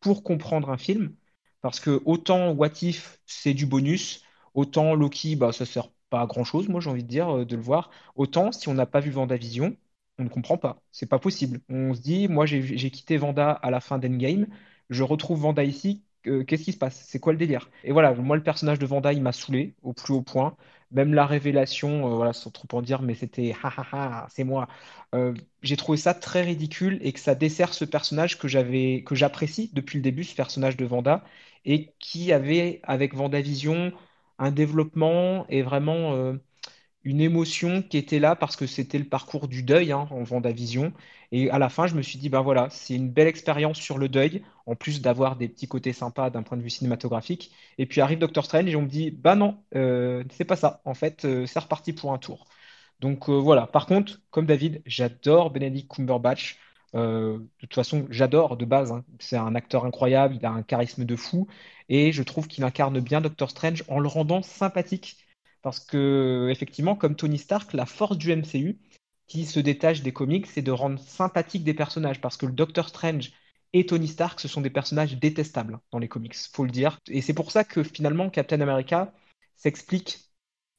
pour 0.00 0.22
comprendre 0.22 0.70
un 0.70 0.78
film, 0.78 1.14
parce 1.60 1.80
que 1.80 2.00
autant 2.04 2.52
What 2.52 2.70
If, 2.82 3.20
c'est 3.26 3.54
du 3.54 3.66
bonus, 3.66 4.22
autant 4.54 4.94
Loki, 4.94 5.36
bah, 5.36 5.52
ça 5.52 5.66
sert 5.66 5.90
pas 6.10 6.22
à 6.22 6.26
grand-chose, 6.26 6.68
moi 6.68 6.80
j'ai 6.80 6.90
envie 6.90 7.02
de 7.04 7.08
dire, 7.08 7.28
euh, 7.38 7.44
de 7.44 7.56
le 7.56 7.62
voir, 7.62 7.90
autant 8.14 8.52
si 8.52 8.68
on 8.68 8.74
n'a 8.74 8.86
pas 8.86 9.00
vu 9.00 9.10
Vendavision, 9.10 9.76
on 10.18 10.24
ne 10.24 10.28
comprend 10.28 10.58
pas. 10.58 10.82
C'est 10.92 11.06
pas 11.06 11.18
possible. 11.18 11.60
On 11.68 11.94
se 11.94 12.00
dit, 12.00 12.26
moi, 12.28 12.44
j'ai 12.46 12.90
quitté 12.90 13.16
Vanda 13.18 13.52
à 13.52 13.70
la 13.70 13.80
fin 13.80 13.98
d'Endgame. 13.98 14.46
Je 14.90 15.02
retrouve 15.04 15.40
Vanda 15.40 15.62
ici. 15.64 16.04
Qu'est-ce 16.22 16.64
qui 16.64 16.72
se 16.72 16.78
passe? 16.78 17.04
C'est 17.06 17.18
quoi 17.20 17.32
le 17.32 17.38
délire? 17.38 17.70
Et 17.84 17.92
voilà, 17.92 18.12
moi, 18.14 18.36
le 18.36 18.42
personnage 18.42 18.78
de 18.78 18.86
Vanda, 18.86 19.12
il 19.12 19.22
m'a 19.22 19.32
saoulé 19.32 19.74
au 19.82 19.92
plus 19.92 20.12
haut 20.14 20.22
point. 20.22 20.56
Même 20.90 21.14
la 21.14 21.26
révélation, 21.26 22.06
euh, 22.12 22.16
voilà, 22.16 22.32
sans 22.32 22.50
trop 22.50 22.66
en 22.76 22.82
dire, 22.82 23.02
mais 23.02 23.14
c'était 23.14 23.54
ha 23.62 23.68
ha 23.76 23.86
ha, 23.92 24.26
c'est 24.30 24.44
moi. 24.44 24.68
Euh, 25.14 25.34
j'ai 25.62 25.76
trouvé 25.76 25.98
ça 25.98 26.14
très 26.14 26.42
ridicule 26.42 26.98
et 27.02 27.12
que 27.12 27.20
ça 27.20 27.34
dessert 27.34 27.74
ce 27.74 27.84
personnage 27.84 28.38
que 28.38 28.48
j'apprécie 28.48 29.70
depuis 29.74 29.98
le 29.98 30.02
début, 30.02 30.24
ce 30.24 30.34
personnage 30.34 30.76
de 30.76 30.84
Vanda, 30.86 31.24
et 31.64 31.94
qui 31.98 32.32
avait, 32.32 32.80
avec 32.84 33.14
Vendavision, 33.14 33.92
un 34.38 34.50
développement 34.50 35.46
et 35.48 35.62
vraiment 35.62 36.14
euh, 36.14 36.34
une 37.08 37.22
émotion 37.22 37.80
qui 37.80 37.96
était 37.96 38.18
là 38.18 38.36
parce 38.36 38.54
que 38.54 38.66
c'était 38.66 38.98
le 38.98 39.04
parcours 39.04 39.48
du 39.48 39.62
deuil 39.62 39.92
hein, 39.92 40.06
en 40.10 40.22
Vendavision. 40.24 40.92
Et 41.32 41.50
à 41.50 41.58
la 41.58 41.70
fin, 41.70 41.86
je 41.86 41.94
me 41.94 42.02
suis 42.02 42.18
dit, 42.18 42.28
ben 42.28 42.42
voilà, 42.42 42.68
c'est 42.70 42.94
une 42.94 43.08
belle 43.08 43.28
expérience 43.28 43.78
sur 43.78 43.96
le 43.96 44.10
deuil, 44.10 44.42
en 44.66 44.74
plus 44.76 45.00
d'avoir 45.00 45.36
des 45.36 45.48
petits 45.48 45.68
côtés 45.68 45.94
sympas 45.94 46.28
d'un 46.28 46.42
point 46.42 46.58
de 46.58 46.62
vue 46.62 46.68
cinématographique. 46.68 47.50
Et 47.78 47.86
puis 47.86 48.02
arrive 48.02 48.18
Doctor 48.18 48.44
Strange 48.44 48.68
et 48.68 48.76
on 48.76 48.82
me 48.82 48.88
dit, 48.88 49.10
bah 49.10 49.36
non, 49.36 49.56
euh, 49.74 50.22
c'est 50.30 50.44
pas 50.44 50.56
ça. 50.56 50.82
En 50.84 50.92
fait, 50.92 51.24
euh, 51.24 51.46
c'est 51.46 51.58
reparti 51.58 51.94
pour 51.94 52.12
un 52.12 52.18
tour. 52.18 52.46
Donc 53.00 53.30
euh, 53.30 53.32
voilà. 53.32 53.66
Par 53.66 53.86
contre, 53.86 54.20
comme 54.30 54.44
David, 54.44 54.82
j'adore 54.84 55.50
Benedict 55.50 55.90
Cumberbatch. 55.90 56.58
de 56.92 57.40
toute 57.58 57.74
façon, 57.74 58.06
j'adore 58.10 58.58
de 58.58 58.66
base. 58.66 58.92
Hein. 58.92 59.04
C'est 59.18 59.36
un 59.36 59.54
acteur 59.54 59.86
incroyable, 59.86 60.36
il 60.36 60.44
a 60.44 60.50
un 60.50 60.62
charisme 60.62 61.04
de 61.06 61.16
fou. 61.16 61.48
Et 61.88 62.12
je 62.12 62.22
trouve 62.22 62.48
qu'il 62.48 62.64
incarne 62.64 63.00
bien 63.00 63.22
Doctor 63.22 63.50
Strange 63.50 63.82
en 63.88 63.98
le 63.98 64.08
rendant 64.08 64.42
sympathique. 64.42 65.16
Parce 65.62 65.80
que, 65.80 66.48
effectivement, 66.50 66.96
comme 66.96 67.16
Tony 67.16 67.38
Stark, 67.38 67.72
la 67.72 67.86
force 67.86 68.16
du 68.16 68.30
MCU, 68.30 68.78
qui 69.26 69.44
se 69.46 69.60
détache 69.60 70.02
des 70.02 70.12
comics, 70.12 70.46
c'est 70.46 70.62
de 70.62 70.70
rendre 70.72 70.98
sympathique 71.00 71.64
des 71.64 71.74
personnages. 71.74 72.20
Parce 72.20 72.36
que 72.36 72.46
le 72.46 72.52
Doctor 72.52 72.88
Strange 72.88 73.32
et 73.72 73.86
Tony 73.86 74.08
Stark, 74.08 74.40
ce 74.40 74.48
sont 74.48 74.60
des 74.62 74.70
personnages 74.70 75.16
détestables 75.18 75.78
dans 75.92 75.98
les 75.98 76.08
comics, 76.08 76.34
faut 76.52 76.64
le 76.64 76.70
dire. 76.70 76.98
Et 77.08 77.20
c'est 77.22 77.34
pour 77.34 77.50
ça 77.52 77.64
que 77.64 77.82
finalement, 77.82 78.30
Captain 78.30 78.60
America 78.60 79.12
s'explique. 79.56 80.20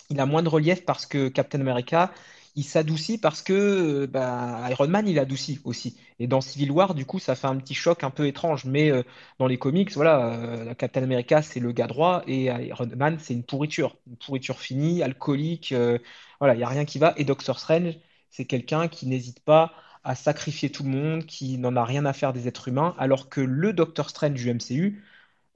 Il 0.09 0.19
a 0.19 0.25
moins 0.25 0.41
de 0.43 0.49
relief 0.49 0.85
parce 0.85 1.05
que 1.05 1.29
Captain 1.29 1.61
America, 1.61 2.11
il 2.55 2.63
s'adoucit 2.63 3.17
parce 3.17 3.41
que 3.41 4.05
bah, 4.05 4.67
Iron 4.69 4.87
Man, 4.87 5.07
il 5.07 5.19
adoucit 5.19 5.59
aussi. 5.63 5.97
Et 6.19 6.27
dans 6.27 6.41
Civil 6.41 6.71
War, 6.71 6.93
du 6.95 7.05
coup, 7.05 7.19
ça 7.19 7.35
fait 7.35 7.47
un 7.47 7.57
petit 7.57 7.73
choc 7.73 8.03
un 8.03 8.09
peu 8.09 8.27
étrange. 8.27 8.65
Mais 8.65 8.91
euh, 8.91 9.03
dans 9.39 9.47
les 9.47 9.57
comics, 9.57 9.91
voilà, 9.93 10.33
euh, 10.33 10.73
Captain 10.73 11.03
America, 11.03 11.41
c'est 11.41 11.59
le 11.59 11.71
gars 11.71 11.87
droit 11.87 12.23
et 12.27 12.45
Iron 12.45 12.87
Man, 12.97 13.17
c'est 13.19 13.33
une 13.33 13.43
pourriture. 13.43 13.97
Une 14.07 14.17
pourriture 14.17 14.59
finie, 14.59 15.03
alcoolique. 15.03 15.71
Euh, 15.71 15.99
voilà, 16.39 16.55
il 16.55 16.57
n'y 16.57 16.63
a 16.63 16.67
rien 16.67 16.85
qui 16.85 16.99
va. 16.99 17.13
Et 17.17 17.23
Doctor 17.25 17.59
Strange, 17.59 17.97
c'est 18.29 18.45
quelqu'un 18.45 18.87
qui 18.87 19.07
n'hésite 19.07 19.39
pas 19.41 19.73
à 20.03 20.15
sacrifier 20.15 20.71
tout 20.71 20.83
le 20.83 20.89
monde, 20.89 21.25
qui 21.25 21.57
n'en 21.57 21.75
a 21.75 21.83
rien 21.85 22.05
à 22.05 22.13
faire 22.13 22.33
des 22.33 22.47
êtres 22.47 22.67
humains, 22.69 22.95
alors 22.97 23.29
que 23.29 23.41
le 23.41 23.73
Doctor 23.73 24.09
Strange 24.09 24.33
du 24.33 24.49
MCU, 24.49 25.03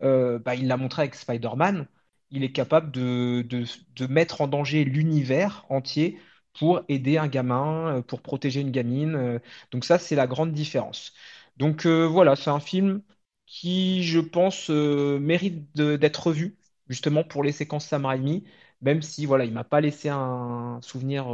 bah, 0.01 0.55
il 0.55 0.67
l'a 0.67 0.77
montré 0.77 1.03
avec 1.03 1.15
Spider-Man, 1.15 1.87
il 2.29 2.43
est 2.43 2.51
capable 2.51 2.91
de, 2.91 3.41
de 3.41 4.07
mettre 4.07 4.41
en 4.41 4.47
danger 4.47 4.83
l'univers 4.83 5.65
entier 5.69 6.19
pour 6.57 6.81
aider 6.87 7.17
un 7.17 7.27
gamin, 7.27 7.97
euh, 7.97 8.01
pour 8.01 8.21
protéger 8.21 8.61
une 8.61 8.71
gamine. 8.71 9.15
Euh. 9.15 9.39
Donc 9.71 9.85
ça, 9.85 9.99
c'est 9.99 10.15
la 10.15 10.27
grande 10.27 10.53
différence. 10.53 11.13
Donc 11.57 11.85
euh, 11.85 12.05
voilà, 12.07 12.35
c'est 12.35 12.49
un 12.49 12.59
film 12.59 13.01
qui, 13.45 14.03
je 14.03 14.19
pense, 14.19 14.69
mérite 14.69 15.73
d'être 15.75 16.27
revu, 16.27 16.57
justement 16.89 17.23
pour 17.23 17.43
les 17.43 17.51
séquences 17.51 17.87
Sam 17.87 18.05
Raimi, 18.05 18.43
même 18.81 19.01
si 19.01 19.25
voilà, 19.25 19.45
il 19.45 19.53
m'a 19.53 19.63
pas 19.63 19.81
laissé 19.81 20.09
un 20.09 20.79
souvenir 20.81 21.25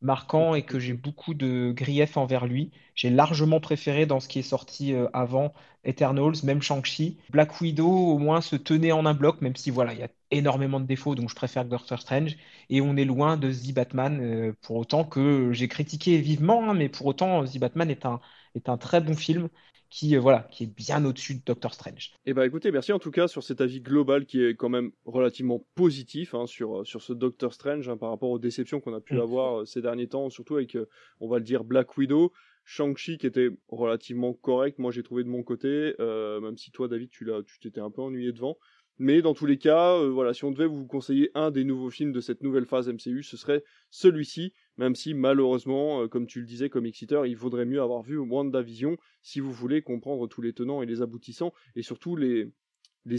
marquant 0.00 0.54
et 0.54 0.62
que 0.64 0.78
j'ai 0.78 0.94
beaucoup 0.94 1.34
de 1.34 1.72
griefs 1.74 2.16
envers 2.16 2.46
lui. 2.46 2.70
J'ai 2.94 3.10
largement 3.10 3.60
préféré 3.60 4.06
dans 4.06 4.20
ce 4.20 4.28
qui 4.28 4.38
est 4.38 4.42
sorti 4.42 4.92
euh, 4.94 5.08
avant 5.12 5.52
Eternals, 5.84 6.34
même 6.44 6.62
Shang-Chi. 6.62 7.18
Black 7.30 7.60
Widow 7.60 7.88
au 7.88 8.18
moins 8.18 8.40
se 8.40 8.56
tenait 8.56 8.92
en 8.92 9.06
un 9.06 9.14
bloc, 9.14 9.40
même 9.40 9.56
si 9.56 9.70
voilà, 9.70 9.92
il 9.94 10.00
y 10.00 10.02
a 10.02 10.08
énormément 10.30 10.80
de 10.80 10.86
défauts, 10.86 11.14
donc 11.14 11.30
je 11.30 11.34
préfère 11.34 11.64
Doctor 11.64 12.00
Strange. 12.00 12.36
Et 12.70 12.80
on 12.80 12.96
est 12.96 13.04
loin 13.04 13.36
de 13.36 13.52
The 13.52 13.72
Batman, 13.74 14.20
euh, 14.20 14.52
pour 14.62 14.76
autant 14.76 15.04
que 15.04 15.52
j'ai 15.52 15.68
critiqué 15.68 16.18
vivement, 16.18 16.68
hein, 16.70 16.74
mais 16.74 16.88
pour 16.88 17.06
autant 17.06 17.44
The 17.44 17.58
Batman 17.58 17.90
est 17.90 18.04
un, 18.06 18.20
est 18.54 18.68
un 18.68 18.76
très 18.78 19.00
bon 19.00 19.14
film 19.16 19.48
qui 19.90 20.16
euh, 20.16 20.20
voilà, 20.20 20.48
qui 20.50 20.64
est 20.64 20.66
bien 20.66 21.04
au-dessus 21.04 21.34
de 21.34 21.42
Doctor 21.44 21.74
Strange. 21.74 22.12
Eh 22.26 22.34
bah 22.34 22.42
ben, 22.42 22.48
écoutez, 22.48 22.70
merci 22.70 22.92
en 22.92 22.98
tout 22.98 23.10
cas 23.10 23.28
sur 23.28 23.42
cet 23.42 23.60
avis 23.60 23.80
global 23.80 24.26
qui 24.26 24.42
est 24.42 24.54
quand 24.54 24.68
même 24.68 24.90
relativement 25.04 25.64
positif 25.74 26.34
hein, 26.34 26.46
sur 26.46 26.80
euh, 26.80 26.84
sur 26.84 27.02
ce 27.02 27.12
Doctor 27.12 27.52
Strange 27.52 27.88
hein, 27.88 27.96
par 27.96 28.10
rapport 28.10 28.30
aux 28.30 28.38
déceptions 28.38 28.80
qu'on 28.80 28.94
a 28.94 29.00
pu 29.00 29.14
mm. 29.14 29.20
avoir 29.20 29.60
euh, 29.60 29.64
ces 29.64 29.82
derniers 29.82 30.08
temps, 30.08 30.30
surtout 30.30 30.56
avec 30.56 30.76
on 31.20 31.28
va 31.28 31.38
le 31.38 31.44
dire 31.44 31.64
Black 31.64 31.96
Widow. 31.96 32.32
Shang-Chi 32.70 33.16
qui 33.16 33.26
était 33.26 33.48
relativement 33.68 34.34
correct, 34.34 34.78
moi 34.78 34.92
j'ai 34.92 35.02
trouvé 35.02 35.24
de 35.24 35.28
mon 35.30 35.42
côté, 35.42 35.94
même 35.98 36.58
si 36.58 36.70
toi 36.70 36.86
David 36.86 37.08
tu 37.08 37.24
l'as, 37.24 37.42
tu 37.42 37.58
t'étais 37.60 37.80
un 37.80 37.90
peu 37.90 38.02
ennuyé 38.02 38.30
devant. 38.30 38.58
Mais 38.98 39.22
dans 39.22 39.34
tous 39.34 39.46
les 39.46 39.58
cas, 39.58 40.02
voilà, 40.08 40.34
si 40.34 40.44
on 40.44 40.50
devait 40.50 40.66
vous 40.66 40.86
conseiller 40.86 41.30
un 41.34 41.50
des 41.50 41.64
nouveaux 41.64 41.90
films 41.90 42.12
de 42.12 42.20
cette 42.20 42.42
nouvelle 42.42 42.66
phase 42.66 42.88
MCU, 42.88 43.22
ce 43.22 43.36
serait 43.36 43.62
celui-ci 43.90 44.52
même 44.78 44.94
si 44.94 45.12
malheureusement, 45.12 46.02
euh, 46.02 46.08
comme 46.08 46.26
tu 46.26 46.40
le 46.40 46.46
disais, 46.46 46.70
comme 46.70 46.86
exciteur, 46.86 47.26
il 47.26 47.36
vaudrait 47.36 47.66
mieux 47.66 47.82
avoir 47.82 48.02
vu 48.02 48.16
WandaVision 48.16 48.96
si 49.22 49.40
vous 49.40 49.52
voulez 49.52 49.82
comprendre 49.82 50.26
tous 50.28 50.40
les 50.40 50.52
tenants 50.52 50.82
et 50.82 50.86
les 50.86 51.02
aboutissants, 51.02 51.52
et 51.74 51.82
surtout 51.82 52.16
les, 52.16 52.48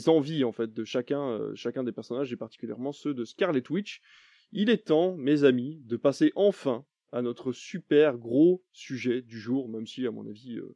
envies 0.07 0.43
en 0.43 0.51
fait 0.51 0.73
de 0.73 0.83
chacun, 0.85 1.21
euh, 1.21 1.53
chacun 1.55 1.83
des 1.83 1.91
personnages, 1.91 2.31
et 2.31 2.37
particulièrement 2.37 2.93
ceux 2.93 3.13
de 3.13 3.25
Scarlet 3.25 3.63
Witch. 3.69 4.01
Il 4.51 4.69
est 4.69 4.87
temps, 4.87 5.15
mes 5.17 5.43
amis, 5.43 5.81
de 5.85 5.97
passer 5.97 6.31
enfin 6.35 6.85
à 7.11 7.21
notre 7.21 7.51
super 7.51 8.17
gros 8.17 8.63
sujet 8.71 9.21
du 9.21 9.39
jour, 9.39 9.67
même 9.67 9.85
si 9.85 10.07
à 10.07 10.11
mon 10.11 10.27
avis 10.27 10.57
euh, 10.57 10.75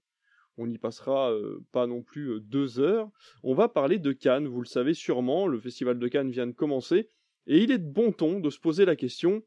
on 0.57 0.67
n'y 0.67 0.77
passera 0.77 1.33
pas 1.71 1.87
non 1.87 2.01
plus 2.01 2.39
deux 2.41 2.79
heures. 2.79 3.09
On 3.43 3.53
va 3.53 3.69
parler 3.69 3.99
de 3.99 4.11
Cannes, 4.11 4.47
vous 4.47 4.61
le 4.61 4.67
savez 4.67 4.93
sûrement, 4.93 5.47
le 5.47 5.59
festival 5.59 5.97
de 5.99 6.07
Cannes 6.07 6.29
vient 6.31 6.47
de 6.47 6.51
commencer, 6.51 7.09
et 7.47 7.63
il 7.63 7.71
est 7.71 7.79
de 7.79 7.91
bon 7.91 8.11
ton 8.11 8.39
de 8.39 8.49
se 8.49 8.59
poser 8.59 8.85
la 8.85 8.95
question 8.95 9.43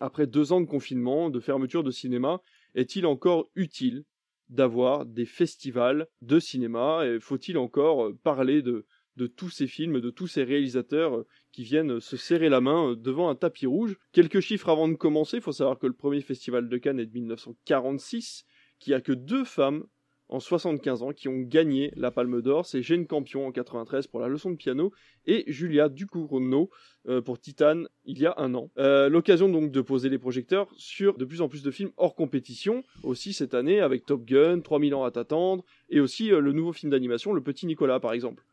après 0.00 0.26
deux 0.26 0.52
ans 0.52 0.60
de 0.60 0.66
confinement, 0.66 1.30
de 1.30 1.40
fermeture 1.40 1.82
de 1.82 1.90
cinéma, 1.90 2.40
est-il 2.74 3.06
encore 3.06 3.50
utile 3.54 4.04
d'avoir 4.48 5.06
des 5.06 5.26
festivals 5.26 6.06
de 6.22 6.38
cinéma? 6.38 7.06
Et 7.06 7.20
faut-il 7.20 7.58
encore 7.58 8.06
euh, 8.06 8.18
parler 8.22 8.62
de, 8.62 8.86
de 9.16 9.26
tous 9.26 9.50
ces 9.50 9.66
films, 9.66 10.00
de 10.00 10.10
tous 10.10 10.26
ces 10.26 10.44
réalisateurs 10.44 11.16
euh, 11.16 11.26
qui 11.52 11.64
viennent 11.64 12.00
se 12.00 12.16
serrer 12.16 12.48
la 12.48 12.60
main 12.60 12.90
euh, 12.90 12.96
devant 12.96 13.28
un 13.28 13.34
tapis 13.34 13.66
rouge? 13.66 13.96
Quelques 14.12 14.40
chiffres 14.40 14.68
avant 14.68 14.88
de 14.88 14.94
commencer, 14.94 15.38
il 15.38 15.42
faut 15.42 15.52
savoir 15.52 15.78
que 15.78 15.86
le 15.86 15.94
premier 15.94 16.20
festival 16.20 16.68
de 16.68 16.78
Cannes 16.78 17.00
est 17.00 17.06
de 17.06 17.12
1946, 17.12 18.44
qui 18.78 18.94
a 18.94 19.00
que 19.00 19.12
deux 19.12 19.44
femmes 19.44 19.86
en 20.28 20.40
75 20.40 21.02
ans 21.02 21.12
qui 21.12 21.28
ont 21.28 21.40
gagné 21.40 21.92
la 21.96 22.10
Palme 22.10 22.42
d'Or. 22.42 22.66
C'est 22.66 22.82
Jane 22.82 23.06
Campion 23.06 23.46
en 23.46 23.52
93 23.52 24.06
pour 24.06 24.20
la 24.20 24.28
leçon 24.28 24.50
de 24.50 24.56
piano 24.56 24.92
et 25.26 25.44
Julia 25.46 25.88
Ducournau 25.88 26.70
euh, 27.08 27.20
pour 27.20 27.38
Titane 27.38 27.88
il 28.04 28.18
y 28.18 28.26
a 28.26 28.34
un 28.36 28.54
an. 28.54 28.70
Euh, 28.78 29.08
l'occasion 29.08 29.48
donc 29.48 29.70
de 29.70 29.80
poser 29.80 30.08
les 30.08 30.18
projecteurs 30.18 30.68
sur 30.76 31.16
de 31.16 31.24
plus 31.24 31.40
en 31.40 31.48
plus 31.48 31.62
de 31.62 31.70
films 31.70 31.90
hors 31.96 32.14
compétition, 32.14 32.84
aussi 33.02 33.32
cette 33.32 33.54
année 33.54 33.80
avec 33.80 34.04
Top 34.06 34.24
Gun, 34.24 34.60
3000 34.60 34.94
ans 34.94 35.04
à 35.04 35.10
t'attendre, 35.10 35.64
et 35.90 36.00
aussi 36.00 36.32
euh, 36.32 36.40
le 36.40 36.52
nouveau 36.52 36.72
film 36.72 36.90
d'animation 36.90 37.32
Le 37.32 37.42
Petit 37.42 37.66
Nicolas 37.66 38.00
par 38.00 38.12
exemple. 38.12 38.44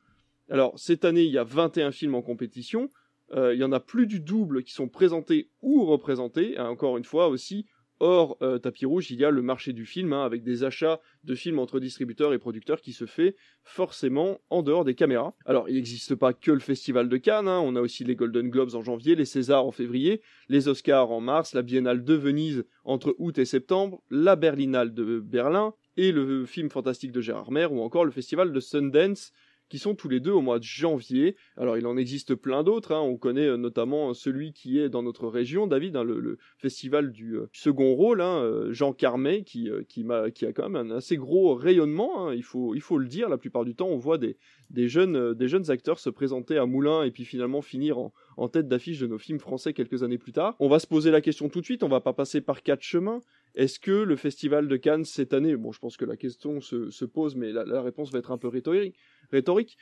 Alors 0.49 0.77
cette 0.77 1.05
année 1.05 1.23
il 1.23 1.31
y 1.31 1.37
a 1.37 1.43
21 1.43 1.91
films 1.91 2.15
en 2.15 2.21
compétition, 2.21 2.89
il 3.35 3.57
y 3.57 3.63
en 3.63 3.71
a 3.71 3.79
plus 3.79 4.05
du 4.05 4.19
double 4.19 4.63
qui 4.63 4.73
sont 4.73 4.87
présentés 4.87 5.49
ou 5.63 5.85
représentés, 5.85 6.59
encore 6.59 6.97
une 6.97 7.03
fois 7.03 7.29
aussi 7.29 7.65
Or, 8.05 8.35
euh, 8.41 8.59
tapis 8.59 8.85
rouge, 8.85 9.11
il 9.11 9.21
y 9.21 9.23
a 9.23 9.31
le 9.31 9.41
marché 9.41 9.71
du 9.71 9.85
film, 9.85 10.11
hein, 10.11 10.25
avec 10.25 10.43
des 10.43 10.65
achats 10.65 10.99
de 11.23 11.35
films 11.35 11.57
entre 11.57 11.79
distributeurs 11.79 12.33
et 12.33 12.37
producteurs 12.37 12.81
qui 12.81 12.91
se 12.91 13.05
fait 13.05 13.37
forcément 13.63 14.41
en 14.49 14.61
dehors 14.61 14.83
des 14.83 14.93
caméras. 14.93 15.37
Alors, 15.45 15.69
il 15.69 15.75
n'existe 15.75 16.13
pas 16.13 16.33
que 16.33 16.51
le 16.51 16.59
Festival 16.59 17.07
de 17.07 17.15
Cannes, 17.15 17.47
hein. 17.47 17.61
on 17.63 17.77
a 17.77 17.79
aussi 17.79 18.03
les 18.03 18.17
Golden 18.17 18.49
Globes 18.49 18.75
en 18.75 18.81
janvier, 18.81 19.15
les 19.15 19.23
Césars 19.23 19.65
en 19.65 19.71
février, 19.71 20.21
les 20.49 20.67
Oscars 20.67 21.11
en 21.11 21.21
mars, 21.21 21.53
la 21.53 21.61
Biennale 21.61 22.03
de 22.03 22.13
Venise 22.13 22.65
entre 22.83 23.15
août 23.19 23.37
et 23.37 23.45
septembre, 23.45 24.03
la 24.09 24.35
Berlinale 24.35 24.93
de 24.93 25.21
Berlin, 25.21 25.73
et 25.95 26.11
le 26.11 26.45
film 26.45 26.69
fantastique 26.69 27.13
de 27.13 27.21
Gérard 27.21 27.51
Mer, 27.51 27.71
ou 27.71 27.79
encore 27.79 28.03
le 28.03 28.11
Festival 28.11 28.51
de 28.51 28.59
Sundance 28.59 29.31
qui 29.73 29.79
sont 29.79 29.95
tous 29.95 30.07
les 30.07 30.19
deux 30.19 30.29
au 30.29 30.41
mois 30.41 30.59
de 30.59 30.63
janvier. 30.63 31.35
Alors 31.57 31.79
il 31.79 31.87
en 31.87 31.97
existe 31.97 32.35
plein 32.35 32.61
d'autres, 32.61 32.91
hein. 32.91 32.99
on 32.99 33.17
connaît 33.17 33.47
euh, 33.47 33.57
notamment 33.57 34.13
celui 34.13 34.53
qui 34.53 34.77
est 34.77 34.87
dans 34.87 35.01
notre 35.01 35.27
région, 35.27 35.65
David, 35.65 35.95
hein, 35.95 36.03
le, 36.03 36.37
festival 36.59 37.11
du 37.11 37.37
euh, 37.37 37.49
second 37.53 37.95
rôle, 37.95 38.21
hein, 38.21 38.43
euh, 38.43 38.71
Jean 38.71 38.93
Carmet, 38.93 39.41
qui, 39.41 39.71
qui, 39.89 40.05
a, 40.11 40.53
quand 40.53 40.69
même 40.69 40.91
un 40.91 40.97
assez 40.97 41.17
gros 41.17 41.55
rayonnement, 41.55 42.29
il, 42.29 42.43
faut, 42.43 42.75
il 42.75 42.81
faut 42.81 42.99
le 42.99 43.07
dire, 43.07 43.29
la 43.29 43.39
plupart 43.39 43.65
du 43.65 43.73
temps 43.73 43.87
on 43.87 43.97
voit 43.97 44.19
des, 44.19 44.37
des, 44.69 44.87
jeunes, 44.87 45.33
des 45.33 45.47
jeunes 45.47 45.71
acteurs 45.71 45.97
se 45.97 46.11
présenter 46.11 46.59
à 46.59 46.67
Moulins 46.67 47.01
et 47.01 47.09
puis 47.09 47.25
finalement 47.25 47.63
finir 47.63 47.97
en, 47.97 48.13
en 48.37 48.49
tête 48.49 48.67
d'affiche 48.67 48.99
de 48.99 49.07
nos 49.07 49.17
films 49.17 49.39
français 49.39 49.73
quelques 49.73 50.03
années 50.03 50.19
plus 50.19 50.33
tard. 50.33 50.55
On 50.59 50.69
va 50.69 50.77
se 50.77 50.85
poser 50.85 51.09
la 51.09 51.21
question 51.21 51.49
tout 51.49 51.61
de 51.61 51.65
suite, 51.65 51.81
on 51.81 51.89
va 51.89 51.99
pas 51.99 52.13
passer 52.13 52.41
par 52.41 52.61
quatre 52.61 52.83
chemins. 52.83 53.21
Est-ce 53.55 53.79
que 53.79 53.91
le 53.91 54.15
festival 54.15 54.67
de 54.67 54.75
Cannes 54.77 55.05
cette 55.05 55.33
année, 55.33 55.55
bon 55.55 55.71
je 55.71 55.79
pense 55.79 55.97
que 55.97 56.05
la 56.05 56.17
question 56.17 56.61
se, 56.61 56.91
se 56.91 57.05
pose 57.05 57.35
mais 57.35 57.51
la 57.51 57.81
réponse 57.81 58.11
va 58.11 58.19
être 58.19 58.31
un 58.31 58.37
peu 58.37 58.47
rhétorique, 58.47 58.95
rhétorique. 59.33 59.77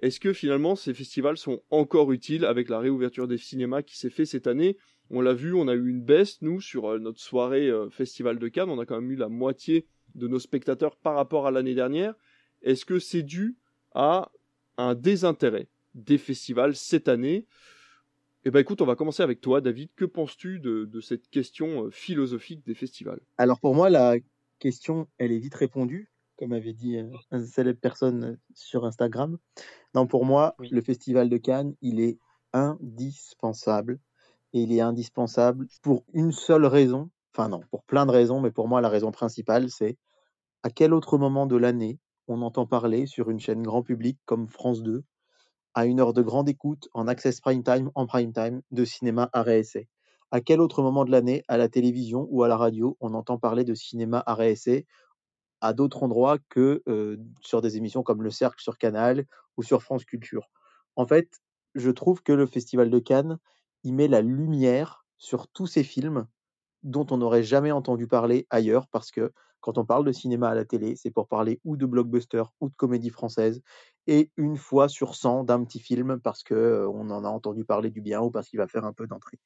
Est-ce 0.00 0.18
que 0.18 0.32
finalement 0.32 0.74
ces 0.74 0.94
festivals 0.94 1.36
sont 1.36 1.62
encore 1.70 2.12
utiles 2.12 2.44
avec 2.44 2.68
la 2.68 2.80
réouverture 2.80 3.28
des 3.28 3.38
cinémas 3.38 3.82
qui 3.82 3.98
s'est 3.98 4.10
fait 4.10 4.24
cette 4.24 4.46
année? 4.46 4.76
On 5.10 5.20
l'a 5.20 5.34
vu, 5.34 5.54
on 5.54 5.68
a 5.68 5.74
eu 5.74 5.88
une 5.88 6.02
baisse, 6.02 6.40
nous, 6.40 6.60
sur 6.60 6.90
euh, 6.90 6.98
notre 6.98 7.20
soirée 7.20 7.68
euh, 7.68 7.90
Festival 7.90 8.38
de 8.38 8.48
Cannes. 8.48 8.70
On 8.70 8.78
a 8.78 8.86
quand 8.86 9.00
même 9.00 9.10
eu 9.10 9.16
la 9.16 9.28
moitié 9.28 9.86
de 10.14 10.26
nos 10.26 10.38
spectateurs 10.38 10.96
par 10.96 11.14
rapport 11.14 11.46
à 11.46 11.50
l'année 11.50 11.74
dernière. 11.74 12.14
Est-ce 12.62 12.84
que 12.84 12.98
c'est 12.98 13.22
dû 13.22 13.56
à 13.94 14.30
un 14.78 14.94
désintérêt 14.94 15.68
des 15.94 16.18
festivals 16.18 16.74
cette 16.74 17.08
année? 17.08 17.46
Eh 18.44 18.50
ben 18.50 18.60
écoute, 18.60 18.80
on 18.80 18.86
va 18.86 18.96
commencer 18.96 19.22
avec 19.22 19.40
toi, 19.40 19.60
David. 19.60 19.90
Que 19.94 20.04
penses-tu 20.04 20.58
de, 20.58 20.84
de, 20.84 21.00
cette 21.00 21.28
question 21.28 21.86
euh, 21.86 21.90
philosophique 21.90 22.64
des 22.64 22.74
festivals? 22.74 23.20
Alors 23.38 23.60
pour 23.60 23.74
moi, 23.74 23.90
la 23.90 24.16
question, 24.58 25.08
elle 25.18 25.32
est 25.32 25.38
vite 25.38 25.54
répondue, 25.54 26.11
comme 26.42 26.54
avait 26.54 26.72
dit 26.72 26.96
une 27.30 27.46
célèbre 27.46 27.78
personne 27.80 28.36
sur 28.52 28.84
Instagram. 28.84 29.38
Non, 29.94 30.08
pour 30.08 30.24
moi, 30.24 30.56
oui. 30.58 30.70
le 30.72 30.80
Festival 30.80 31.28
de 31.28 31.36
Cannes, 31.36 31.76
il 31.82 32.00
est 32.00 32.18
indispensable. 32.52 34.00
Et 34.52 34.62
il 34.62 34.72
est 34.72 34.80
indispensable 34.80 35.68
pour 35.82 36.04
une 36.12 36.32
seule 36.32 36.66
raison. 36.66 37.10
Enfin 37.32 37.48
non, 37.48 37.60
pour 37.70 37.84
plein 37.84 38.06
de 38.06 38.10
raisons, 38.10 38.40
mais 38.40 38.50
pour 38.50 38.66
moi, 38.66 38.80
la 38.80 38.88
raison 38.88 39.12
principale, 39.12 39.70
c'est 39.70 39.96
à 40.64 40.70
quel 40.70 40.92
autre 40.92 41.16
moment 41.16 41.46
de 41.46 41.54
l'année 41.54 42.00
on 42.26 42.42
entend 42.42 42.66
parler 42.66 43.06
sur 43.06 43.30
une 43.30 43.38
chaîne 43.38 43.62
grand 43.62 43.84
public 43.84 44.18
comme 44.24 44.48
France 44.48 44.82
2 44.82 45.04
à 45.74 45.86
une 45.86 46.00
heure 46.00 46.12
de 46.12 46.22
grande 46.22 46.48
écoute, 46.48 46.88
en 46.92 47.06
access 47.06 47.40
prime 47.40 47.62
time, 47.62 47.92
en 47.94 48.06
prime 48.06 48.32
time, 48.32 48.62
de 48.72 48.84
cinéma 48.84 49.30
à 49.32 49.42
réessai? 49.42 49.86
À 50.32 50.40
quel 50.40 50.60
autre 50.60 50.82
moment 50.82 51.04
de 51.04 51.12
l'année, 51.12 51.44
à 51.46 51.56
la 51.56 51.68
télévision 51.68 52.26
ou 52.30 52.42
à 52.42 52.48
la 52.48 52.56
radio, 52.56 52.96
on 52.98 53.14
entend 53.14 53.38
parler 53.38 53.62
de 53.62 53.74
cinéma 53.74 54.24
réessai 54.26 54.86
à 55.62 55.72
d'autres 55.72 56.02
endroits 56.02 56.38
que 56.50 56.82
sur 57.40 57.62
des 57.62 57.76
émissions 57.76 58.02
comme 58.02 58.22
Le 58.22 58.30
Cercle 58.30 58.60
sur 58.60 58.76
Canal 58.76 59.24
ou 59.56 59.62
sur 59.62 59.82
France 59.82 60.04
Culture 60.04 60.50
En 60.96 61.06
fait, 61.06 61.40
je 61.74 61.90
trouve 61.90 62.22
que 62.22 62.32
le 62.32 62.46
Festival 62.46 62.90
de 62.90 62.98
Cannes, 62.98 63.38
il 63.84 63.94
met 63.94 64.08
la 64.08 64.20
lumière 64.20 65.06
sur 65.16 65.48
tous 65.48 65.66
ces 65.66 65.84
films 65.84 66.26
dont 66.82 67.06
on 67.10 67.18
n'aurait 67.18 67.44
jamais 67.44 67.70
entendu 67.70 68.06
parler 68.06 68.46
ailleurs 68.50 68.88
parce 68.88 69.10
que 69.10 69.32
quand 69.60 69.78
on 69.78 69.84
parle 69.84 70.04
de 70.04 70.10
cinéma 70.10 70.48
à 70.48 70.54
la 70.56 70.64
télé, 70.64 70.96
c'est 70.96 71.12
pour 71.12 71.28
parler 71.28 71.60
ou 71.64 71.76
de 71.76 71.86
blockbuster 71.86 72.42
ou 72.60 72.68
de 72.68 72.74
comédie 72.74 73.10
française 73.10 73.62
et 74.08 74.32
une 74.36 74.56
fois 74.56 74.88
sur 74.88 75.14
100 75.14 75.44
d'un 75.44 75.62
petit 75.62 75.78
film 75.78 76.18
parce 76.20 76.42
que 76.42 76.84
on 76.92 77.08
en 77.10 77.24
a 77.24 77.28
entendu 77.28 77.64
parler 77.64 77.90
du 77.90 78.00
bien 78.00 78.20
ou 78.20 78.32
parce 78.32 78.48
qu'il 78.48 78.58
va 78.58 78.66
faire 78.66 78.84
un 78.84 78.92
peu 78.92 79.06
d'entrée. 79.06 79.38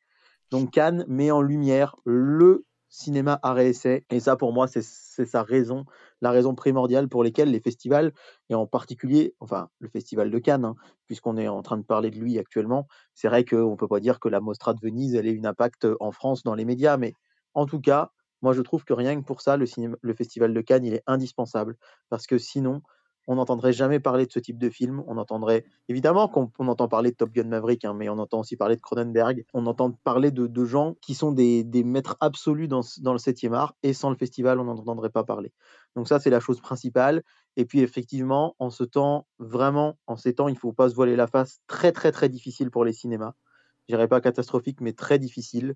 Donc 0.51 0.71
Cannes 0.71 1.05
met 1.09 1.31
en 1.31 1.43
lumière 1.43 1.97
le 2.07 2.65
cinéma 2.97 3.39
à 3.43 3.53
réessai 3.53 4.05
et 4.11 4.21
ça 4.21 4.37
pour 4.37 4.53
moi 4.53 4.67
c'est 4.67 4.83
sa 4.83 5.43
raison, 5.43 5.85
la 6.23 6.31
raison 6.31 6.55
primordiale 6.55 7.09
pour 7.09 7.23
lesquelles 7.23 7.51
les 7.51 7.61
festivals 7.61 8.13
et 8.49 8.55
en 8.55 8.67
particulier, 8.67 9.35
enfin 9.41 9.69
le 9.79 9.89
festival 9.89 10.31
de 10.31 10.39
Cannes, 10.39 10.65
hein, 10.65 10.75
puisqu'on 11.07 11.37
est 11.37 11.49
en 11.49 11.63
train 11.63 11.77
de 11.77 11.85
parler 11.85 12.11
de 12.11 12.19
lui 12.19 12.39
actuellement, 12.39 12.89
c'est 13.15 13.29
vrai 13.29 13.45
qu'on 13.45 13.77
peut 13.77 13.89
pas 13.89 14.01
dire 14.01 14.19
que 14.19 14.29
la 14.29 14.41
Mostra 14.41 14.73
de 14.73 14.81
Venise 14.81 15.15
elle 15.15 15.27
ait 15.27 15.33
une 15.33 15.47
impact 15.47 15.87
en 16.01 16.11
France 16.11 16.43
dans 16.43 16.55
les 16.55 16.65
médias, 16.65 16.97
mais 16.97 17.13
en 17.55 17.67
tout 17.67 17.81
cas 17.81 18.11
moi, 18.43 18.53
je 18.53 18.61
trouve 18.61 18.85
que 18.85 18.93
rien 18.93 19.19
que 19.19 19.25
pour 19.25 19.41
ça, 19.41 19.57
le, 19.57 19.67
cinéma, 19.67 19.97
le 20.03 20.15
Festival 20.15 20.53
de 20.53 20.61
Cannes, 20.61 20.85
il 20.85 20.95
est 20.95 21.03
indispensable. 21.07 21.77
Parce 22.11 22.27
que 22.27 22.39
sinon, 22.39 22.83
on 23.27 23.37
n'entendrait 23.37 23.73
jamais 23.73 24.01
parler 24.01 24.27
de 24.27 24.33
ce 24.33 24.39
type 24.39 24.59
de 24.59 24.71
film. 24.71 25.03
On 25.07 25.17
entendrait, 25.19 25.65
évidemment 25.89 26.29
qu'on 26.29 26.51
on 26.59 26.69
entend 26.69 26.89
parler 26.89 27.11
de 27.11 27.17
Top 27.17 27.31
Gun 27.33 27.45
Maverick, 27.45 27.85
hein, 27.85 27.95
mais 27.95 28.09
on 28.09 28.19
entend 28.19 28.41
aussi 28.41 28.57
parler 28.57 28.77
de 28.77 28.81
Cronenberg. 28.81 29.45
On 29.53 29.67
entend 29.67 29.91
parler 29.91 30.31
de, 30.31 30.47
de 30.47 30.65
gens 30.65 30.95
qui 31.01 31.15
sont 31.15 31.33
des, 31.33 31.65
maîtres 31.85 32.17
absolus 32.21 32.69
dans, 32.69 32.83
dans 33.01 33.13
le 33.13 33.19
7e 33.19 33.53
art. 33.53 33.75
Et 33.83 33.93
sans 33.93 34.11
le 34.11 34.17
festival, 34.17 34.61
on 34.61 34.65
n'entendrait 34.65 35.11
pas 35.11 35.25
parler. 35.25 35.53
Donc 35.97 36.09
ça, 36.09 36.21
c'est 36.21 36.31
la 36.31 36.41
chose 36.41 36.61
principale. 36.61 37.23
Et 37.57 37.65
puis, 37.65 37.81
effectivement, 37.81 38.55
en 38.59 38.71
ce 38.71 38.85
temps, 38.85 39.27
vraiment, 39.39 39.99
en 40.07 40.17
ces 40.17 40.35
temps, 40.35 40.49
il 40.49 40.55
ne 40.55 40.59
faut 40.59 40.73
pas 40.73 40.89
se 40.89 40.95
voiler 40.95 41.17
la 41.17 41.27
face. 41.27 41.61
Très, 41.67 41.93
très, 41.93 42.13
très 42.13 42.29
difficile 42.29 42.71
pour 42.71 42.85
les 42.85 42.93
cinémas. 42.93 43.33
Je 43.89 43.95
dirais 43.95 44.09
pas 44.09 44.21
catastrophique, 44.21 44.81
mais 44.81 44.93
très 44.93 45.19
difficile 45.19 45.75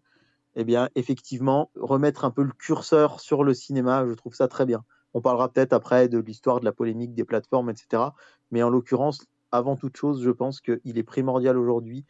eh 0.57 0.64
bien, 0.64 0.88
effectivement, 0.94 1.70
remettre 1.76 2.24
un 2.24 2.30
peu 2.30 2.42
le 2.42 2.53
curseur 2.53 3.20
sur 3.20 3.44
le 3.44 3.55
cinéma, 3.55 4.05
je 4.07 4.14
trouve 4.14 4.34
ça 4.34 4.48
très 4.48 4.66
bien. 4.66 4.84
On 5.15 5.21
parlera 5.21 5.51
peut-être 5.51 5.73
après 5.73 6.09
de 6.09 6.19
l'histoire 6.19 6.61
de 6.61 6.65
la 6.65 6.73
polémique 6.73 7.15
des 7.15 7.25
plateformes, 7.25 7.71
etc. 7.71 8.05
Mais 8.51 8.63
en 8.63 8.71
l'occurrence, 8.71 9.25
avant 9.53 9.77
toute 9.77 9.97
chose, 9.97 10.23
je 10.23 10.31
pense 10.31 10.61
qu'il 10.61 10.81
est 10.85 11.03
primordial 11.03 11.59
aujourd'hui 11.59 12.05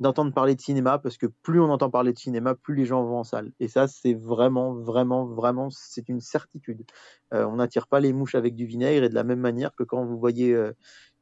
d'entendre 0.00 0.32
parler 0.32 0.54
de 0.54 0.60
cinéma 0.60 0.98
parce 0.98 1.18
que 1.18 1.26
plus 1.42 1.60
on 1.60 1.70
entend 1.70 1.90
parler 1.90 2.12
de 2.12 2.18
cinéma, 2.18 2.54
plus 2.54 2.74
les 2.74 2.86
gens 2.86 3.04
vont 3.04 3.18
en 3.18 3.24
salle. 3.24 3.52
Et 3.60 3.68
ça, 3.68 3.86
c'est 3.86 4.14
vraiment, 4.14 4.72
vraiment, 4.72 5.26
vraiment, 5.26 5.68
c'est 5.70 6.08
une 6.08 6.20
certitude. 6.20 6.84
Euh, 7.34 7.44
on 7.44 7.56
n'attire 7.56 7.86
pas 7.86 8.00
les 8.00 8.14
mouches 8.14 8.34
avec 8.34 8.54
du 8.54 8.64
vinaigre 8.64 9.04
et 9.04 9.08
de 9.10 9.14
la 9.14 9.24
même 9.24 9.40
manière 9.40 9.74
que 9.74 9.82
quand 9.82 10.04
vous 10.04 10.18
voyez 10.18 10.54
euh, 10.54 10.72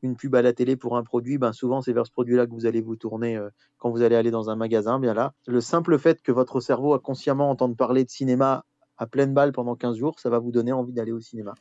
une 0.02 0.16
pub 0.16 0.34
à 0.36 0.42
la 0.42 0.52
télé 0.52 0.76
pour 0.76 0.96
un 0.96 1.02
produit, 1.02 1.38
ben 1.38 1.52
souvent 1.52 1.82
c'est 1.82 1.92
vers 1.92 2.06
ce 2.06 2.12
produit-là 2.12 2.46
que 2.46 2.52
vous 2.52 2.66
allez 2.66 2.80
vous 2.80 2.94
tourner 2.94 3.36
euh, 3.36 3.50
quand 3.78 3.90
vous 3.90 4.02
allez 4.02 4.14
aller 4.14 4.30
dans 4.30 4.48
un 4.48 4.56
magasin. 4.56 5.00
Bien 5.00 5.12
là, 5.12 5.32
le 5.48 5.60
simple 5.60 5.98
fait 5.98 6.22
que 6.22 6.30
votre 6.30 6.60
cerveau 6.60 6.94
a 6.94 7.00
consciemment 7.00 7.50
entendu 7.50 7.74
parler 7.74 8.04
de 8.04 8.10
cinéma 8.10 8.64
à 8.98 9.06
pleine 9.06 9.34
balle 9.34 9.52
pendant 9.52 9.76
15 9.76 9.96
jours, 9.96 10.20
ça 10.20 10.30
va 10.30 10.38
vous 10.38 10.52
donner 10.52 10.72
envie 10.72 10.92
d'aller 10.92 11.12
au 11.12 11.20
cinéma. 11.20 11.54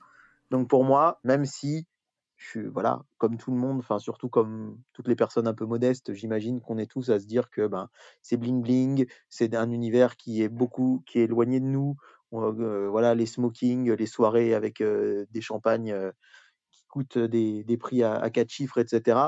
Donc 0.51 0.69
pour 0.69 0.83
moi, 0.83 1.19
même 1.23 1.45
si 1.45 1.87
je 2.37 2.47
suis 2.49 2.67
voilà, 2.67 3.01
comme 3.17 3.37
tout 3.37 3.51
le 3.51 3.57
monde, 3.57 3.79
enfin 3.79 3.99
surtout 3.99 4.29
comme 4.29 4.79
toutes 4.93 5.07
les 5.07 5.15
personnes 5.15 5.47
un 5.47 5.53
peu 5.53 5.65
modestes, 5.65 6.13
j'imagine 6.13 6.61
qu'on 6.61 6.77
est 6.77 6.89
tous 6.89 7.09
à 7.09 7.19
se 7.19 7.25
dire 7.25 7.49
que 7.49 7.67
ben 7.67 7.89
c'est 8.21 8.37
bling 8.37 8.61
bling, 8.61 9.07
c'est 9.29 9.55
un 9.55 9.71
univers 9.71 10.17
qui 10.17 10.43
est 10.43 10.49
beaucoup 10.49 11.03
qui 11.05 11.19
est 11.19 11.23
éloigné 11.23 11.59
de 11.59 11.65
nous. 11.65 11.95
Euh, 12.33 12.89
voilà 12.89 13.15
les 13.15 13.25
smokings, 13.25 13.91
les 13.91 14.05
soirées 14.05 14.53
avec 14.53 14.81
euh, 14.81 15.25
des 15.31 15.41
champagnes 15.41 15.91
euh, 15.91 16.11
coûtent 16.89 17.17
des, 17.17 17.77
prix 17.79 18.03
à, 18.03 18.15
à, 18.15 18.29
quatre 18.29 18.49
chiffres, 18.49 18.77
etc. 18.77 19.19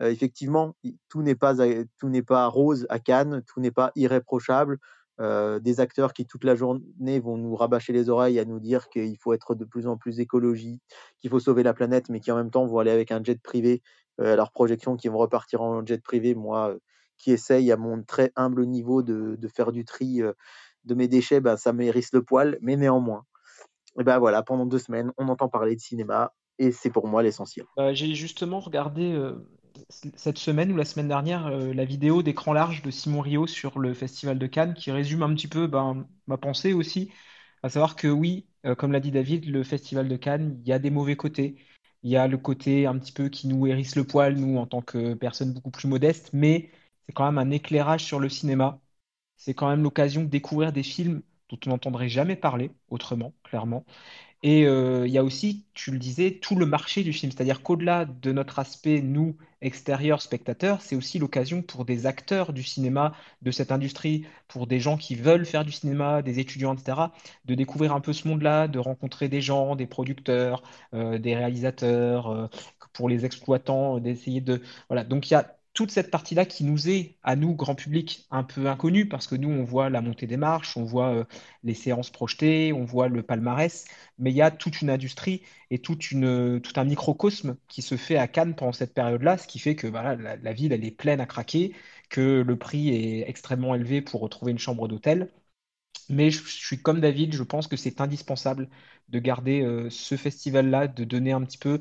Effectivement, 0.00 0.74
tout 1.08 1.22
n'est 1.22 1.36
pas 1.36 1.54
tout 1.98 2.08
n'est 2.08 2.22
pas 2.22 2.46
rose 2.48 2.86
à 2.88 2.98
Cannes, 2.98 3.42
tout 3.46 3.60
n'est 3.60 3.70
pas 3.70 3.92
irréprochable. 3.94 4.78
Euh, 5.22 5.60
des 5.60 5.80
acteurs 5.80 6.12
qui 6.12 6.26
toute 6.26 6.44
la 6.44 6.54
journée 6.54 7.20
vont 7.20 7.38
nous 7.38 7.54
rabâcher 7.54 7.92
les 7.92 8.10
oreilles 8.10 8.38
à 8.38 8.44
nous 8.44 8.60
dire 8.60 8.88
qu'il 8.88 9.16
faut 9.16 9.32
être 9.32 9.54
de 9.54 9.64
plus 9.64 9.86
en 9.86 9.96
plus 9.96 10.20
écologie, 10.20 10.80
qu'il 11.20 11.30
faut 11.30 11.40
sauver 11.40 11.62
la 11.62 11.72
planète, 11.72 12.08
mais 12.08 12.20
qui 12.20 12.30
en 12.32 12.36
même 12.36 12.50
temps 12.50 12.66
vont 12.66 12.80
aller 12.80 12.90
avec 12.90 13.12
un 13.12 13.22
jet 13.22 13.40
privé 13.40 13.82
euh, 14.20 14.32
à 14.32 14.36
leur 14.36 14.50
projection, 14.50 14.96
qui 14.96 15.08
vont 15.08 15.18
repartir 15.18 15.62
en 15.62 15.86
jet 15.86 16.02
privé. 16.02 16.34
Moi, 16.34 16.70
euh, 16.70 16.78
qui 17.22 17.30
essaye 17.30 17.70
à 17.70 17.76
mon 17.76 18.02
très 18.02 18.32
humble 18.34 18.66
niveau 18.66 19.02
de, 19.02 19.38
faire 19.48 19.70
du 19.70 19.84
tri 19.84 20.20
euh, 20.20 20.32
de 20.84 20.94
mes 20.94 21.06
déchets, 21.06 21.40
bah, 21.40 21.56
ça 21.56 21.72
m'hérisse 21.72 22.12
le 22.12 22.22
poil, 22.22 22.58
mais 22.60 22.76
néanmoins. 22.76 23.24
Et 23.98 24.04
ben 24.04 24.18
voilà, 24.18 24.42
pendant 24.42 24.66
deux 24.66 24.78
semaines, 24.78 25.12
on 25.18 25.28
entend 25.28 25.48
parler 25.48 25.76
de 25.76 25.80
cinéma, 25.80 26.32
et 26.58 26.72
c'est 26.72 26.90
pour 26.90 27.06
moi 27.06 27.22
l'essentiel. 27.22 27.66
Euh, 27.78 27.94
J'ai 27.94 28.14
justement 28.14 28.58
regardé 28.58 29.16
cette 29.90 30.38
semaine 30.38 30.72
ou 30.72 30.76
la 30.76 30.84
semaine 30.84 31.08
dernière 31.08 31.46
euh, 31.46 31.72
la 31.74 31.84
vidéo 31.84 32.22
d'écran 32.22 32.52
large 32.52 32.82
de 32.82 32.90
Simon 32.90 33.20
Rio 33.20 33.46
sur 33.46 33.78
le 33.78 33.94
Festival 33.94 34.38
de 34.38 34.46
Cannes 34.46 34.74
qui 34.74 34.90
résume 34.90 35.22
un 35.22 35.34
petit 35.34 35.48
peu 35.48 35.66
ben, 35.66 36.06
ma 36.26 36.38
pensée 36.38 36.72
aussi, 36.72 37.10
à 37.62 37.68
savoir 37.68 37.96
que 37.96 38.08
oui, 38.08 38.46
euh, 38.66 38.74
comme 38.74 38.92
l'a 38.92 39.00
dit 39.00 39.10
David, 39.12 39.46
le 39.46 39.62
Festival 39.64 40.08
de 40.08 40.16
Cannes, 40.16 40.58
il 40.62 40.68
y 40.68 40.72
a 40.72 40.78
des 40.78 40.90
mauvais 40.90 41.16
côtés. 41.16 41.56
Il 42.02 42.10
y 42.10 42.16
a 42.16 42.26
le 42.28 42.36
côté 42.38 42.86
un 42.86 42.98
petit 42.98 43.12
peu 43.12 43.28
qui 43.28 43.46
nous 43.48 43.66
hérisse 43.66 43.96
le 43.96 44.04
poil, 44.04 44.36
nous, 44.36 44.58
en 44.58 44.66
tant 44.66 44.82
que 44.82 45.14
personnes 45.14 45.52
beaucoup 45.54 45.70
plus 45.70 45.88
modestes, 45.88 46.30
mais 46.32 46.70
c'est 47.06 47.12
quand 47.12 47.24
même 47.30 47.38
un 47.38 47.50
éclairage 47.50 48.04
sur 48.04 48.18
le 48.20 48.28
cinéma. 48.28 48.80
C'est 49.36 49.54
quand 49.54 49.68
même 49.70 49.82
l'occasion 49.82 50.22
de 50.24 50.28
découvrir 50.28 50.72
des 50.72 50.82
films 50.82 51.22
dont 51.50 51.58
on 51.66 51.70
n'entendrait 51.70 52.08
jamais 52.08 52.36
parler 52.36 52.72
autrement, 52.90 53.34
clairement. 53.44 53.84
Et 54.42 54.66
euh, 54.66 55.06
il 55.06 55.12
y 55.12 55.18
a 55.18 55.24
aussi, 55.24 55.66
tu 55.72 55.92
le 55.92 55.98
disais, 55.98 56.38
tout 56.40 56.56
le 56.56 56.66
marché 56.66 57.04
du 57.04 57.12
film. 57.12 57.30
C'est-à-dire 57.30 57.62
qu'au-delà 57.62 58.04
de 58.06 58.32
notre 58.32 58.58
aspect, 58.58 59.00
nous, 59.00 59.36
extérieurs, 59.60 60.20
spectateurs, 60.20 60.82
c'est 60.82 60.96
aussi 60.96 61.18
l'occasion 61.20 61.62
pour 61.62 61.84
des 61.84 62.06
acteurs 62.06 62.52
du 62.52 62.64
cinéma, 62.64 63.14
de 63.42 63.50
cette 63.52 63.70
industrie, 63.70 64.26
pour 64.48 64.66
des 64.66 64.80
gens 64.80 64.96
qui 64.96 65.14
veulent 65.14 65.46
faire 65.46 65.64
du 65.64 65.70
cinéma, 65.70 66.22
des 66.22 66.40
étudiants, 66.40 66.74
etc., 66.74 67.12
de 67.44 67.54
découvrir 67.54 67.92
un 67.94 68.00
peu 68.00 68.12
ce 68.12 68.26
monde-là, 68.26 68.66
de 68.66 68.78
rencontrer 68.80 69.28
des 69.28 69.40
gens, 69.40 69.76
des 69.76 69.86
producteurs, 69.86 70.62
euh, 70.94 71.18
des 71.18 71.36
réalisateurs, 71.36 72.28
euh, 72.28 72.48
pour 72.92 73.08
les 73.08 73.24
exploitants, 73.24 73.98
d'essayer 74.00 74.40
de... 74.40 74.60
Voilà. 74.88 75.04
Donc 75.04 75.30
il 75.30 75.34
y 75.34 75.36
a 75.36 75.56
toute 75.74 75.90
cette 75.90 76.10
partie-là 76.10 76.44
qui 76.44 76.64
nous 76.64 76.88
est, 76.90 77.16
à 77.22 77.34
nous, 77.36 77.54
grand 77.54 77.74
public, 77.74 78.26
un 78.30 78.42
peu 78.44 78.66
inconnue, 78.68 79.08
parce 79.08 79.26
que 79.26 79.34
nous, 79.36 79.48
on 79.48 79.64
voit 79.64 79.88
la 79.90 80.02
montée 80.02 80.26
des 80.26 80.36
marches, 80.36 80.76
on 80.76 80.84
voit 80.84 81.14
euh, 81.14 81.24
les 81.64 81.74
séances 81.74 82.10
projetées, 82.10 82.72
on 82.72 82.84
voit 82.84 83.08
le 83.08 83.22
palmarès, 83.22 83.86
mais 84.18 84.30
il 84.30 84.36
y 84.36 84.42
a 84.42 84.50
toute 84.50 84.82
une 84.82 84.90
industrie 84.90 85.42
et 85.70 85.80
une, 86.10 86.60
tout 86.60 86.72
un 86.76 86.84
microcosme 86.84 87.56
qui 87.68 87.80
se 87.82 87.96
fait 87.96 88.16
à 88.16 88.28
Cannes 88.28 88.54
pendant 88.54 88.72
cette 88.72 88.94
période-là, 88.94 89.38
ce 89.38 89.46
qui 89.46 89.58
fait 89.58 89.74
que 89.76 89.86
voilà, 89.86 90.16
la, 90.16 90.52
ville, 90.52 90.72
elle 90.72 90.84
est 90.84 90.90
pleine 90.90 91.20
à 91.20 91.26
craquer, 91.26 91.74
que 92.10 92.42
le 92.46 92.58
prix 92.58 92.90
est 92.90 93.28
extrêmement 93.28 93.74
élevé 93.74 94.02
pour 94.02 94.20
retrouver 94.20 94.52
une 94.52 94.58
chambre 94.58 94.88
d'hôtel. 94.88 95.30
Mais 96.08 96.30
je, 96.30 96.42
je, 96.44 96.66
suis 96.66 96.82
comme 96.82 97.00
David, 97.00 97.34
je 97.34 97.42
pense 97.42 97.66
que 97.68 97.76
c'est 97.76 98.00
indispensable 98.00 98.68
de 99.08 99.18
garder 99.18 99.62
euh, 99.62 99.88
ce 99.90 100.16
festival-là, 100.16 100.88
de 100.88 101.04
donner 101.04 101.32
un 101.32 101.42
petit 101.42 101.58
peu 101.58 101.80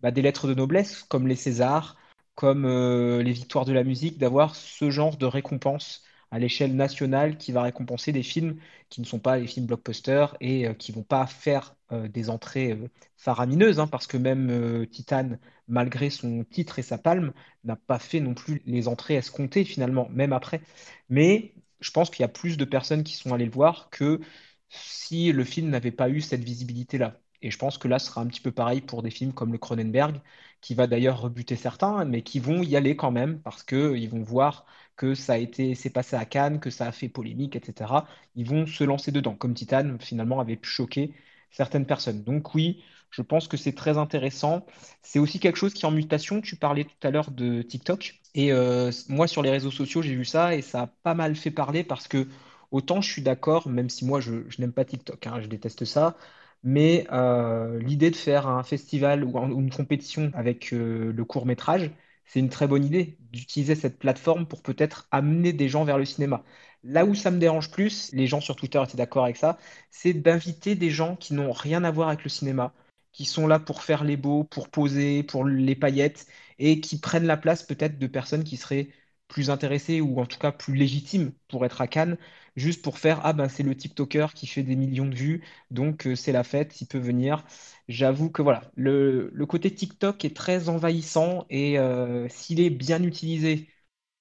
bah, 0.00 0.10
des 0.10 0.22
lettres 0.22 0.48
de 0.48 0.54
noblesse, 0.54 1.02
comme 1.04 1.26
les 1.26 1.36
Césars, 1.36 1.96
comme 2.36 2.64
euh, 2.66 3.22
les 3.22 3.32
victoires 3.32 3.64
de 3.66 3.72
la 3.72 3.84
musique, 3.84 4.18
d'avoir 4.18 4.54
ce 4.56 4.90
genre 4.90 5.16
de 5.16 5.26
récompense 5.26 6.04
à 6.30 6.38
l'échelle 6.38 6.76
nationale 6.76 7.38
qui 7.38 7.52
va 7.52 7.62
récompenser 7.62 8.12
des 8.12 8.22
films 8.22 8.58
qui 8.90 9.00
ne 9.00 9.06
sont 9.06 9.18
pas 9.20 9.38
les 9.38 9.48
films 9.48 9.66
blockbusters 9.66 10.36
et 10.40 10.74
qui 10.76 10.92
vont 10.92 11.04
pas 11.04 11.26
faire 11.26 11.76
des 11.92 12.30
entrées 12.30 12.78
faramineuses, 13.16 13.78
hein, 13.80 13.86
parce 13.86 14.06
que 14.08 14.16
même 14.16 14.86
Titan, 14.90 15.38
malgré 15.68 16.10
son 16.10 16.44
titre 16.44 16.78
et 16.80 16.82
sa 16.82 16.98
palme, 16.98 17.32
n'a 17.64 17.76
pas 17.76 17.98
fait 18.00 18.20
non 18.20 18.34
plus 18.34 18.62
les 18.66 18.88
entrées 18.88 19.14
escomptées 19.14 19.64
finalement, 19.64 20.08
même 20.10 20.32
après. 20.32 20.62
Mais 21.08 21.54
je 21.80 21.90
pense 21.90 22.10
qu'il 22.10 22.22
y 22.22 22.24
a 22.24 22.28
plus 22.28 22.56
de 22.56 22.64
personnes 22.64 23.04
qui 23.04 23.14
sont 23.14 23.32
allées 23.34 23.44
le 23.46 23.50
voir 23.52 23.90
que 23.90 24.20
si 24.68 25.32
le 25.32 25.44
film 25.44 25.70
n'avait 25.70 25.92
pas 25.92 26.08
eu 26.10 26.20
cette 26.20 26.44
visibilité-là. 26.44 27.20
Et 27.46 27.50
je 27.52 27.58
pense 27.58 27.78
que 27.78 27.86
là, 27.86 28.00
ce 28.00 28.06
sera 28.06 28.20
un 28.22 28.26
petit 28.26 28.40
peu 28.40 28.50
pareil 28.50 28.80
pour 28.80 29.04
des 29.04 29.10
films 29.10 29.32
comme 29.32 29.52
le 29.52 29.58
Cronenberg, 29.58 30.20
qui 30.60 30.74
va 30.74 30.88
d'ailleurs 30.88 31.20
rebuter 31.20 31.54
certains, 31.54 32.04
mais 32.04 32.22
qui 32.22 32.40
vont 32.40 32.60
y 32.60 32.74
aller 32.74 32.96
quand 32.96 33.12
même 33.12 33.38
parce 33.40 33.62
qu'ils 33.62 34.10
vont 34.10 34.22
voir 34.22 34.66
que 34.96 35.14
ça 35.14 35.34
a 35.34 35.36
été, 35.38 35.76
c'est 35.76 35.90
passé 35.90 36.16
à 36.16 36.24
Cannes, 36.24 36.58
que 36.58 36.70
ça 36.70 36.88
a 36.88 36.92
fait 36.92 37.08
polémique, 37.08 37.54
etc. 37.54 38.04
Ils 38.34 38.48
vont 38.48 38.66
se 38.66 38.82
lancer 38.82 39.12
dedans, 39.12 39.36
comme 39.36 39.54
Titan 39.54 39.96
finalement 40.00 40.40
avait 40.40 40.56
pu 40.56 40.68
choquer 40.68 41.12
certaines 41.52 41.86
personnes. 41.86 42.24
Donc 42.24 42.52
oui, 42.56 42.82
je 43.10 43.22
pense 43.22 43.46
que 43.46 43.56
c'est 43.56 43.74
très 43.74 43.96
intéressant. 43.96 44.66
C'est 45.02 45.20
aussi 45.20 45.38
quelque 45.38 45.56
chose 45.56 45.72
qui 45.72 45.84
est 45.84 45.88
en 45.88 45.92
mutation. 45.92 46.40
Tu 46.40 46.56
parlais 46.56 46.82
tout 46.82 47.06
à 47.06 47.12
l'heure 47.12 47.30
de 47.30 47.62
TikTok. 47.62 48.16
Et 48.34 48.52
euh, 48.52 48.90
moi, 49.08 49.28
sur 49.28 49.42
les 49.42 49.50
réseaux 49.50 49.70
sociaux, 49.70 50.02
j'ai 50.02 50.16
vu 50.16 50.24
ça 50.24 50.56
et 50.56 50.62
ça 50.62 50.82
a 50.82 50.86
pas 50.88 51.14
mal 51.14 51.36
fait 51.36 51.52
parler 51.52 51.84
parce 51.84 52.08
que 52.08 52.26
autant 52.72 53.00
je 53.00 53.10
suis 53.10 53.22
d'accord, 53.22 53.68
même 53.68 53.88
si 53.88 54.04
moi, 54.04 54.20
je, 54.20 54.42
n'aime 54.58 54.72
pas 54.72 54.84
TikTok, 54.84 55.26
hein, 55.28 55.40
je 55.40 55.46
déteste 55.46 55.84
ça. 55.84 56.16
Mais 56.62 57.06
euh, 57.12 57.78
l'idée 57.80 58.10
de 58.10 58.16
faire 58.16 58.46
un 58.48 58.62
festival 58.62 59.24
ou, 59.24 59.38
une 59.38 59.70
compétition 59.70 60.30
avec 60.34 60.72
euh, 60.72 61.12
le 61.12 61.24
court 61.24 61.46
métrage, 61.46 61.90
c'est 62.24 62.40
une 62.40 62.48
très 62.48 62.66
bonne 62.66 62.84
idée 62.84 63.18
d'utiliser 63.32 63.74
cette 63.74 63.98
plateforme 63.98 64.46
pour 64.46 64.62
peut-être 64.62 65.06
amener 65.10 65.52
des 65.52 65.68
gens 65.68 65.84
vers 65.84 65.98
le 65.98 66.04
cinéma. 66.04 66.44
Là 66.82 67.04
où 67.04 67.14
ça 67.14 67.30
me 67.30 67.38
dérange 67.38 67.70
plus, 67.70 68.12
les 68.12 68.26
gens 68.26 68.40
sur 68.40 68.56
Twitter 68.56 68.82
étaient 68.82 68.96
d'accord 68.96 69.24
avec 69.24 69.36
ça, 69.36 69.58
c'est 69.90 70.12
d'inviter 70.14 70.74
des 70.74 70.90
gens 70.90 71.16
qui 71.16 71.34
n'ont 71.34 71.52
rien 71.52 71.84
à 71.84 71.90
voir 71.90 72.08
avec 72.08 72.24
le 72.24 72.30
cinéma, 72.30 72.72
qui 73.12 73.24
sont 73.24 73.46
là 73.46 73.58
pour 73.58 73.82
faire 73.82 74.04
les 74.04 74.16
beaux, 74.16 74.44
pour 74.44 74.68
poser, 74.68 75.22
pour 75.22 75.44
les 75.44 75.74
paillettes, 75.76 76.26
et 76.58 76.80
qui 76.80 76.98
prennent 77.00 77.26
la 77.26 77.36
place 77.36 77.62
peut-être 77.62 77.98
de 77.98 78.06
personnes 78.06 78.44
qui 78.44 78.56
seraient 78.56 78.88
plus 79.28 79.50
intéressées 79.50 80.00
ou 80.00 80.20
en 80.20 80.26
tout 80.26 80.38
cas 80.38 80.52
plus 80.52 80.74
légitimes 80.74 81.32
pour 81.48 81.64
être 81.64 81.80
à 81.80 81.86
Cannes, 81.88 82.16
juste 82.56 82.82
pour 82.82 82.98
faire 82.98 83.20
ah 83.24 83.32
ben 83.32 83.48
c'est 83.48 83.62
le 83.62 83.74
TikToker 83.76 84.34
qui 84.34 84.46
fait 84.46 84.62
des 84.62 84.76
millions 84.76 85.06
de 85.06 85.14
vues, 85.14 85.44
donc 85.70 86.06
euh, 86.06 86.14
c'est 86.14 86.32
la 86.32 86.44
fête, 86.44 86.80
il 86.80 86.86
peut 86.86 86.98
venir. 86.98 87.44
J'avoue 87.88 88.30
que 88.30 88.42
voilà, 88.42 88.70
le, 88.76 89.30
côté 89.48 89.72
TikTok 89.74 90.24
est 90.24 90.36
très 90.36 90.68
envahissant 90.68 91.46
et 91.50 91.78
euh, 91.78 92.28
s'il 92.28 92.60
est 92.60 92.70
bien 92.70 93.02
utilisé, 93.02 93.68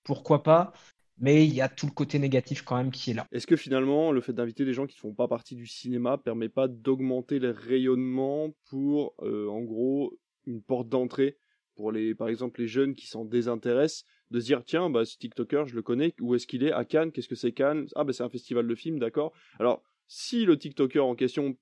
pourquoi 0.03 0.43
pas 0.43 0.74
mais 1.18 1.45
il 1.45 1.53
y 1.53 1.62
a 1.62 1.70
tout 1.70 1.86
le 1.86 1.91
côté 1.91 2.20
négatif 2.20 2.62
quand 2.64 2.76
même 2.76 2.91
qui 2.91 3.12
est 3.12 3.14
là. 3.14 3.28
Est-ce 3.32 3.47
que 3.47 3.56
finalement, 3.56 4.12
le 4.12 4.22
fait 4.22 4.34
d'inviter 4.34 4.66
des 4.66 4.74
gens 4.74 4.86
qui 4.86 4.97
ne 4.97 4.99
font 4.99 5.14
pas 5.14 5.28
partie 5.28 5.56
du 5.56 5.68
cinéma 5.68 6.18
permet 6.18 6.49
pas 6.49 6.68
d'augmenter 6.68 7.39
le 7.39 7.51
rayonnement 7.51 8.53
pour, 8.70 9.16
euh, 9.22 9.47
en 9.47 9.62
gros, 9.62 10.18
une 10.45 10.62
porte 10.62 10.89
d'entrée 10.89 11.38
pour 11.76 11.91
les, 11.91 12.16
par 12.16 12.30
exemple, 12.30 12.62
les 12.62 12.68
jeunes 12.68 12.95
qui 12.95 13.08
s'en 13.08 13.26
désintéressent, 13.26 14.06
de 14.32 14.39
se 14.39 14.45
dire 14.45 14.63
tiens, 14.63 14.89
bah 14.89 15.05
ce 15.05 15.17
TikToker, 15.17 15.67
je 15.67 15.76
le 15.76 15.82
connais, 15.82 16.13
où 16.19 16.36
est-ce 16.36 16.47
qu'il 16.47 16.63
est? 16.63 16.71
À 16.71 16.86
Cannes, 16.86 17.11
qu'est-ce 17.11 17.28
que 17.28 17.36
c'est 17.36 17.51
Cannes? 17.51 17.88
Ah 17.95 18.03
bah 18.03 18.13
c'est 18.13 18.23
un 18.23 18.30
festival 18.30 18.67
de 18.67 18.76
films, 18.76 18.99
d'accord. 18.99 19.34
Alors 19.59 19.84
si 20.07 20.45
le 20.45 20.57
TikToker 20.57 21.03
en 21.05 21.15
question 21.15 21.57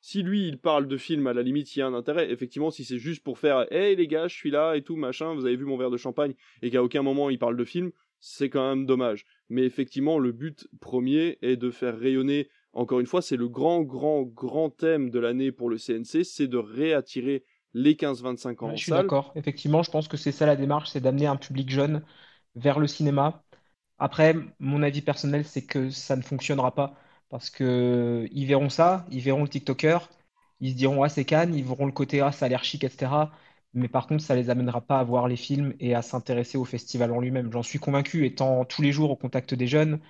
si 0.00 0.22
lui 0.22 0.48
il 0.48 0.58
parle 0.58 0.86
de 0.86 0.98
film 0.98 1.26
à 1.26 1.32
la 1.32 1.42
limite 1.42 1.74
il 1.76 1.78
y 1.78 1.82
a 1.82 1.86
un 1.86 1.94
intérêt 1.94 2.30
effectivement 2.30 2.70
si 2.70 2.84
c'est 2.84 2.98
juste 2.98 3.22
pour 3.22 3.38
faire 3.38 3.66
hey 3.70 3.94
les 3.96 4.06
gars 4.06 4.28
je 4.28 4.34
suis 4.34 4.50
là 4.50 4.74
et 4.74 4.82
tout 4.82 4.96
machin 4.96 5.34
vous 5.34 5.44
avez 5.46 5.56
vu 5.56 5.64
mon 5.64 5.76
verre 5.76 5.90
de 5.90 5.96
champagne 5.98 6.34
et 6.62 6.70
qu'à 6.70 6.82
aucun 6.82 7.02
moment 7.02 7.28
il 7.28 7.38
parle 7.38 7.56
de 7.56 7.64
film 7.64 7.90
c'est 8.26 8.48
quand 8.48 8.66
même 8.66 8.86
dommage. 8.86 9.26
Mais 9.50 9.64
effectivement, 9.64 10.18
le 10.18 10.32
but 10.32 10.66
premier 10.80 11.36
est 11.42 11.56
de 11.56 11.70
faire 11.70 11.98
rayonner, 11.98 12.48
encore 12.72 13.00
une 13.00 13.06
fois, 13.06 13.20
c'est 13.20 13.36
le 13.36 13.48
grand, 13.48 13.82
grand, 13.82 14.22
grand 14.22 14.70
thème 14.70 15.10
de 15.10 15.18
l'année 15.18 15.52
pour 15.52 15.68
le 15.68 15.76
CNC, 15.76 16.24
c'est 16.24 16.48
de 16.48 16.56
réattirer 16.56 17.44
les 17.74 17.96
15-25 17.96 18.62
ans. 18.62 18.76
je 18.76 18.82
suis 18.82 18.92
d'accord. 18.92 19.32
Effectivement, 19.36 19.82
je 19.82 19.90
pense 19.90 20.08
que 20.08 20.16
c'est 20.16 20.32
ça 20.32 20.46
la 20.46 20.56
démarche, 20.56 20.90
c'est 20.90 21.00
d'amener 21.00 21.26
un 21.26 21.36
public 21.36 21.70
jeune 21.70 22.02
vers 22.56 22.78
le 22.78 22.86
cinéma. 22.86 23.42
Après, 23.98 24.34
mon 24.58 24.82
avis 24.82 25.02
personnel, 25.02 25.44
c'est 25.44 25.64
que 25.66 25.90
ça 25.90 26.16
ne 26.16 26.22
fonctionnera 26.22 26.74
pas 26.74 26.94
parce 27.28 27.50
que 27.50 28.26
ils 28.32 28.46
verront 28.46 28.68
ça, 28.70 29.06
ils 29.10 29.20
verront 29.20 29.42
le 29.42 29.48
TikToker, 29.48 29.98
ils 30.60 30.72
se 30.72 30.76
diront 30.76 31.02
ah 31.02 31.08
c'est 31.08 31.24
Cannes, 31.24 31.54
ils 31.54 31.64
verront 31.64 31.86
le 31.86 31.92
côté 31.92 32.20
ah 32.20 32.32
ça 32.32 32.46
a 32.46 32.48
l'air 32.48 32.64
chic, 32.64 32.84
etc 32.84 33.10
mais 33.74 33.88
par 33.88 34.06
contre, 34.06 34.22
ça 34.22 34.34
les 34.36 34.50
amènera 34.50 34.80
pas 34.80 35.00
à 35.00 35.04
voir 35.04 35.26
les 35.28 35.36
films 35.36 35.74
et 35.80 35.94
à 35.94 36.02
s'intéresser 36.02 36.56
au 36.58 36.64
festival 36.64 37.10
en 37.12 37.20
lui-même. 37.20 37.50
J'en 37.52 37.62
suis 37.62 37.78
convaincu, 37.80 38.24
étant 38.26 38.64
tous 38.64 38.82
les 38.82 38.92
jours 38.92 39.10
au 39.10 39.16
contact 39.16 39.52
des 39.54 39.66
jeunes, 39.66 40.00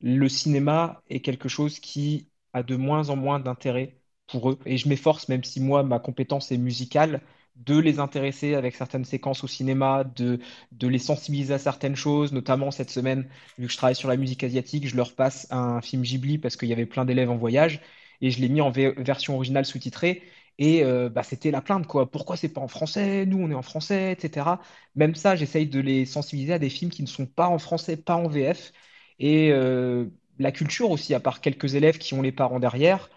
le 0.00 0.28
cinéma 0.28 1.02
est 1.08 1.20
quelque 1.20 1.48
chose 1.48 1.78
qui 1.80 2.28
a 2.52 2.62
de 2.62 2.76
moins 2.76 3.08
en 3.10 3.16
moins 3.16 3.40
d'intérêt 3.40 3.96
pour 4.26 4.50
eux. 4.50 4.58
Et 4.66 4.76
je 4.76 4.88
m'efforce, 4.88 5.28
même 5.28 5.44
si 5.44 5.60
moi, 5.60 5.82
ma 5.82 5.98
compétence 5.98 6.52
est 6.52 6.58
musicale, 6.58 7.20
de 7.56 7.78
les 7.78 7.98
intéresser 8.00 8.54
avec 8.54 8.74
certaines 8.74 9.04
séquences 9.04 9.44
au 9.44 9.46
cinéma, 9.46 10.04
de, 10.04 10.40
les 10.80 10.98
sensibiliser 10.98 11.54
à 11.54 11.58
certaines 11.58 11.96
choses, 11.96 12.32
notamment 12.32 12.70
cette 12.70 12.90
semaine, 12.90 13.28
vu 13.58 13.66
que 13.66 13.72
je 13.72 13.76
travaille 13.76 13.94
sur 13.94 14.08
la 14.08 14.16
musique 14.16 14.42
asiatique, 14.44 14.88
je 14.88 14.96
leur 14.96 15.14
passe 15.14 15.46
un 15.50 15.80
film 15.80 16.02
Ghibli 16.02 16.38
parce 16.38 16.56
qu'il 16.56 16.68
y 16.68 16.72
avait 16.72 16.86
plein 16.86 17.04
d'élèves 17.04 17.30
en 17.30 17.36
voyage 17.36 17.80
et 18.20 18.30
je 18.30 18.40
l'ai 18.40 18.48
mis 18.48 18.60
en 18.60 18.70
version 18.70 19.36
originale 19.36 19.66
sous-titrée 19.66 20.22
et 20.58 20.84
euh, 20.84 21.08
bah, 21.08 21.22
c'était 21.22 21.50
la 21.50 21.60
plainte, 21.60 21.86
quoi. 21.86 22.10
Pourquoi 22.10 22.36
c'est 22.36 22.48
pas 22.48 22.60
en 22.60 22.68
français? 22.68 23.26
Nous, 23.26 23.38
on 23.38 23.50
est 23.50 23.54
en 23.54 23.62
français, 23.62 24.12
etc. 24.12 24.60
Même 24.94 25.14
ça, 25.14 25.34
j'essaye 25.36 25.66
de 25.66 25.80
les 25.80 26.06
sensibiliser 26.06 26.52
à 26.54 26.58
des 26.58 26.70
films 26.70 26.90
qui 26.90 27.02
ne 27.02 27.08
sont 27.08 27.26
pas 27.26 27.48
en 27.48 27.58
français, 27.58 27.96
pas 27.96 28.14
en 28.14 28.28
VF. 28.28 28.72
Et 29.18 29.50
euh, 29.52 30.06
la 30.38 30.52
culture 30.52 30.90
aussi, 30.90 31.14
à 31.14 31.20
part 31.20 31.40
quelques 31.40 31.74
élèves 31.74 31.98
qui 31.98 32.14
ont 32.14 32.22
les 32.22 32.32
parents 32.32 32.60
derrière, 32.60 33.10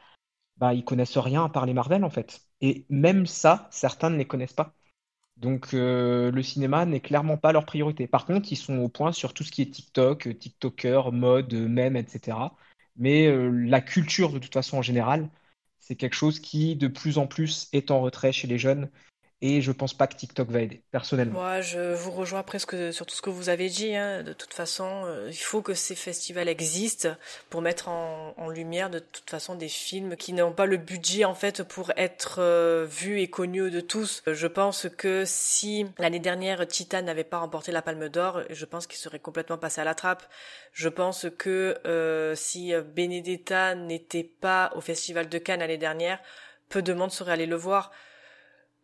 bah, 0.57 0.73
ils 0.73 0.83
connaissent 0.85 1.17
rien 1.17 1.43
à 1.45 1.49
part 1.49 1.65
les 1.65 1.73
Marvel, 1.73 2.03
en 2.03 2.09
fait. 2.09 2.41
Et 2.61 2.85
même 2.89 3.25
ça, 3.25 3.67
certains 3.71 4.09
ne 4.09 4.17
les 4.17 4.25
connaissent 4.27 4.53
pas. 4.53 4.73
Donc 5.37 5.73
euh, 5.73 6.31
le 6.31 6.43
cinéma 6.43 6.85
n'est 6.85 6.99
clairement 7.01 7.37
pas 7.37 7.51
leur 7.53 7.65
priorité. 7.65 8.07
Par 8.07 8.25
contre, 8.25 8.51
ils 8.51 8.55
sont 8.57 8.79
au 8.79 8.89
point 8.89 9.11
sur 9.11 9.33
tout 9.33 9.43
ce 9.43 9.51
qui 9.51 9.61
est 9.61 9.71
TikTok, 9.71 10.37
TikToker, 10.39 11.11
mode, 11.11 11.53
meme, 11.53 11.95
etc. 11.95 12.55
Mais 12.97 13.31
la 13.51 13.81
culture, 13.81 14.31
de 14.33 14.39
toute 14.39 14.53
façon, 14.53 14.77
en 14.79 14.81
général, 14.81 15.29
c'est 15.79 15.95
quelque 15.95 16.15
chose 16.15 16.39
qui, 16.39 16.75
de 16.75 16.87
plus 16.87 17.17
en 17.19 17.27
plus, 17.27 17.69
est 17.73 17.91
en 17.91 18.01
retrait 18.01 18.31
chez 18.31 18.47
les 18.47 18.57
jeunes 18.57 18.89
et 19.41 19.61
je 19.61 19.71
pense 19.71 19.93
pas 19.93 20.07
que 20.07 20.15
TikTok 20.15 20.49
va 20.49 20.61
aider, 20.61 20.81
personnellement. 20.89 21.39
Moi, 21.39 21.61
je 21.61 21.93
vous 21.93 22.09
rejoins 22.09 22.41
presque 22.41 22.91
sur 22.91 23.05
tout 23.05 23.13
ce 23.13 23.21
que 23.21 23.29
vous 23.29 23.49
avez 23.49 23.69
dit. 23.69 23.95
Hein. 23.95 24.23
De 24.23 24.33
toute 24.33 24.53
façon, 24.53 25.03
euh, 25.05 25.27
il 25.29 25.37
faut 25.37 25.61
que 25.61 25.75
ces 25.75 25.93
festivals 25.93 26.47
existent 26.47 27.09
pour 27.51 27.61
mettre 27.61 27.87
en, 27.87 28.49
lumière 28.49 28.89
de 28.89 28.99
toute 28.99 29.29
façon 29.29 29.55
des 29.55 29.67
films 29.67 30.15
qui 30.15 30.31
n'ont 30.31 30.53
pas 30.53 30.65
le 30.65 30.77
budget 30.77 31.25
en 31.25 31.35
fait 31.35 31.63
pour 31.63 31.91
être 31.97 32.37
euh, 32.39 32.87
vus 32.89 33.19
et 33.19 33.27
connus 33.27 33.69
de 33.69 33.81
tous. 33.81 34.23
Je 34.25 34.47
pense 34.47 34.87
que 34.97 35.23
si 35.25 35.85
l'année 35.99 36.19
dernière 36.19 36.65
Titan 36.65 37.01
n'avait 37.01 37.25
pas 37.25 37.39
remporté 37.39 37.73
la 37.73 37.81
Palme 37.81 38.07
d'Or, 38.07 38.41
je 38.49 38.65
pense 38.65 38.87
qu'il 38.87 38.97
serait 38.97 39.19
complètement 39.19 39.57
passé 39.57 39.81
à 39.81 39.83
la 39.83 39.95
trappe. 39.95 40.23
Je 40.71 40.87
pense 40.87 41.27
que 41.37 41.77
euh, 41.85 42.35
si 42.35 42.73
Benedetta 42.95 43.75
n'était 43.75 44.23
pas 44.23 44.71
au 44.75 44.81
Festival 44.81 45.27
de 45.27 45.37
Cannes 45.37 45.59
l'année 45.59 45.77
dernière, 45.77 46.19
peu 46.69 46.81
de 46.81 46.93
monde 46.93 47.11
serait 47.11 47.33
allé 47.33 47.45
le 47.45 47.57
voir 47.57 47.91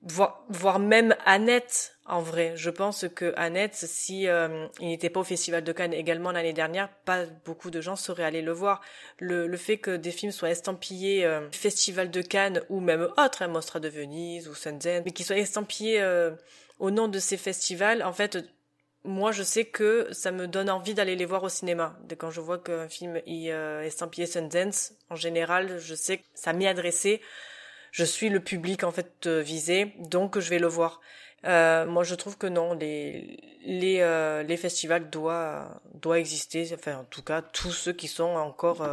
voire, 0.06 0.80
même 0.80 1.16
Annette 1.26 1.96
en 2.06 2.22
vrai. 2.22 2.54
Je 2.56 2.70
pense 2.70 3.06
que 3.16 3.34
Annette, 3.38 3.76
si 3.76 4.28
euh, 4.28 4.68
il 4.82 4.88
n'était 4.88 5.10
pas 5.10 5.22
au 5.22 5.24
Festival 5.24 5.64
de 5.64 5.72
Cannes 5.72 5.94
également 5.94 6.32
l'année 6.32 6.54
dernière, 6.54 6.90
pas 7.06 7.26
beaucoup 7.46 7.72
de 7.72 7.80
gens 7.80 7.96
seraient 7.96 8.26
allés 8.26 8.42
le 8.42 8.52
voir. 8.52 8.82
Le, 9.20 9.48
le 9.48 9.58
fait 9.58 9.78
que 9.78 9.96
des 9.96 10.12
films 10.12 10.34
soient 10.34 10.50
estampillés 10.50 11.26
euh, 11.26 11.50
Festival 11.52 12.12
de 12.12 12.22
Cannes 12.22 12.62
ou 12.70 12.82
même 12.82 13.08
autre, 13.18 13.42
hein, 13.42 13.48
Mostra 13.48 13.80
de 13.80 13.88
Venise 13.88 14.50
ou 14.50 14.54
Sundance, 14.56 15.04
mais 15.06 15.12
qui 15.12 15.24
soient 15.24 15.38
estampillés 15.38 16.02
euh, 16.02 16.32
au 16.80 16.92
nom 16.92 17.08
de 17.08 17.20
ces 17.20 17.38
festivals, 17.38 18.04
en 18.04 18.12
fait, 18.12 18.38
moi 19.06 19.32
je 19.32 19.44
sais 19.44 19.64
que 19.64 20.08
ça 20.12 20.32
me 20.32 20.48
donne 20.48 20.70
envie 20.70 20.94
d'aller 20.94 21.16
les 21.16 21.26
voir 21.26 21.44
au 21.44 21.50
cinéma. 21.50 21.98
Dès 22.04 22.18
quand 22.18 22.32
je 22.32 22.42
vois 22.42 22.58
qu'un 22.58 22.90
film 22.90 23.22
est 23.26 23.48
estampillé 23.86 24.28
Sundance, 24.28 24.94
en 25.10 25.16
général, 25.16 25.78
je 25.80 25.96
sais 25.96 26.18
que 26.18 26.24
ça 26.34 26.52
m'y 26.52 26.68
adressé 26.68 27.22
je 27.94 28.04
suis 28.04 28.30
le 28.30 28.40
public 28.40 28.84
en 28.84 28.92
fait 28.92 29.28
euh, 29.28 29.42
visé, 29.42 29.94
donc 30.10 30.40
je 30.40 30.50
vais 30.50 30.60
le 30.60 30.68
voir. 30.68 31.00
Euh, 31.46 31.86
moi, 31.86 32.04
je 32.04 32.16
trouve 32.16 32.38
que 32.38 32.48
non, 32.48 32.74
les 32.74 33.40
les 33.66 34.00
euh, 34.02 34.42
les 34.44 34.58
festivals 34.58 35.10
doivent 35.10 35.80
doivent 36.02 36.18
exister. 36.18 36.68
Enfin, 36.74 36.98
en 36.98 37.04
tout 37.04 37.22
cas, 37.22 37.42
tous 37.44 37.72
ceux 37.72 37.94
qui 37.94 38.08
sont 38.08 38.24
encore 38.24 38.86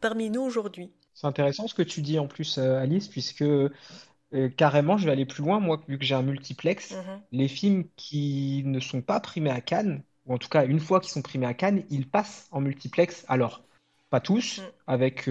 parmi 0.00 0.30
nous 0.30 0.42
aujourd'hui. 0.42 0.92
C'est 1.14 1.26
intéressant 1.26 1.66
ce 1.66 1.74
que 1.74 1.82
tu 1.82 2.00
dis 2.00 2.18
en 2.18 2.26
plus, 2.28 2.58
Alice, 2.58 3.08
puisque 3.08 3.44
carrément, 4.56 4.98
je 4.98 5.06
vais 5.06 5.12
aller 5.12 5.26
plus 5.26 5.42
loin. 5.42 5.58
Moi, 5.58 5.80
vu 5.88 5.98
que 5.98 6.04
j'ai 6.04 6.14
un 6.14 6.22
multiplex, 6.22 6.92
mhm. 6.92 7.20
les 7.32 7.48
films 7.48 7.84
qui 7.96 8.62
ne 8.66 8.78
sont 8.78 9.02
pas 9.02 9.18
primés 9.18 9.50
à 9.50 9.60
Cannes, 9.60 10.02
ou 10.26 10.34
en 10.34 10.38
tout 10.38 10.48
cas 10.48 10.64
une 10.64 10.80
fois 10.80 11.00
qu'ils 11.00 11.12
sont 11.12 11.22
primés 11.22 11.46
à 11.46 11.54
Cannes, 11.54 11.82
ils 11.90 12.08
passent 12.08 12.46
en 12.52 12.60
multiplex. 12.60 13.24
Alors, 13.26 13.64
pas 14.10 14.20
tous, 14.20 14.58
mhm. 14.58 14.64
avec 14.86 15.22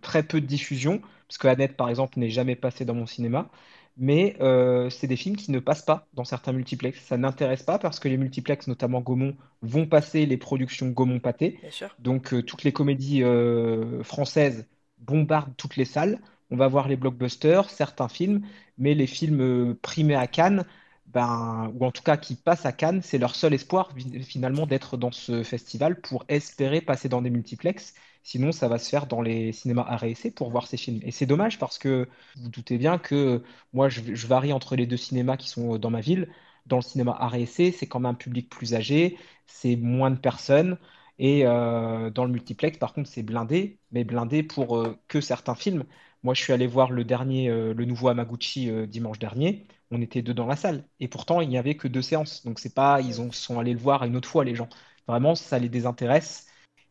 très 0.00 0.22
peu 0.24 0.40
de 0.40 0.46
diffusion 0.46 1.00
parce 1.28 1.38
que 1.38 1.48
Annette, 1.48 1.76
par 1.76 1.88
exemple, 1.88 2.18
n'est 2.18 2.30
jamais 2.30 2.56
passée 2.56 2.84
dans 2.84 2.94
mon 2.94 3.06
cinéma. 3.06 3.50
mais 3.96 4.36
euh, 4.40 4.90
c'est 4.90 5.06
des 5.06 5.16
films 5.16 5.36
qui 5.36 5.50
ne 5.52 5.60
passent 5.60 5.82
pas 5.84 6.08
dans 6.14 6.24
certains 6.24 6.52
multiplex. 6.52 7.00
Ça 7.04 7.16
n'intéresse 7.16 7.62
pas 7.62 7.78
parce 7.78 8.00
que 8.00 8.08
les 8.08 8.16
multiplex, 8.16 8.66
notamment 8.66 9.00
Gaumont, 9.00 9.36
vont 9.62 9.86
passer 9.86 10.26
les 10.26 10.36
productions 10.36 10.88
Gaumont-Pâté. 10.90 11.60
Donc 11.98 12.34
euh, 12.34 12.42
toutes 12.42 12.64
les 12.64 12.72
comédies 12.72 13.22
euh, 13.22 14.02
françaises 14.02 14.66
bombardent 14.98 15.54
toutes 15.56 15.76
les 15.76 15.84
salles. 15.84 16.20
On 16.50 16.56
va 16.56 16.68
voir 16.68 16.88
les 16.88 16.96
blockbusters, 16.96 17.70
certains 17.70 18.08
films, 18.08 18.46
mais 18.78 18.94
les 18.94 19.06
films 19.06 19.76
primés 19.76 20.14
à 20.16 20.26
Cannes, 20.26 20.64
ben, 21.06 21.72
ou 21.74 21.84
en 21.84 21.90
tout 21.92 22.02
cas 22.02 22.16
qui 22.16 22.34
passent 22.36 22.66
à 22.66 22.72
Cannes, 22.72 23.00
c'est 23.02 23.18
leur 23.18 23.34
seul 23.36 23.54
espoir 23.54 23.92
finalement 24.22 24.66
d'être 24.66 24.96
dans 24.96 25.12
ce 25.12 25.42
festival 25.42 26.00
pour 26.00 26.24
espérer 26.28 26.80
passer 26.80 27.08
dans 27.08 27.22
des 27.22 27.30
multiplex. 27.30 27.94
Sinon, 28.24 28.52
ça 28.52 28.68
va 28.68 28.78
se 28.78 28.88
faire 28.88 29.06
dans 29.06 29.22
les 29.22 29.52
cinémas 29.52 29.84
art 29.88 30.04
et 30.04 30.12
essai 30.12 30.30
pour 30.32 30.50
voir 30.50 30.66
ces 30.66 30.76
films. 30.76 31.00
Et 31.04 31.12
c'est 31.12 31.26
dommage 31.26 31.58
parce 31.58 31.78
que 31.78 32.08
vous 32.36 32.48
doutez 32.48 32.78
bien 32.78 32.98
que 32.98 33.42
moi, 33.72 33.88
je, 33.88 34.26
varie 34.26 34.52
entre 34.52 34.76
les 34.76 34.86
deux 34.86 34.96
cinémas 34.96 35.36
qui 35.36 35.48
sont 35.48 35.78
dans 35.78 35.90
ma 35.90 36.00
ville. 36.00 36.28
Dans 36.66 36.76
le 36.76 36.82
cinéma 36.82 37.16
art 37.20 37.34
et 37.36 37.42
essai, 37.42 37.70
c'est 37.72 37.86
quand 37.86 38.00
même 38.00 38.12
un 38.12 38.14
public 38.14 38.48
plus 38.48 38.74
âgé, 38.74 39.18
c'est 39.46 39.76
moins 39.76 40.10
de 40.10 40.16
personnes. 40.18 40.78
Et 41.18 41.46
euh, 41.46 42.10
dans 42.10 42.24
le 42.24 42.32
multiplex, 42.32 42.78
par 42.78 42.92
contre, 42.94 43.08
c'est 43.08 43.22
blindé, 43.22 43.78
mais 43.92 44.04
blindé 44.04 44.42
pour 44.42 44.76
euh, 44.78 44.98
que 45.08 45.20
certains 45.20 45.54
films. 45.54 45.84
Moi, 46.24 46.32
je 46.34 46.42
suis 46.42 46.52
allé 46.54 46.66
voir 46.66 46.90
le 46.90 47.04
dernier, 47.04 47.50
euh, 47.50 47.74
le 47.74 47.84
nouveau 47.84 48.08
Hamaguchi 48.08 48.70
euh, 48.70 48.86
dimanche 48.86 49.18
dernier. 49.18 49.66
On 49.90 50.00
était 50.00 50.22
deux 50.22 50.32
dans 50.34 50.46
la 50.46 50.56
salle. 50.56 50.88
Et 50.98 51.06
pourtant, 51.06 51.42
il 51.42 51.50
n'y 51.50 51.58
avait 51.58 51.76
que 51.76 51.86
deux 51.86 52.00
séances. 52.02 52.44
Donc, 52.44 52.58
c'est 52.58 52.74
pas, 52.74 53.02
ils 53.02 53.20
ont, 53.20 53.30
sont 53.30 53.58
allés 53.60 53.74
le 53.74 53.78
voir 53.78 54.04
une 54.04 54.16
autre 54.16 54.28
fois, 54.28 54.42
les 54.44 54.54
gens. 54.54 54.70
Vraiment, 55.06 55.34
ça 55.34 55.58
les 55.58 55.68
désintéresse. 55.68 56.46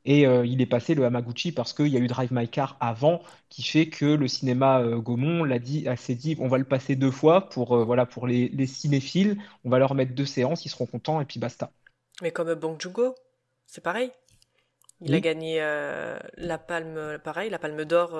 Et 0.06 0.28
euh, 0.28 0.46
il 0.46 0.62
est 0.62 0.66
passé 0.66 0.96
le 0.96 1.06
Hamaguchi 1.06 1.52
parce 1.52 1.74
qu'il 1.74 1.88
y 1.88 1.98
a 1.98 2.00
eu 2.00 2.08
Drive 2.08 2.34
My 2.34 2.48
Car 2.48 2.76
avant, 2.80 3.22
qui 3.50 3.64
fait 3.64 3.88
que 3.88 4.06
le 4.06 4.28
cinéma 4.28 4.82
euh, 4.82 4.98
Gaumont 4.98 5.44
l'a 5.44 5.60
dit, 5.60 5.86
s'est 5.96 6.16
dit, 6.16 6.36
on 6.40 6.48
va 6.48 6.58
le 6.58 6.66
passer 6.66 6.96
deux 6.96 7.12
fois 7.12 7.50
pour, 7.50 7.78
euh, 7.78 7.84
voilà, 7.86 8.06
pour 8.06 8.28
les, 8.28 8.50
les 8.50 8.68
cinéphiles. 8.68 9.38
On 9.64 9.70
va 9.70 9.80
leur 9.80 9.96
mettre 9.96 10.14
deux 10.14 10.26
séances, 10.26 10.66
ils 10.66 10.70
seront 10.70 10.86
contents 10.86 11.22
et 11.22 11.26
puis 11.26 11.40
basta. 11.40 11.72
Mais 12.22 12.32
comme 12.32 12.54
Bong 12.56 12.80
Joon-ho, 12.80 13.16
c'est 13.66 13.84
pareil. 13.84 14.12
Il 15.02 15.14
a 15.14 15.20
gagné 15.20 15.60
la 16.38 16.58
palme, 16.58 17.20
pareil, 17.24 17.50
la 17.50 17.60
palme 17.60 17.84
d'or 17.84 18.18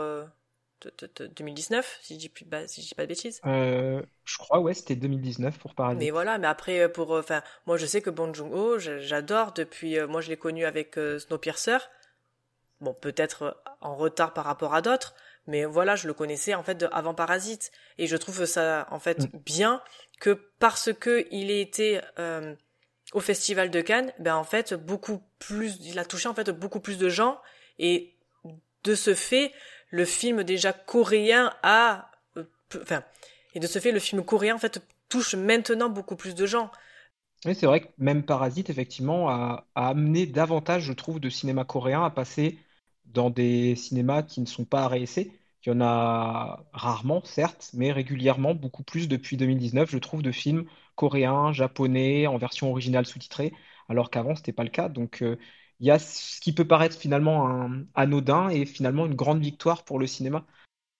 euh, 0.86 0.90
de, 1.00 1.08
de- 1.16 1.28
de 1.28 1.34
2019, 1.34 2.00
si 2.02 2.16
je 2.16 2.20
dis 2.20 2.30
plus, 2.30 2.46
si 2.68 2.82
je 2.82 2.88
dis 2.88 2.96
pas 2.96 3.04
de 3.04 3.08
bêtises. 3.10 3.42
Euh, 3.46 4.02
je 4.26 4.38
crois, 4.38 4.60
ouais, 4.60 4.74
c'était 4.74 4.96
2019 4.96 5.58
pour 5.60 5.76
Mais 5.92 6.10
Parasite. 6.10 6.12
voilà, 6.12 6.38
mais 6.40 6.48
après, 6.48 6.82
euh, 6.82 6.90
pour, 6.90 7.16
euh, 7.16 7.20
enfin, 7.22 7.42
moi 7.66 7.78
je 7.78 7.86
sais 7.86 8.02
que 8.02 8.10
Bong 8.10 8.34
Joon-ho, 8.36 8.80
j'adore 8.80 9.54
depuis, 9.54 10.00
moi 10.08 10.22
je 10.22 10.30
l'ai 10.30 10.38
connu 10.38 10.66
avec 10.66 11.00
Snowpiercer. 11.20 11.78
Bon, 12.82 12.94
peut-être 12.94 13.62
en 13.82 13.96
retard 13.96 14.34
par 14.34 14.46
rapport 14.46 14.74
à 14.76 14.82
d'autres, 14.82 15.16
mais 15.48 15.64
voilà, 15.66 15.96
je 15.96 16.08
le 16.08 16.14
connaissais 16.14 16.54
en 16.54 16.64
fait 16.64 16.76
de- 16.76 16.90
avant 16.92 17.14
Parasite, 17.14 17.72
et 17.98 18.08
je 18.08 18.18
trouve 18.18 18.46
ça 18.46 18.88
en 18.92 19.00
fait 19.00 19.30
Mm. 19.34 19.38
bien 19.46 19.82
que 20.20 20.32
parce 20.60 20.92
que 20.94 21.26
il 21.32 21.50
ait 21.52 21.62
été 21.62 22.02
euh, 22.20 22.56
au 23.14 23.20
Festival 23.22 23.72
de 23.72 23.82
Cannes, 23.82 24.14
ben 24.20 24.36
en 24.36 24.44
fait 24.44 24.74
beaucoup 24.74 25.22
plus, 25.40 25.78
il 25.82 26.00
a 26.00 26.06
touché 26.06 26.28
en 26.30 26.34
fait 26.34 26.50
beaucoup 26.50 26.80
plus 26.82 26.98
de 26.98 27.10
gens, 27.10 27.42
et 27.80 28.16
de 28.84 28.96
ce 28.96 29.14
fait, 29.16 29.54
le 29.94 30.06
film 30.06 30.44
déjà 30.44 30.74
coréen 30.74 31.54
a, 31.62 32.10
euh, 32.38 32.44
enfin, 32.82 33.04
et 33.54 33.60
de 33.60 33.68
ce 33.68 33.78
fait, 33.78 33.92
le 33.92 34.00
film 34.00 34.24
coréen 34.24 34.56
en 34.56 34.58
fait 34.58 34.82
touche 35.08 35.36
maintenant 35.36 35.88
beaucoup 35.88 36.16
plus 36.16 36.34
de 36.34 36.48
gens. 36.48 36.72
Oui, 37.46 37.54
c'est 37.54 37.68
vrai 37.68 37.82
que 37.82 37.88
même 38.00 38.24
Parasite, 38.24 38.72
effectivement, 38.72 39.30
a, 39.30 39.68
amené 39.76 40.26
davantage, 40.26 40.84
je 40.84 40.94
trouve, 40.94 41.20
de 41.20 41.30
cinéma 41.30 41.64
coréen 41.64 42.04
à 42.04 42.10
passer 42.10 42.58
dans 43.06 43.30
des 43.30 43.76
cinémas 43.76 44.24
qui 44.24 44.42
ne 44.42 44.48
sont 44.48 44.66
pas 44.66 44.90
essai. 44.98 45.32
Il 45.64 45.70
y 45.70 45.72
en 45.72 45.82
a 45.82 46.66
rarement, 46.74 47.24
certes, 47.24 47.70
mais 47.74 47.92
régulièrement, 47.92 48.56
beaucoup 48.56 48.84
plus 48.84 49.08
depuis 49.08 49.38
2019, 49.38 49.92
je 49.92 49.98
trouve, 50.00 50.24
de 50.24 50.32
films 50.32 50.66
coréens, 50.96 51.54
japonais, 51.54 52.26
en 52.26 52.38
version 52.38 52.72
originale 52.72 53.06
sous-titrée, 53.06 53.54
alors 53.90 54.10
qu'avant, 54.10 54.36
c'était 54.36 54.54
pas 54.54 54.64
le 54.64 54.70
cas. 54.70 54.90
Donc, 54.90 55.22
euh, 55.22 55.38
il 55.80 55.88
y 55.88 55.92
a 55.92 56.00
ce 56.00 56.40
qui 56.42 56.54
peut 56.54 56.66
paraître 56.68 56.98
finalement 56.98 57.70
anodin 57.96 58.50
et 58.50 58.66
finalement 58.66 59.06
une 59.06 59.16
grande 59.16 59.42
victoire 59.42 59.84
pour 59.86 60.00
le 60.00 60.08
cinéma 60.08 60.46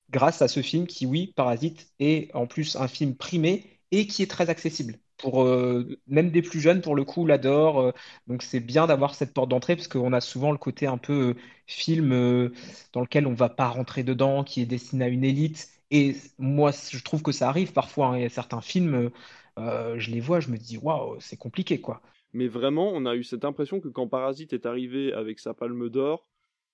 grâce 0.10 0.42
à 0.42 0.48
ce 0.48 0.62
film 0.62 0.88
qui, 0.88 1.06
oui, 1.06 1.34
Parasite, 1.36 1.92
est 2.00 2.34
en 2.36 2.48
plus 2.48 2.76
un 2.76 2.88
film 2.88 3.16
primé 3.16 3.80
et 3.92 4.08
qui 4.08 4.24
est 4.24 4.30
très 4.32 4.50
accessible. 4.50 4.96
Pour 5.18 5.44
euh, 5.44 6.00
même 6.08 6.32
des 6.32 6.42
plus 6.42 6.60
jeunes, 6.60 6.82
pour 6.82 6.96
le 6.96 7.06
coup, 7.06 7.26
l'adorent. 7.26 7.82
euh, 7.82 7.92
donc 8.28 8.44
c'est 8.44 8.60
bien 8.60 8.88
d'avoir 8.88 9.16
cette 9.16 9.34
porte 9.34 9.50
d'entrée 9.50 9.76
parce 9.76 9.88
qu'on 9.88 10.12
a 10.14 10.22
souvent 10.22 10.52
le 10.52 10.58
côté 10.58 10.88
un 10.88 10.98
peu 10.98 11.30
euh, 11.32 11.36
film 11.68 12.12
euh, 12.14 12.52
dans 12.94 13.02
lequel 13.02 13.28
on 13.28 13.34
va 13.34 13.50
pas 13.50 13.68
rentrer 13.70 14.04
dedans, 14.04 14.44
qui 14.44 14.62
est 14.62 14.66
destiné 14.66 15.06
à 15.06 15.08
une 15.08 15.24
élite. 15.24 15.70
Et 15.92 16.16
moi, 16.40 16.72
je 16.72 17.00
trouve 17.04 17.22
que 17.24 17.32
ça 17.32 17.48
arrive 17.50 17.72
parfois. 17.74 18.08
hein. 18.08 18.18
Il 18.18 18.24
y 18.24 18.26
a 18.26 18.30
certains 18.30 18.62
films, 18.62 19.12
je 19.58 20.10
les 20.12 20.20
vois, 20.20 20.40
je 20.40 20.50
me 20.50 20.58
dis, 20.58 20.78
waouh, 20.78 21.20
c'est 21.20 21.38
compliqué, 21.38 21.80
quoi. 21.82 22.02
Mais 22.34 22.48
vraiment, 22.48 22.92
on 22.94 23.06
a 23.06 23.16
eu 23.16 23.24
cette 23.24 23.46
impression 23.46 23.80
que 23.80 23.88
quand 23.88 24.08
Parasite 24.08 24.54
est 24.54 24.66
arrivé 24.66 25.14
avec 25.14 25.40
sa 25.40 25.54
palme 25.54 25.90
d'or, 25.90 26.28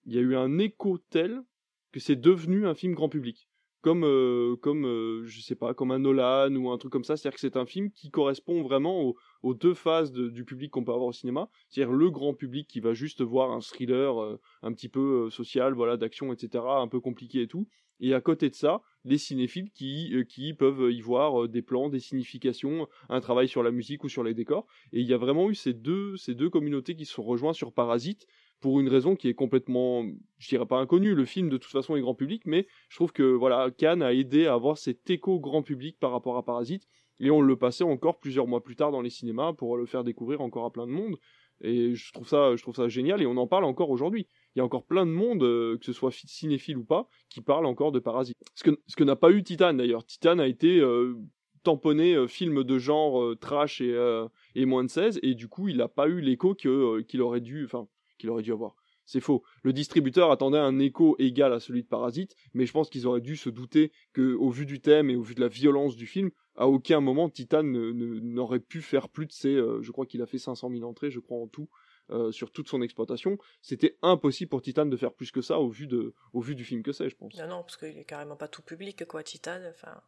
il 0.05 0.15
y 0.15 0.17
a 0.17 0.21
eu 0.21 0.35
un 0.35 0.57
écho 0.57 0.97
tel 1.09 1.43
que 1.91 1.99
c'est 1.99 2.15
devenu 2.15 2.65
un 2.65 2.73
film 2.73 2.93
grand 2.93 3.09
public. 3.09 3.49
Comme, 3.81 4.03
euh, 4.03 4.55
comme 4.57 4.85
euh, 4.85 5.25
je 5.25 5.41
sais 5.41 5.55
pas, 5.55 5.73
comme 5.73 5.91
un 5.91 5.99
Nolan 5.99 6.53
ou 6.55 6.69
un 6.69 6.77
truc 6.77 6.91
comme 6.91 7.03
ça. 7.03 7.15
C'est-à-dire 7.15 7.35
que 7.35 7.41
c'est 7.41 7.57
un 7.57 7.65
film 7.65 7.91
qui 7.91 8.09
correspond 8.09 8.61
vraiment 8.61 9.01
aux, 9.01 9.15
aux 9.41 9.53
deux 9.53 9.73
phases 9.73 10.11
du 10.11 10.45
public 10.45 10.71
qu'on 10.71 10.83
peut 10.83 10.91
avoir 10.91 11.07
au 11.07 11.13
cinéma. 11.13 11.49
C'est-à-dire 11.69 11.93
le 11.93 12.09
grand 12.09 12.33
public 12.33 12.67
qui 12.67 12.79
va 12.79 12.93
juste 12.93 13.21
voir 13.21 13.51
un 13.51 13.61
thriller 13.61 14.21
euh, 14.21 14.39
un 14.61 14.73
petit 14.73 14.89
peu 14.89 15.25
euh, 15.25 15.29
social, 15.29 15.73
voilà, 15.73 15.97
d'action, 15.97 16.33
etc., 16.33 16.63
un 16.67 16.87
peu 16.87 16.99
compliqué 16.99 17.41
et 17.41 17.47
tout. 17.47 17.67
Et 18.01 18.13
à 18.13 18.21
côté 18.21 18.49
de 18.49 18.55
ça, 18.55 18.81
les 19.03 19.17
cinéphiles 19.17 19.71
qui, 19.71 20.13
euh, 20.15 20.23
qui 20.23 20.53
peuvent 20.53 20.91
y 20.91 21.01
voir 21.01 21.47
des 21.47 21.61
plans, 21.61 21.89
des 21.89 21.99
significations, 21.99 22.87
un 23.09 23.19
travail 23.19 23.47
sur 23.47 23.63
la 23.63 23.71
musique 23.71 24.03
ou 24.03 24.09
sur 24.09 24.23
les 24.23 24.33
décors. 24.33 24.67
Et 24.93 25.01
il 25.01 25.07
y 25.07 25.13
a 25.13 25.17
vraiment 25.17 25.49
eu 25.49 25.55
ces 25.55 25.73
deux, 25.73 26.15
ces 26.17 26.35
deux 26.35 26.49
communautés 26.49 26.95
qui 26.95 27.05
se 27.05 27.13
sont 27.13 27.23
rejoints 27.23 27.53
sur 27.53 27.73
Parasite 27.73 28.25
pour 28.59 28.79
une 28.79 28.89
raison 28.89 29.15
qui 29.15 29.27
est 29.27 29.33
complètement, 29.33 30.03
je 30.37 30.49
dirais 30.49 30.65
pas 30.65 30.79
inconnue. 30.79 31.15
Le 31.15 31.25
film 31.25 31.49
de 31.49 31.57
toute 31.57 31.71
façon 31.71 31.95
est 31.95 32.01
grand 32.01 32.15
public, 32.15 32.43
mais 32.45 32.67
je 32.89 32.95
trouve 32.95 33.11
que 33.11 33.23
voilà, 33.23 33.71
Cannes 33.71 34.01
a 34.01 34.13
aidé 34.13 34.47
à 34.47 34.53
avoir 34.53 34.77
cet 34.77 35.09
écho 35.09 35.39
grand 35.39 35.63
public 35.63 35.97
par 35.99 36.11
rapport 36.11 36.37
à 36.37 36.43
Parasite. 36.43 36.87
Et 37.21 37.31
on 37.31 37.41
le 37.41 37.57
passait 37.57 37.83
encore 37.83 38.19
plusieurs 38.19 38.47
mois 38.47 38.63
plus 38.63 38.75
tard 38.75 38.91
dans 38.91 39.01
les 39.01 39.09
cinémas 39.09 39.53
pour 39.53 39.75
le 39.75 39.85
faire 39.85 40.03
découvrir 40.03 40.41
encore 40.41 40.65
à 40.65 40.71
plein 40.71 40.87
de 40.87 40.91
monde. 40.91 41.17
Et 41.61 41.93
je 41.93 42.13
trouve 42.13 42.27
ça, 42.27 42.55
je 42.55 42.61
trouve 42.61 42.75
ça 42.75 42.87
génial 42.87 43.21
et 43.21 43.25
on 43.25 43.35
en 43.35 43.47
parle 43.47 43.65
encore 43.65 43.89
aujourd'hui. 43.89 44.27
Il 44.55 44.59
y 44.59 44.61
a 44.61 44.65
encore 44.65 44.85
plein 44.85 45.05
de 45.05 45.11
monde, 45.11 45.43
euh, 45.43 45.77
que 45.77 45.85
ce 45.85 45.91
soit 45.91 46.11
cinéphile 46.11 46.77
ou 46.77 46.85
pas, 46.85 47.09
qui 47.27 47.41
parle 47.41 47.65
encore 47.65 47.91
de 47.91 47.99
Parasite. 47.99 48.37
Ce 48.55 48.63
que, 48.63 48.79
ce 48.87 48.95
que 48.95 49.03
n'a 49.03 49.17
pas 49.17 49.31
eu 49.31 49.43
Titan 49.43 49.73
d'ailleurs. 49.73 50.05
Titan 50.05 50.39
a 50.39 50.47
été 50.47 50.79
euh, 50.79 51.15
tamponné 51.63 52.15
euh, 52.15 52.27
film 52.27 52.63
de 52.63 52.79
genre 52.79 53.21
euh, 53.21 53.35
trash 53.35 53.81
et, 53.81 54.65
moins 54.65 54.83
de 54.83 54.89
16 54.89 55.19
et 55.23 55.35
du 55.35 55.47
coup 55.47 55.67
il 55.67 55.77
n'a 55.77 55.87
pas 55.87 56.07
eu 56.07 56.21
l'écho 56.21 56.55
qu'il 56.55 57.21
aurait 57.21 57.41
dû, 57.41 57.65
enfin 57.65 57.87
qu'il 58.19 58.29
aurait 58.29 58.43
dû 58.43 58.51
avoir. 58.51 58.75
C'est 59.05 59.21
faux. 59.21 59.41
Le 59.63 59.73
distributeur 59.73 60.29
attendait 60.29 60.59
un 60.59 60.77
écho 60.77 61.15
égal 61.17 61.51
à 61.51 61.59
celui 61.59 61.81
de 61.81 61.87
Parasite, 61.87 62.35
mais 62.53 62.67
je 62.67 62.71
pense 62.73 62.91
qu'ils 62.91 63.07
auraient 63.07 63.21
dû 63.21 63.35
se 63.37 63.49
douter 63.49 63.91
que, 64.13 64.35
au 64.35 64.51
vu 64.51 64.67
du 64.67 64.81
thème 64.81 65.09
et 65.09 65.15
au 65.15 65.23
vu 65.23 65.33
de 65.33 65.41
la 65.41 65.47
violence 65.47 65.95
du 65.95 66.05
film, 66.05 66.29
à 66.55 66.67
aucun 66.67 66.99
moment 66.99 67.27
Titan 67.27 67.63
n'aurait 67.63 68.59
pu 68.59 68.81
faire 68.83 69.09
plus 69.09 69.25
de 69.25 69.31
ses, 69.31 69.55
euh, 69.55 69.81
je 69.81 69.91
crois 69.91 70.05
qu'il 70.05 70.21
a 70.21 70.27
fait 70.27 70.37
500 70.37 70.69
000 70.69 70.83
entrées, 70.83 71.09
je 71.09 71.19
crois 71.19 71.39
en 71.39 71.47
tout, 71.47 71.69
euh, 72.11 72.31
sur 72.31 72.51
toute 72.51 72.69
son 72.69 72.83
exploitation. 72.83 73.39
C'était 73.63 73.97
impossible 74.03 74.49
pour 74.49 74.61
Titan 74.61 74.85
de 74.85 74.95
faire 74.97 75.13
plus 75.13 75.31
que 75.31 75.41
ça 75.41 75.59
au 75.59 75.69
vu 75.69 75.87
de, 75.87 76.13
au 76.33 76.41
vu 76.41 76.53
du 76.53 76.63
film 76.63 76.83
que 76.83 76.91
c'est, 76.91 77.09
je 77.09 77.15
pense. 77.15 77.35
Non, 77.35 77.47
non, 77.47 77.61
parce 77.63 77.77
qu'il 77.77 77.97
est 77.97 78.05
carrément 78.05 78.35
pas 78.35 78.47
tout 78.47 78.61
public, 78.61 79.05
quoi, 79.07 79.23
Titan. 79.23 79.59
Enfin, 79.71 80.01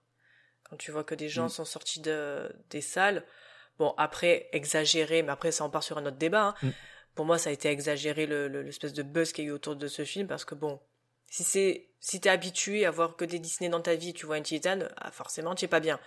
quand 0.69 0.75
tu 0.77 0.91
vois 0.91 1.03
que 1.03 1.15
des 1.15 1.29
gens 1.29 1.45
Mm. 1.45 1.49
sont 1.49 1.65
sortis 1.65 2.01
de, 2.01 2.51
des 2.69 2.81
salles, 2.81 3.25
bon, 3.79 3.95
après, 3.97 4.47
exagéré, 4.51 5.23
mais 5.23 5.29
après, 5.31 5.51
ça 5.51 5.63
en 5.63 5.69
part 5.71 5.81
sur 5.83 5.97
un 5.97 6.05
autre 6.05 6.17
débat. 6.17 6.49
hein. 6.49 6.55
Mm. 6.67 6.69
Pour 7.15 7.25
moi, 7.25 7.37
ça 7.37 7.49
a 7.49 7.53
été 7.53 7.69
exagéré, 7.69 8.25
le- 8.25 8.47
le- 8.47 8.61
l'espèce 8.63 8.93
de 8.93 9.03
buzz 9.03 9.31
qu'il 9.33 9.45
y 9.45 9.47
a 9.47 9.51
eu 9.51 9.53
autour 9.53 9.75
de 9.75 9.87
ce 9.87 10.05
film, 10.05 10.27
parce 10.27 10.45
que 10.45 10.55
bon, 10.55 10.79
si 11.27 11.43
c'est, 11.43 11.89
si 11.99 12.19
t'es 12.21 12.29
habitué 12.29 12.85
à 12.85 12.91
voir 12.91 13.15
que 13.15 13.25
des 13.25 13.39
Disney 13.39 13.69
dans 13.69 13.81
ta 13.81 13.95
vie, 13.95 14.13
tu 14.13 14.25
vois 14.25 14.35
un 14.37 14.41
Titan, 14.41 14.79
ah, 14.97 15.11
forcément, 15.11 15.55
tu 15.55 15.65
es 15.65 15.67
pas 15.67 15.79
bien. 15.79 15.99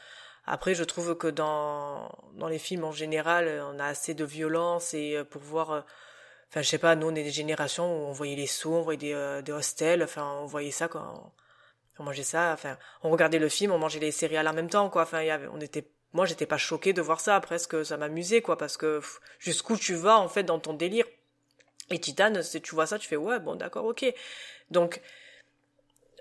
Après, 0.46 0.74
je 0.74 0.84
trouve 0.84 1.16
que 1.16 1.28
dans, 1.28 2.10
dans 2.34 2.48
les 2.48 2.58
films 2.58 2.84
en 2.84 2.92
général, 2.92 3.62
on 3.72 3.78
a 3.78 3.86
assez 3.86 4.14
de 4.14 4.24
violence 4.24 4.94
et 4.94 5.16
euh, 5.16 5.24
pour 5.24 5.42
voir, 5.42 5.70
euh, 5.72 5.80
enfin, 6.50 6.62
je 6.62 6.68
sais 6.68 6.78
pas, 6.78 6.96
nous, 6.96 7.08
on 7.08 7.14
est 7.14 7.24
des 7.24 7.30
générations 7.30 7.86
où 7.86 8.06
on 8.08 8.12
voyait 8.12 8.36
les 8.36 8.46
sauts, 8.46 8.74
on 8.76 8.82
voyait 8.82 8.98
des, 8.98 9.12
euh, 9.14 9.42
des 9.42 9.52
hostels, 9.52 10.02
enfin, 10.02 10.38
on 10.42 10.46
voyait 10.46 10.70
ça 10.70 10.88
quand 10.88 11.32
on 11.98 12.04
mangeait 12.04 12.22
ça, 12.24 12.52
enfin, 12.52 12.76
on 13.02 13.10
regardait 13.10 13.38
le 13.38 13.48
film, 13.48 13.72
on 13.72 13.78
mangeait 13.78 14.00
les 14.00 14.10
céréales 14.12 14.48
en 14.48 14.52
même 14.52 14.70
temps, 14.70 14.90
quoi. 14.90 15.02
Enfin, 15.02 15.22
on 15.52 15.60
était, 15.60 15.88
moi, 16.14 16.26
j'étais 16.26 16.46
pas 16.46 16.56
choquée 16.56 16.92
de 16.92 17.02
voir 17.02 17.20
ça, 17.20 17.38
presque, 17.40 17.84
ça 17.84 17.96
m'amusait, 17.96 18.40
quoi, 18.40 18.56
parce 18.56 18.76
que 18.76 19.00
jusqu'où 19.40 19.76
tu 19.76 19.94
vas, 19.94 20.18
en 20.18 20.28
fait, 20.28 20.44
dans 20.44 20.60
ton 20.60 20.72
délire? 20.72 21.04
Et 21.90 21.98
Titan, 21.98 22.32
si 22.40 22.62
tu 22.62 22.74
vois 22.74 22.86
ça, 22.86 22.98
tu 22.98 23.08
fais, 23.08 23.16
ouais, 23.16 23.40
bon, 23.40 23.56
d'accord, 23.56 23.84
ok. 23.84 24.06
Donc, 24.70 25.02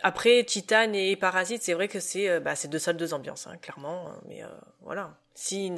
après, 0.02 0.44
Titan 0.44 0.92
et 0.94 1.16
Parasite, 1.16 1.62
c'est 1.62 1.74
vrai 1.74 1.88
que 1.88 2.00
c'est, 2.00 2.28
euh, 2.28 2.40
bah, 2.40 2.56
c'est 2.56 2.68
deux 2.68 2.80
salles, 2.80 2.98
deux 2.98 3.14
ambiances, 3.14 3.48
hein, 3.48 3.58
clairement, 3.58 4.10
euh, 4.10 4.12
mais 4.28 4.44
euh, 4.44 4.48
voilà. 4.82 5.18
Si. 5.36 5.72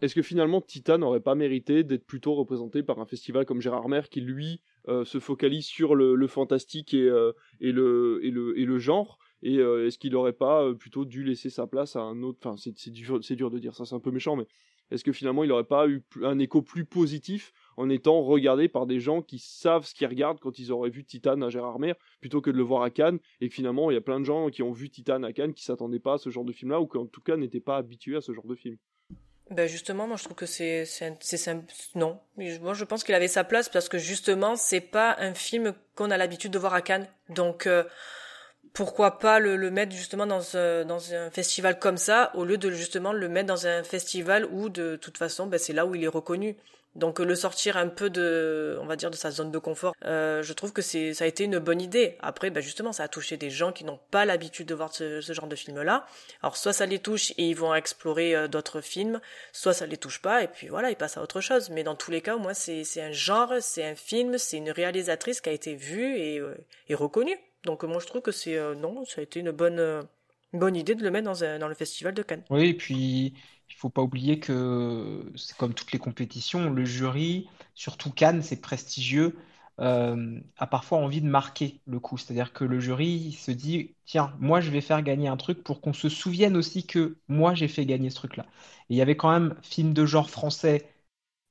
Est-ce 0.00 0.14
que 0.14 0.22
finalement 0.22 0.62
Titan 0.62 0.96
n'aurait 0.96 1.20
pas 1.20 1.34
mérité 1.34 1.82
d'être 1.84 2.06
plutôt 2.06 2.34
représenté 2.34 2.82
par 2.82 3.00
un 3.00 3.04
festival 3.04 3.44
comme 3.44 3.60
Gérard 3.60 3.86
Mer 3.88 4.08
qui 4.08 4.22
lui 4.22 4.62
euh, 4.88 5.04
se 5.04 5.20
focalise 5.20 5.66
sur 5.66 5.94
le, 5.94 6.26
fantastique 6.26 6.94
et, 6.94 7.02
le, 7.02 7.34
et, 7.60 8.30
le, 8.30 8.58
et 8.58 8.64
le 8.64 8.78
genre? 8.78 9.18
Et 9.44 9.58
euh, 9.58 9.86
est-ce 9.86 9.98
qu'il 9.98 10.12
n'aurait 10.12 10.32
pas 10.32 10.64
euh, 10.64 10.74
plutôt 10.74 11.04
dû 11.04 11.22
laisser 11.22 11.50
sa 11.50 11.66
place 11.66 11.96
à 11.96 12.00
un 12.00 12.22
autre 12.22 12.38
Enfin, 12.42 12.56
c'est 12.56 12.90
dur, 12.90 13.20
de 13.20 13.58
dire 13.58 13.76
ça, 13.76 13.84
c'est 13.84 13.94
un 13.94 14.00
peu 14.00 14.10
méchant, 14.10 14.36
mais 14.36 14.46
est-ce 14.90 15.04
que 15.04 15.12
finalement 15.12 15.44
il 15.44 15.48
n'aurait 15.48 15.64
pas 15.64 15.86
eu 15.86 16.02
un 16.22 16.38
écho 16.38 16.62
plus 16.62 16.84
positif 16.86 17.52
en 17.76 17.90
étant 17.90 18.22
regardé 18.22 18.68
par 18.68 18.86
des 18.86 19.00
gens 19.00 19.22
qui 19.22 19.38
savent 19.38 19.84
ce 19.84 19.94
qu'ils 19.94 20.06
regardent 20.06 20.40
quand 20.40 20.58
ils 20.58 20.72
auraient 20.72 20.90
vu 20.90 21.04
Titan 21.04 21.40
à 21.42 21.50
Gérard 21.50 21.78
Mer 21.78 21.94
plutôt 22.20 22.40
que 22.40 22.50
de 22.50 22.56
le 22.56 22.62
voir 22.62 22.82
à 22.82 22.90
Cannes 22.90 23.18
et 23.40 23.48
que 23.48 23.54
finalement 23.54 23.90
il 23.90 23.94
y 23.94 23.96
a 23.96 24.02
plein 24.02 24.20
de 24.20 24.24
gens 24.24 24.50
qui 24.50 24.62
ont 24.62 24.72
vu 24.72 24.90
Titan 24.90 25.22
à 25.22 25.32
Cannes 25.32 25.54
qui 25.54 25.64
s'attendaient 25.64 26.00
pas 26.00 26.14
à 26.14 26.18
ce 26.18 26.28
genre 26.28 26.44
de 26.44 26.52
film 26.52 26.70
là 26.70 26.80
ou 26.82 26.86
qui 26.86 26.98
en 26.98 27.06
tout 27.06 27.22
cas 27.22 27.36
n'étaient 27.36 27.60
pas 27.60 27.78
habitués 27.78 28.16
à 28.16 28.20
ce 28.20 28.32
genre 28.32 28.46
de 28.46 28.54
film? 28.54 28.76
Ben 29.50 29.66
justement, 29.66 30.06
moi 30.06 30.16
je 30.18 30.24
trouve 30.24 30.36
que 30.36 30.46
c'est 30.46 30.84
c'est 30.84 31.56
non. 31.94 32.18
Moi 32.36 32.74
je 32.74 32.84
pense 32.84 33.04
qu'il 33.04 33.14
avait 33.14 33.28
sa 33.28 33.44
place 33.44 33.70
parce 33.70 33.88
que 33.88 33.98
justement 33.98 34.54
c'est 34.54 34.80
pas 34.82 35.16
un 35.18 35.32
film 35.32 35.74
qu'on 35.96 36.10
a 36.10 36.18
l'habitude 36.18 36.52
de 36.52 36.58
voir 36.58 36.74
à 36.74 36.82
Cannes. 36.82 37.08
Donc 37.30 37.66
euh, 37.66 37.84
pourquoi 38.74 39.18
pas 39.18 39.38
le, 39.38 39.56
le, 39.56 39.70
mettre 39.70 39.94
justement 39.94 40.26
dans, 40.26 40.40
dans 40.84 41.14
un 41.14 41.30
festival 41.30 41.78
comme 41.78 41.96
ça 41.96 42.32
au 42.34 42.44
lieu 42.44 42.58
de 42.58 42.70
justement 42.70 43.12
le 43.12 43.28
mettre 43.28 43.46
dans 43.46 43.66
un 43.66 43.84
festival 43.84 44.46
où 44.50 44.68
de 44.68 44.96
toute 44.96 45.16
façon 45.16 45.46
ben, 45.46 45.58
c'est 45.58 45.72
là 45.72 45.86
où 45.86 45.94
il 45.94 46.04
est 46.04 46.08
reconnu. 46.08 46.56
Donc 46.96 47.18
le 47.18 47.34
sortir 47.34 47.76
un 47.76 47.88
peu 47.88 48.08
de, 48.08 48.78
on 48.80 48.86
va 48.86 48.94
dire, 48.94 49.10
de 49.10 49.16
sa 49.16 49.32
zone 49.32 49.50
de 49.50 49.58
confort, 49.58 49.94
euh, 50.04 50.44
je 50.44 50.52
trouve 50.52 50.72
que 50.72 50.82
c'est, 50.82 51.12
ça 51.12 51.24
a 51.24 51.26
été 51.26 51.42
une 51.42 51.58
bonne 51.58 51.80
idée. 51.80 52.16
Après, 52.20 52.50
bah 52.50 52.60
justement, 52.60 52.92
ça 52.92 53.02
a 53.02 53.08
touché 53.08 53.36
des 53.36 53.50
gens 53.50 53.72
qui 53.72 53.84
n'ont 53.84 53.98
pas 54.12 54.24
l'habitude 54.24 54.68
de 54.68 54.74
voir 54.76 54.94
ce, 54.94 55.20
genre 55.20 55.48
de 55.48 55.56
film-là. 55.56 56.06
Alors 56.40 56.56
soit 56.56 56.72
ça 56.72 56.86
les 56.86 57.00
touche 57.00 57.32
et 57.32 57.48
ils 57.48 57.56
vont 57.56 57.74
explorer 57.74 58.36
euh, 58.36 58.46
d'autres 58.46 58.80
films, 58.80 59.20
soit 59.52 59.72
ça 59.72 59.86
les 59.86 59.96
touche 59.96 60.22
pas 60.22 60.44
et 60.44 60.48
puis 60.48 60.68
voilà, 60.68 60.90
ils 60.90 60.96
passent 60.96 61.16
à 61.16 61.22
autre 61.22 61.40
chose. 61.40 61.68
Mais 61.70 61.82
dans 61.82 61.96
tous 61.96 62.12
les 62.12 62.20
cas, 62.20 62.36
moi, 62.36 62.54
c'est, 62.54 62.84
c'est 62.84 63.02
un 63.02 63.12
genre, 63.12 63.54
c'est 63.60 63.84
un 63.84 63.96
film, 63.96 64.38
c'est 64.38 64.58
une 64.58 64.70
réalisatrice 64.70 65.40
qui 65.40 65.48
a 65.48 65.52
été 65.52 65.74
vue 65.74 66.16
et, 66.16 66.38
euh, 66.38 66.54
et 66.88 66.94
reconnue. 66.94 67.38
Donc 67.64 67.84
moi, 67.84 67.98
je 68.00 68.06
trouve 68.06 68.22
que 68.22 68.32
c'est 68.32 68.58
non, 68.76 69.04
ça 69.04 69.20
a 69.20 69.24
été 69.24 69.40
une 69.40 69.50
bonne, 69.50 70.06
bonne 70.52 70.76
idée 70.76 70.94
de 70.94 71.02
le 71.02 71.10
mettre 71.10 71.32
dans 71.58 71.68
le 71.68 71.74
festival 71.74 72.14
de 72.14 72.22
Cannes. 72.22 72.44
Oui, 72.50 72.68
et 72.68 72.74
puis 72.74 73.34
il 73.70 73.74
faut 73.76 73.88
pas 73.90 74.02
oublier 74.02 74.38
que 74.38 75.32
c'est 75.36 75.56
comme 75.56 75.74
toutes 75.74 75.92
les 75.92 75.98
compétitions, 75.98 76.70
le 76.70 76.84
jury, 76.84 77.48
surtout 77.74 78.10
Cannes, 78.10 78.42
c'est 78.42 78.60
prestigieux, 78.60 79.36
euh, 79.80 80.38
a 80.58 80.66
parfois 80.66 80.98
envie 80.98 81.22
de 81.22 81.26
marquer 81.26 81.80
le 81.86 81.98
coup. 82.00 82.18
C'est-à-dire 82.18 82.52
que 82.52 82.64
le 82.64 82.80
jury 82.80 83.32
se 83.32 83.50
dit, 83.50 83.94
tiens, 84.04 84.34
moi 84.38 84.60
je 84.60 84.70
vais 84.70 84.82
faire 84.82 85.02
gagner 85.02 85.28
un 85.28 85.36
truc 85.38 85.64
pour 85.64 85.80
qu'on 85.80 85.94
se 85.94 86.08
souvienne 86.08 86.56
aussi 86.56 86.86
que 86.86 87.16
moi 87.28 87.54
j'ai 87.54 87.68
fait 87.68 87.86
gagner 87.86 88.10
ce 88.10 88.16
truc-là. 88.16 88.44
Et 88.90 88.94
il 88.94 88.96
y 88.96 89.02
avait 89.02 89.16
quand 89.16 89.30
même 89.32 89.56
film 89.62 89.94
de 89.94 90.04
genre 90.06 90.28
français 90.30 90.86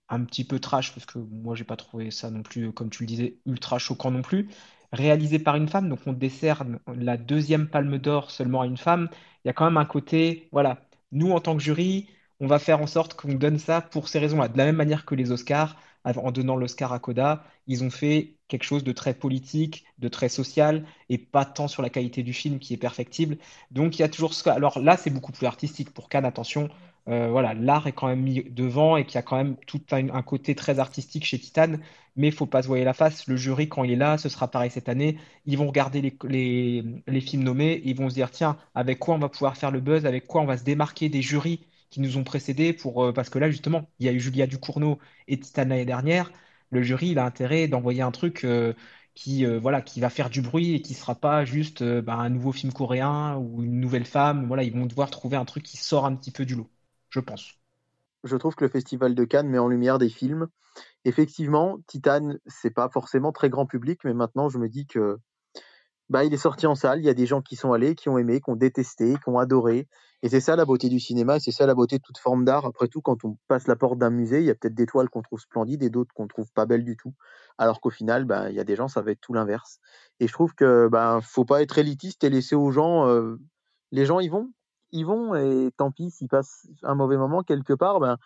un 0.10 0.24
petit 0.26 0.44
peu 0.44 0.60
trash, 0.60 0.94
parce 0.94 1.06
que 1.06 1.18
moi 1.20 1.56
j'ai 1.56 1.64
pas 1.64 1.76
trouvé 1.78 2.12
ça 2.12 2.30
non 2.30 2.44
plus, 2.44 2.72
comme 2.74 2.90
tu 2.90 3.04
le 3.04 3.08
disais, 3.08 3.38
ultra 3.46 3.80
choquant 3.80 4.12
non 4.12 4.22
plus, 4.22 4.50
réalisé 4.94 5.40
par 5.40 5.56
une 5.56 5.68
femme, 5.68 5.90
donc 5.90 6.00
on 6.06 6.14
décerne 6.14 6.80
la 6.96 7.18
deuxième 7.18 7.68
palme 7.68 7.98
d'or 7.98 8.32
seulement 8.32 8.62
à 8.62 8.68
une 8.68 8.78
femme. 8.78 9.10
Il 9.44 9.48
y 9.48 9.52
a 9.52 9.54
quand 9.54 9.66
même 9.66 9.78
un 9.78 9.86
côté, 9.86 10.48
voilà, 10.52 10.86
nous, 11.12 11.32
en 11.32 11.42
tant 11.42 11.58
que 11.58 11.64
jury, 11.64 12.08
on 12.40 12.48
va 12.48 12.60
faire 12.60 12.82
en 12.82 12.88
sorte 12.88 13.16
qu'on 13.16 13.34
donne 13.34 13.60
ça 13.60 13.82
pour 13.82 14.08
ces 14.08 14.20
raisons-là. 14.20 14.48
De 14.48 14.58
la 14.58 14.66
même 14.66 14.76
manière 14.76 15.06
que 15.06 15.16
les 15.16 15.32
Oscars, 15.32 15.78
en 16.06 16.32
donnant 16.32 16.56
l'Oscar 16.56 16.94
à 16.94 17.00
Coda, 17.00 17.44
ils 17.68 17.84
ont 17.84 17.90
fait 17.90 18.36
quelque 18.48 18.64
chose 18.64 18.84
de 18.84 18.92
très 18.92 19.14
politique, 19.14 19.86
de 20.00 20.10
très 20.10 20.30
social, 20.30 20.86
et 21.10 21.18
pas 21.18 21.46
tant 21.46 21.68
sur 21.68 21.82
la 21.82 21.90
qualité 21.90 22.24
du 22.24 22.34
film 22.34 22.60
qui 22.60 22.74
est 22.74 22.78
perfectible. 22.78 23.38
Donc 23.72 23.98
il 23.98 24.02
y 24.02 24.06
a 24.06 24.10
toujours 24.10 24.34
ce 24.34 24.48
Alors 24.50 24.80
là, 24.80 24.98
c'est 24.98 25.10
beaucoup 25.10 25.32
plus 25.32 25.48
artistique. 25.48 25.94
Pour 25.94 26.10
Cannes, 26.10 26.26
attention, 26.26 26.70
euh, 27.10 27.30
voilà, 27.30 27.54
l'art 27.54 27.88
est 27.88 27.92
quand 27.92 28.08
même 28.08 28.22
mis 28.22 28.44
devant 28.50 28.96
et 28.96 29.06
qu'il 29.06 29.16
y 29.16 29.18
a 29.18 29.22
quand 29.24 29.36
même 29.36 29.58
tout 29.68 29.82
un, 29.92 30.22
côté 30.22 30.56
très 30.56 30.80
artistique 30.80 31.26
chez 31.26 31.38
Titan, 31.38 31.74
mais 32.16 32.28
il 32.28 32.34
faut 32.34 32.46
pas 32.46 32.62
se 32.62 32.68
voiler 32.68 32.86
la 32.86 32.94
face. 32.94 33.28
Le 33.28 33.36
jury, 33.36 33.68
quand 33.68 33.84
il 33.84 33.92
est 33.92 33.96
là, 33.98 34.18
ce 34.18 34.30
sera 34.30 34.50
pareil 34.50 34.72
cette 34.72 34.88
année. 34.88 35.18
Ils 35.46 35.58
vont 35.58 35.68
regarder 35.68 36.02
les, 36.02 36.84
les, 37.08 37.22
films 37.22 37.44
nommés 37.44 37.82
ils 37.84 37.96
vont 37.96 38.10
se 38.10 38.16
dire 38.16 38.32
tiens, 38.32 38.58
avec 38.74 39.00
quoi 39.00 39.16
on 39.16 39.20
va 39.20 39.30
pouvoir 39.30 39.58
faire 39.58 39.72
le 39.72 39.82
buzz, 39.82 40.06
avec 40.06 40.28
quoi 40.28 40.42
on 40.42 40.46
va 40.46 40.58
se 40.58 40.64
démarquer 40.64 41.10
des 41.10 41.22
jurys 41.22 41.60
qui 41.90 42.00
nous 42.00 42.18
ont 42.18 42.24
précédés 42.24 42.74
pour 42.74 43.04
euh, 43.04 43.12
parce 43.14 43.30
que 43.30 43.40
là 43.40 43.50
justement, 43.52 43.90
il 44.00 44.06
y 44.06 44.10
a 44.10 44.14
eu 44.14 44.20
Julia 44.20 44.48
Ducournau 44.48 45.00
et 45.28 45.40
Titan 45.40 45.66
l'année 45.66 45.86
dernière. 45.86 46.32
Le 46.72 46.82
jury, 46.84 47.10
il 47.10 47.20
a 47.20 47.26
intérêt 47.26 47.68
d'envoyer 47.68 48.02
un 48.02 48.12
truc 48.12 48.46
euh, 48.46 48.74
qui 49.16 49.46
voilà 49.46 49.82
qui 49.82 50.00
va 50.00 50.10
faire 50.10 50.30
du 50.30 50.42
bruit 50.42 50.74
et 50.76 50.82
qui 50.82 50.94
sera 50.96 51.16
pas 51.16 51.46
juste 51.46 51.84
bah, 51.84 52.16
un 52.16 52.30
nouveau 52.30 52.52
film 52.52 52.74
coréen 52.74 53.38
ou 53.38 53.64
une 53.64 53.80
nouvelle 53.80 54.06
femme. 54.06 54.48
Voilà, 54.48 54.64
ils 54.64 54.74
vont 54.74 54.86
devoir 54.86 55.12
trouver 55.12 55.38
un 55.38 55.46
truc 55.46 55.64
qui 55.64 55.78
sort 55.78 56.06
un 56.06 56.16
petit 56.16 56.32
peu 56.32 56.46
du 56.46 56.56
lot 56.56 56.70
je 57.14 57.20
pense. 57.20 57.54
Je 58.24 58.36
trouve 58.38 58.56
que 58.56 58.66
le 58.66 58.72
Festival 58.72 59.14
de 59.14 59.24
Cannes 59.24 59.48
met 59.48 59.60
en 59.60 59.68
lumière 59.68 60.00
des 60.00 60.10
films. 60.10 60.48
Effectivement, 61.06 61.78
Titan, 61.86 62.34
c'est 62.48 62.72
pas 62.72 62.90
forcément 62.90 63.32
très 63.32 63.52
grand 63.52 63.68
public, 63.68 64.00
mais 64.04 64.16
maintenant 64.16 64.50
je 64.50 64.58
me 64.58 64.68
dis 64.68 64.88
que 64.88 65.20
bah, 66.10 66.24
il 66.24 66.34
est 66.34 66.38
sorti 66.38 66.66
en 66.66 66.74
salle, 66.74 67.00
il 67.00 67.06
y 67.06 67.10
a 67.10 67.14
des 67.14 67.28
gens 67.28 67.44
qui 67.44 67.56
sont 67.56 67.72
allés, 67.72 67.94
qui 67.94 68.10
ont 68.10 68.18
aimé, 68.18 68.42
qui 68.42 68.50
ont 68.50 68.56
détesté, 68.56 69.14
qui 69.14 69.30
ont 69.30 69.38
adoré. 69.38 69.88
Et 70.24 70.30
c'est 70.30 70.40
ça 70.40 70.56
la 70.56 70.66
beauté 70.66 70.90
du 70.90 71.00
cinéma, 71.00 71.40
c'est 71.40 71.52
ça 71.52 71.68
la 71.68 71.76
beauté 71.76 71.98
de 71.98 72.02
toute 72.04 72.18
forme 72.18 72.46
d'art. 72.46 72.66
Après 72.66 72.88
tout, 72.88 73.02
quand 73.02 73.24
on 73.26 73.38
passe 73.48 73.68
la 73.68 73.76
porte 73.76 74.00
d'un 74.00 74.10
musée, 74.10 74.40
il 74.40 74.46
y 74.46 74.50
a 74.50 74.56
peut-être 74.56 74.74
des 74.74 74.88
toiles 74.88 75.10
qu'on 75.10 75.22
trouve 75.22 75.40
splendides 75.40 75.84
et 75.84 75.92
d'autres 75.92 76.14
qu'on 76.16 76.28
trouve 76.28 76.52
pas 76.54 76.66
belles 76.66 76.84
du 76.84 76.98
tout. 76.98 77.14
Alors 77.60 77.80
qu'au 77.80 77.92
final, 77.92 78.26
bah, 78.26 78.50
il 78.50 78.56
y 78.56 78.60
a 78.60 78.64
des 78.64 78.76
gens, 78.76 78.88
ça 78.88 79.04
va 79.04 79.12
être 79.12 79.22
tout 79.22 79.34
l'inverse. 79.34 79.80
Et 80.20 80.28
je 80.28 80.34
trouve 80.34 80.56
que 80.56 80.88
bah, 80.88 81.20
faut 81.22 81.46
pas 81.46 81.62
être 81.62 81.78
élitiste 81.78 82.24
et 82.24 82.32
laisser 82.32 82.56
aux 82.56 82.72
gens. 82.72 83.08
Euh, 83.08 83.38
les 83.92 84.06
gens 84.08 84.20
y 84.20 84.30
vont 84.30 84.50
ils 84.94 85.06
vont 85.06 85.36
et 85.36 85.72
tant 85.76 85.92
pis 85.92 86.12
s'ils 86.12 86.30
passent 86.30 86.68
un 86.84 86.96
mauvais 86.96 87.18
moment 87.18 87.44
quelque 87.44 87.74
part. 87.74 88.00
Ben, 88.00 88.18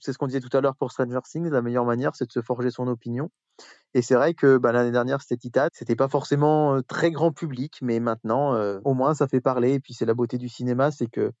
c'est 0.00 0.12
ce 0.12 0.18
qu'on 0.18 0.26
disait 0.26 0.40
tout 0.40 0.54
à 0.56 0.60
l'heure 0.60 0.74
pour 0.74 0.90
Stranger 0.90 1.20
Things. 1.24 1.48
La 1.50 1.62
meilleure 1.62 1.84
manière, 1.84 2.16
c'est 2.16 2.26
de 2.26 2.32
se 2.32 2.42
forger 2.42 2.70
son 2.70 2.88
opinion. 2.88 3.30
Et 3.94 4.02
c'est 4.02 4.14
vrai 4.14 4.34
que 4.34 4.56
ben, 4.56 4.72
l'année 4.72 4.90
dernière, 4.90 5.20
c'était 5.20 5.36
Titan. 5.36 5.68
C'était 5.72 5.94
pas 5.94 6.08
forcément 6.08 6.82
très 6.82 7.10
grand 7.10 7.30
public, 7.30 7.78
mais 7.82 8.00
maintenant, 8.00 8.54
au 8.84 8.94
moins, 8.94 9.14
ça 9.14 9.28
fait 9.28 9.40
parler. 9.40 9.74
Et 9.74 9.80
puis, 9.80 9.94
c'est 9.94 10.06
la 10.06 10.14
beauté 10.14 10.38
du 10.38 10.48
cinéma, 10.48 10.90
c'est 10.90 11.08
que 11.08 11.32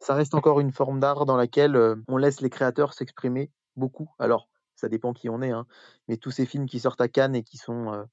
ça 0.00 0.14
reste 0.14 0.34
encore 0.34 0.60
une 0.60 0.72
forme 0.72 0.98
d'art 0.98 1.24
dans 1.24 1.36
laquelle 1.36 1.76
on 2.08 2.16
laisse 2.16 2.40
les 2.40 2.50
créateurs 2.50 2.94
s'exprimer 2.94 3.50
beaucoup. 3.76 4.10
Alors, 4.18 4.48
ça 4.74 4.88
dépend 4.88 5.12
qui 5.12 5.28
on 5.28 5.40
est, 5.42 5.50
hein, 5.50 5.66
mais 6.08 6.16
tous 6.16 6.30
ces 6.30 6.46
films 6.46 6.66
qui 6.66 6.80
sortent 6.80 7.00
à 7.00 7.08
Cannes 7.08 7.36
et 7.36 7.42
qui 7.42 7.58
sont, 7.58 8.06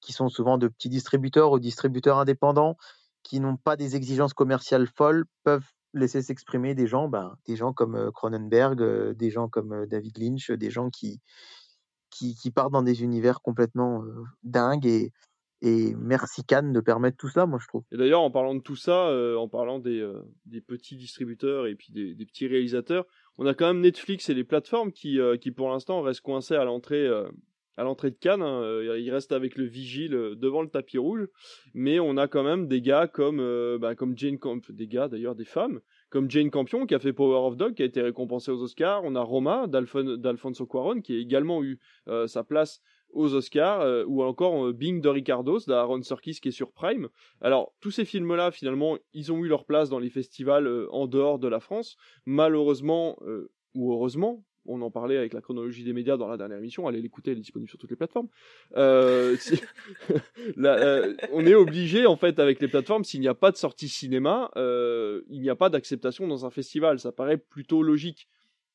qui 0.00 0.12
sont 0.12 0.28
souvent 0.28 0.58
de 0.58 0.68
petits 0.68 0.88
distributeurs 0.88 1.52
ou 1.52 1.58
distributeurs 1.58 2.18
indépendants, 2.18 2.76
qui 3.22 3.40
n'ont 3.40 3.56
pas 3.56 3.76
des 3.76 3.96
exigences 3.96 4.34
commerciales 4.34 4.86
folles 4.86 5.24
peuvent 5.44 5.66
laisser 5.94 6.22
s'exprimer 6.22 6.74
des 6.74 6.86
gens, 6.86 7.08
ben, 7.08 7.36
des 7.46 7.56
gens 7.56 7.72
comme 7.72 8.10
Cronenberg, 8.12 9.14
des 9.14 9.30
gens 9.30 9.48
comme 9.48 9.86
David 9.86 10.18
Lynch, 10.18 10.50
des 10.50 10.70
gens 10.70 10.90
qui, 10.90 11.20
qui, 12.10 12.50
partent 12.50 12.72
dans 12.72 12.82
des 12.82 13.02
univers 13.02 13.40
complètement 13.40 14.02
dingues 14.42 14.86
et, 14.86 15.12
merci 15.96 16.44
Cannes 16.44 16.72
de 16.72 16.80
permettre 16.80 17.16
tout 17.16 17.28
ça, 17.28 17.46
moi 17.46 17.58
je 17.60 17.66
trouve. 17.66 17.82
Et 17.90 17.96
d'ailleurs, 17.96 18.20
en 18.20 18.30
parlant 18.30 18.54
de 18.54 18.60
tout 18.60 18.76
ça, 18.76 19.10
en 19.36 19.48
parlant 19.48 19.78
des, 19.78 20.06
petits 20.66 20.96
distributeurs 20.96 21.66
et 21.66 21.74
puis 21.74 21.92
des, 21.92 22.26
petits 22.26 22.46
réalisateurs, 22.46 23.06
on 23.38 23.46
a 23.46 23.54
quand 23.54 23.66
même 23.66 23.80
Netflix 23.80 24.28
et 24.28 24.34
les 24.34 24.44
plateformes 24.44 24.92
qui, 24.92 25.18
qui 25.40 25.50
pour 25.50 25.70
l'instant 25.70 26.02
restent 26.02 26.20
coincés 26.20 26.54
à 26.54 26.64
l'entrée 26.64 27.08
à 27.78 27.84
l'entrée 27.84 28.10
de 28.10 28.16
Cannes. 28.16 28.42
Hein, 28.42 28.60
euh, 28.62 28.98
il 29.00 29.10
reste 29.10 29.32
avec 29.32 29.56
le 29.56 29.64
vigile 29.64 30.14
euh, 30.14 30.34
devant 30.34 30.62
le 30.62 30.68
tapis 30.68 30.98
rouge, 30.98 31.28
mais 31.72 32.00
on 32.00 32.16
a 32.16 32.26
quand 32.26 32.42
même 32.42 32.66
des 32.66 32.82
gars 32.82 33.06
comme 33.06 33.38
euh, 33.40 33.78
bah, 33.78 33.94
comme 33.94 34.18
Jane 34.18 34.38
Camp, 34.38 34.60
des 34.70 34.88
gars 34.88 35.08
d'ailleurs 35.08 35.36
des 35.36 35.44
femmes 35.44 35.80
comme 36.10 36.30
Jane 36.30 36.50
Campion 36.50 36.86
qui 36.86 36.94
a 36.94 36.98
fait 36.98 37.12
Power 37.12 37.46
of 37.46 37.56
Dog 37.56 37.74
qui 37.74 37.82
a 37.82 37.86
été 37.86 38.02
récompensé 38.02 38.50
aux 38.50 38.62
Oscars. 38.62 39.02
On 39.04 39.14
a 39.14 39.20
Roma 39.20 39.66
d'Alfonso 39.68 40.66
Cuaron 40.66 41.00
qui 41.02 41.14
a 41.14 41.18
également 41.18 41.62
eu 41.62 41.78
sa 42.26 42.44
place 42.44 42.80
aux 43.10 43.34
Oscars, 43.34 44.06
ou 44.06 44.22
encore 44.22 44.72
Bing 44.72 45.02
de 45.02 45.08
Ricardos 45.10 45.60
d'Aaron 45.66 46.00
Sorkis 46.00 46.40
qui 46.40 46.48
est 46.48 46.52
sur 46.52 46.72
Prime. 46.72 47.10
Alors 47.42 47.74
tous 47.80 47.90
ces 47.90 48.06
films-là, 48.06 48.52
finalement, 48.52 48.96
ils 49.12 49.32
ont 49.32 49.44
eu 49.44 49.48
leur 49.48 49.66
place 49.66 49.90
dans 49.90 49.98
les 49.98 50.08
festivals 50.08 50.86
en 50.90 51.06
dehors 51.06 51.38
de 51.38 51.48
la 51.48 51.60
France. 51.60 51.98
Malheureusement 52.24 53.18
ou 53.74 53.92
heureusement, 53.92 54.42
on 54.68 54.82
en 54.82 54.90
parlait 54.90 55.16
avec 55.16 55.32
la 55.32 55.40
chronologie 55.40 55.82
des 55.82 55.92
médias 55.92 56.16
dans 56.16 56.28
la 56.28 56.36
dernière 56.36 56.58
émission, 56.58 56.86
allez 56.86 57.00
l'écouter, 57.00 57.32
elle 57.32 57.38
est 57.38 57.40
disponible 57.40 57.68
sur 57.68 57.78
toutes 57.78 57.90
les 57.90 57.96
plateformes. 57.96 58.28
Euh, 58.76 59.36
euh, 60.58 61.14
on 61.32 61.44
est 61.44 61.54
obligé, 61.54 62.06
en 62.06 62.16
fait, 62.16 62.38
avec 62.38 62.60
les 62.60 62.68
plateformes, 62.68 63.04
s'il 63.04 63.20
n'y 63.20 63.28
a 63.28 63.34
pas 63.34 63.50
de 63.50 63.56
sortie 63.56 63.88
cinéma, 63.88 64.50
euh, 64.56 65.22
il 65.28 65.40
n'y 65.40 65.50
a 65.50 65.56
pas 65.56 65.70
d'acceptation 65.70 66.28
dans 66.28 66.46
un 66.46 66.50
festival. 66.50 67.00
Ça 67.00 67.12
paraît 67.12 67.38
plutôt 67.38 67.82
logique. 67.82 68.28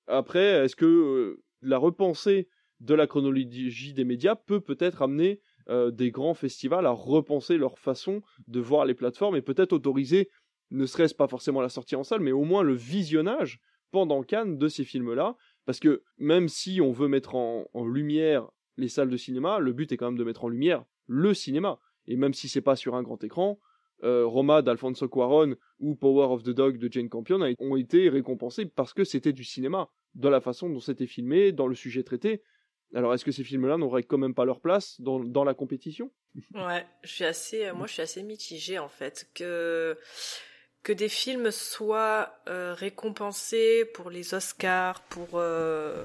Après, 0.07 0.65
est-ce 0.65 0.75
que 0.75 1.39
la 1.61 1.77
repensée 1.77 2.49
de 2.79 2.93
la 2.93 3.07
chronologie 3.07 3.93
des 3.93 4.03
médias 4.03 4.35
peut 4.35 4.59
peut-être 4.59 5.01
amener 5.01 5.39
des 5.69 6.11
grands 6.11 6.33
festivals 6.33 6.85
à 6.85 6.91
repenser 6.91 7.57
leur 7.57 7.79
façon 7.79 8.21
de 8.47 8.59
voir 8.59 8.83
les 8.83 8.93
plateformes 8.93 9.37
et 9.37 9.41
peut-être 9.41 9.71
autoriser, 9.71 10.29
ne 10.71 10.85
serait-ce 10.85 11.15
pas 11.15 11.29
forcément 11.29 11.61
la 11.61 11.69
sortie 11.69 11.95
en 11.95 12.03
salle, 12.03 12.19
mais 12.19 12.33
au 12.33 12.43
moins 12.43 12.63
le 12.63 12.73
visionnage 12.73 13.61
pendant 13.91 14.23
Cannes 14.23 14.57
de 14.57 14.67
ces 14.67 14.83
films-là, 14.83 15.37
parce 15.65 15.79
que 15.79 16.03
même 16.17 16.49
si 16.49 16.81
on 16.81 16.91
veut 16.91 17.07
mettre 17.07 17.35
en, 17.35 17.85
lumière 17.85 18.49
les 18.77 18.87
salles 18.87 19.09
de 19.09 19.17
cinéma, 19.17 19.59
le 19.59 19.73
but 19.73 19.91
est 19.91 19.97
quand 19.97 20.07
même 20.07 20.17
de 20.17 20.23
mettre 20.23 20.45
en 20.45 20.49
lumière 20.49 20.83
le 21.07 21.33
cinéma. 21.33 21.79
Et 22.07 22.17
même 22.17 22.33
si 22.33 22.49
c'est 22.49 22.61
pas 22.61 22.75
sur 22.75 22.95
un 22.95 23.03
grand 23.03 23.23
écran, 23.23 23.59
euh, 24.03 24.25
Roma 24.25 24.61
d'Alfonso 24.61 25.07
Cuaron 25.07 25.55
ou 25.79 25.95
Power 25.95 26.33
of 26.33 26.43
the 26.43 26.49
Dog 26.49 26.77
de 26.77 26.91
Jane 26.91 27.07
Campion 27.07 27.39
ont 27.59 27.75
été 27.77 28.09
récompensés 28.09 28.65
parce 28.65 28.93
que 28.93 29.03
c'était 29.03 29.31
du 29.31 29.43
cinéma, 29.43 29.89
dans 30.15 30.29
la 30.29 30.41
façon 30.41 30.69
dont 30.69 30.79
c'était 30.79 31.07
filmé, 31.07 31.51
dans 31.51 31.67
le 31.67 31.75
sujet 31.75 32.03
traité. 32.03 32.41
Alors 32.93 33.13
est-ce 33.13 33.25
que 33.25 33.31
ces 33.31 33.43
films-là 33.43 33.77
n'auraient 33.77 34.03
quand 34.03 34.17
même 34.17 34.35
pas 34.35 34.45
leur 34.45 34.59
place 34.59 34.99
dans, 34.99 35.43
la 35.43 35.53
compétition? 35.53 36.11
Ouais, 36.53 36.85
je 37.03 37.11
suis 37.11 37.25
assez, 37.25 37.71
moi 37.71 37.87
je 37.87 37.93
suis 37.93 38.01
assez 38.01 38.23
mitigée 38.23 38.79
en 38.79 38.89
fait 38.89 39.29
que 39.33 39.97
que 40.83 40.93
des 40.93 41.09
films 41.09 41.51
soient 41.51 42.35
euh, 42.47 42.73
récompensés 42.73 43.85
pour 43.93 44.09
les 44.09 44.33
Oscars, 44.33 45.01
pour 45.03 45.29
euh, 45.35 46.03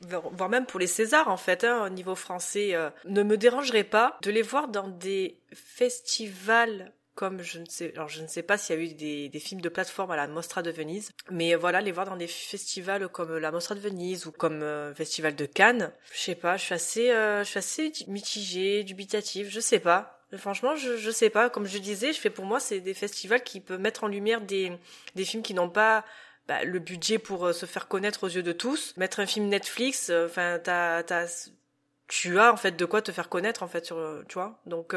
voire 0.00 0.48
même 0.48 0.66
pour 0.66 0.80
les 0.80 0.86
Césars 0.86 1.28
en 1.28 1.36
fait, 1.36 1.64
hein, 1.64 1.86
au 1.86 1.88
niveau 1.88 2.14
français, 2.14 2.74
euh, 2.74 2.90
ne 3.04 3.22
me 3.22 3.36
dérangerait 3.36 3.84
pas 3.84 4.18
de 4.22 4.30
les 4.30 4.42
voir 4.42 4.68
dans 4.68 4.88
des 4.88 5.38
festivals 5.52 6.92
comme 7.20 7.42
je 7.42 7.58
ne 7.58 7.66
sais, 7.66 7.92
alors 7.96 8.08
je 8.08 8.22
ne 8.22 8.26
sais 8.26 8.42
pas 8.42 8.56
s'il 8.56 8.76
y 8.76 8.78
a 8.78 8.82
eu 8.82 8.94
des, 8.94 9.28
des, 9.28 9.40
films 9.40 9.60
de 9.60 9.68
plateforme 9.68 10.10
à 10.10 10.16
la 10.16 10.26
Mostra 10.26 10.62
de 10.62 10.70
Venise, 10.70 11.10
mais 11.30 11.54
voilà, 11.54 11.82
les 11.82 11.92
voir 11.92 12.06
dans 12.06 12.16
des 12.16 12.26
festivals 12.26 13.06
comme 13.08 13.36
la 13.36 13.50
Mostra 13.50 13.74
de 13.74 13.80
Venise 13.80 14.24
ou 14.24 14.32
comme 14.32 14.62
euh, 14.62 14.94
Festival 14.94 15.36
de 15.36 15.44
Cannes, 15.44 15.92
je 16.14 16.18
sais 16.18 16.34
pas, 16.34 16.56
je 16.56 16.64
suis 16.64 16.74
assez, 16.74 17.10
euh, 17.10 17.44
je 17.44 17.50
suis 17.50 17.58
assez 17.58 17.92
mitigée, 18.06 18.84
dubitative, 18.84 19.50
je 19.50 19.60
sais 19.60 19.80
pas. 19.80 20.19
Franchement, 20.36 20.76
je, 20.76 20.96
je 20.96 21.10
sais 21.10 21.30
pas. 21.30 21.50
Comme 21.50 21.66
je 21.66 21.78
disais, 21.78 22.12
je 22.12 22.20
fais 22.20 22.30
pour 22.30 22.44
moi, 22.44 22.60
c'est 22.60 22.80
des 22.80 22.94
festivals 22.94 23.42
qui 23.42 23.60
peuvent 23.60 23.80
mettre 23.80 24.04
en 24.04 24.08
lumière 24.08 24.40
des, 24.40 24.72
des 25.14 25.24
films 25.24 25.42
qui 25.42 25.54
n'ont 25.54 25.70
pas 25.70 26.04
bah, 26.46 26.64
le 26.64 26.78
budget 26.78 27.18
pour 27.18 27.46
euh, 27.46 27.52
se 27.52 27.66
faire 27.66 27.88
connaître 27.88 28.24
aux 28.24 28.28
yeux 28.28 28.42
de 28.42 28.52
tous. 28.52 28.96
Mettre 28.96 29.20
un 29.20 29.26
film 29.26 29.46
Netflix, 29.48 30.10
euh, 30.10 30.26
enfin, 30.26 30.60
t'as, 30.62 31.02
t'as, 31.02 31.48
tu 32.06 32.38
as 32.38 32.52
en 32.52 32.56
fait 32.56 32.72
de 32.72 32.84
quoi 32.84 33.02
te 33.02 33.12
faire 33.12 33.28
connaître 33.28 33.62
en 33.62 33.68
fait 33.68 33.86
sur, 33.86 34.22
tu 34.28 34.34
vois. 34.34 34.60
Donc 34.66 34.94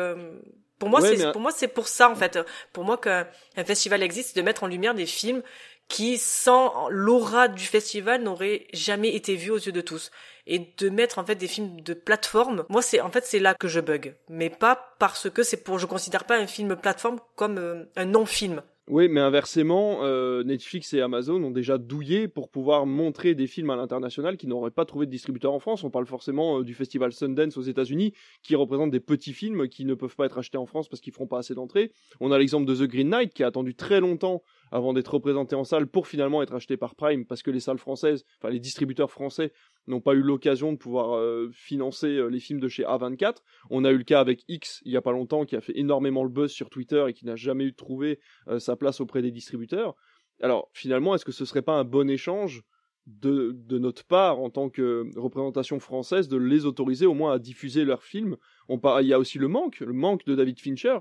pour 0.80 0.90
moi, 0.90 1.00
c'est 1.02 1.32
pour 1.32 1.42
moi 1.42 1.52
c'est 1.52 1.68
pour 1.68 1.88
ça 1.88 2.10
en 2.10 2.16
fait. 2.16 2.40
Pour 2.74 2.84
moi 2.84 2.98
qu'un 2.98 3.26
festival 3.66 4.04
existe, 4.04 4.30
c'est 4.34 4.40
de 4.40 4.46
mettre 4.46 4.64
en 4.64 4.68
lumière 4.68 4.94
des 4.94 5.06
films 5.06 5.42
qui, 5.88 6.18
sans 6.18 6.88
l'aura 6.90 7.48
du 7.48 7.64
festival, 7.64 8.24
n'auraient 8.24 8.68
jamais 8.74 9.16
été 9.16 9.36
vus 9.36 9.52
aux 9.52 9.58
yeux 9.58 9.72
de 9.72 9.82
tous. 9.82 10.12
Et 10.46 10.74
de 10.78 10.90
mettre 10.90 11.20
en 11.20 11.26
fait 11.26 11.36
des 11.36 11.48
films 11.48 11.82
de 11.82 11.94
plateforme, 11.94 12.66
moi 12.68 12.82
c'est 12.82 13.00
en 13.00 13.10
fait 13.10 13.24
c'est 13.26 13.40
là 13.40 13.54
que 13.54 13.70
je 13.70 13.80
bug, 13.80 14.18
mais 14.28 14.50
pas 14.50 14.96
parce 15.00 15.30
que 15.30 15.42
c'est 15.42 15.64
pour 15.64 15.80
je 15.80 15.86
considère 15.86 16.26
pas 16.26 16.38
un 16.38 16.48
film 16.48 16.76
plateforme 16.76 17.20
comme 17.36 17.58
euh, 17.58 17.86
un 17.96 18.06
non-film. 18.06 18.62
Oui, 18.90 19.08
mais 19.08 19.22
inversement, 19.22 20.00
euh, 20.04 20.44
Netflix 20.44 20.94
et 20.94 21.00
Amazon 21.00 21.42
ont 21.42 21.52
déjà 21.52 21.78
douillé 21.78 22.28
pour 22.28 22.50
pouvoir 22.50 22.86
montrer 22.86 23.34
des 23.34 23.48
films 23.48 23.70
à 23.70 23.78
l'international 23.78 24.36
qui 24.36 24.46
n'auraient 24.46 24.72
pas 24.72 24.84
trouvé 24.84 25.06
de 25.06 25.12
distributeur 25.12 25.54
en 25.54 25.60
France. 25.60 25.86
On 25.86 25.90
parle 25.90 26.06
forcément 26.06 26.60
euh, 26.60 26.64
du 26.66 26.74
festival 26.74 27.14
Sundance 27.14 27.56
aux 27.56 27.62
États-Unis, 27.62 28.12
qui 28.42 28.58
représente 28.58 28.92
des 28.92 29.00
petits 29.00 29.32
films 29.32 29.70
qui 29.70 29.86
ne 29.86 29.94
peuvent 29.94 30.18
pas 30.18 30.26
être 30.26 30.38
achetés 30.38 30.58
en 30.58 30.66
France 30.66 30.90
parce 30.90 31.00
qu'ils 31.00 31.14
feront 31.14 31.28
pas 31.28 31.38
assez 31.38 31.56
d'entrées. 31.56 31.94
On 32.20 32.34
a 32.34 32.38
l'exemple 32.38 32.66
de 32.66 32.76
The 32.76 32.90
Green 32.90 33.08
Knight 33.08 33.34
qui 33.34 33.46
a 33.46 33.48
attendu 33.48 33.74
très 33.74 34.02
longtemps 34.02 34.44
avant 34.74 34.92
d'être 34.92 35.14
représenté 35.14 35.56
en 35.56 35.64
salle 35.64 35.86
pour 35.86 36.08
finalement 36.08 36.42
être 36.42 36.56
acheté 36.56 36.78
par 36.78 36.96
Prime 36.96 37.26
parce 37.26 37.44
que 37.44 37.52
les 37.52 37.60
salles 37.60 37.78
françaises, 37.78 38.26
enfin 38.40 38.50
les 38.50 38.60
distributeurs 38.60 39.12
français 39.12 39.54
n'ont 39.86 40.02
pas 40.02 40.16
eu 40.16 40.22
l'occasion 40.22 40.74
de 40.74 40.78
pouvoir 40.78 41.16
euh, 41.16 41.52
financer 41.54 42.08
euh, 42.08 42.28
les 42.28 42.40
films 42.40 42.60
de 42.60 42.68
chez 42.68 42.84
A24. 42.84 43.38
On 43.70 43.86
a 43.86 43.92
eu 43.92 43.98
le 43.98 44.04
cas 44.04 44.20
avec 44.20 44.44
X 44.48 44.82
il 44.84 44.92
y 44.92 44.98
a 44.98 45.02
pas 45.02 45.12
longtemps 45.12 45.46
qui 45.46 45.56
a 45.56 45.62
fait 45.62 45.78
énormément 45.78 46.24
le 46.24 46.30
buzz 46.30 46.52
sur 46.52 46.72
Twitter 46.72 47.06
et 47.08 47.14
qui 47.14 47.26
n'a 47.28 47.36
jamais 47.36 47.66
eu 47.66 47.76
trouvé 47.76 48.20
euh, 48.48 48.58
sa 48.58 48.76
place 48.76 49.00
auprès 49.00 49.22
des 49.22 49.30
distributeurs. 49.30 49.96
Alors 50.42 50.72
finalement, 50.74 51.14
est-ce 51.14 51.26
que 51.26 51.32
ce 51.32 51.46
serait 51.46 51.62
pas 51.62 51.74
un 51.74 51.84
bon 51.84 52.10
échange 52.10 52.64
de, 53.06 53.52
de, 53.54 53.78
notre 53.78 54.04
part 54.06 54.40
en 54.40 54.50
tant 54.50 54.70
que 54.70 55.08
représentation 55.16 55.80
française 55.80 56.30
de 56.30 56.38
les 56.38 56.66
autoriser 56.66 57.06
au 57.06 57.14
moins 57.14 57.34
à 57.34 57.38
diffuser 57.38 57.86
leurs 57.86 58.02
films? 58.02 58.38
On 58.70 58.80
Il 59.02 59.08
y 59.08 59.14
a 59.14 59.20
aussi 59.20 59.38
le 59.38 59.50
manque, 59.50 59.82
le 59.82 59.94
manque 59.94 60.26
de 60.26 60.34
David 60.34 60.60
Fincher 60.60 60.98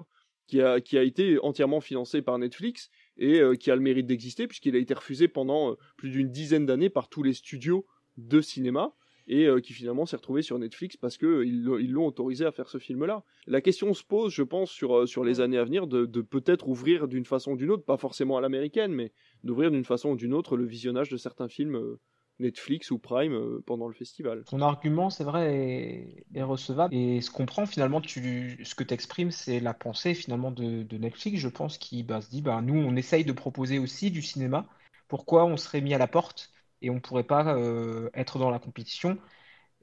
qui 0.47 0.61
a, 0.61 0.81
qui 0.81 0.99
a 0.99 1.03
été 1.03 1.39
entièrement 1.43 1.81
financé 1.81 2.21
par 2.21 2.39
Netflix 2.39 2.91
et 3.19 3.41
qui 3.61 3.71
a 3.71 3.77
le 3.77 3.83
mérite 3.83 4.07
d'exister 4.07 4.47
puisqu'il 4.47 4.75
a 4.75 4.79
été 4.79 4.95
refusé 4.95 5.29
pendant 5.29 5.77
plus 5.97 6.11
d'une 6.11 6.31
dizaine 6.31 6.67
d'années 6.67 6.91
par 6.91 7.09
tous 7.09 7.23
les 7.23 7.35
studios 7.35 7.87
de 8.17 8.41
cinéma 8.41 8.95
et 9.27 9.47
euh, 9.47 9.61
qui 9.61 9.73
finalement 9.73 10.07
s'est 10.07 10.17
retrouvé 10.17 10.43
sur 10.43 10.59
Netflix 10.59 10.97
parce 10.97 11.17
que 11.17 11.45
ils 11.45 11.63
l'ont 11.63 12.07
autorisé 12.07 12.45
à 12.45 12.53
faire 12.53 12.69
ce 12.69 12.79
film-là. 12.79 13.25
La 13.47 13.61
question 13.61 13.95
se 13.95 14.03
pose, 14.03 14.33
je 14.33 14.43
pense, 14.43 14.71
sur, 14.71 14.99
euh, 14.99 15.07
sur 15.07 15.25
les 15.25 15.41
années 15.41 15.59
à 15.59 15.65
venir 15.65 15.87
de, 15.87 16.07
de 16.07 16.21
peut-être 16.21 16.69
ouvrir 16.69 17.09
d'une 17.09 17.25
façon 17.25 17.53
ou 17.53 17.57
d'une 17.57 17.71
autre, 17.71 17.85
pas 17.85 17.97
forcément 17.97 18.37
à 18.37 18.41
l'américaine, 18.41 18.93
mais 18.93 19.13
d'ouvrir 19.45 19.71
d'une 19.71 19.85
façon 19.85 20.11
ou 20.11 20.17
d'une 20.17 20.35
autre 20.35 20.57
le 20.57 20.65
visionnage 20.65 21.09
de 21.09 21.17
certains 21.17 21.49
films 21.49 21.77
euh, 21.77 22.01
Netflix 22.39 22.91
ou 22.91 22.99
Prime 22.99 23.61
pendant 23.67 23.89
le 23.89 23.95
festival. 23.95 24.45
Ton 24.45 24.61
argument, 24.61 25.11
c'est 25.11 25.25
vrai, 25.25 26.25
est, 26.35 26.43
recevable. 26.43 26.95
Et 26.95 27.21
ce 27.21 27.31
qu'on 27.31 27.47
prend 27.47 27.67
finalement, 27.67 28.03
ce 28.03 28.75
que 28.75 28.85
tu 28.85 28.95
exprimes, 28.95 29.31
c'est 29.31 29.61
la 29.61 29.75
pensée 29.75 30.15
finalement 30.15 30.51
de, 30.51 30.97
Netflix, 30.97 31.39
je 31.39 31.49
pense, 31.49 31.79
qui 31.79 32.03
bah, 32.03 32.21
se 32.21 32.31
dit, 32.31 32.43
bah, 32.43 32.61
nous, 32.63 32.75
on 32.75 32.97
essaye 32.97 33.25
de 33.25 33.33
proposer 33.33 33.79
aussi 33.79 34.11
du 34.11 34.23
cinéma. 34.23 34.67
Pourquoi 35.09 35.45
on 35.45 35.57
serait 35.57 35.81
mis 35.81 35.95
à 35.95 35.99
la 35.99 36.09
porte 36.09 36.51
et 36.81 36.91
on 36.91 36.95
ne 36.95 37.01
pourrait 37.01 37.25
pas 37.25 37.55
euh, 37.55 38.11
être 38.15 38.39
dans 38.39 38.51
la 38.51 38.59
compétition? 38.59 39.19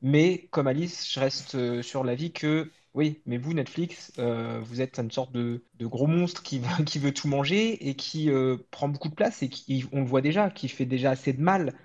Mais 0.02 0.48
comme 0.52 0.68
Alice, 0.68 1.12
je 1.12 1.20
reste 1.20 1.56
euh, 1.56 1.82
sur 1.82 2.04
l'avis 2.04 2.32
que 2.32 2.72
oui, 2.96 3.22
mais 3.26 3.38
vous, 3.38 3.54
Netflix, 3.54 4.12
euh, 4.18 4.60
vous 4.64 4.82
êtes 4.82 4.98
une 4.98 5.12
sorte 5.12 5.32
de, 5.32 5.62
gros 5.82 6.08
monstre 6.08 6.42
qui, 6.42 6.62
qui, 6.86 7.00
veut 7.00 7.14
tout 7.14 7.28
manger 7.28 7.88
et 7.88 7.96
qui 7.96 8.30
prend 8.72 8.90
beaucoup 8.90 9.10
de 9.10 9.16
place 9.16 9.44
et 9.44 9.50
qui, 9.50 9.86
on 9.92 10.02
le 10.02 10.08
voit 10.08 10.22
déjà, 10.22 10.50
qui 10.50 10.68
fait 10.68 10.86
déjà 10.86 11.12
assez 11.12 11.34
de 11.34 11.42
mal. 11.42 11.76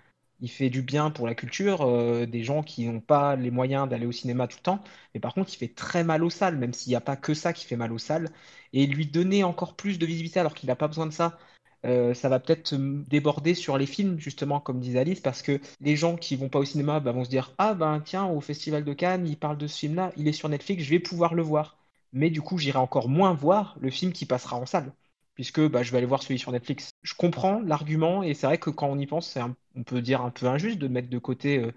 Il 0.40 0.50
fait 0.50 0.70
du 0.70 0.82
bien 0.82 1.10
pour 1.10 1.26
la 1.26 1.34
culture, 1.34 2.26
des 2.26 2.44
gens 2.44 2.62
qui 2.62 2.86
n'ont 2.86 3.00
pas 3.00 3.36
les 3.36 3.50
moyens 3.50 3.88
d'aller 3.88 4.06
au 4.06 4.12
cinéma 4.12 4.46
tout 4.48 4.58
le 4.58 4.62
temps, 4.62 4.84
mais 5.14 5.20
par 5.20 5.32
contre, 5.34 5.52
il 5.54 5.56
fait 5.56 5.74
très 5.74 6.04
mal 6.04 6.22
aux 6.24 6.30
salles, 6.30 6.56
même 6.58 6.72
s'il 6.72 6.90
n'y 6.90 6.96
a 6.96 7.00
pas 7.00 7.16
que 7.16 7.34
ça 7.34 7.52
qui 7.52 7.64
fait 7.66 7.76
mal 7.76 7.92
aux 7.92 7.98
salles. 7.98 8.30
Et 8.72 8.86
lui 8.86 9.06
donner 9.06 9.44
encore 9.44 9.74
plus 9.76 9.98
de 9.98 10.06
visibilité 10.06 10.40
alors 10.40 10.54
qu'il 10.54 10.66
n'a 10.68 10.76
pas 10.76 10.88
besoin 10.88 11.06
de 11.06 11.12
ça, 11.12 11.38
euh, 11.84 12.14
ça 12.14 12.28
va 12.28 12.40
peut-être 12.40 12.74
déborder 13.08 13.54
sur 13.54 13.76
les 13.78 13.86
films, 13.86 14.18
justement, 14.18 14.60
comme 14.60 14.80
disait 14.80 15.00
Alice, 15.00 15.20
parce 15.20 15.42
que 15.42 15.60
les 15.80 15.96
gens 15.96 16.16
qui 16.16 16.36
vont 16.36 16.48
pas 16.48 16.58
au 16.58 16.64
cinéma 16.64 17.00
bah, 17.00 17.12
vont 17.12 17.24
se 17.24 17.30
dire 17.30 17.52
Ah 17.58 17.74
ben 17.74 18.00
tiens, 18.00 18.24
au 18.26 18.40
Festival 18.40 18.84
de 18.84 18.92
Cannes, 18.94 19.26
il 19.26 19.36
parle 19.36 19.58
de 19.58 19.66
ce 19.66 19.78
film-là, 19.80 20.12
il 20.16 20.26
est 20.28 20.32
sur 20.32 20.48
Netflix, 20.48 20.82
je 20.84 20.90
vais 20.90 20.98
pouvoir 21.00 21.34
le 21.34 21.42
voir. 21.42 21.76
Mais 22.12 22.30
du 22.30 22.40
coup, 22.42 22.58
j'irai 22.58 22.78
encore 22.78 23.08
moins 23.08 23.34
voir 23.34 23.76
le 23.80 23.90
film 23.90 24.12
qui 24.12 24.24
passera 24.26 24.56
en 24.56 24.66
salle, 24.66 24.92
puisque 25.34 25.60
bah, 25.68 25.82
je 25.82 25.90
vais 25.92 25.98
aller 25.98 26.06
voir 26.06 26.22
celui 26.22 26.38
sur 26.38 26.52
Netflix. 26.52 26.90
Je 27.02 27.14
comprends 27.14 27.60
l'argument, 27.60 28.22
et 28.22 28.34
c'est 28.34 28.46
vrai 28.46 28.58
que 28.58 28.70
quand 28.70 28.88
on 28.88 28.98
y 28.98 29.06
pense, 29.06 29.28
c'est 29.30 29.40
on 29.76 29.82
peut 29.84 30.02
dire 30.02 30.22
un 30.22 30.30
peu 30.30 30.46
injuste 30.46 30.78
de 30.78 30.88
mettre 30.88 31.08
de 31.10 31.18
côté 31.18 31.58
euh, 31.58 31.72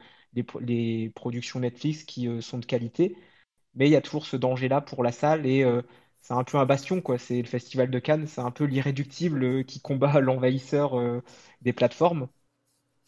les, 0.61 1.11
productions 1.15 1.59
Netflix 1.59 2.03
qui 2.03 2.27
euh, 2.27 2.41
sont 2.41 2.59
de 2.59 2.65
qualité, 2.65 3.15
mais 3.75 3.87
il 3.87 3.91
y 3.91 3.95
a 3.95 4.01
toujours 4.01 4.25
ce 4.25 4.37
danger-là 4.37 4.81
pour 4.81 5.03
la 5.03 5.11
salle, 5.11 5.45
et 5.45 5.63
c'est 6.27 6.33
un 6.33 6.43
peu 6.43 6.57
un 6.57 6.65
bastion, 6.65 7.01
quoi. 7.01 7.17
C'est 7.17 7.41
le 7.41 7.47
festival 7.47 7.89
de 7.89 7.99
Cannes, 7.99 8.27
c'est 8.27 8.41
un 8.41 8.51
peu 8.51 8.65
l'irréductible 8.65 9.43
euh, 9.43 9.63
qui 9.63 9.79
combat 9.81 10.19
l'envahisseur 10.21 10.99
euh, 10.99 11.23
des 11.61 11.73
plateformes. 11.73 12.27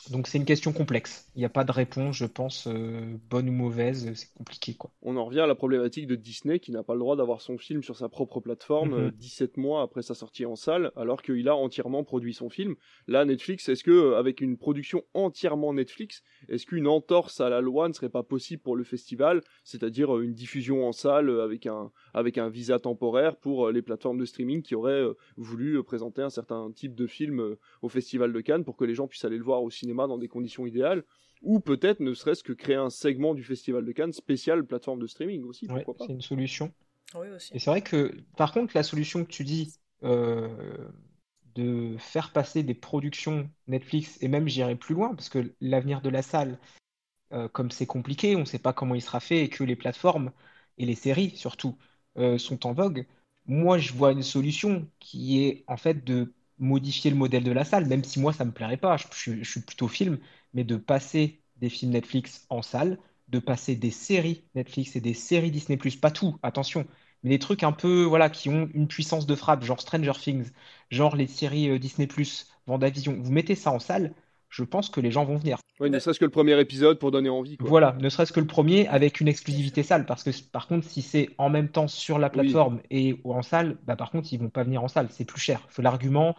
Donc 0.09 0.27
c'est 0.27 0.37
une 0.37 0.45
question 0.45 0.71
complexe. 0.71 1.29
Il 1.35 1.39
n'y 1.39 1.45
a 1.45 1.49
pas 1.49 1.63
de 1.63 1.71
réponse, 1.71 2.15
je 2.15 2.25
pense, 2.25 2.67
euh, 2.67 3.17
bonne 3.29 3.49
ou 3.49 3.51
mauvaise, 3.51 4.11
c'est 4.15 4.33
compliqué 4.33 4.73
quoi. 4.73 4.91
On 5.01 5.17
en 5.17 5.25
revient 5.25 5.41
à 5.41 5.47
la 5.47 5.55
problématique 5.55 6.07
de 6.07 6.15
Disney 6.15 6.59
qui 6.59 6.71
n'a 6.71 6.83
pas 6.83 6.93
le 6.93 6.99
droit 6.99 7.15
d'avoir 7.15 7.41
son 7.41 7.57
film 7.57 7.83
sur 7.83 7.95
sa 7.97 8.07
propre 8.07 8.39
plateforme 8.39 9.11
17 9.11 9.57
mhm. 9.57 9.63
mois 9.63 9.81
après 9.83 10.01
sa 10.01 10.15
sortie 10.15 10.45
en 10.45 10.55
salle, 10.55 10.91
alors 10.95 11.21
qu'il 11.21 11.47
a 11.49 11.55
entièrement 11.55 12.03
produit 12.03 12.33
son 12.33 12.49
film. 12.49 12.75
Là, 13.07 13.25
Netflix, 13.25 13.67
est-ce 13.69 13.83
que 13.83 14.15
avec 14.15 14.41
une 14.41 14.57
production 14.57 15.03
entièrement 15.13 15.73
Netflix, 15.73 16.23
est-ce 16.47 16.65
qu'une 16.65 16.87
entorse 16.87 17.41
à 17.41 17.49
la 17.49 17.61
loi 17.61 17.87
ne 17.89 17.93
serait 17.93 18.09
pas 18.09 18.23
possible 18.23 18.61
pour 18.61 18.75
le 18.75 18.83
festival, 18.83 19.41
c'est-à-dire 19.63 20.17
une 20.19 20.33
diffusion 20.33 20.87
en 20.87 20.91
salle 20.93 21.29
avec 21.41 21.65
un 21.65 21.91
avec 22.13 22.37
un 22.37 22.49
visa 22.49 22.79
temporaire 22.79 23.35
pour 23.35 23.69
les 23.69 23.81
plateformes 23.81 24.17
de 24.17 24.25
streaming 24.25 24.61
qui 24.61 24.75
auraient 24.75 25.03
voulu 25.37 25.83
présenter 25.83 26.21
un 26.21 26.29
certain 26.29 26.71
type 26.71 26.95
de 26.95 27.05
film 27.05 27.55
au 27.81 27.89
festival 27.89 28.33
de 28.33 28.41
Cannes 28.41 28.63
pour 28.63 28.77
que 28.77 28.85
les 28.85 28.95
gens 28.95 29.07
puissent 29.07 29.25
aller 29.25 29.37
le 29.37 29.43
voir 29.43 29.61
au 29.61 29.69
cinéma? 29.69 29.88
Dans 29.93 30.17
des 30.17 30.27
conditions 30.27 30.65
idéales, 30.65 31.03
ou 31.41 31.59
peut-être 31.59 31.99
ne 31.99 32.13
serait-ce 32.13 32.43
que 32.43 32.53
créer 32.53 32.75
un 32.75 32.89
segment 32.89 33.33
du 33.33 33.43
Festival 33.43 33.85
de 33.85 33.91
Cannes 33.91 34.13
spécial 34.13 34.65
plateforme 34.65 34.99
de 34.99 35.07
streaming 35.07 35.43
aussi, 35.43 35.67
pourquoi 35.67 35.95
pas. 35.95 36.05
C'est 36.07 36.13
une 36.13 36.21
solution. 36.21 36.73
Oui, 37.15 37.27
aussi. 37.29 37.53
Et 37.55 37.59
c'est 37.59 37.69
vrai 37.69 37.81
que, 37.81 38.13
par 38.37 38.51
contre, 38.51 38.73
la 38.75 38.83
solution 38.83 39.23
que 39.23 39.31
tu 39.31 39.43
dis 39.43 39.73
euh, 40.03 40.47
de 41.55 41.95
faire 41.97 42.31
passer 42.31 42.63
des 42.63 42.73
productions 42.73 43.49
Netflix, 43.67 44.17
et 44.21 44.27
même 44.27 44.47
j'irai 44.47 44.75
plus 44.75 44.95
loin, 44.95 45.15
parce 45.15 45.29
que 45.29 45.53
l'avenir 45.61 46.01
de 46.01 46.09
la 46.09 46.21
salle, 46.21 46.59
euh, 47.33 47.47
comme 47.47 47.71
c'est 47.71 47.85
compliqué, 47.85 48.35
on 48.35 48.41
ne 48.41 48.45
sait 48.45 48.59
pas 48.59 48.73
comment 48.73 48.95
il 48.95 49.01
sera 49.01 49.19
fait, 49.19 49.43
et 49.43 49.49
que 49.49 49.63
les 49.63 49.75
plateformes, 49.75 50.31
et 50.77 50.85
les 50.85 50.95
séries 50.95 51.31
surtout, 51.35 51.77
euh, 52.17 52.37
sont 52.37 52.65
en 52.65 52.73
vogue, 52.73 53.05
moi 53.45 53.77
je 53.77 53.93
vois 53.93 54.11
une 54.11 54.23
solution 54.23 54.87
qui 54.99 55.43
est 55.43 55.63
en 55.67 55.77
fait 55.77 56.03
de 56.03 56.33
modifier 56.59 57.11
le 57.11 57.17
modèle 57.17 57.43
de 57.43 57.51
la 57.51 57.65
salle, 57.65 57.87
même 57.87 58.03
si 58.03 58.19
moi 58.19 58.33
ça 58.33 58.45
me 58.45 58.51
plairait 58.51 58.77
pas, 58.77 58.97
je, 58.97 59.43
suis 59.43 59.61
plutôt 59.61 59.87
film, 59.87 60.19
mais 60.53 60.63
de 60.63 60.75
passer 60.77 61.41
des 61.57 61.69
films 61.69 61.91
Netflix 61.91 62.45
en 62.49 62.61
salle, 62.61 62.99
de 63.29 63.39
passer 63.39 63.75
des 63.75 63.91
séries 63.91 64.43
Netflix 64.55 64.95
et 64.95 65.01
des 65.01 65.13
séries 65.13 65.51
Disney+, 65.51 65.77
pas 66.01 66.11
tout, 66.11 66.37
attention, 66.43 66.85
mais 67.23 67.31
des 67.31 67.39
trucs 67.39 67.63
un 67.63 67.71
peu, 67.71 68.03
voilà, 68.03 68.29
qui 68.29 68.49
ont 68.49 68.69
une 68.73 68.87
puissance 68.87 69.25
de 69.27 69.35
frappe, 69.35 69.63
genre 69.63 69.81
Stranger 69.81 70.13
Things, 70.19 70.51
genre 70.91 71.15
les 71.15 71.27
séries 71.27 71.69
euh, 71.69 71.79
Disney+, 71.79 72.07
Vendavision, 72.67 73.17
vous 73.21 73.31
mettez 73.31 73.55
ça 73.55 73.71
en 73.71 73.79
salle, 73.79 74.13
je 74.49 74.63
pense 74.63 74.89
que 74.89 75.01
les 75.01 75.11
gens 75.11 75.25
vont 75.25 75.37
venir. 75.37 75.59
Oui, 75.79 75.89
ne 75.89 75.99
serait-ce 75.99 76.19
que 76.19 76.25
le 76.25 76.31
premier 76.31 76.59
épisode 76.59 76.99
pour 76.99 77.11
donner 77.11 77.29
envie. 77.29 77.57
Voilà, 77.59 77.95
ne 77.99 78.09
serait-ce 78.09 78.33
que 78.33 78.39
le 78.39 78.47
premier 78.47 78.87
avec 78.87 79.21
une 79.21 79.27
exclusivité 79.27 79.83
salle. 79.83 80.05
Parce 80.05 80.23
que 80.23 80.31
par 80.51 80.67
contre, 80.67 80.85
si 80.85 81.01
c'est 81.01 81.29
en 81.37 81.49
même 81.49 81.69
temps 81.69 81.87
sur 81.87 82.19
la 82.19 82.29
plateforme 82.29 82.81
et 82.91 83.19
en 83.23 83.41
salle, 83.41 83.77
bah, 83.85 83.95
par 83.95 84.11
contre, 84.11 84.33
ils 84.33 84.39
vont 84.39 84.49
pas 84.49 84.63
venir 84.63 84.83
en 84.83 84.87
salle. 84.87 85.07
C'est 85.09 85.25
plus 85.25 85.39
cher. 85.39 85.67
L'argument 85.77 86.35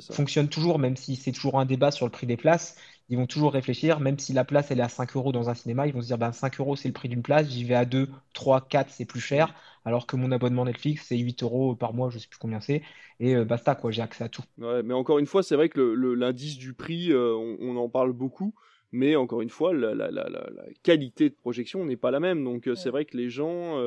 fonctionne 0.00 0.48
toujours, 0.48 0.78
même 0.78 0.96
si 0.96 1.16
c'est 1.16 1.32
toujours 1.32 1.58
un 1.58 1.66
débat 1.66 1.90
sur 1.90 2.06
le 2.06 2.12
prix 2.12 2.26
des 2.26 2.36
places. 2.36 2.76
ils 3.08 3.16
vont 3.16 3.26
toujours 3.26 3.52
réfléchir, 3.52 4.00
même 4.00 4.18
si 4.18 4.32
la 4.32 4.44
place 4.44 4.70
elle 4.70 4.80
est 4.80 4.82
à 4.82 4.88
5 4.88 5.16
euros 5.16 5.32
dans 5.32 5.50
un 5.50 5.54
cinéma, 5.54 5.86
ils 5.86 5.92
vont 5.92 6.00
se 6.00 6.06
dire 6.06 6.18
ben, 6.18 6.32
5 6.32 6.58
euros 6.60 6.74
c'est 6.74 6.88
le 6.88 6.94
prix 6.94 7.08
d'une 7.08 7.22
place, 7.22 7.48
j'y 7.48 7.64
vais 7.64 7.74
à 7.74 7.84
2, 7.84 8.08
3, 8.32 8.62
4 8.62 8.90
c'est 8.90 9.04
plus 9.04 9.20
cher, 9.20 9.54
alors 9.84 10.06
que 10.06 10.16
mon 10.16 10.32
abonnement 10.32 10.64
Netflix 10.64 11.04
c'est 11.08 11.18
8 11.18 11.42
euros 11.42 11.76
par 11.76 11.92
mois, 11.92 12.10
je 12.10 12.18
sais 12.18 12.28
plus 12.28 12.38
combien 12.38 12.60
c'est, 12.60 12.82
et 13.20 13.36
euh, 13.36 13.44
basta 13.44 13.74
quoi, 13.74 13.90
j'ai 13.90 14.02
accès 14.02 14.24
à 14.24 14.28
tout. 14.28 14.42
Ouais, 14.58 14.82
mais 14.82 14.94
encore 14.94 15.18
une 15.18 15.26
fois, 15.26 15.42
c'est 15.42 15.56
vrai 15.56 15.68
que 15.68 15.80
l'indice 15.80 16.56
du 16.56 16.72
prix, 16.72 17.12
euh, 17.12 17.34
on, 17.60 17.76
en 17.76 17.88
parle 17.88 18.12
beaucoup, 18.12 18.54
mais 18.94 19.16
encore 19.16 19.42
une 19.42 19.50
fois, 19.50 19.74
la, 19.74 19.94
la, 19.94 20.10
la, 20.10 20.28
la 20.28 20.64
qualité 20.82 21.28
de 21.28 21.34
projection 21.34 21.84
n'est 21.84 21.96
pas 21.96 22.10
la 22.10 22.20
même, 22.20 22.44
donc 22.44 22.68
euh, 22.68 22.74
c'est 22.74 22.90
vrai 22.90 23.04
que 23.04 23.16
les 23.16 23.28
gens 23.28 23.78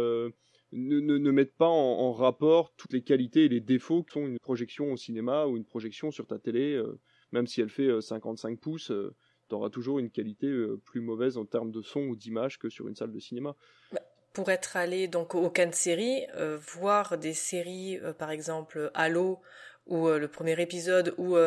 ne, 0.71 0.99
ne, 0.99 1.31
mettent 1.31 1.55
pas 1.55 1.67
en, 1.67 2.11
rapport 2.11 2.73
toutes 2.75 2.93
les 2.93 3.01
qualités 3.03 3.45
et 3.45 3.49
les 3.49 3.59
défauts 3.59 4.03
que 4.03 4.11
sont 4.11 4.25
une 4.25 4.39
projection 4.39 4.91
au 4.91 4.97
cinéma 4.97 5.45
ou 5.45 5.57
une 5.57 5.65
projection 5.65 6.11
sur 6.11 6.27
ta 6.27 6.39
télé, 6.39 6.73
euh, 6.73 6.99
même 7.31 7.47
si 7.47 7.61
elle 7.61 7.69
fait 7.69 8.01
55 8.01 8.51
euh, 8.51 8.55
pouces, 8.57 8.91
euh, 8.91 9.15
tu 9.49 9.55
auras 9.55 9.69
toujours 9.69 9.99
une 9.99 10.09
qualité 10.09 10.51
plus 10.83 10.99
mauvaise 10.99 11.37
en 11.37 11.45
termes 11.45 11.71
de 11.71 11.81
son 11.81 12.01
ou 12.01 12.15
d'image 12.17 12.59
que 12.59 12.69
sur 12.69 12.87
une 12.89 12.95
salle 12.95 13.13
de 13.13 13.19
cinéma. 13.19 13.55
Bah, 13.93 14.01
pour 14.33 14.49
être 14.49 14.75
allé 14.75 15.07
donc 15.07 15.35
au 15.35 15.49
de 15.49 15.71
série, 15.71 16.25
voir 16.59 17.17
des 17.17 17.33
séries, 17.33 17.97
par 18.19 18.29
exemple 18.29 18.91
Halo 18.93 19.39
ou 19.85 20.09
le 20.09 20.27
premier 20.27 20.61
épisode 20.61 21.15
ou 21.17 21.37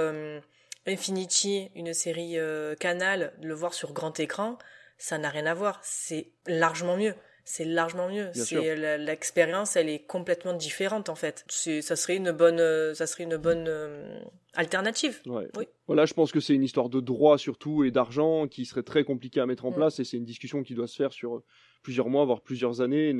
Infinity, 0.87 1.71
une 1.75 1.93
série 1.93 2.37
Canal, 2.79 3.33
le 3.41 3.55
voir 3.55 3.75
sur 3.75 3.93
grand 3.93 4.19
écran, 4.19 4.59
ça 4.99 5.19
n'a 5.19 5.31
rien 5.31 5.47
à 5.47 5.55
voir. 5.55 5.81
C'est 5.83 6.33
largement 6.47 6.97
mieux 6.97 7.15
c'est 7.51 7.65
largement 7.65 8.09
mieux. 8.09 8.31
C'est 8.33 8.77
l'expérience, 8.99 9.75
elle 9.75 9.89
est 9.89 10.07
complètement 10.07 10.53
différente 10.53 11.09
en 11.09 11.17
fait. 11.17 11.45
ça 11.49 11.97
serait 11.97 12.17
une 12.17 12.31
bonne, 12.31 12.61
euh, 12.61 12.95
ça 12.95 13.07
serait 13.07 13.25
une 13.25 13.37
bonne 13.37 13.67
euh, 13.69 14.21
alternative. 14.55 15.21
Oui. 15.27 15.45
Voilà, 15.89 16.07
je 16.07 16.15
pense 16.15 16.31
que 16.31 16.39
c'est 16.39 16.55
une 16.55 16.63
histoire 16.63 16.89
de 16.89 17.01
droit 17.01 17.39
surtout 17.39 17.83
et 17.83 17.91
d'argent 17.91 18.47
qui 18.47 18.65
serait 18.67 18.85
très 18.85 19.03
compliquée 19.03 19.41
à 19.41 19.47
mettre 19.47 19.65
en 19.65 19.73
mm. 19.73 19.75
place 19.75 19.99
et 19.99 20.05
c'est 20.05 20.17
une 20.17 20.25
discussion 20.25 20.63
qui 20.63 20.75
doit 20.75 20.87
se 20.87 20.95
faire 20.95 21.13
sur 21.13 21.43
plusieurs 21.83 22.09
mois, 22.09 22.25
voire 22.25 22.43
plusieurs 22.43 22.83
années, 22.83 23.17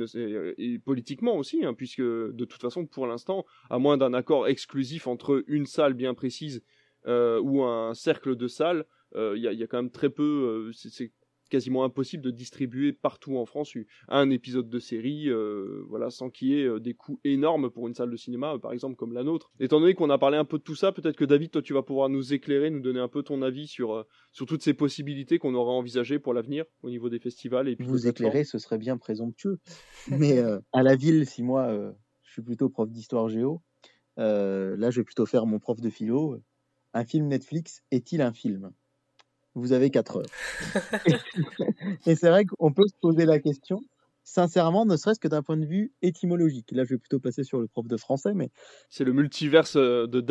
et, 0.57 0.79
politiquement 0.79 1.35
aussi, 1.35 1.65
hein, 1.65 1.73
puisque 1.73 2.01
de 2.01 2.45
toute 2.45 2.61
façon, 2.61 2.85
pour 2.85 3.07
l'instant, 3.07 3.43
à 3.69 3.79
moins 3.79 3.97
d'un 3.97 4.13
accord 4.13 4.47
exclusif 4.47 5.07
entre 5.07 5.43
une 5.47 5.65
salle 5.65 5.93
bien 5.93 6.13
précise 6.13 6.57
euh, 6.57 6.80
ou 7.05 7.63
un 7.63 7.93
cercle 7.93 8.35
de 8.35 8.47
salles, 8.47 8.85
il 9.15 9.37
y, 9.37 9.55
y, 9.55 9.63
a 9.63 9.67
quand 9.67 9.77
même 9.77 9.91
très 9.91 10.09
peu. 10.09 10.71
c'est 10.73 11.11
quasiment 11.51 11.83
impossible 11.83 12.23
de 12.23 12.31
distribuer 12.31 12.93
partout 12.93 13.37
en 13.37 13.45
France 13.45 13.73
un 14.07 14.29
épisode 14.31 14.69
de 14.69 14.79
série, 14.79 15.29
euh, 15.29 15.83
voilà, 15.87 16.09
sans 16.09 16.29
qu'il 16.29 16.47
y 16.47 16.59
ait 16.59 16.65
euh, 16.65 16.79
des 16.79 16.93
coûts 16.93 17.19
énormes 17.23 17.69
pour 17.69 17.87
une 17.87 17.93
salle 17.93 18.09
de 18.09 18.15
cinéma, 18.15 18.53
euh, 18.53 18.57
par 18.57 18.71
exemple 18.71 18.95
comme 18.95 19.13
la 19.13 19.23
nôtre. 19.23 19.51
Étant 19.59 19.79
donné 19.79 19.93
qu'on 19.93 20.09
a 20.09 20.17
parlé 20.17 20.37
un 20.37 20.45
peu 20.45 20.57
de 20.57 20.63
tout 20.63 20.75
ça, 20.75 20.91
peut-être 20.91 21.17
que 21.17 21.25
David, 21.25 21.51
toi, 21.51 21.61
tu 21.61 21.73
vas 21.73 21.83
pouvoir 21.83 22.09
nous 22.09 22.33
éclairer, 22.33 22.69
nous 22.71 22.79
donner 22.79 23.01
un 23.01 23.09
peu 23.09 23.21
ton 23.21 23.41
avis 23.41 23.67
sur 23.67 24.05
sur 24.31 24.45
toutes 24.45 24.63
ces 24.63 24.73
possibilités 24.73 25.37
qu'on 25.37 25.53
aura 25.53 25.73
envisagées 25.73 26.17
pour 26.17 26.33
l'avenir 26.33 26.63
au 26.81 26.89
niveau 26.89 27.09
des 27.09 27.19
festivals 27.19 27.67
et 27.67 27.75
puis 27.75 27.85
vous 27.85 28.07
éclairer, 28.07 28.45
ce 28.45 28.57
serait 28.57 28.77
bien 28.77 28.97
présomptueux. 28.97 29.59
Mais 30.09 30.41
à 30.71 30.83
la 30.83 30.95
ville, 30.95 31.25
si 31.25 31.43
moi, 31.43 31.93
je 32.23 32.31
suis 32.31 32.41
plutôt 32.41 32.69
prof 32.69 32.89
d'histoire 32.89 33.27
géo, 33.27 33.61
là, 34.15 34.89
je 34.89 35.01
vais 35.01 35.03
plutôt 35.03 35.25
faire 35.25 35.45
mon 35.45 35.59
prof 35.59 35.81
de 35.81 35.89
philo. 35.89 36.39
Un 36.93 37.05
film 37.05 37.27
Netflix 37.27 37.83
est-il 37.91 38.21
un 38.21 38.33
film? 38.33 38.71
Vous 39.53 39.73
avez 39.73 39.89
4 39.89 40.17
heures. 40.17 40.25
et 42.05 42.15
c'est 42.15 42.29
vrai 42.29 42.45
qu'on 42.45 42.71
peut 42.71 42.87
se 42.87 42.95
poser 43.01 43.25
la 43.25 43.39
question, 43.39 43.81
sincèrement, 44.23 44.85
ne 44.85 44.95
serait-ce 44.95 45.19
que 45.19 45.27
d'un 45.27 45.41
point 45.41 45.57
de 45.57 45.65
vue 45.65 45.91
étymologique. 46.01 46.71
Là, 46.71 46.83
je 46.85 46.91
vais 46.91 46.97
plutôt 46.97 47.19
passer 47.19 47.43
sur 47.43 47.59
le 47.59 47.67
prof 47.67 47.87
de 47.87 47.97
français, 47.97 48.33
mais. 48.33 48.49
C'est 48.89 49.03
le 49.03 49.13
multiverse 49.13 49.75
euh, 49.75 50.07
de 50.07 50.21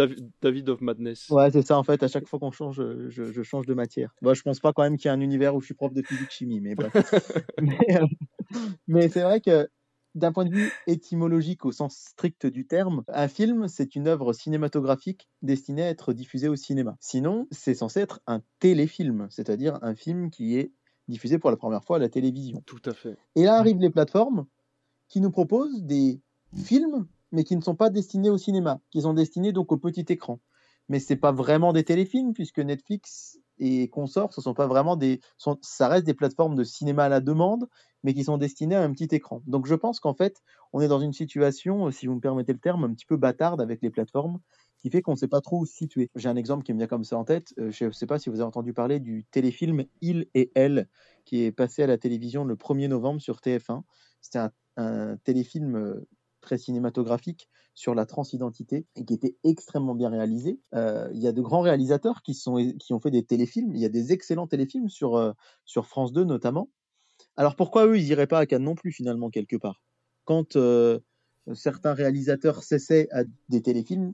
David 0.40 0.68
of 0.70 0.80
Madness. 0.80 1.28
Ouais, 1.28 1.50
c'est 1.50 1.66
ça, 1.66 1.78
en 1.78 1.82
fait. 1.82 2.02
À 2.02 2.08
chaque 2.08 2.26
fois 2.26 2.38
qu'on 2.38 2.50
change, 2.50 2.82
je, 3.08 3.42
change 3.42 3.66
de 3.66 3.74
matière. 3.74 4.14
Bon, 4.22 4.32
je 4.32 4.42
pense 4.42 4.60
pas 4.60 4.72
quand 4.72 4.82
même 4.82 4.96
qu'il 4.96 5.06
y 5.06 5.08
a 5.10 5.12
un 5.12 5.20
univers 5.20 5.54
où 5.54 5.60
je 5.60 5.66
suis 5.66 5.74
prof 5.74 5.92
de 5.92 6.02
physique-chimie, 6.02 6.60
mais 6.60 6.74
bref. 6.74 6.92
Euh, 7.90 8.06
mais 8.88 9.08
c'est 9.08 9.22
vrai 9.22 9.40
que 9.40 9.68
d'un 10.14 10.32
point 10.32 10.44
de 10.44 10.54
vue 10.54 10.72
étymologique 10.86 11.64
au 11.64 11.72
sens 11.72 11.96
strict 11.96 12.46
du 12.46 12.66
terme, 12.66 13.04
un 13.08 13.28
film, 13.28 13.68
c'est 13.68 13.94
une 13.94 14.08
œuvre 14.08 14.32
cinématographique 14.32 15.28
destinée 15.42 15.82
à 15.82 15.88
être 15.88 16.12
diffusée 16.12 16.48
au 16.48 16.56
cinéma. 16.56 16.96
Sinon, 17.00 17.46
c'est 17.50 17.74
censé 17.74 18.00
être 18.00 18.20
un 18.26 18.42
téléfilm, 18.58 19.28
c'est-à-dire 19.30 19.78
un 19.82 19.94
film 19.94 20.30
qui 20.30 20.56
est 20.56 20.72
diffusé 21.08 21.38
pour 21.38 21.50
la 21.50 21.56
première 21.56 21.84
fois 21.84 21.96
à 21.96 22.00
la 22.00 22.08
télévision. 22.08 22.62
Tout 22.66 22.82
à 22.86 22.94
fait. 22.94 23.16
Et 23.36 23.44
là 23.44 23.56
arrivent 23.56 23.80
les 23.80 23.90
plateformes 23.90 24.46
qui 25.08 25.20
nous 25.20 25.30
proposent 25.30 25.82
des 25.82 26.20
films, 26.56 27.06
mais 27.32 27.44
qui 27.44 27.56
ne 27.56 27.62
sont 27.62 27.74
pas 27.74 27.90
destinés 27.90 28.30
au 28.30 28.38
cinéma, 28.38 28.80
qui 28.90 29.02
sont 29.02 29.14
destinés 29.14 29.52
donc 29.52 29.72
au 29.72 29.76
petit 29.76 30.06
écran. 30.08 30.40
Mais 30.88 30.98
c'est 30.98 31.16
pas 31.16 31.32
vraiment 31.32 31.72
des 31.72 31.84
téléfilms 31.84 32.32
puisque 32.32 32.58
Netflix 32.58 33.38
et 33.60 33.88
consorts, 33.88 34.32
ce 34.32 34.40
sont 34.40 34.54
pas 34.54 34.66
vraiment 34.66 34.96
des, 34.96 35.20
ça 35.60 35.88
reste 35.88 36.06
des 36.06 36.14
plateformes 36.14 36.56
de 36.56 36.64
cinéma 36.64 37.04
à 37.04 37.08
la 37.08 37.20
demande, 37.20 37.68
mais 38.02 38.14
qui 38.14 38.24
sont 38.24 38.38
destinées 38.38 38.74
à 38.74 38.82
un 38.82 38.90
petit 38.92 39.14
écran. 39.14 39.42
Donc 39.46 39.66
je 39.66 39.74
pense 39.74 40.00
qu'en 40.00 40.14
fait, 40.14 40.42
on 40.72 40.80
est 40.80 40.88
dans 40.88 40.98
une 40.98 41.12
situation, 41.12 41.90
si 41.90 42.06
vous 42.06 42.14
me 42.14 42.20
permettez 42.20 42.52
le 42.52 42.58
terme, 42.58 42.84
un 42.84 42.92
petit 42.92 43.06
peu 43.06 43.16
bâtarde 43.16 43.60
avec 43.60 43.82
les 43.82 43.90
plateformes, 43.90 44.40
qui 44.78 44.90
fait 44.90 45.02
qu'on 45.02 45.12
ne 45.12 45.16
sait 45.16 45.28
pas 45.28 45.42
trop 45.42 45.60
où 45.60 45.66
se 45.66 45.74
situer. 45.74 46.10
J'ai 46.14 46.30
un 46.30 46.36
exemple 46.36 46.64
qui 46.64 46.72
me 46.72 46.78
vient 46.78 46.86
comme 46.86 47.04
ça 47.04 47.18
en 47.18 47.24
tête. 47.24 47.52
Euh, 47.58 47.70
je 47.70 47.84
ne 47.84 47.90
sais 47.90 48.06
pas 48.06 48.18
si 48.18 48.30
vous 48.30 48.36
avez 48.36 48.46
entendu 48.46 48.72
parler 48.72 48.98
du 48.98 49.26
téléfilm 49.30 49.84
Il 50.00 50.26
et 50.34 50.50
Elle, 50.54 50.88
qui 51.26 51.44
est 51.44 51.52
passé 51.52 51.82
à 51.82 51.86
la 51.86 51.98
télévision 51.98 52.44
le 52.44 52.56
1er 52.56 52.88
novembre 52.88 53.20
sur 53.20 53.40
TF1. 53.40 53.82
C'était 54.22 54.38
un, 54.38 54.52
un 54.76 55.16
téléfilm 55.18 55.76
euh, 55.76 56.08
très 56.40 56.58
cinématographique 56.58 57.48
sur 57.74 57.94
la 57.94 58.06
transidentité 58.06 58.86
et 58.96 59.04
qui 59.04 59.14
était 59.14 59.36
extrêmement 59.44 59.94
bien 59.94 60.10
réalisé. 60.10 60.60
Euh, 60.74 61.08
il 61.12 61.20
y 61.20 61.26
a 61.26 61.32
de 61.32 61.40
grands 61.40 61.60
réalisateurs 61.60 62.22
qui, 62.22 62.34
sont, 62.34 62.56
qui 62.78 62.92
ont 62.92 63.00
fait 63.00 63.10
des 63.10 63.24
téléfilms. 63.24 63.74
Il 63.74 63.80
y 63.80 63.86
a 63.86 63.88
des 63.88 64.12
excellents 64.12 64.46
téléfilms 64.46 64.88
sur, 64.88 65.16
euh, 65.16 65.32
sur 65.64 65.86
France 65.86 66.12
2 66.12 66.24
notamment. 66.24 66.68
Alors 67.36 67.56
pourquoi 67.56 67.86
eux, 67.86 67.98
ils 67.98 68.04
n'iraient 68.04 68.26
pas 68.26 68.40
à 68.40 68.46
Cannes 68.46 68.64
non 68.64 68.74
plus 68.74 68.92
finalement 68.92 69.30
quelque 69.30 69.56
part? 69.56 69.82
Quand 70.24 70.56
euh, 70.56 70.98
certains 71.54 71.94
réalisateurs 71.94 72.62
cessaient 72.62 73.08
à 73.12 73.24
des 73.48 73.62
téléfilms, 73.62 74.12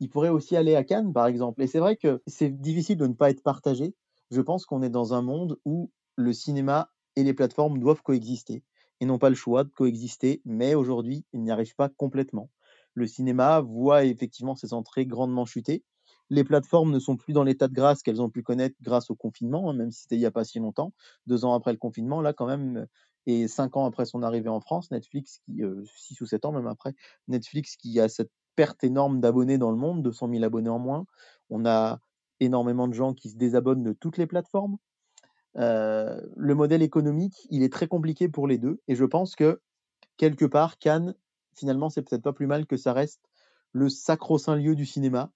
ils 0.00 0.10
pourraient 0.10 0.28
aussi 0.28 0.56
aller 0.56 0.74
à 0.74 0.84
Cannes 0.84 1.12
par 1.12 1.26
exemple. 1.26 1.62
Et 1.62 1.66
c'est 1.66 1.78
vrai 1.78 1.96
que 1.96 2.20
c'est 2.26 2.50
difficile 2.50 2.98
de 2.98 3.06
ne 3.06 3.14
pas 3.14 3.30
être 3.30 3.42
partagé. 3.42 3.94
Je 4.30 4.40
pense 4.40 4.66
qu'on 4.66 4.82
est 4.82 4.90
dans 4.90 5.14
un 5.14 5.22
monde 5.22 5.58
où 5.64 5.90
le 6.16 6.32
cinéma 6.32 6.90
et 7.14 7.24
les 7.24 7.34
plateformes 7.34 7.78
doivent 7.78 8.02
coexister 8.02 8.62
et 9.00 9.06
n'ont 9.06 9.18
pas 9.18 9.28
le 9.28 9.34
choix 9.34 9.64
de 9.64 9.70
coexister, 9.70 10.40
mais 10.44 10.74
aujourd'hui, 10.74 11.24
ils 11.32 11.42
n'y 11.42 11.50
arrivent 11.50 11.74
pas 11.74 11.88
complètement. 11.88 12.50
Le 12.94 13.06
cinéma 13.06 13.60
voit 13.60 14.04
effectivement 14.04 14.54
ses 14.54 14.72
entrées 14.72 15.06
grandement 15.06 15.44
chuter. 15.44 15.84
Les 16.30 16.44
plateformes 16.44 16.90
ne 16.90 16.98
sont 16.98 17.16
plus 17.16 17.32
dans 17.32 17.44
l'état 17.44 17.68
de 17.68 17.74
grâce 17.74 18.02
qu'elles 18.02 18.22
ont 18.22 18.30
pu 18.30 18.42
connaître 18.42 18.76
grâce 18.82 19.10
au 19.10 19.14
confinement, 19.14 19.70
hein, 19.70 19.74
même 19.74 19.90
si 19.90 20.02
c'était 20.02 20.16
il 20.16 20.20
n'y 20.20 20.26
a 20.26 20.30
pas 20.30 20.44
si 20.44 20.58
longtemps. 20.58 20.92
Deux 21.26 21.44
ans 21.44 21.54
après 21.54 21.72
le 21.72 21.78
confinement, 21.78 22.20
là 22.20 22.32
quand 22.32 22.46
même, 22.46 22.86
et 23.26 23.48
cinq 23.48 23.76
ans 23.76 23.84
après 23.84 24.06
son 24.06 24.22
arrivée 24.22 24.48
en 24.48 24.60
France, 24.60 24.90
Netflix, 24.90 25.40
qui, 25.44 25.62
euh, 25.62 25.84
six 25.96 26.20
ou 26.20 26.26
sept 26.26 26.44
ans 26.44 26.52
même 26.52 26.66
après, 26.66 26.94
Netflix 27.28 27.76
qui 27.76 28.00
a 28.00 28.08
cette 28.08 28.30
perte 28.56 28.82
énorme 28.84 29.20
d'abonnés 29.20 29.58
dans 29.58 29.70
le 29.70 29.76
monde, 29.76 30.02
200 30.02 30.30
000 30.30 30.44
abonnés 30.44 30.70
en 30.70 30.78
moins. 30.78 31.06
On 31.50 31.66
a 31.66 32.00
énormément 32.40 32.88
de 32.88 32.94
gens 32.94 33.14
qui 33.14 33.30
se 33.30 33.36
désabonnent 33.36 33.82
de 33.82 33.92
toutes 33.92 34.16
les 34.16 34.26
plateformes. 34.26 34.78
Euh, 35.58 36.20
le 36.36 36.54
modèle 36.54 36.82
économique, 36.82 37.46
il 37.50 37.62
est 37.62 37.72
très 37.72 37.88
compliqué 37.88 38.28
pour 38.28 38.46
les 38.46 38.58
deux. 38.58 38.80
Et 38.88 38.94
je 38.94 39.04
pense 39.04 39.34
que, 39.36 39.60
quelque 40.16 40.44
part, 40.44 40.78
Cannes, 40.78 41.14
finalement, 41.54 41.88
c'est 41.88 42.02
peut-être 42.02 42.22
pas 42.22 42.32
plus 42.32 42.46
mal 42.46 42.66
que 42.66 42.76
ça 42.76 42.92
reste 42.92 43.22
le 43.72 43.88
sacro-saint 43.88 44.56
lieu 44.56 44.74
du 44.74 44.86
cinéma, 44.86 45.32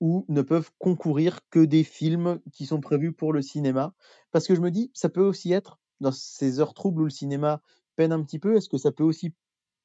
où 0.00 0.24
ne 0.28 0.42
peuvent 0.42 0.70
concourir 0.78 1.40
que 1.50 1.64
des 1.64 1.84
films 1.84 2.40
qui 2.52 2.66
sont 2.66 2.80
prévus 2.80 3.12
pour 3.12 3.32
le 3.32 3.42
cinéma. 3.42 3.94
Parce 4.30 4.46
que 4.46 4.54
je 4.54 4.60
me 4.60 4.70
dis, 4.70 4.90
ça 4.94 5.08
peut 5.08 5.24
aussi 5.24 5.52
être, 5.52 5.78
dans 6.00 6.12
ces 6.12 6.60
heures 6.60 6.74
troubles 6.74 7.02
où 7.02 7.04
le 7.04 7.10
cinéma 7.10 7.62
peine 7.96 8.12
un 8.12 8.22
petit 8.22 8.38
peu, 8.38 8.56
est-ce 8.56 8.68
que 8.68 8.78
ça 8.78 8.92
peut 8.92 9.04
aussi 9.04 9.34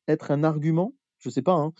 être 0.08 0.32
un 0.32 0.44
argument? 0.44 0.94
Je 1.20 1.30
sais 1.30 1.42
pas, 1.42 1.54
hein, 1.54 1.74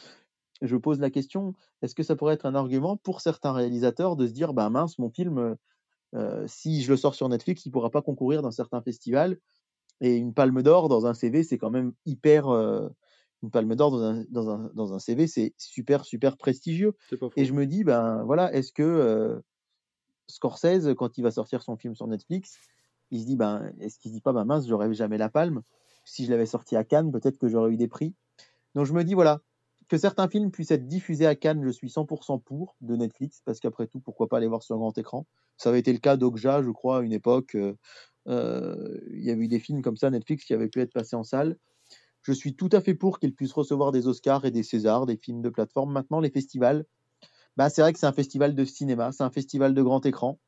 je 0.62 0.78
pose 0.78 1.00
la 1.00 1.10
question, 1.10 1.54
est-ce 1.82 1.96
que 1.96 2.04
ça 2.04 2.16
pourrait 2.16 2.36
être 2.36 2.46
un 2.46 2.56
argument 2.56 2.96
pour 2.98 3.22
certains 3.22 3.52
réalisateurs 3.52 4.16
de 4.16 4.28
se 4.28 4.32
dire, 4.32 4.54
bah 4.54 4.70
mince, 4.70 5.00
mon 5.00 5.10
film, 5.10 5.58
si 6.48 6.82
je 6.82 6.92
le 6.92 6.98
sors 6.98 7.16
sur 7.16 7.30
Netflix, 7.30 7.66
il 7.66 7.70
ne 7.70 7.74
pourra 7.74 7.90
pas 7.90 8.02
concourir 8.02 8.42
dans 8.42 8.52
certains 8.52 8.82
festivals. 8.82 9.38
Et 10.02 10.16
une 10.16 10.34
palme 10.34 10.64
d'or 10.64 10.90
dans 10.90 11.06
un 11.06 11.14
CV, 11.14 11.44
c'est 11.44 11.58
quand 11.58 11.70
même 11.70 11.94
hyper. 12.06 12.48
une 12.48 13.52
palme 13.52 13.76
d'or 13.76 13.92
dans 13.92 14.04
un, 14.04 14.26
dans, 14.30 14.50
un, 14.50 14.72
dans 14.74 14.94
un, 14.94 15.00
CV, 15.00 15.28
c'est 15.28 15.54
super, 15.58 16.06
super 16.06 16.38
prestigieux. 16.38 16.96
Et 17.36 17.46
je 17.46 17.54
me 17.54 17.66
dis, 17.66 17.84
ben 17.84 18.24
voilà, 18.24 18.54
est-ce 18.54 18.72
que 18.74 19.42
Scorsese, 20.28 20.94
quand 20.98 21.18
il 21.18 21.22
va 21.22 21.32
sortir 21.32 21.62
son 21.62 21.78
film 21.78 21.96
sur 21.96 22.08
Netflix, 22.08 22.58
il 23.12 23.22
se 23.22 23.26
dit, 23.26 23.36
ben, 23.36 23.72
est-ce 23.80 24.00
qu'il 24.00 24.10
se 24.10 24.16
dit 24.16 24.22
pas, 24.22 24.34
ben 24.34 24.46
mince, 24.46 24.68
j'aurais 24.68 24.92
jamais 24.94 25.18
la 25.18 25.30
palme 25.30 25.62
Si 26.06 26.26
je 26.26 26.32
l'avais 26.32 26.46
sorti 26.46 26.76
à 26.76 26.84
Cannes, 26.84 27.12
peut-être 27.12 27.38
que 27.38 27.48
j'aurais 27.48 27.72
eu 27.72 27.78
des 27.78 27.88
prix. 27.88 28.16
Donc 28.74 28.86
je 28.86 28.94
me 28.94 29.04
dis, 29.04 29.14
voilà, 29.14 29.42
que 29.92 29.98
certains 29.98 30.30
films 30.30 30.52
puissent 30.52 30.72
être 30.72 30.88
diffusés 30.88 31.28
à 31.28 31.36
Cannes, 31.36 31.66
je 31.66 31.70
suis 31.70 31.90
100% 31.90 32.42
pour 32.42 32.78
de 32.80 32.96
Netflix, 32.96 33.42
parce 33.44 33.60
qu'après 33.60 33.88
tout, 33.88 34.00
pourquoi 34.00 34.30
pas 34.30 34.38
aller 34.38 34.48
voir 34.48 34.64
sur 34.64 34.74
un 34.74 34.78
grand 34.78 34.98
écran 34.98 35.26
Ça 35.58 35.68
avait 35.68 35.80
été 35.80 35.92
le 35.92 36.00
cas 36.00 36.16
d'Okja, 36.16 36.64
je 36.64 36.70
crois, 36.70 37.00
à 37.00 37.02
une 37.02 37.12
époque. 37.12 37.56
Euh, 37.56 37.76
euh, 38.30 39.02
il 39.12 39.22
y 39.22 39.32
avait 39.32 39.44
eu 39.44 39.48
des 39.50 39.60
films 39.60 39.82
comme 39.82 39.98
ça, 39.98 40.10
Netflix, 40.10 40.46
qui 40.46 40.54
avaient 40.54 40.70
pu 40.70 40.80
être 40.80 40.94
passés 40.94 41.18
en 41.18 41.26
salle. 41.26 41.58
Je 42.22 42.32
suis 42.32 42.56
tout 42.56 42.70
à 42.72 42.80
fait 42.80 42.94
pour 42.94 43.20
qu'ils 43.20 43.36
puissent 43.36 43.52
recevoir 43.52 43.92
des 43.92 44.08
Oscars 44.08 44.46
et 44.46 44.52
des 44.52 44.64
Césars, 44.64 45.06
des 45.06 45.18
films 45.18 45.42
de 45.42 45.50
plateforme. 45.50 45.92
Maintenant, 45.92 46.22
les 46.22 46.30
festivals, 46.30 46.86
bah, 47.58 47.70
c'est 47.70 47.82
vrai 47.82 47.92
que 47.92 48.00
c'est 48.00 48.06
un 48.06 48.14
festival 48.14 48.56
de 48.56 48.64
cinéma, 48.64 49.12
c'est 49.12 49.24
un 49.24 49.30
festival 49.30 49.74
de 49.74 49.82
grand 49.84 50.06
écran. 50.06 50.40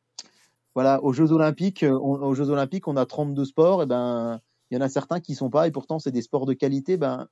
voilà, 0.74 1.03
aux 1.03 1.11
Jeux 1.11 1.34
Olympiques, 1.34 1.84
euh, 1.84 1.99
on, 2.02 2.14
aux 2.24 2.34
Jeux 2.34 2.49
Olympiques, 2.49 2.88
on 2.88 2.95
a 2.95 3.06
32 3.06 3.44
sports, 3.44 3.84
et 3.84 3.88
ben, 3.88 4.40
il 4.72 4.76
y 4.76 4.78
en 4.78 4.82
a 4.82 4.88
certains 4.88 5.20
qui 5.20 5.36
sont 5.36 5.49
pas, 5.49 5.68
et 5.68 5.72
pourtant 5.72 5.99
c'est 5.99 6.11
des 6.11 6.22
sports 6.22 6.45
de 6.45 6.53
qualité. 6.53 6.95
Ben, 6.95 7.28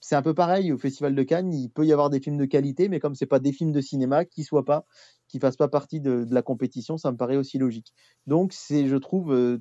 c'est 0.00 0.16
un 0.16 0.22
peu 0.22 0.34
pareil 0.34 0.72
au 0.72 0.78
Festival 0.78 1.14
de 1.14 1.22
Cannes. 1.22 1.52
Il 1.52 1.70
peut 1.70 1.86
y 1.86 1.92
avoir 1.92 2.10
des 2.10 2.20
films 2.20 2.38
de 2.38 2.46
qualité, 2.46 2.88
mais 2.88 3.00
comme 3.00 3.14
c'est 3.14 3.26
pas 3.26 3.38
des 3.38 3.52
films 3.52 3.72
de 3.72 3.80
cinéma, 3.80 4.24
qui 4.24 4.44
soient 4.44 4.64
pas, 4.64 4.86
qui 5.28 5.38
fassent 5.38 5.56
pas 5.56 5.68
partie 5.68 6.00
de, 6.00 6.26
la 6.30 6.42
compétition, 6.42 6.96
ça 6.96 7.12
me 7.12 7.16
paraît 7.16 7.36
aussi 7.36 7.58
logique. 7.58 7.92
Donc 8.26 8.52
c'est, 8.52 8.88
je 8.88 8.96
trouve, 8.96 9.32
euh, 9.32 9.58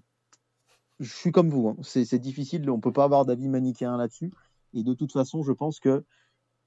je 1.00 1.14
suis 1.14 1.32
comme 1.32 1.50
vous. 1.50 1.70
Hein. 1.70 1.78
C'est 1.84 2.20
difficile, 2.20 2.70
on 2.70 2.80
peut 2.80 2.94
pas 2.94 3.04
avoir 3.04 3.26
d'avis 3.26 3.50
manichéen 3.50 3.98
là-dessus. 3.98 4.32
Et 4.74 4.84
de 4.84 4.94
toute 4.94 5.12
façon, 5.12 5.44
je 5.44 5.52
pense 5.52 5.80
que 5.80 6.04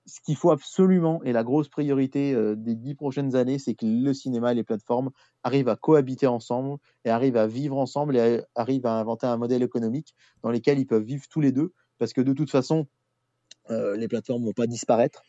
ce 0.07 0.21
qu'il 0.21 0.37
faut 0.37 0.51
absolument, 0.51 1.23
et 1.23 1.33
la 1.33 1.45
grosse 1.45 1.69
priorité 1.69 2.35
euh, 2.35 2.57
des 2.57 2.75
dix 2.75 2.95
prochaines 2.95 3.37
années, 3.37 3.59
c'est 3.59 3.75
que 3.75 3.87
le 3.87 4.13
cinéma 4.13 4.53
et 4.53 4.55
les 4.55 4.65
plateformes 4.65 5.11
arrivent 5.45 5.69
à 5.69 5.77
cohabiter 5.77 6.27
ensemble 6.27 6.79
et 7.05 7.11
arrivent 7.11 7.37
à 7.37 7.47
vivre 7.47 7.79
ensemble 7.79 8.17
et 8.17 8.43
arrivent 8.55 8.87
à 8.87 8.99
inventer 8.99 9.27
un 9.27 9.37
modèle 9.37 9.63
économique 9.63 10.15
dans 10.43 10.51
lequel 10.51 10.79
ils 10.79 10.87
peuvent 10.87 11.05
vivre 11.05 11.25
tous 11.31 11.41
les 11.41 11.53
deux. 11.53 11.73
Parce 11.99 12.13
que 12.13 12.21
de 12.21 12.33
toute 12.33 12.51
façon, 12.51 12.89
les 13.69 14.09
plateformes 14.09 14.45
vont 14.45 14.53
pas 14.53 14.67
disparaître. 14.67 15.23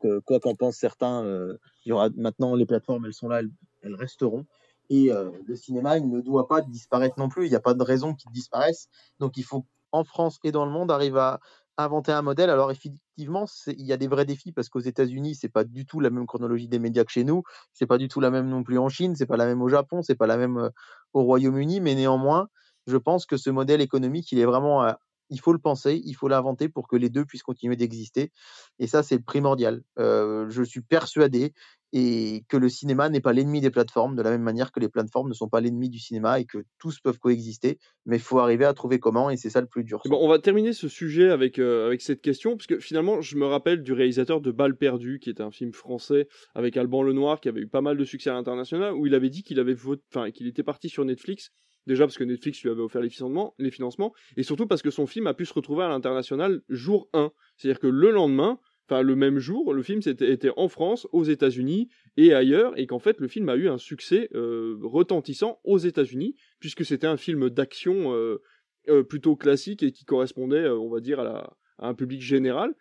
Que, 0.00 0.18
quoi 0.20 0.40
qu'en 0.40 0.54
pensent 0.54 0.78
certains, 0.78 1.24
euh, 1.24 1.58
il 1.84 1.90
y 1.90 1.92
aura 1.92 2.08
maintenant 2.16 2.54
les 2.54 2.64
plateformes, 2.64 3.04
elles 3.04 3.12
sont 3.12 3.28
là, 3.28 3.42
elles, 3.82 3.94
resteront. 3.94 4.46
Et 4.88 5.12
euh, 5.12 5.30
le 5.46 5.56
cinéma, 5.56 5.98
il 5.98 6.08
ne 6.08 6.20
doit 6.22 6.48
pas 6.48 6.62
disparaître 6.62 7.18
non 7.18 7.28
plus. 7.28 7.46
Il 7.46 7.50
n'y 7.50 7.56
a 7.56 7.60
pas 7.60 7.74
de 7.74 7.82
raison 7.82 8.14
qu'il 8.14 8.30
disparaisse. 8.32 8.88
Donc 9.18 9.36
il 9.36 9.44
faut 9.44 9.66
en 9.92 10.04
France 10.04 10.38
et 10.42 10.52
dans 10.52 10.64
le 10.64 10.70
monde 10.70 10.90
arriver 10.90 11.20
à 11.20 11.40
inventer 11.76 12.12
un 12.12 12.22
modèle. 12.22 12.48
Alors 12.48 12.70
effectivement, 12.70 13.44
il 13.66 13.84
y 13.84 13.92
a 13.92 13.98
des 13.98 14.08
vrais 14.08 14.24
défis 14.24 14.52
parce 14.52 14.68
qu'aux 14.68 14.80
États-Unis, 14.80 15.34
c'est 15.34 15.48
pas 15.48 15.64
du 15.64 15.84
tout 15.84 16.00
la 16.00 16.10
même 16.10 16.26
chronologie 16.26 16.68
des 16.68 16.78
médias 16.78 17.04
que 17.04 17.12
chez 17.12 17.24
nous. 17.24 17.42
C'est 17.72 17.86
pas 17.86 17.98
du 17.98 18.08
tout 18.08 18.20
la 18.20 18.30
même 18.30 18.48
non 18.48 18.62
plus 18.62 18.78
en 18.78 18.88
Chine. 18.88 19.14
C'est 19.16 19.26
pas 19.26 19.36
la 19.36 19.46
même 19.46 19.60
au 19.60 19.68
Japon. 19.68 20.02
C'est 20.02 20.16
pas 20.16 20.26
la 20.26 20.38
même 20.38 20.58
euh, 20.58 20.70
au 21.12 21.22
Royaume-Uni. 21.24 21.80
Mais 21.80 21.94
néanmoins, 21.94 22.48
je 22.86 22.96
pense 22.96 23.26
que 23.26 23.36
ce 23.36 23.50
modèle 23.50 23.82
économique, 23.82 24.32
il 24.32 24.38
est 24.38 24.46
vraiment 24.46 24.84
euh, 24.84 24.92
il 25.30 25.40
faut 25.40 25.52
le 25.52 25.58
penser, 25.58 26.00
il 26.04 26.14
faut 26.14 26.28
l'inventer 26.28 26.68
pour 26.68 26.88
que 26.88 26.96
les 26.96 27.08
deux 27.08 27.24
puissent 27.24 27.42
continuer 27.42 27.76
d'exister. 27.76 28.32
Et 28.78 28.86
ça, 28.86 29.02
c'est 29.02 29.18
primordial. 29.18 29.82
Euh, 29.98 30.48
je 30.48 30.62
suis 30.62 30.82
persuadé 30.82 31.52
et 31.92 32.44
que 32.48 32.56
le 32.56 32.68
cinéma 32.68 33.08
n'est 33.08 33.20
pas 33.20 33.32
l'ennemi 33.32 33.60
des 33.60 33.70
plateformes, 33.70 34.14
de 34.14 34.22
la 34.22 34.30
même 34.30 34.42
manière 34.42 34.70
que 34.70 34.78
les 34.78 34.88
plateformes 34.88 35.28
ne 35.28 35.34
sont 35.34 35.48
pas 35.48 35.60
l'ennemi 35.60 35.88
du 35.88 35.98
cinéma 35.98 36.38
et 36.38 36.44
que 36.44 36.58
tous 36.78 37.00
peuvent 37.00 37.18
coexister, 37.18 37.78
mais 38.06 38.16
il 38.16 38.22
faut 38.22 38.38
arriver 38.38 38.64
à 38.64 38.74
trouver 38.74 39.00
comment, 39.00 39.28
et 39.30 39.36
c'est 39.36 39.50
ça 39.50 39.60
le 39.60 39.66
plus 39.66 39.82
dur. 39.82 40.00
Bon, 40.04 40.18
on 40.20 40.28
va 40.28 40.38
terminer 40.38 40.72
ce 40.72 40.88
sujet 40.88 41.30
avec, 41.30 41.58
euh, 41.58 41.86
avec 41.86 42.00
cette 42.00 42.22
question, 42.22 42.56
parce 42.56 42.66
que 42.66 42.78
finalement, 42.78 43.20
je 43.20 43.36
me 43.36 43.46
rappelle 43.46 43.82
du 43.82 43.92
réalisateur 43.92 44.40
de 44.40 44.52
Balles 44.52 44.76
perdues, 44.76 45.18
qui 45.18 45.30
est 45.30 45.40
un 45.40 45.50
film 45.50 45.72
français 45.72 46.28
avec 46.54 46.76
Alban 46.76 47.02
Lenoir, 47.02 47.40
qui 47.40 47.48
avait 47.48 47.62
eu 47.62 47.68
pas 47.68 47.80
mal 47.80 47.96
de 47.96 48.04
succès 48.04 48.30
à 48.30 48.34
l'international, 48.34 48.94
où 48.94 49.06
il 49.06 49.14
avait 49.14 49.30
dit 49.30 49.42
qu'il 49.42 49.58
avait 49.58 49.76
enfin, 50.14 50.30
qu'il 50.30 50.46
était 50.46 50.62
parti 50.62 50.88
sur 50.88 51.04
Netflix, 51.04 51.50
déjà 51.86 52.04
parce 52.04 52.18
que 52.18 52.24
Netflix 52.24 52.62
lui 52.62 52.70
avait 52.70 52.82
offert 52.82 53.02
les 53.02 53.10
financements, 53.10 54.14
et 54.36 54.42
surtout 54.42 54.66
parce 54.66 54.82
que 54.82 54.90
son 54.90 55.06
film 55.06 55.26
a 55.26 55.34
pu 55.34 55.46
se 55.46 55.54
retrouver 55.54 55.84
à 55.84 55.88
l'international 55.88 56.62
jour 56.68 57.08
1. 57.12 57.32
C'est-à-dire 57.56 57.80
que 57.80 57.86
le 57.86 58.10
lendemain, 58.10 58.58
enfin 58.88 59.02
le 59.02 59.16
même 59.16 59.38
jour, 59.38 59.72
le 59.72 59.82
film 59.82 60.00
était 60.06 60.50
en 60.56 60.68
France, 60.68 61.06
aux 61.12 61.24
États-Unis 61.24 61.88
et 62.16 62.34
ailleurs, 62.34 62.78
et 62.78 62.86
qu'en 62.86 62.98
fait 62.98 63.20
le 63.20 63.28
film 63.28 63.48
a 63.48 63.56
eu 63.56 63.68
un 63.68 63.78
succès 63.78 64.28
euh, 64.34 64.78
retentissant 64.82 65.60
aux 65.64 65.78
États-Unis, 65.78 66.34
puisque 66.58 66.84
c'était 66.84 67.06
un 67.06 67.16
film 67.16 67.50
d'action 67.50 68.14
euh, 68.14 68.42
euh, 68.88 69.02
plutôt 69.02 69.36
classique 69.36 69.82
et 69.82 69.92
qui 69.92 70.04
correspondait, 70.04 70.68
on 70.68 70.88
va 70.88 71.00
dire, 71.00 71.20
à, 71.20 71.56
un 71.82 71.94
public 71.94 72.20
général. 72.20 72.74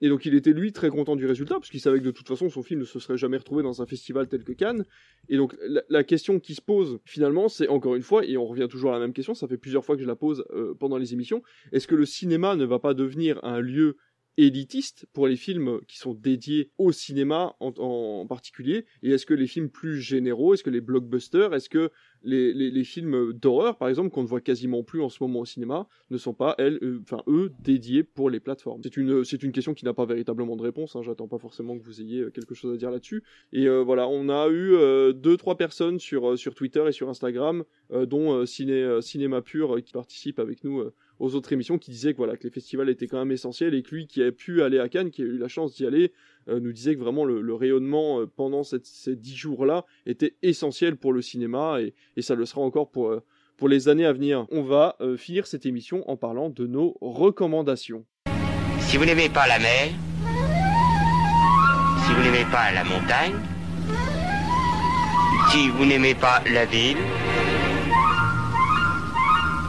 Et 0.00 0.08
donc 0.08 0.26
il 0.26 0.34
était 0.34 0.52
lui 0.52 0.72
très 0.72 0.90
content 0.90 1.16
du 1.16 1.26
résultat, 1.26 1.54
parce 1.54 1.70
qu'il 1.70 1.80
savait 1.80 1.98
que 1.98 2.04
de 2.04 2.10
toute 2.10 2.28
façon 2.28 2.48
son 2.50 2.62
film 2.62 2.80
ne 2.80 2.84
se 2.84 2.98
serait 3.00 3.18
jamais 3.18 3.36
retrouvé 3.36 3.62
dans 3.62 3.82
un 3.82 3.86
festival 3.86 4.28
tel 4.28 4.44
que 4.44 4.52
Cannes. 4.52 4.84
Et 5.28 5.36
donc 5.36 5.56
la, 5.88 6.04
question 6.04 6.38
qui 6.38 6.54
se 6.54 6.62
pose 6.62 7.00
finalement, 7.04 7.48
c'est 7.48 7.68
encore 7.68 7.96
une 7.96 8.02
fois, 8.02 8.24
et 8.24 8.36
on 8.36 8.46
revient 8.46 8.68
toujours 8.70 8.90
à 8.90 8.94
la 8.94 9.00
même 9.00 9.12
question, 9.12 9.34
ça 9.34 9.48
fait 9.48 9.58
plusieurs 9.58 9.84
fois 9.84 9.96
que 9.96 10.02
je 10.02 10.06
la 10.06 10.16
pose 10.16 10.44
pendant 10.78 10.96
les 10.96 11.12
émissions, 11.12 11.42
est-ce 11.72 11.86
que 11.86 11.94
le 11.94 12.06
cinéma 12.06 12.56
ne 12.56 12.64
va 12.64 12.78
pas 12.78 12.94
devenir 12.94 13.40
un 13.44 13.60
lieu 13.60 13.96
élitiste 14.38 15.06
pour 15.12 15.26
les 15.26 15.36
films 15.36 15.80
qui 15.88 15.98
sont 15.98 16.14
dédiés 16.14 16.70
au 16.78 16.92
cinéma 16.92 17.56
en, 17.60 18.24
particulier. 18.28 18.86
Et 19.02 19.10
est-ce 19.10 19.26
que 19.26 19.34
les 19.34 19.48
films 19.48 19.68
plus 19.68 20.00
généraux, 20.00 20.54
est-ce 20.54 20.62
que 20.62 20.70
les 20.70 20.80
blockbusters, 20.80 21.54
est-ce 21.54 21.68
que 21.68 21.90
les, 22.22 22.52
les, 22.52 22.84
films 22.84 23.32
d'horreur, 23.32 23.78
par 23.78 23.88
exemple, 23.88 24.10
qu'on 24.10 24.22
ne 24.22 24.28
voit 24.28 24.40
quasiment 24.40 24.82
plus 24.82 25.02
en 25.02 25.08
ce 25.08 25.22
moment 25.22 25.40
au 25.40 25.44
cinéma, 25.44 25.88
ne 26.10 26.18
sont 26.18 26.34
pas, 26.34 26.54
elles, 26.58 26.78
euh, 26.82 27.00
eux, 27.26 27.52
dédiés 27.60 28.02
pour 28.02 28.30
les 28.30 28.40
plateformes? 28.40 28.80
C'est 28.82 28.96
une, 28.96 29.24
c'est 29.24 29.42
une 29.42 29.52
question 29.52 29.74
qui 29.74 29.84
n'a 29.84 29.94
pas 29.94 30.04
véritablement 30.04 30.56
de 30.56 30.62
réponse, 30.62 30.94
hein, 30.94 31.02
j'attends 31.02 31.28
pas 31.28 31.38
forcément 31.38 31.78
que 31.78 31.84
vous 31.84 32.00
ayez 32.00 32.20
euh, 32.20 32.30
quelque 32.30 32.54
chose 32.54 32.72
à 32.72 32.76
dire 32.76 32.90
là-dessus. 32.90 33.22
Et 33.52 33.66
euh, 33.66 33.82
voilà, 33.82 34.08
on 34.08 34.28
a 34.28 34.48
eu 34.48 35.12
deux, 35.14 35.36
trois 35.36 35.56
personnes 35.56 35.98
sur, 35.98 36.38
sur 36.38 36.54
Twitter 36.54 36.84
et 36.86 36.92
sur 36.92 37.08
Instagram, 37.08 37.64
dont 37.90 38.46
Ciné, 38.46 39.00
Cinéma 39.00 39.42
Pur, 39.42 39.82
qui 39.82 39.92
participent 39.92 40.38
avec 40.38 40.62
nous 40.62 40.84
aux 41.18 41.34
autres 41.34 41.52
émissions 41.52 41.78
qui 41.78 41.90
disaient 41.90 42.12
que 42.12 42.18
voilà 42.18 42.36
que 42.36 42.44
les 42.44 42.50
festivals 42.50 42.88
étaient 42.88 43.06
quand 43.06 43.18
même 43.18 43.32
essentiels 43.32 43.74
et 43.74 43.82
que 43.82 43.94
lui 43.94 44.06
qui 44.06 44.22
a 44.22 44.32
pu 44.32 44.62
aller 44.62 44.78
à 44.78 44.88
Cannes, 44.88 45.10
qui 45.10 45.22
a 45.22 45.24
eu 45.24 45.38
la 45.38 45.48
chance 45.48 45.74
d'y 45.74 45.86
aller, 45.86 46.12
euh, 46.48 46.60
nous 46.60 46.72
disait 46.72 46.94
que 46.94 47.00
vraiment 47.00 47.24
le, 47.24 47.54
rayonnement 47.54 48.20
euh, 48.20 48.26
pendant 48.26 48.62
ces 48.62 49.16
dix 49.16 49.36
jours-là 49.36 49.84
était 50.06 50.36
essentiel 50.42 50.96
pour 50.96 51.12
le 51.12 51.22
cinéma 51.22 51.80
et, 51.80 51.94
et 52.16 52.22
ça 52.22 52.34
le 52.34 52.46
sera 52.46 52.60
encore 52.60 52.90
pour, 52.90 53.08
euh, 53.08 53.22
pour 53.56 53.68
les 53.68 53.88
années 53.88 54.06
à 54.06 54.12
venir. 54.12 54.46
On 54.50 54.62
va 54.62 54.96
finir 55.16 55.46
cette 55.46 55.66
émission 55.66 56.08
en 56.08 56.16
parlant 56.16 56.48
de 56.48 56.66
nos 56.66 56.96
recommandations. 57.00 58.04
Si 58.80 58.96
vous 58.96 59.04
n'aimez 59.04 59.28
pas 59.28 59.46
la 59.48 59.58
mer, 59.58 59.88
si 62.06 62.14
vous 62.14 62.22
n'aimez 62.22 62.46
pas 62.50 62.72
la 62.72 62.84
montagne, 62.84 63.34
si 65.50 65.68
vous 65.70 65.84
n'aimez 65.84 66.14
pas 66.14 66.42
la 66.50 66.64
ville, 66.66 66.98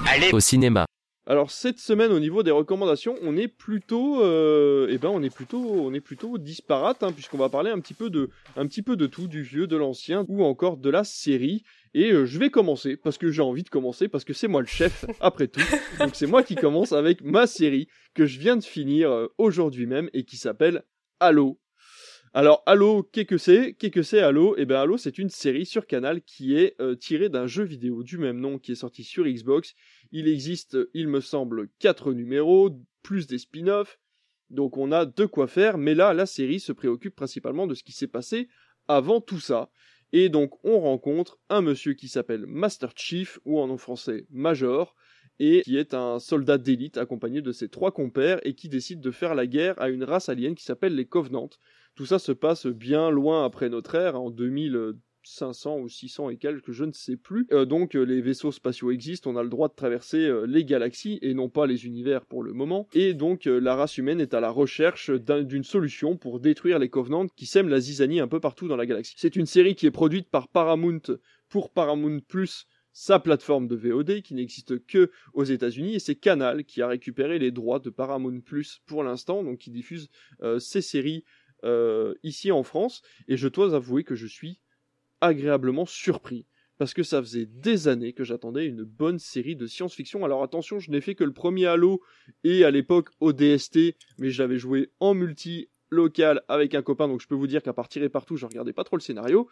allez 0.07 0.30
au 0.31 0.39
cinéma. 0.39 0.85
Alors 1.30 1.51
cette 1.51 1.77
semaine 1.77 2.11
au 2.11 2.19
niveau 2.19 2.41
des 2.41 2.49
recommandations, 2.49 3.14
on 3.22 3.38
est 3.38 3.47
plutôt, 3.47 4.23
euh, 4.23 4.88
eh 4.89 4.97
ben 4.97 5.10
on 5.10 5.22
est 5.22 5.30
plutôt, 5.30 5.60
on 5.60 5.93
est 5.93 6.01
plutôt 6.01 6.39
disparate 6.39 7.03
hein, 7.03 7.11
puisqu'on 7.11 7.38
va 7.38 7.49
parler 7.49 7.69
un 7.69 7.80
petit 7.80 7.93
peu 7.93 8.10
de, 8.10 8.31
un 8.56 8.65
petit 8.65 8.81
peu 8.81 8.95
de 8.95 9.06
tout, 9.06 9.27
du 9.27 9.43
vieux, 9.43 9.68
de 9.68 9.77
l'ancien 9.77 10.26
ou 10.27 10.43
encore 10.43 10.77
de 10.77 10.89
la 10.89 11.03
série. 11.03 11.61
Et 11.93 12.11
euh, 12.11 12.26
je 12.26 12.39
vais 12.39 12.49
commencer 12.49 12.97
parce 12.97 13.19
que 13.19 13.30
j'ai 13.30 13.43
envie 13.43 13.61
de 13.61 13.69
commencer 13.69 14.07
parce 14.07 14.23
que 14.23 14.34
c'est 14.34 14.47
moi 14.47 14.61
le 14.61 14.68
chef 14.68 15.06
après 15.19 15.47
tout. 15.47 15.61
Donc 15.99 16.15
c'est 16.15 16.26
moi 16.26 16.41
qui 16.41 16.56
commence 16.56 16.93
avec 16.93 17.22
ma 17.22 17.45
série 17.45 17.88
que 18.15 18.26
je 18.26 18.39
viens 18.39 18.57
de 18.57 18.64
finir 18.64 19.11
euh, 19.11 19.27
aujourd'hui 19.38 19.85
même 19.85 20.10
et 20.14 20.23
qui 20.23 20.38
s'appelle 20.38 20.81
Halo. 21.19 21.60
Alors 22.31 22.61
Halo, 22.68 23.01
qu'est-ce 23.01 23.26
que 23.26 23.38
c'est? 23.39 23.73
Qu'est-ce 23.73 23.91
que 23.91 24.03
c'est 24.03 24.19
Halo? 24.19 24.53
Eh 24.57 24.65
bien 24.65 24.81
Halo, 24.81 24.97
c'est 24.97 25.18
une 25.18 25.30
série 25.30 25.65
sur 25.65 25.88
Canal 25.88 26.22
qui 26.22 26.56
est 26.56 26.76
euh, 26.80 26.95
tirée 26.95 27.27
d'un 27.27 27.47
jeu 27.47 27.64
vidéo 27.64 28.03
du 28.03 28.19
même 28.19 28.39
nom 28.39 28.60
qui 28.60 28.73
est 28.73 28.76
sorti 28.76 29.03
sur 29.03 29.26
Xbox. 29.26 29.73
Il 30.11 30.27
existe, 30.27 30.77
il 30.94 31.07
me 31.07 31.22
semble, 31.22 31.69
quatre 31.80 32.14
numéros, 32.14 32.72
plus 33.03 33.27
des 33.27 33.38
spin-offs. 33.38 33.99
Donc 34.49 34.77
on 34.77 34.91
a 34.91 35.06
de 35.06 35.26
quoi 35.26 35.48
faire, 35.48 35.77
mais 35.77 35.94
là, 35.94 36.14
la 36.14 36.26
série 36.26 36.60
se 36.60 36.72
préoccupe 36.72 37.15
principalement 37.15 37.68
de 37.68 37.76
ce 37.76 37.84
qui 37.84 37.91
s'est 37.91 38.07
passé 38.07 38.49
avant 38.88 39.22
tout 39.22 39.40
ça. 39.40 39.69
Et 40.11 40.30
donc 40.30 40.64
on 40.65 40.80
rencontre 40.80 41.38
un 41.49 41.61
monsieur 41.61 41.94
qui 41.94 42.07
s'appelle 42.07 42.45
Master 42.48 42.91
Chief, 42.95 43.40
ou 43.45 43.60
en 43.60 43.68
nom 43.68 43.77
français 43.77 44.26
Major, 44.31 44.95
et 45.38 45.61
qui 45.61 45.77
est 45.77 45.94
un 45.94 46.19
soldat 46.19 46.57
d'élite 46.57 46.98
accompagné 46.98 47.41
de 47.41 47.52
ses 47.52 47.69
trois 47.69 47.91
compères 47.91 48.40
et 48.45 48.56
qui 48.56 48.68
décide 48.68 49.02
de 49.02 49.11
faire 49.11 49.36
la 49.36 49.48
guerre 49.48 49.80
à 49.80 49.90
une 49.90 50.03
race 50.03 50.30
alien 50.30 50.56
qui 50.56 50.65
s'appelle 50.65 50.95
les 50.95 51.06
Covenants. 51.06 51.49
Tout 51.95 52.06
ça 52.06 52.19
se 52.19 52.31
passe 52.31 52.65
bien 52.65 53.10
loin 53.10 53.45
après 53.45 53.69
notre 53.69 53.95
ère, 53.95 54.19
en 54.19 54.31
2500 55.24 55.80
ou 55.80 55.90
600 55.90 56.30
et 56.30 56.38
quelques, 56.38 56.72
je 56.72 56.84
ne 56.84 56.91
sais 56.91 57.18
plus. 57.18 57.48
Euh, 57.52 57.66
donc 57.66 57.96
euh, 57.96 58.04
les 58.04 58.22
vaisseaux 58.22 58.52
spatiaux 58.52 58.91
existent, 58.91 59.32
on 59.32 59.36
a 59.36 59.44
le 59.44 59.50
droit 59.50 59.68
de 59.68 59.74
traverser 59.74 60.26
euh, 60.26 60.46
les 60.46 60.64
galaxies 60.64 61.20
et 61.22 61.34
non 61.34 61.50
pas 61.50 61.68
les 61.68 61.86
univers 61.86 62.26
pour 62.26 62.44
le 62.44 62.54
moment. 62.54 62.88
Et 62.94 63.14
donc 63.14 63.46
la 63.46 63.76
race 63.76 63.98
humaine 63.98 64.22
est 64.22 64.34
à 64.34 64.40
la 64.40 64.50
recherche 64.50 65.12
d'une 65.12 65.64
solution 65.64 66.18
pour 66.18 66.40
détruire 66.40 66.80
les 66.80 66.90
Covenants 66.90 67.28
qui 67.28 67.46
sèment 67.46 67.70
la 67.70 67.80
zizanie 67.80 68.20
un 68.20 68.28
peu 68.28 68.40
partout 68.40 68.68
dans 68.68 68.76
la 68.76 68.86
galaxie. 68.86 69.16
C'est 69.18 69.36
une 69.36 69.46
série 69.46 69.76
qui 69.76 69.86
est 69.86 69.91
produite 69.91 70.30
par 70.30 70.48
Paramount 70.48 71.02
pour 71.50 71.72
Paramount 71.72 72.20
Plus 72.28 72.66
sa 72.91 73.20
plateforme 73.20 73.68
de 73.68 73.76
VOD 73.76 74.22
qui 74.22 74.34
n'existe 74.34 74.86
que 74.86 75.12
aux 75.34 75.44
États-Unis 75.44 75.96
et 75.96 76.00
c'est 76.00 76.16
Canal 76.16 76.66
qui 76.66 76.82
a 76.82 76.88
récupéré 76.88 77.40
les 77.40 77.52
droits 77.52 77.80
de 77.80 77.90
Paramount 77.90 78.41
Plus 78.41 78.82
pour 78.86 79.04
l'instant 79.04 79.44
donc 79.44 79.60
qui 79.60 79.70
diffuse 79.70 80.10
ces 80.60 80.82
séries 80.82 81.24
ici 82.24 82.52
en 82.52 82.64
France, 82.64 83.02
et 83.28 83.38
je 83.38 83.48
dois 83.48 83.76
avouer 83.76 84.04
que 84.04 84.16
je 84.16 84.28
suis 84.28 84.60
agréablement 85.22 85.86
surpris. 85.86 86.46
Parce 86.78 86.94
que 86.94 87.04
ça 87.04 87.22
faisait 87.22 87.46
des 87.46 87.90
années 87.90 88.14
que 88.14 88.24
j'attendais 88.24 88.66
une 88.66 88.84
bonne 88.84 89.20
série 89.20 89.58
de 89.58 89.68
science-fiction. 89.68 90.24
Alors 90.24 90.44
attention, 90.44 90.80
je 90.80 90.91
n'ai 90.91 91.02
fait 91.02 91.14
que 91.14 91.26
le 91.26 91.34
premier 91.34 91.66
Halo 91.66 92.02
et 92.46 92.64
à 92.64 92.72
l'époque 92.72 93.10
au 93.20 93.34
DST, 93.34 93.98
mais 94.18 94.30
je 94.30 94.41
l'avais 94.41 94.58
joué 94.58 94.90
en 95.02 95.14
multi 95.14 95.68
local 95.90 96.41
avec 96.48 96.76
un 96.76 96.82
copain, 96.82 97.08
donc 97.08 97.22
je 97.22 97.28
peux 97.28 97.36
vous 97.36 97.48
dire 97.48 97.64
qu'à 97.64 97.74
partir 97.74 98.04
et 98.04 98.10
partout, 98.10 98.38
je 98.38 98.46
regardais 98.46 98.74
pas 98.74 98.84
trop 98.84 98.96
le 98.96 99.02
scénario. 99.02 99.50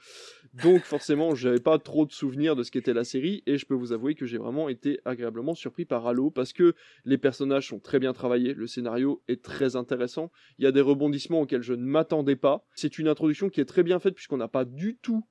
Donc 0.63 0.83
forcément, 0.83 1.35
j'avais 1.35 1.59
pas 1.59 1.79
trop 1.79 2.05
de 2.05 2.11
souvenirs 2.11 2.55
de 2.55 2.63
ce 2.63 2.71
qu'était 2.71 2.93
la 2.93 3.03
série, 3.03 3.43
et 3.45 3.57
je 3.57 3.65
peux 3.65 3.73
vous 3.73 3.91
avouer 3.91 4.15
que 4.15 4.25
j'ai 4.25 4.37
vraiment 4.37 4.69
été 4.69 4.99
agréablement 5.05 5.55
surpris 5.55 5.85
par 5.85 6.07
Halo, 6.07 6.31
parce 6.31 6.53
que 6.53 6.75
les 7.05 7.17
personnages 7.17 7.67
sont 7.67 7.79
très 7.79 7.99
bien 7.99 8.13
travaillés, 8.13 8.53
le 8.53 8.67
scénario 8.67 9.23
est 9.27 9.43
très 9.43 9.75
intéressant, 9.75 10.31
il 10.59 10.63
y 10.65 10.67
a 10.67 10.71
des 10.71 10.81
rebondissements 10.81 11.41
auxquels 11.41 11.63
je 11.63 11.73
ne 11.73 11.83
m'attendais 11.83 12.35
pas. 12.35 12.65
C'est 12.75 12.99
une 12.99 13.07
introduction 13.07 13.49
qui 13.49 13.61
est 13.61 13.65
très 13.65 13.83
bien 13.83 13.99
faite, 13.99 14.13
puisqu'on 14.13 14.37
n'a 14.37 14.47
pas 14.47 14.65
du 14.65 14.97
tout 15.01 15.25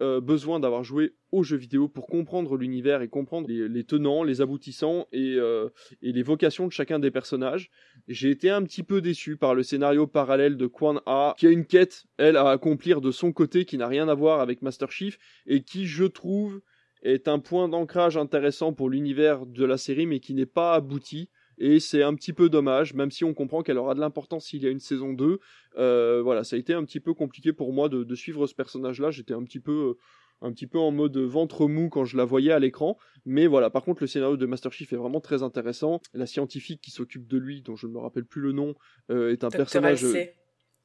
euh, 0.00 0.20
besoin 0.20 0.58
d'avoir 0.58 0.84
joué 0.84 1.12
aux 1.30 1.42
jeux 1.42 1.56
vidéo 1.56 1.86
pour 1.86 2.06
comprendre 2.06 2.56
l'univers 2.56 3.02
et 3.02 3.08
comprendre 3.08 3.48
les, 3.48 3.84
tenants, 3.84 4.24
les 4.24 4.40
aboutissants 4.40 5.06
et, 5.12 5.34
euh, 5.36 5.68
et, 6.00 6.12
les 6.12 6.22
vocations 6.22 6.66
de 6.66 6.72
chacun 6.72 6.98
des 6.98 7.10
personnages. 7.10 7.70
J'ai 8.08 8.30
été 8.30 8.50
un 8.50 8.62
petit 8.62 8.82
peu 8.82 9.00
déçu 9.00 9.36
par 9.36 9.54
le 9.54 9.62
scénario 9.62 10.06
parallèle 10.06 10.56
de 10.56 10.66
Quan 10.66 11.00
A, 11.06 11.34
qui 11.38 11.46
a 11.46 11.50
une 11.50 11.66
quête, 11.66 12.04
elle, 12.16 12.36
à 12.36 12.48
accomplir 12.50 13.00
de 13.00 13.10
son 13.10 13.32
côté, 13.32 13.64
qui 13.64 13.76
n'a 13.78 13.86
rien 13.86 14.08
à 14.08 14.14
voir 14.14 14.40
avec 14.40 14.62
Master 14.62 14.90
Chief, 14.90 15.18
et 15.46 15.62
qui, 15.62 15.86
je 15.86 16.04
trouve, 16.04 16.62
est 17.02 17.28
un 17.28 17.38
point 17.38 17.68
d'ancrage 17.68 18.16
intéressant 18.16 18.72
pour 18.72 18.88
l'univers 18.88 19.46
de 19.46 19.64
la 19.64 19.76
série, 19.76 20.06
mais 20.06 20.20
qui 20.20 20.34
n'est 20.34 20.46
pas 20.46 20.74
abouti 20.74 21.28
et 21.58 21.80
c'est 21.80 22.02
un 22.02 22.14
petit 22.14 22.32
peu 22.32 22.48
dommage, 22.48 22.94
même 22.94 23.10
si 23.10 23.24
on 23.24 23.34
comprend 23.34 23.62
qu'elle 23.62 23.78
aura 23.78 23.94
de 23.94 24.00
l'importance 24.00 24.46
s'il 24.46 24.62
y 24.62 24.66
a 24.66 24.70
une 24.70 24.80
saison 24.80 25.12
2. 25.12 25.38
Euh, 25.78 26.22
voilà, 26.22 26.44
ça 26.44 26.56
a 26.56 26.58
été 26.58 26.74
un 26.74 26.84
petit 26.84 27.00
peu 27.00 27.14
compliqué 27.14 27.52
pour 27.52 27.72
moi 27.72 27.88
de, 27.88 28.14
suivre 28.14 28.46
ce 28.46 28.54
personnage-là. 28.54 29.10
J'étais 29.10 29.34
un 29.34 29.42
petit 29.42 29.60
peu 29.60 29.72
euh, 29.72 29.98
un 30.42 30.52
petit 30.52 30.66
peu 30.66 30.78
en 30.78 30.90
mode 30.90 31.16
ventre 31.16 31.68
mou 31.68 31.88
quand 31.88 32.04
je 32.04 32.16
la 32.16 32.24
voyais 32.24 32.52
à 32.52 32.58
l'écran. 32.58 32.98
Mais 33.24 33.46
voilà, 33.46 33.70
par 33.70 33.84
contre, 33.84 34.02
le 34.02 34.06
scénario 34.06 34.36
de 34.36 34.46
Master 34.46 34.72
Chief 34.72 34.92
est 34.92 34.96
vraiment 34.96 35.20
très 35.20 35.42
intéressant. 35.42 36.00
La 36.14 36.26
scientifique 36.26 36.80
qui 36.80 36.90
s'occupe 36.90 37.28
de 37.28 37.38
lui, 37.38 37.62
dont 37.62 37.76
je 37.76 37.86
ne 37.86 37.92
me 37.92 37.98
rappelle 37.98 38.24
plus 38.24 38.40
le 38.40 38.52
nom, 38.52 38.74
euh, 39.10 39.32
est 39.32 39.44
un 39.44 39.50
personnage. 39.50 40.02
LC. 40.02 40.34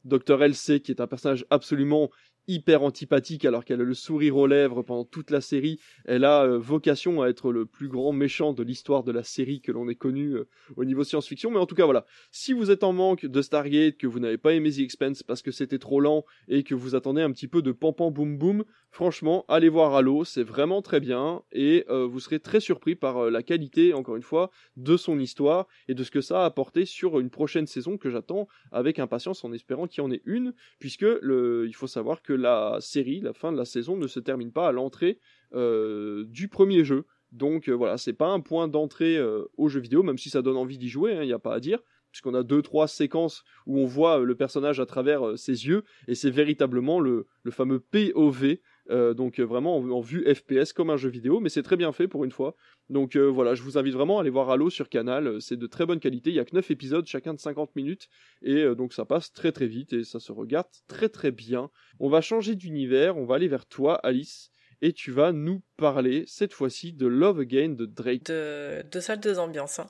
Dr. 0.06 0.42
LC, 0.42 0.80
qui 0.82 0.92
est 0.92 1.02
un 1.02 1.08
personnage 1.08 1.46
absolument 1.50 2.10
hyper 2.48 2.82
antipathique 2.84 3.46
alors 3.46 3.66
qu'elle 3.66 3.82
a 3.82 3.84
le 3.84 3.94
sourire 3.94 4.38
aux 4.38 4.48
lèvres 4.48 4.82
pendant 4.82 5.04
toute 5.04 5.32
la 5.32 5.42
série. 5.42 5.80
Elle 6.06 6.24
a 6.24 6.44
euh, 6.44 6.58
vocation 6.58 7.22
à 7.22 7.28
être 7.28 7.52
le 7.52 7.66
plus 7.66 7.90
grand 7.90 8.14
méchant 8.14 8.54
de 8.54 8.64
l'histoire 8.64 9.04
de 9.04 9.12
la 9.12 9.24
série 9.24 9.62
que 9.62 9.72
l'on 9.72 9.90
ait 9.90 9.96
connu 9.96 10.34
euh, 10.34 10.48
au 10.76 10.86
niveau 10.86 11.04
science-fiction. 11.04 11.52
Mais 11.52 11.60
en 11.60 11.66
tout 11.66 11.76
cas, 11.76 11.86
voilà. 11.86 12.06
Si 12.32 12.54
vous 12.54 12.72
êtes 12.72 12.84
en 12.84 12.94
manque 12.94 13.26
de 13.26 13.42
Stargate, 13.42 13.98
que 13.98 14.08
vous 14.08 14.20
n'avez 14.20 14.38
pas 14.38 14.54
aimé 14.54 14.72
The 14.72 14.80
Expense 14.80 15.24
parce 15.24 15.42
que 15.42 15.52
c'était 15.52 15.80
trop 15.80 16.00
lent 16.00 16.24
et 16.48 16.64
que 16.64 16.76
vous 16.76 16.96
attendez 16.96 17.22
un 17.22 17.32
petit 17.32 17.48
peu 17.48 17.62
de 17.62 17.72
pam 17.72 17.94
pam 17.94 18.12
boum 18.12 18.38
boum, 18.38 18.64
franchement, 18.90 19.46
allez 19.48 19.70
voir 19.70 19.96
Halo, 19.96 20.24
c'est 20.24 20.44
vraiment 20.44 20.82
très 20.82 21.00
bien 21.00 21.44
et 21.52 21.86
euh, 21.90 22.06
vous 22.06 22.20
serez 22.20 22.40
très 22.40 22.60
surpris 22.60 22.96
par 22.96 23.30
la 23.30 23.44
qualité, 23.44 23.94
encore 23.94 24.16
une 24.16 24.24
fois, 24.24 24.52
de 24.78 24.96
son 24.96 25.20
histoire 25.20 25.68
et 25.88 25.94
de 25.94 26.04
ce 26.04 26.12
que 26.12 26.22
ça 26.22 26.44
a 26.44 26.46
apporté 26.46 26.86
sur 26.86 27.20
une 27.20 27.30
prochaine 27.30 27.68
saison 27.68 27.98
que 27.98 28.10
j'attends 28.10 28.48
avec 28.72 29.00
impatience 29.00 29.44
en 29.44 29.52
espérant 29.52 29.88
qu'il 29.88 30.04
y 30.04 30.08
en 30.08 30.12
ait 30.12 30.22
une, 30.26 30.54
puisque 30.80 31.06
il 31.24 31.74
faut 31.74 31.88
savoir 31.88 32.22
que 32.22 32.37
la 32.38 32.78
série, 32.80 33.20
la 33.20 33.34
fin 33.34 33.52
de 33.52 33.58
la 33.58 33.66
saison, 33.66 33.98
ne 33.98 34.08
se 34.08 34.20
termine 34.20 34.52
pas 34.52 34.68
à 34.68 34.72
l'entrée 34.72 35.20
euh, 35.54 36.26
du 36.26 36.48
premier 36.48 36.84
jeu. 36.84 37.06
Donc 37.32 37.68
euh, 37.68 37.74
voilà, 37.74 37.98
c'est 37.98 38.14
pas 38.14 38.28
un 38.28 38.40
point 38.40 38.68
d'entrée 38.68 39.18
euh, 39.18 39.46
au 39.58 39.68
jeu 39.68 39.80
vidéo, 39.80 40.04
même 40.04 40.18
si 40.18 40.30
ça 40.30 40.42
donne 40.42 40.58
envie 40.58 40.78
d'y 40.78 40.90
jouer, 40.90 41.14
il 41.14 41.18
hein, 41.18 41.26
n'y 41.26 41.34
a 41.34 41.40
pas 41.40 41.56
à 41.56 41.60
dire, 41.60 41.80
puisqu'on 42.18 42.34
a 42.34 42.42
deux 42.42 42.64
trois 42.64 42.88
séquences 42.88 43.44
où 43.68 43.80
on 43.80 43.86
voit 43.86 44.18
le 44.18 44.36
personnage 44.36 44.80
à 44.80 44.88
travers 44.88 45.38
ses 45.38 45.68
yeux, 45.68 45.84
et 46.08 46.16
c'est 46.16 46.32
véritablement 46.32 47.00
le, 47.00 47.28
fameux 47.52 47.80
POV 47.80 48.58
euh, 48.90 49.14
donc 49.14 49.40
euh, 49.40 49.44
vraiment 49.44 49.78
en, 49.78 50.00
vue 50.00 50.24
FPS 50.34 50.74
comme 50.74 50.90
un 50.90 50.98
jeu 50.98 51.10
vidéo, 51.10 51.40
mais 51.40 51.50
c'est 51.50 51.62
très 51.62 51.76
bien 51.76 51.92
fait 51.92 52.08
pour 52.08 52.24
une 52.24 52.32
fois. 52.32 52.56
Donc 52.90 53.16
euh, 53.16 53.26
voilà, 53.26 53.54
je 53.54 53.62
vous 53.62 53.78
invite 53.78 53.94
vraiment 53.94 54.18
à 54.18 54.22
aller 54.22 54.30
voir 54.30 54.50
Halo 54.50 54.70
sur 54.70 54.90
Canal, 54.90 55.42
c'est 55.42 55.58
de 55.58 55.68
très 55.68 55.86
bonne 55.86 56.00
qualité, 56.00 56.30
il 56.32 56.36
y 56.36 56.40
a 56.40 56.46
que 56.46 56.56
9 56.56 56.72
épisodes, 56.72 57.06
chacun 57.06 57.34
de 57.34 57.40
50 57.40 57.76
minutes, 57.76 58.10
et 58.42 58.64
donc 58.76 58.94
ça 58.94 59.06
passe 59.06 59.32
très 59.32 59.52
très 59.52 59.68
vite 59.68 59.94
et 59.94 60.04
ça 60.04 60.20
se 60.20 60.32
regarde 60.32 60.68
très 60.88 61.10
très 61.10 61.32
bien. 61.32 61.70
On 62.00 62.10
va 62.10 62.22
changer 62.22 62.56
d'univers, 62.56 63.18
on 63.18 63.26
va 63.26 63.36
aller 63.36 63.48
vers 63.48 63.66
toi 63.66 63.96
Alice, 63.96 64.52
et 64.82 64.94
tu 64.94 65.12
vas 65.12 65.32
nous 65.32 65.62
parler 65.78 66.24
cette 66.28 66.54
fois-ci 66.54 66.94
de 66.94 67.08
Love 67.08 67.40
Again 67.40 67.70
de 67.70 67.86
Drake. 67.86 68.24
De, 68.26 68.84
de 68.90 69.00
salles 69.00 69.20
de 69.20 69.36
ambiance, 69.36 69.80
hein. 69.80 69.88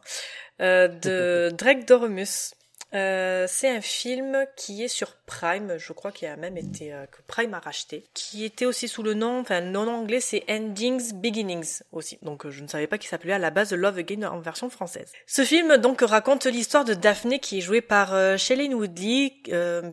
de 0.59 1.49
Drake 1.55 1.87
Doremus. 1.87 2.53
Euh, 2.93 3.45
c'est 3.49 3.69
un 3.69 3.81
film 3.81 4.45
qui 4.55 4.83
est 4.83 4.87
sur 4.87 5.17
Prime, 5.25 5.77
je 5.77 5.91
crois 5.91 6.13
qu'il 6.13 6.27
a 6.29 6.37
même 6.37 6.55
été 6.55 6.93
euh, 6.93 7.05
que 7.05 7.17
Prime 7.27 7.53
a 7.53 7.59
racheté, 7.59 8.05
qui 8.13 8.45
était 8.45 8.65
aussi 8.65 8.87
sous 8.87 9.03
le 9.03 9.13
nom, 9.13 9.41
enfin 9.41 9.59
le 9.59 9.69
nom 9.71 9.89
anglais 9.89 10.21
c'est 10.21 10.45
Endings 10.49 11.13
Beginnings 11.13 11.81
aussi. 11.91 12.17
Donc 12.21 12.45
euh, 12.45 12.51
je 12.51 12.63
ne 12.63 12.67
savais 12.67 12.87
pas 12.87 12.97
qu'il 12.97 13.09
s'appelait 13.09 13.33
à 13.33 13.39
la 13.39 13.51
base 13.51 13.73
Love 13.73 13.97
Again 13.97 14.23
en 14.23 14.39
version 14.39 14.69
française. 14.69 15.11
Ce 15.25 15.43
film 15.43 15.75
donc 15.77 15.99
raconte 16.01 16.45
l'histoire 16.45 16.85
de 16.85 16.93
Daphné 16.93 17.39
qui 17.39 17.57
est 17.57 17.61
jouée 17.61 17.81
par 17.81 18.13
euh, 18.13 18.37
Shailene 18.37 18.73
Woodley, 18.73 19.33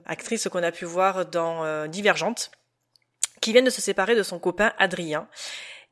actrice 0.06 0.48
qu'on 0.48 0.62
a 0.62 0.70
pu 0.70 0.84
voir 0.84 1.26
dans 1.26 1.86
Divergente, 1.88 2.52
qui 3.44 3.52
vient 3.52 3.62
de 3.62 3.68
se 3.68 3.82
séparer 3.82 4.16
de 4.16 4.22
son 4.22 4.38
copain 4.38 4.72
Adrien 4.78 5.28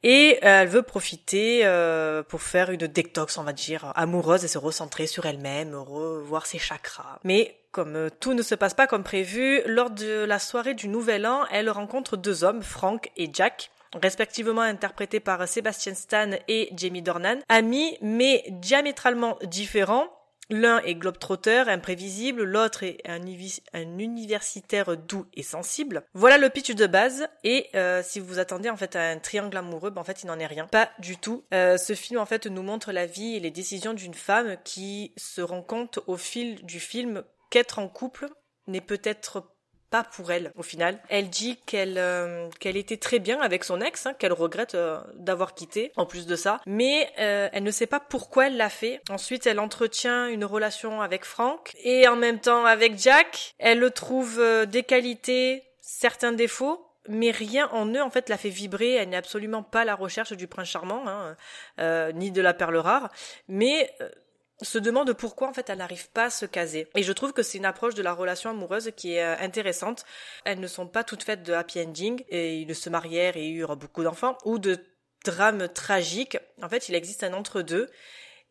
et 0.02 0.38
euh, 0.42 0.62
elle 0.62 0.68
veut 0.68 0.82
profiter 0.82 1.60
euh, 1.64 2.22
pour 2.22 2.40
faire 2.40 2.70
une 2.70 2.86
détox, 2.86 3.36
on 3.36 3.44
va 3.44 3.52
dire, 3.52 3.92
amoureuse 3.94 4.42
et 4.42 4.48
se 4.48 4.56
recentrer 4.56 5.06
sur 5.06 5.26
elle-même, 5.26 5.74
revoir 5.74 6.46
ses 6.46 6.58
chakras. 6.58 7.18
Mais 7.24 7.58
comme 7.70 7.94
euh, 7.94 8.08
tout 8.08 8.32
ne 8.32 8.40
se 8.40 8.54
passe 8.54 8.72
pas 8.72 8.86
comme 8.86 9.04
prévu, 9.04 9.60
lors 9.66 9.90
de 9.90 10.24
la 10.24 10.38
soirée 10.38 10.72
du 10.72 10.88
Nouvel 10.88 11.26
An, 11.26 11.44
elle 11.52 11.68
rencontre 11.68 12.16
deux 12.16 12.42
hommes, 12.42 12.62
Frank 12.62 13.10
et 13.18 13.28
Jack, 13.30 13.70
respectivement 14.02 14.62
interprétés 14.62 15.20
par 15.20 15.46
Sebastian 15.46 15.94
Stan 15.94 16.30
et 16.48 16.70
Jamie 16.74 17.02
Dornan, 17.02 17.40
amis 17.50 17.98
mais 18.00 18.44
diamétralement 18.48 19.38
différents, 19.44 20.08
L'un 20.52 20.80
est 20.82 20.96
globetrotter, 20.96 21.64
imprévisible, 21.66 22.44
l'autre 22.44 22.82
est 22.82 22.98
un, 23.06 23.26
universitaire 23.98 24.98
doux 24.98 25.24
et 25.32 25.42
sensible. 25.42 26.02
Voilà 26.12 26.36
le 26.36 26.50
pitch 26.50 26.72
de 26.72 26.86
base. 26.86 27.26
Et 27.42 27.70
euh, 27.74 28.02
si 28.04 28.20
vous 28.20 28.38
attendez 28.38 28.68
en 28.68 28.76
fait 28.76 28.94
à 28.94 29.08
un 29.08 29.18
triangle 29.18 29.56
amoureux, 29.56 29.88
ben, 29.88 30.02
en 30.02 30.04
fait 30.04 30.22
il 30.22 30.26
n'en 30.26 30.38
est 30.38 30.46
rien. 30.46 30.66
Pas 30.66 30.90
du 30.98 31.16
tout. 31.16 31.42
Euh, 31.54 31.78
ce 31.78 31.94
film 31.94 32.20
en 32.20 32.26
fait 32.26 32.46
nous 32.46 32.62
montre 32.62 32.92
la 32.92 33.06
vie 33.06 33.34
et 33.34 33.40
les 33.40 33.50
décisions 33.50 33.94
d'une 33.94 34.12
femme 34.12 34.58
qui 34.62 35.14
se 35.16 35.40
rend 35.40 35.62
compte 35.62 36.00
au 36.06 36.18
fil 36.18 36.62
du 36.66 36.80
film 36.80 37.24
qu'être 37.48 37.78
en 37.78 37.88
couple 37.88 38.28
n'est 38.66 38.82
peut-être 38.82 39.51
pas 39.92 40.02
pour 40.02 40.32
elle 40.32 40.50
au 40.56 40.62
final. 40.62 40.98
Elle 41.10 41.28
dit 41.28 41.58
qu'elle 41.66 41.98
euh, 41.98 42.48
qu'elle 42.58 42.78
était 42.78 42.96
très 42.96 43.18
bien 43.18 43.40
avec 43.40 43.62
son 43.62 43.80
ex, 43.82 44.06
hein, 44.06 44.14
qu'elle 44.14 44.32
regrette 44.32 44.74
euh, 44.74 44.98
d'avoir 45.14 45.54
quitté 45.54 45.92
en 45.96 46.06
plus 46.06 46.26
de 46.26 46.34
ça, 46.34 46.60
mais 46.66 47.10
euh, 47.18 47.50
elle 47.52 47.62
ne 47.62 47.70
sait 47.70 47.86
pas 47.86 48.00
pourquoi 48.00 48.46
elle 48.46 48.56
l'a 48.56 48.70
fait. 48.70 49.02
Ensuite, 49.10 49.46
elle 49.46 49.60
entretient 49.60 50.28
une 50.28 50.46
relation 50.46 51.02
avec 51.02 51.26
Frank 51.26 51.72
et 51.84 52.08
en 52.08 52.16
même 52.16 52.40
temps 52.40 52.64
avec 52.64 52.98
Jack. 52.98 53.54
Elle 53.58 53.80
le 53.80 53.90
trouve 53.90 54.42
des 54.66 54.82
qualités, 54.82 55.62
certains 55.82 56.32
défauts, 56.32 56.86
mais 57.06 57.30
rien 57.30 57.68
en 57.72 57.86
eux 57.86 58.02
en 58.02 58.10
fait 58.10 58.30
la 58.30 58.38
fait 58.38 58.48
vibrer. 58.48 58.94
Elle 58.94 59.10
n'est 59.10 59.16
absolument 59.16 59.62
pas 59.62 59.82
à 59.82 59.84
la 59.84 59.94
recherche 59.94 60.32
du 60.32 60.46
prince 60.46 60.68
charmant, 60.68 61.04
hein, 61.06 61.36
ni 62.14 62.30
de 62.30 62.40
la 62.40 62.54
perle 62.54 62.78
rare, 62.78 63.10
mais 63.46 63.92
se 64.62 64.78
demande 64.78 65.12
pourquoi 65.12 65.48
en 65.48 65.52
fait 65.52 65.68
elle 65.70 65.78
n'arrive 65.78 66.08
pas 66.10 66.26
à 66.26 66.30
se 66.30 66.46
caser. 66.46 66.88
Et 66.94 67.02
je 67.02 67.12
trouve 67.12 67.32
que 67.32 67.42
c'est 67.42 67.58
une 67.58 67.64
approche 67.64 67.94
de 67.94 68.02
la 68.02 68.12
relation 68.12 68.50
amoureuse 68.50 68.90
qui 68.96 69.14
est 69.14 69.24
euh, 69.24 69.36
intéressante. 69.38 70.04
Elles 70.44 70.60
ne 70.60 70.66
sont 70.66 70.86
pas 70.86 71.04
toutes 71.04 71.22
faites 71.22 71.42
de 71.42 71.52
happy 71.52 71.80
ending 71.80 72.22
et 72.28 72.60
ils 72.60 72.74
se 72.74 72.90
marièrent 72.90 73.36
et 73.36 73.48
eurent 73.48 73.76
beaucoup 73.76 74.02
d'enfants 74.02 74.38
ou 74.44 74.58
de 74.58 74.78
drames 75.24 75.68
tragiques. 75.68 76.38
En 76.62 76.68
fait, 76.68 76.88
il 76.88 76.94
existe 76.94 77.24
un 77.24 77.32
entre-deux. 77.32 77.88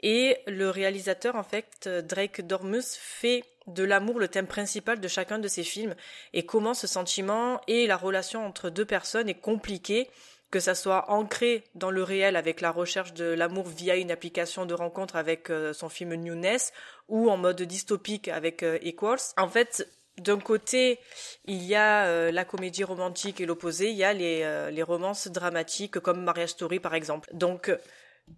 Et 0.04 0.38
le 0.48 0.70
réalisateur, 0.70 1.36
en 1.36 1.44
fait, 1.44 1.88
Drake 1.88 2.42
Dormus, 2.42 2.98
fait 2.98 3.44
de 3.68 3.84
l'amour 3.84 4.20
le 4.20 4.28
thème 4.28 4.48
principal 4.48 5.00
de 5.00 5.08
chacun 5.08 5.40
de 5.40 5.48
ses 5.48 5.64
films 5.64 5.96
et 6.34 6.46
comment 6.46 6.74
ce 6.74 6.88
sentiment 6.88 7.62
et 7.68 7.86
la 7.86 7.98
relation 7.98 8.46
entre 8.46 8.70
deux 8.70 8.86
personnes 8.86 9.30
est 9.30 9.40
compliquée 9.40 10.10
que 10.52 10.60
ça 10.60 10.76
soit 10.76 11.10
ancré 11.10 11.64
dans 11.76 11.90
le 11.90 12.04
réel 12.04 12.36
avec 12.36 12.60
la 12.62 12.72
recherche 12.72 13.14
de 13.14 13.26
l'amour 13.26 13.68
via 13.68 13.96
une 13.96 14.12
application 14.12 14.66
de 14.66 14.74
rencontre 14.74 15.16
avec 15.16 15.50
euh, 15.50 15.74
son 15.74 15.88
film 15.88 16.14
Newness 16.14 16.74
ou 17.08 17.32
en 17.32 17.38
mode 17.38 17.62
dystopique 17.62 18.28
avec 18.28 18.62
euh, 18.62 18.78
Equals. 18.82 19.34
En 19.38 19.48
fait, 19.48 19.88
d'un 20.18 20.40
côté, 20.40 21.00
il 21.46 21.64
y 21.64 21.74
a 21.74 22.06
euh, 22.06 22.32
la 22.32 22.44
comédie 22.44 22.84
romantique 22.84 23.40
et 23.40 23.46
l'opposé, 23.46 23.92
il 23.92 23.96
y 23.96 24.04
a 24.04 24.12
les, 24.12 24.70
les 24.72 24.84
romances 24.84 25.30
dramatiques 25.30 26.00
comme 26.00 26.22
Mariage 26.22 26.50
Story 26.50 26.80
par 26.80 26.96
exemple. 26.96 27.30
Donc 27.34 27.72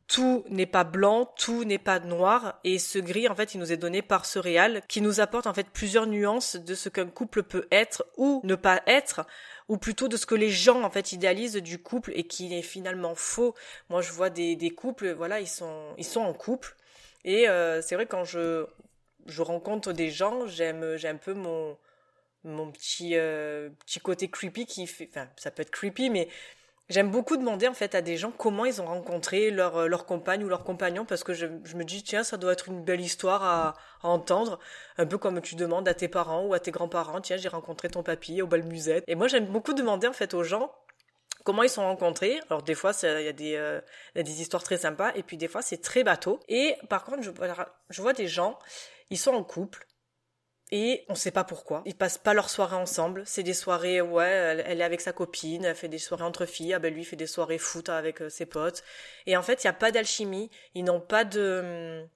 tout 0.07 0.44
n'est 0.49 0.65
pas 0.65 0.84
blanc, 0.84 1.32
tout 1.38 1.64
n'est 1.64 1.78
pas 1.78 1.99
noir, 1.99 2.60
et 2.64 2.80
ce 2.80 2.99
gris, 2.99 3.28
en 3.28 3.36
fait, 3.36 3.53
il 3.53 3.60
nous 3.60 3.72
est 3.72 3.78
donné 3.78 4.02
par 4.02 4.26
ce 4.26 4.40
réal, 4.40 4.82
qui 4.88 5.02
nous 5.02 5.20
apporte, 5.20 5.48
en 5.48 5.53
fait, 5.53 5.68
plusieurs 5.70 6.07
nuances 6.07 6.56
de 6.56 6.76
ce 6.76 6.90
qu'un 6.90 7.07
couple 7.07 7.44
peut 7.44 7.68
être 7.72 8.06
ou 8.18 8.41
ne 8.44 8.56
pas 8.56 8.82
être, 8.88 9.26
ou 9.70 9.78
plutôt 9.78 10.07
de 10.07 10.18
ce 10.18 10.26
que 10.26 10.36
les 10.36 10.49
gens, 10.49 10.84
en 10.84 10.90
fait, 10.90 11.11
idéalisent 11.11 11.56
du 11.56 11.82
couple 11.82 12.11
et 12.15 12.24
qui 12.24 12.53
est 12.53 12.61
finalement 12.61 13.15
faux. 13.15 13.56
Moi, 13.90 14.02
je 14.02 14.11
vois 14.11 14.30
des, 14.30 14.74
couples, 14.76 15.11
voilà, 15.14 15.40
ils 15.40 15.48
sont, 15.48 15.94
ils 15.98 16.06
sont 16.06 16.22
en 16.22 16.34
couple, 16.34 16.76
et 17.26 17.48
euh, 17.49 17.82
c'est 17.82 17.95
vrai, 17.95 18.06
quand 18.06 18.24
je, 18.24 18.65
je 19.26 19.41
rencontre 19.41 19.94
des 19.94 20.10
gens, 20.10 20.48
j'aime, 20.48 20.98
j'aime 20.98 21.15
un 21.15 21.20
peu 21.20 21.34
mon, 21.34 21.78
mon 22.44 22.72
petit, 22.72 23.15
euh, 23.15 23.70
petit 23.86 23.99
côté 23.99 24.30
creepy 24.30 24.65
qui 24.65 24.88
fait, 24.88 25.10
enfin, 25.11 25.28
ça 25.38 25.52
peut 25.52 25.61
être 25.61 25.72
creepy, 25.72 26.10
mais 26.10 26.28
J'aime 26.89 27.11
beaucoup 27.11 27.38
demander 27.38 27.68
en 27.69 27.73
fait 27.73 27.95
à 27.95 28.01
des 28.01 28.18
gens 28.18 28.31
comment 28.31 28.65
ils 28.65 28.81
ont 28.81 28.85
rencontré 28.85 29.51
leur, 29.51 29.77
euh, 29.77 29.88
leur 29.88 30.05
compagne 30.05 30.43
ou 30.43 30.49
leur 30.49 30.65
compagnon 30.65 31.05
parce 31.05 31.23
que 31.23 31.34
je, 31.34 31.45
je, 31.64 31.77
me 31.77 31.85
dis 31.85 32.03
tiens 32.03 32.23
ça 32.23 32.35
doit 32.35 32.51
être 32.51 32.68
une 32.68 32.84
belle 32.84 32.99
histoire 32.99 33.41
à, 33.43 33.76
à, 34.01 34.10
entendre. 34.10 34.60
Un 34.97 35.05
peu 35.05 35.18
comme 35.18 35.41
tu 35.41 35.55
demandes 35.55 35.88
à 35.88 35.93
tes 35.93 36.10
parents 36.10 36.45
ou 36.45 36.53
à 36.53 36.60
tes 36.60 36.72
grands-parents 36.72 37.22
tiens 37.22 37.38
j'ai 37.38 37.47
rencontré 37.47 37.89
ton 37.89 38.03
papy 38.03 38.41
au 38.41 38.47
bal 38.47 38.64
musette. 38.64 39.05
Et 39.07 39.15
moi 39.15 39.30
j'aime 39.30 39.45
beaucoup 39.45 39.73
demander 39.73 40.07
en 40.07 40.14
fait 40.14 40.34
aux 40.34 40.43
gens 40.43 40.73
comment 41.45 41.64
ils 41.64 41.69
sont 41.69 41.84
rencontrés. 41.84 42.41
Alors 42.49 42.64
des 42.64 42.76
fois 42.76 42.91
il 43.01 43.23
y 43.23 43.30
a 43.30 43.34
des 43.34 43.55
euh, 43.55 43.80
y 44.15 44.19
a 44.19 44.23
des 44.23 44.41
histoires 44.41 44.64
très 44.64 44.80
sympas 44.80 45.14
et 45.15 45.23
puis 45.23 45.38
des 45.38 45.47
fois 45.47 45.61
c'est 45.61 45.81
très 45.81 46.03
bateau. 46.03 46.41
Et 46.49 46.76
par 46.89 47.05
contre 47.05 47.23
je, 47.23 47.31
je 47.91 48.01
vois 48.01 48.14
des 48.14 48.27
gens 48.27 48.60
ils 49.10 49.18
sont 49.18 49.31
en 49.31 49.43
couple 49.45 49.88
et 50.75 51.05
on 51.07 51.13
sait 51.13 51.29
pas 51.29 51.43
pourquoi. 51.43 51.83
Ils 51.85 51.93
passent 51.95 52.17
pas 52.17 52.33
leurs 52.33 52.49
soirées 52.49 52.75
ensemble. 52.75 53.21
C'est 53.27 53.43
des 53.43 53.53
soirées, 53.53 54.01
ouais, 54.01 54.63
elle, 54.65 54.81
est 54.81 54.83
avec 54.83 55.01
sa 55.01 55.13
copine, 55.13 55.65
elle 55.65 55.75
fait 55.75 55.87
des 55.87 55.99
soirées 55.99 56.23
entre 56.23 56.47
filles. 56.47 56.73
Ah 56.73 56.79
ben 56.79 56.91
lui 56.91 57.05
fait 57.05 57.15
des 57.15 57.27
soirées 57.27 57.59
foot 57.59 57.89
avec 57.89 58.23
euh, 58.23 58.29
ses 58.29 58.47
potes. 58.47 58.83
Et 59.27 59.37
en 59.37 59.43
fait, 59.43 59.63
il 59.63 59.67
y 59.67 59.69
a 59.69 59.73
pas 59.73 59.91
d'alchimie. 59.91 60.49
Ils 60.73 60.83
n'ont 60.83 60.99
pas 60.99 61.25
de 61.25 62.01
hum, 62.01 62.09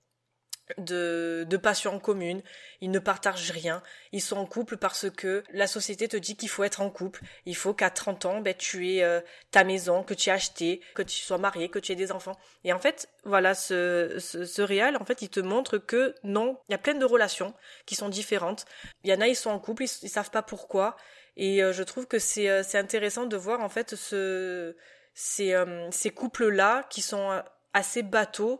de, 0.77 1.45
de 1.48 1.57
passion 1.57 1.95
en 1.95 1.99
commune, 1.99 2.41
ils 2.81 2.91
ne 2.91 2.99
partagent 2.99 3.52
rien, 3.52 3.81
ils 4.11 4.22
sont 4.22 4.38
en 4.38 4.45
couple 4.45 4.77
parce 4.77 5.10
que 5.10 5.44
la 5.52 5.68
société 5.68 6.07
te 6.07 6.18
dit 6.18 6.35
qu'il 6.35 6.49
faut 6.49 6.64
être 6.64 6.81
en 6.81 6.89
couple, 6.89 7.22
il 7.45 7.56
faut 7.56 7.73
qu'à 7.73 7.89
30 7.89 8.26
ans, 8.26 8.41
ben, 8.41 8.53
tu 8.53 8.89
aies 8.89 9.03
euh, 9.03 9.22
ta 9.52 9.64
maison, 9.64 10.03
que 10.03 10.14
tu 10.14 10.30
aies 10.30 10.34
acheté, 10.34 10.81
que 10.95 11.02
tu 11.02 11.18
sois 11.18 11.38
marié, 11.38 11.69
que 11.69 11.80
tu 11.80 11.91
aies 11.91 11.95
des 11.95 12.11
enfants. 12.11 12.38
Et 12.64 12.73
en 12.73 12.80
fait, 12.80 13.10
voilà, 13.23 13.56
ce, 13.56 14.18
ce, 14.19 14.45
ce 14.45 14.61
réal, 14.61 14.98
en 14.98 15.06
fait, 15.06 15.22
il 15.22 15.30
te 15.30 15.39
montre 15.39 15.77
que 15.77 16.15
non, 16.23 16.60
il 16.69 16.73
y 16.73 16.76
a 16.76 16.80
plein 16.80 16.95
de 16.95 17.06
relations 17.06 17.53
qui 17.85 17.95
sont 17.95 18.10
différentes. 18.10 18.65
Il 19.03 19.10
y 19.10 19.14
en 19.14 19.22
a, 19.22 19.27
ils 19.27 19.35
sont 19.35 19.52
en 19.52 19.60
couple, 19.60 19.84
ils, 19.84 19.91
ils 20.03 20.10
savent 20.10 20.31
pas 20.31 20.41
pourquoi. 20.44 20.95
Et 21.38 21.64
euh, 21.64 21.72
je 21.72 21.84
trouve 21.84 22.07
que 22.07 22.19
c'est 22.19 22.49
euh, 22.49 22.64
intéressant 22.73 23.26
de 23.26 23.38
voir, 23.38 23.61
en 23.61 23.69
fait, 23.69 23.95
ce, 23.95 24.76
ces, 25.18 25.53
euh, 25.53 25.89
ces 25.89 26.11
couples-là 26.11 26.85
qui 26.91 27.02
sont 27.02 27.31
euh, 27.31 27.41
assez 27.73 28.03
bateaux 28.03 28.60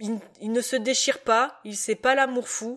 ils, 0.00 0.52
ne 0.52 0.60
se 0.60 0.76
déchirent 0.76 1.20
pas, 1.20 1.60
ils 1.64 1.76
c'est 1.76 1.94
pas 1.94 2.14
l'amour 2.14 2.48
fou. 2.48 2.76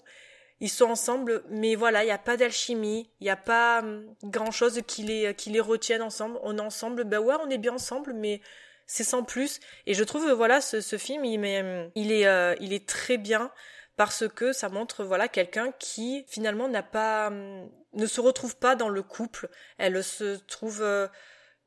Ils 0.60 0.70
sont 0.70 0.86
ensemble, 0.86 1.44
mais 1.50 1.76
voilà, 1.76 2.04
il 2.04 2.08
n'y 2.08 2.12
a 2.12 2.18
pas 2.18 2.36
d'alchimie, 2.36 3.12
il 3.20 3.26
n'y 3.26 3.30
a 3.30 3.36
pas 3.36 3.84
grand 4.24 4.50
chose 4.50 4.82
qui 4.88 5.04
les, 5.04 5.36
qui 5.36 5.52
les 5.52 5.60
retienne 5.60 6.02
ensemble. 6.02 6.40
On 6.42 6.58
est 6.58 6.62
ensemble, 6.62 7.04
ben 7.04 7.20
ouais, 7.20 7.36
on 7.44 7.50
est 7.50 7.60
bien 7.60 7.74
ensemble, 7.74 8.14
mais 8.14 8.42
c'est 8.88 9.04
sans 9.04 9.24
plus. 9.24 9.60
Et 9.86 9.94
je 9.94 10.04
trouve, 10.04 10.28
voilà, 10.32 10.60
ce, 10.60 10.82
ce 10.82 10.98
film, 10.98 11.26
il, 11.26 11.40
met, 11.40 11.92
il, 11.94 12.12
est, 12.12 12.26
euh, 12.26 12.56
il 12.60 12.74
est 12.74 12.88
très 12.88 13.18
bien 13.18 13.52
parce 13.98 14.28
que 14.28 14.52
ça 14.52 14.70
montre, 14.70 15.04
voilà, 15.04 15.28
quelqu'un 15.28 15.72
qui 15.78 16.26
finalement 16.28 16.68
n'a 16.68 16.84
pas, 16.84 17.30
ne 17.30 18.06
se 18.08 18.20
retrouve 18.20 18.56
pas 18.56 18.76
dans 18.76 18.90
le 18.90 19.04
couple. 19.04 19.50
Elle 19.78 20.04
se 20.04 20.38
trouve 20.48 20.82
euh, 20.82 21.08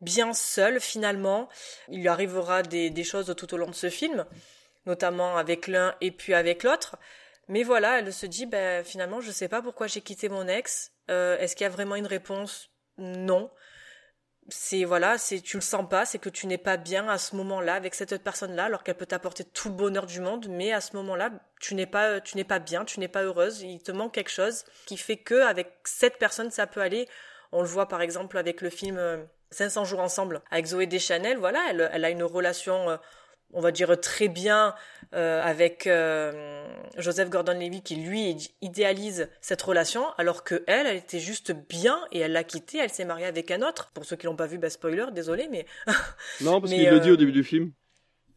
bien 0.00 0.32
seule 0.32 0.80
finalement. 0.80 1.48
Il 1.88 2.00
lui 2.00 2.08
arrivera 2.08 2.62
des, 2.62 2.90
des 2.90 3.04
choses 3.04 3.32
tout 3.36 3.54
au 3.54 3.56
long 3.56 3.68
de 3.68 3.74
ce 3.74 3.90
film 3.90 4.26
notamment 4.86 5.36
avec 5.36 5.66
l'un 5.66 5.94
et 6.00 6.10
puis 6.10 6.34
avec 6.34 6.62
l'autre. 6.62 6.96
Mais 7.48 7.64
voilà, 7.64 7.98
elle 7.98 8.12
se 8.12 8.26
dit, 8.26 8.46
ben, 8.46 8.84
finalement, 8.84 9.20
je 9.20 9.32
sais 9.32 9.48
pas 9.48 9.60
pourquoi 9.60 9.88
j'ai 9.88 10.00
quitté 10.02 10.28
mon 10.28 10.46
ex. 10.46 10.92
Euh, 11.10 11.36
Est-ce 11.38 11.56
qu'il 11.56 11.64
y 11.64 11.66
a 11.66 11.70
vraiment 11.70 11.96
une 11.96 12.06
réponse? 12.06 12.70
Non. 12.96 13.50
C'est 14.48 14.84
voilà, 14.84 15.18
c'est 15.18 15.40
tu 15.40 15.56
le 15.56 15.60
sens 15.60 15.88
pas, 15.88 16.04
c'est 16.04 16.18
que 16.18 16.28
tu 16.28 16.46
n'es 16.46 16.58
pas 16.58 16.76
bien 16.76 17.08
à 17.08 17.18
ce 17.18 17.36
moment-là 17.36 17.74
avec 17.74 17.94
cette 17.94 18.22
personne-là, 18.22 18.64
alors 18.64 18.82
qu'elle 18.82 18.96
peut 18.96 19.06
t'apporter 19.06 19.44
tout 19.44 19.68
le 19.68 19.74
bonheur 19.74 20.06
du 20.06 20.20
monde, 20.20 20.46
mais 20.48 20.72
à 20.72 20.80
ce 20.80 20.96
moment-là, 20.96 21.30
tu 21.60 21.74
n'es 21.74 21.86
pas, 21.86 22.20
tu 22.20 22.36
n'es 22.36 22.44
pas 22.44 22.58
bien, 22.58 22.84
tu 22.84 23.00
n'es 23.00 23.08
pas 23.08 23.22
heureuse. 23.22 23.62
Il 23.62 23.82
te 23.82 23.92
manque 23.92 24.14
quelque 24.14 24.30
chose 24.30 24.64
qui 24.86 24.96
fait 24.96 25.18
que 25.18 25.42
avec 25.42 25.72
cette 25.84 26.18
personne, 26.18 26.50
ça 26.50 26.66
peut 26.66 26.80
aller. 26.80 27.08
On 27.52 27.62
le 27.62 27.68
voit 27.68 27.86
par 27.88 28.00
exemple 28.00 28.38
avec 28.38 28.60
le 28.60 28.70
film 28.70 29.26
500 29.50 29.84
jours 29.84 30.00
ensemble 30.00 30.40
avec 30.50 30.66
Zoé 30.66 30.86
Deschanel. 30.86 31.38
Voilà, 31.38 31.60
elle, 31.68 31.90
elle 31.92 32.04
a 32.04 32.10
une 32.10 32.22
relation. 32.22 32.98
Euh, 33.52 33.58
on 33.58 33.60
va 33.60 33.72
dire 33.72 34.00
très 34.00 34.28
bien 34.28 34.74
euh, 35.14 35.42
avec 35.42 35.86
euh, 35.86 36.64
Joseph 36.96 37.30
Gordon-Levitt 37.30 37.84
qui 37.84 37.96
lui 37.96 38.52
idéalise 38.62 39.28
cette 39.40 39.62
relation 39.62 40.04
alors 40.18 40.44
que 40.44 40.62
elle 40.66 40.86
elle 40.86 40.96
était 40.96 41.18
juste 41.18 41.52
bien 41.52 42.00
et 42.12 42.20
elle 42.20 42.32
l'a 42.32 42.44
quitté 42.44 42.78
elle 42.78 42.90
s'est 42.90 43.04
mariée 43.04 43.26
avec 43.26 43.50
un 43.50 43.62
autre. 43.62 43.90
Pour 43.92 44.04
ceux 44.04 44.16
qui 44.16 44.26
l'ont 44.26 44.36
pas 44.36 44.46
vu 44.46 44.58
bah 44.58 44.70
spoiler 44.70 45.06
désolé 45.12 45.48
mais 45.50 45.66
non 46.40 46.60
parce 46.60 46.72
qu'il 46.72 46.88
le 46.88 47.00
dit 47.00 47.10
euh, 47.10 47.14
au 47.14 47.16
début 47.16 47.32
du 47.32 47.44
film. 47.44 47.72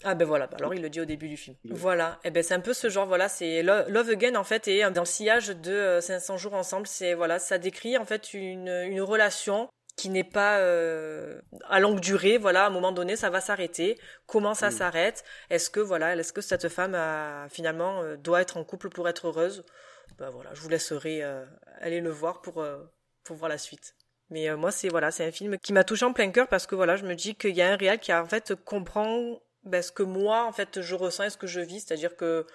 Ah 0.05 0.15
ben 0.15 0.25
voilà, 0.25 0.49
alors 0.57 0.73
il 0.73 0.81
le 0.81 0.89
dit 0.89 0.99
au 0.99 1.05
début 1.05 1.29
du 1.29 1.37
film. 1.37 1.55
Voilà, 1.63 2.19
et 2.25 2.29
ben 2.31 2.43
c'est 2.43 2.53
un 2.53 2.59
peu 2.59 2.73
ce 2.73 2.89
genre, 2.89 3.07
voilà, 3.07 3.29
c'est 3.29 3.63
Lo- 3.63 3.87
Love 3.87 4.09
Again 4.09 4.35
en 4.35 4.43
fait, 4.43 4.67
et 4.67 4.81
dans 4.91 5.03
le 5.03 5.05
sillage 5.07 5.47
de 5.47 5.71
euh, 5.71 6.01
500 6.01 6.35
jours 6.35 6.55
ensemble, 6.55 6.87
c'est 6.87 7.13
voilà, 7.13 7.39
ça 7.39 7.57
décrit 7.57 7.97
en 7.97 8.03
fait 8.03 8.33
une, 8.33 8.67
une 8.67 9.01
relation 9.01 9.69
qui 9.95 10.09
n'est 10.09 10.23
pas 10.23 10.57
euh, 10.59 11.39
à 11.69 11.79
longue 11.79 11.99
durée, 11.99 12.37
voilà, 12.37 12.63
à 12.63 12.67
un 12.67 12.71
moment 12.71 12.91
donné, 12.91 13.15
ça 13.15 13.29
va 13.29 13.41
s'arrêter. 13.41 13.99
Comment 14.25 14.53
ça 14.55 14.69
Mm. 14.69 14.71
s'arrête? 14.71 15.23
Est-ce 15.49 15.69
que 15.69 15.79
voilà, 15.79 16.15
est-ce 16.15 16.33
que 16.33 16.41
cette 16.41 16.67
femme 16.69 16.95
a, 16.95 17.47
finalement 17.49 18.01
euh, 18.01 18.17
doit 18.17 18.41
être 18.41 18.57
en 18.57 18.63
couple 18.63 18.89
pour 18.89 19.07
être 19.07 19.27
heureuse? 19.27 19.63
Ben 20.17 20.29
voilà, 20.29 20.53
je 20.53 20.61
vous 20.61 20.69
laisserai 20.69 21.23
euh, 21.23 21.45
aller 21.81 22.01
le 22.01 22.09
voir 22.09 22.41
pour 22.41 22.61
euh, 22.61 22.77
pour 23.23 23.35
voir 23.35 23.49
la 23.49 23.57
suite. 23.57 23.95
Mais 24.29 24.49
euh, 24.49 24.57
moi, 24.57 24.71
c'est 24.71 24.89
voilà, 24.89 25.11
c'est 25.11 25.25
un 25.25 25.31
film 25.31 25.57
qui 25.59 25.73
m'a 25.73 25.83
touché 25.83 26.05
en 26.05 26.13
plein 26.13 26.31
cœur 26.31 26.47
parce 26.47 26.65
que 26.67 26.75
voilà, 26.75 26.95
je 26.95 27.05
me 27.05 27.13
dis 27.15 27.35
qu'il 27.35 27.55
y 27.55 27.61
a 27.61 27.71
un 27.71 27.75
réal 27.75 27.99
qui 27.99 28.11
en 28.13 28.25
fait 28.25 28.55
comprend 28.65 29.39
ben, 29.63 29.81
ce 29.81 29.91
que 29.91 30.03
moi 30.03 30.43
en 30.45 30.51
fait 30.51 30.81
je 30.81 30.95
ressens 30.95 31.23
et 31.25 31.29
ce 31.29 31.37
que 31.37 31.47
je 31.47 31.61
vis, 31.61 31.81
c'est-à-dire 31.81 32.15
que 32.17 32.45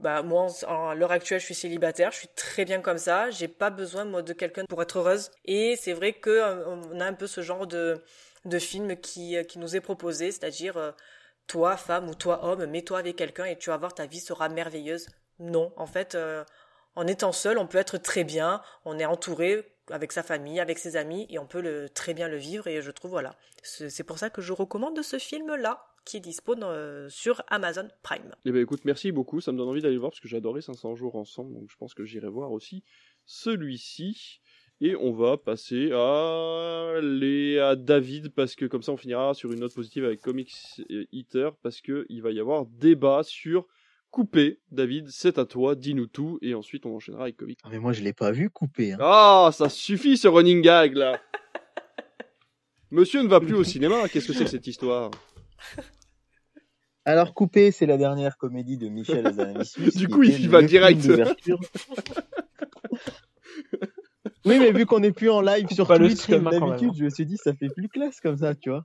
bah 0.00 0.22
moi 0.22 0.46
en- 0.66 0.88
à 0.90 0.94
l'heure 0.94 1.12
actuelle 1.12 1.40
je 1.40 1.44
suis 1.46 1.54
célibataire, 1.54 2.10
je 2.12 2.18
suis 2.18 2.28
très 2.28 2.64
bien 2.64 2.80
comme 2.80 2.98
ça, 2.98 3.30
j'ai 3.30 3.48
pas 3.48 3.70
besoin 3.70 4.04
moi 4.04 4.22
de 4.22 4.32
quelqu'un 4.32 4.64
pour 4.66 4.82
être 4.82 4.98
heureuse. 4.98 5.30
Et 5.44 5.76
c'est 5.76 5.92
vrai 5.92 6.12
que 6.14 6.30
euh, 6.30 6.66
on 6.92 7.00
a 7.00 7.04
un 7.06 7.14
peu 7.14 7.26
ce 7.26 7.40
genre 7.42 7.66
de 7.66 8.02
de 8.44 8.58
film 8.58 8.96
qui 8.96 9.36
euh, 9.36 9.42
qui 9.44 9.58
nous 9.58 9.76
est 9.76 9.80
proposé, 9.80 10.30
c'est-à-dire 10.32 10.76
euh, 10.76 10.92
toi 11.46 11.76
femme 11.76 12.08
ou 12.08 12.14
toi 12.14 12.44
homme, 12.44 12.66
mets-toi 12.66 12.98
avec 12.98 13.16
quelqu'un 13.16 13.44
et 13.46 13.56
tu 13.58 13.70
vas 13.70 13.76
voir 13.76 13.94
ta 13.94 14.06
vie 14.06 14.20
sera 14.20 14.48
merveilleuse. 14.48 15.06
Non, 15.40 15.72
en 15.76 15.86
fait 15.86 16.14
euh, 16.14 16.44
en 16.96 17.06
étant 17.06 17.32
seul, 17.32 17.58
on 17.58 17.66
peut 17.66 17.78
être 17.78 17.98
très 17.98 18.24
bien, 18.24 18.60
on 18.84 18.98
est 18.98 19.04
entouré 19.06 19.72
avec 19.90 20.12
sa 20.12 20.22
famille, 20.22 20.60
avec 20.60 20.78
ses 20.78 20.96
amis 20.96 21.26
et 21.30 21.38
on 21.38 21.46
peut 21.46 21.60
le 21.60 21.88
très 21.88 22.12
bien 22.14 22.28
le 22.28 22.36
vivre 22.36 22.66
et 22.66 22.82
je 22.82 22.90
trouve 22.90 23.12
voilà, 23.12 23.34
c'est 23.62 24.02
pour 24.04 24.18
ça 24.18 24.30
que 24.30 24.42
je 24.42 24.52
recommande 24.52 25.00
ce 25.02 25.18
film 25.18 25.54
là 25.56 25.87
qui 26.04 26.16
est 26.16 26.20
dispo 26.20 26.54
dans- 26.54 26.70
euh, 26.70 27.08
sur 27.08 27.42
Amazon 27.48 27.88
Prime. 28.02 28.34
Eh 28.44 28.52
ben 28.52 28.62
écoute, 28.62 28.84
merci 28.84 29.12
beaucoup, 29.12 29.40
ça 29.40 29.52
me 29.52 29.58
donne 29.58 29.68
envie 29.68 29.82
d'aller 29.82 29.94
le 29.94 30.00
voir 30.00 30.10
parce 30.10 30.20
que 30.20 30.28
j'ai 30.28 30.36
adoré 30.38 30.60
500 30.62 30.94
jours 30.96 31.16
ensemble, 31.16 31.54
donc 31.54 31.70
je 31.70 31.76
pense 31.76 31.94
que 31.94 32.04
j'irai 32.04 32.28
voir 32.28 32.52
aussi 32.52 32.82
celui-ci. 33.26 34.40
Et 34.80 34.94
on 34.94 35.12
va 35.12 35.36
passer 35.36 35.90
à, 35.92 37.00
les, 37.02 37.58
à 37.58 37.74
David, 37.74 38.28
parce 38.32 38.54
que 38.54 38.64
comme 38.64 38.82
ça 38.84 38.92
on 38.92 38.96
finira 38.96 39.34
sur 39.34 39.50
une 39.52 39.58
note 39.58 39.74
positive 39.74 40.04
avec 40.04 40.20
Comics 40.20 40.54
Eater, 41.12 41.56
parce 41.62 41.80
que 41.80 42.06
il 42.08 42.22
va 42.22 42.30
y 42.30 42.38
avoir 42.38 42.64
débat 42.66 43.22
sur 43.24 43.66
Coupé. 44.10 44.60
David, 44.70 45.08
c'est 45.10 45.36
à 45.38 45.44
toi, 45.44 45.74
dis-nous 45.74 46.06
tout, 46.06 46.38
et 46.42 46.54
ensuite 46.54 46.86
on 46.86 46.94
enchaînera 46.94 47.24
avec 47.24 47.36
Comics. 47.36 47.58
Ah, 47.64 47.68
mais 47.72 47.78
moi, 47.80 47.92
je 47.92 48.02
l'ai 48.02 48.12
pas 48.14 48.30
vu 48.30 48.48
couper. 48.50 48.92
Hein. 48.92 48.98
Ah, 49.00 49.50
ça 49.52 49.68
suffit 49.68 50.16
ce 50.16 50.28
running 50.28 50.62
gag 50.62 50.94
là 50.94 51.20
Monsieur 52.90 53.22
ne 53.22 53.28
va 53.28 53.40
plus 53.40 53.54
au 53.54 53.64
cinéma, 53.64 54.08
qu'est-ce 54.08 54.28
que 54.28 54.32
c'est 54.32 54.44
que 54.44 54.50
cette 54.50 54.66
histoire? 54.66 55.10
Alors, 57.04 57.32
Coupé, 57.32 57.70
c'est 57.70 57.86
la 57.86 57.96
dernière 57.96 58.36
comédie 58.36 58.76
de 58.76 58.88
Michel 58.88 59.26
Hazanavicius. 59.26 59.94
Du 59.96 60.08
coup, 60.08 60.22
il 60.24 60.48
va 60.50 60.62
direct. 60.62 61.08
oui, 64.44 64.58
mais 64.58 64.72
vu 64.72 64.84
qu'on 64.84 65.00
n'est 65.00 65.12
plus 65.12 65.30
en 65.30 65.40
live 65.40 65.68
sur 65.70 65.88
Pas 65.88 65.96
Twitch 65.98 66.16
stream, 66.16 66.44
comme 66.44 66.54
hein, 66.54 66.60
d'habitude, 66.60 66.94
je 66.94 67.04
me 67.04 67.10
suis 67.10 67.24
dit, 67.24 67.38
ça 67.38 67.54
fait 67.54 67.70
plus 67.70 67.88
classe 67.88 68.20
comme 68.20 68.36
ça, 68.36 68.54
tu 68.54 68.68
vois. 68.68 68.84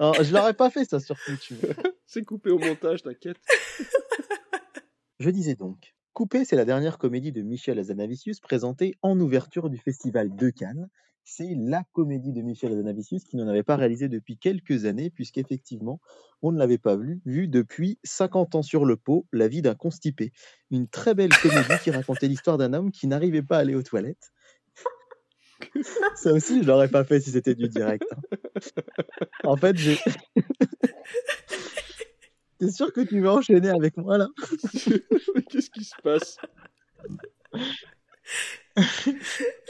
Alors, 0.00 0.14
je 0.22 0.32
l'aurais 0.32 0.54
pas 0.54 0.70
fait 0.70 0.84
ça 0.84 0.98
sur 0.98 1.16
Twitch. 1.24 1.52
C'est 2.06 2.24
coupé 2.24 2.50
au 2.50 2.58
montage, 2.58 3.02
t'inquiète. 3.02 3.36
Je 5.20 5.30
disais 5.30 5.56
donc, 5.56 5.94
Coupé, 6.12 6.44
c'est 6.44 6.56
la 6.56 6.64
dernière 6.64 6.96
comédie 6.96 7.32
de 7.32 7.42
Michel 7.42 7.78
Hazanavicius 7.78 8.40
présentée 8.40 8.96
en 9.02 9.18
ouverture 9.20 9.68
du 9.68 9.78
Festival 9.78 10.34
de 10.34 10.50
Cannes. 10.50 10.88
C'est 11.30 11.54
la 11.54 11.84
comédie 11.92 12.32
de 12.32 12.40
Michel 12.40 12.72
Hazanavicius 12.72 13.22
qui 13.24 13.36
n'en 13.36 13.46
avait 13.48 13.62
pas 13.62 13.76
réalisé 13.76 14.08
depuis 14.08 14.38
quelques 14.38 14.86
années, 14.86 15.10
puisqu'effectivement, 15.10 16.00
on 16.40 16.52
ne 16.52 16.58
l'avait 16.58 16.78
pas 16.78 16.96
vu, 16.96 17.20
vu 17.26 17.48
depuis 17.48 17.98
50 18.02 18.54
ans 18.54 18.62
sur 18.62 18.86
le 18.86 18.96
pot, 18.96 19.26
La 19.30 19.46
vie 19.46 19.60
d'un 19.60 19.74
constipé. 19.74 20.32
Une 20.70 20.88
très 20.88 21.14
belle 21.14 21.28
comédie 21.28 21.78
qui 21.84 21.90
racontait 21.90 22.28
l'histoire 22.28 22.56
d'un 22.56 22.72
homme 22.72 22.90
qui 22.90 23.08
n'arrivait 23.08 23.42
pas 23.42 23.58
à 23.58 23.60
aller 23.60 23.74
aux 23.74 23.82
toilettes. 23.82 24.32
Ça 26.16 26.32
aussi, 26.32 26.62
je 26.62 26.66
l'aurais 26.66 26.88
pas 26.88 27.04
fait 27.04 27.20
si 27.20 27.32
c'était 27.32 27.54
du 27.54 27.68
direct. 27.68 28.06
hein. 28.10 28.38
En 29.44 29.58
fait, 29.58 29.76
j'ai. 29.76 29.98
T'es 32.58 32.70
sûr 32.70 32.90
que 32.90 33.02
tu 33.02 33.20
veux 33.20 33.28
enchaîner 33.28 33.68
avec 33.68 33.98
moi 33.98 34.16
là? 34.16 34.28
Qu'est-ce 35.50 35.68
qui 35.68 35.84
se 35.84 35.94
passe? 36.02 36.38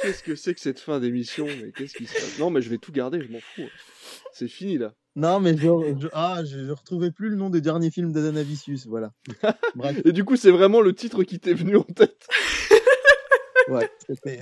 Qu'est-ce 0.02 0.22
que 0.22 0.34
c'est 0.36 0.54
que 0.54 0.60
cette 0.60 0.80
fin 0.80 1.00
d'émission? 1.00 1.46
Mais 1.46 1.72
qu'est-ce 1.72 1.94
qui 1.94 2.06
se 2.06 2.12
passe? 2.14 2.38
Non, 2.38 2.50
mais 2.50 2.62
je 2.62 2.70
vais 2.70 2.78
tout 2.78 2.92
garder, 2.92 3.20
je 3.22 3.30
m'en 3.30 3.40
fous. 3.40 3.68
C'est 4.32 4.48
fini 4.48 4.78
là. 4.78 4.94
Non, 5.16 5.40
mais 5.40 5.56
je, 5.56 5.62
je- 6.00 6.08
ah, 6.12 6.42
je, 6.44 6.64
je 6.66 6.70
retrouvais 6.70 7.10
plus 7.10 7.30
le 7.30 7.36
nom 7.36 7.50
des 7.50 7.60
derniers 7.60 7.90
films 7.90 8.12
d'Azanavicius, 8.12 8.86
voilà. 8.86 9.12
Bref, 9.74 10.00
Et 10.04 10.12
du 10.12 10.24
coup, 10.24 10.36
c'est 10.36 10.50
vraiment 10.52 10.80
le 10.80 10.92
titre 10.94 11.24
qui 11.24 11.40
t'est 11.40 11.54
venu 11.54 11.76
en 11.76 11.82
tête? 11.82 12.26
ouais, 13.68 13.88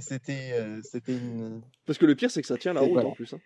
c'était, 0.01 0.51
euh, 0.53 0.81
une, 1.09 1.63
Parce 1.87 1.99
que 1.99 2.07
le 2.07 2.15
pire, 2.15 2.31
c'est 2.31 2.43
que 2.43 2.47
ça 2.49 2.59
tient 2.59 2.73
la 2.75 2.81
route 2.83 2.93
voilà. 2.93 3.09
en 3.09 3.13
plus. 3.13 3.33
hein. 3.33 3.41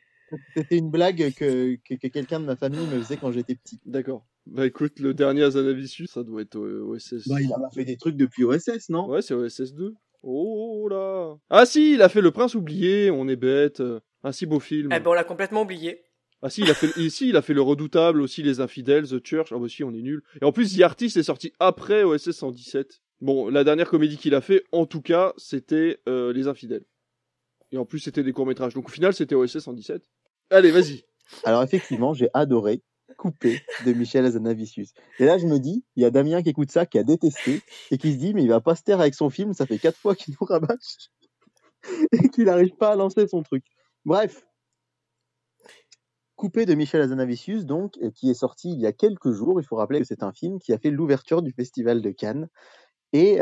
c'était 0.56 0.76
une 0.78 0.90
blague 0.90 1.32
que, 1.34 1.76
que, 1.88 1.94
que 1.94 2.06
quelqu'un 2.08 2.40
de 2.40 2.46
ma 2.46 2.56
famille 2.56 2.86
me 2.86 2.96
faisait 3.00 3.16
quand 3.16 3.30
j'étais 3.32 3.54
petit. 3.54 3.78
D'accord. 3.86 4.26
Bah 4.46 4.66
écoute, 4.66 4.98
le 4.98 5.14
dernier 5.14 5.44
Azanavicius, 5.44 6.10
ça 6.10 6.24
doit 6.24 6.42
être 6.42 6.56
au- 6.56 6.94
OSS. 6.94 7.28
Bah, 7.28 7.40
il 7.40 7.52
a 7.52 7.70
fait 7.72 7.84
des 7.84 7.96
trucs 7.96 8.16
depuis 8.16 8.42
OSS, 8.44 8.88
non? 8.88 9.08
Ouais, 9.08 9.22
c'est 9.22 9.34
OSS 9.34 9.72
2. 9.74 9.94
Oh 10.22 10.88
là 10.90 11.36
Ah 11.48 11.66
si, 11.66 11.94
il 11.94 12.02
a 12.02 12.08
fait 12.08 12.20
Le 12.20 12.30
Prince 12.30 12.54
oublié, 12.54 13.10
on 13.10 13.28
est 13.28 13.36
bête. 13.36 13.82
Un 14.22 14.32
si 14.32 14.46
beau 14.46 14.60
film. 14.60 14.90
Eh 14.92 15.00
ben 15.00 15.10
on 15.10 15.14
l'a 15.14 15.24
complètement 15.24 15.62
oublié. 15.62 16.02
Ah 16.42 16.50
si, 16.50 16.62
il 16.62 16.70
a 16.70 16.74
fait, 16.74 16.88
ici, 16.98 17.28
il 17.28 17.36
a 17.36 17.42
fait 17.42 17.52
Le 17.52 17.62
Redoutable, 17.62 18.20
aussi 18.20 18.42
Les 18.42 18.60
Infidèles, 18.60 19.08
The 19.08 19.24
Church. 19.24 19.52
Ah 19.52 19.58
bah 19.58 19.68
si, 19.68 19.84
on 19.84 19.92
est 19.92 20.02
nul. 20.02 20.22
Et 20.40 20.44
en 20.44 20.52
plus, 20.52 20.76
The 20.76 20.82
Artist 20.82 21.16
est 21.16 21.22
sorti 21.22 21.52
après 21.58 22.02
OSS 22.02 22.32
117. 22.32 23.00
Bon, 23.20 23.48
la 23.48 23.64
dernière 23.64 23.88
comédie 23.88 24.16
qu'il 24.16 24.34
a 24.34 24.40
fait, 24.40 24.64
en 24.72 24.86
tout 24.86 25.02
cas, 25.02 25.34
c'était 25.36 26.00
euh, 26.08 26.32
Les 26.32 26.48
Infidèles. 26.48 26.84
Et 27.72 27.78
en 27.78 27.84
plus, 27.84 27.98
c'était 27.98 28.22
des 28.22 28.32
courts-métrages. 28.32 28.74
Donc 28.74 28.88
au 28.88 28.92
final, 28.92 29.12
c'était 29.12 29.34
OSS 29.34 29.58
117. 29.58 30.02
Allez, 30.50 30.70
vas-y. 30.70 31.04
Alors 31.44 31.62
effectivement, 31.62 32.14
j'ai 32.14 32.28
adoré 32.34 32.82
Coupé 33.20 33.60
de 33.84 33.92
Michel 33.92 34.24
Azanavicius. 34.24 34.94
Et 35.18 35.26
là, 35.26 35.36
je 35.36 35.46
me 35.46 35.58
dis, 35.58 35.84
il 35.94 36.02
y 36.02 36.06
a 36.06 36.10
Damien 36.10 36.42
qui 36.42 36.48
écoute 36.48 36.70
ça, 36.70 36.86
qui 36.86 36.98
a 36.98 37.02
détesté, 37.02 37.60
et 37.90 37.98
qui 37.98 38.14
se 38.14 38.16
dit, 38.16 38.32
mais 38.32 38.42
il 38.42 38.48
va 38.48 38.62
pas 38.62 38.74
se 38.74 38.82
taire 38.82 38.98
avec 38.98 39.14
son 39.14 39.28
film, 39.28 39.52
ça 39.52 39.66
fait 39.66 39.76
quatre 39.76 39.98
fois 39.98 40.14
qu'il 40.14 40.34
nous 40.40 40.46
rabâche, 40.46 41.10
et 42.12 42.30
qu'il 42.30 42.44
n'arrive 42.44 42.74
pas 42.76 42.92
à 42.92 42.96
lancer 42.96 43.28
son 43.28 43.42
truc. 43.42 43.62
Bref. 44.06 44.46
Coupé 46.34 46.64
de 46.64 46.72
Michel 46.72 47.02
Azanavicius, 47.02 47.66
donc, 47.66 47.98
qui 48.14 48.30
est 48.30 48.34
sorti 48.34 48.72
il 48.72 48.80
y 48.80 48.86
a 48.86 48.92
quelques 48.94 49.32
jours. 49.32 49.60
Il 49.60 49.66
faut 49.66 49.76
rappeler 49.76 50.00
que 50.00 50.06
c'est 50.06 50.22
un 50.22 50.32
film 50.32 50.58
qui 50.58 50.72
a 50.72 50.78
fait 50.78 50.90
l'ouverture 50.90 51.42
du 51.42 51.52
Festival 51.52 52.00
de 52.00 52.10
Cannes 52.12 52.48
et 53.12 53.38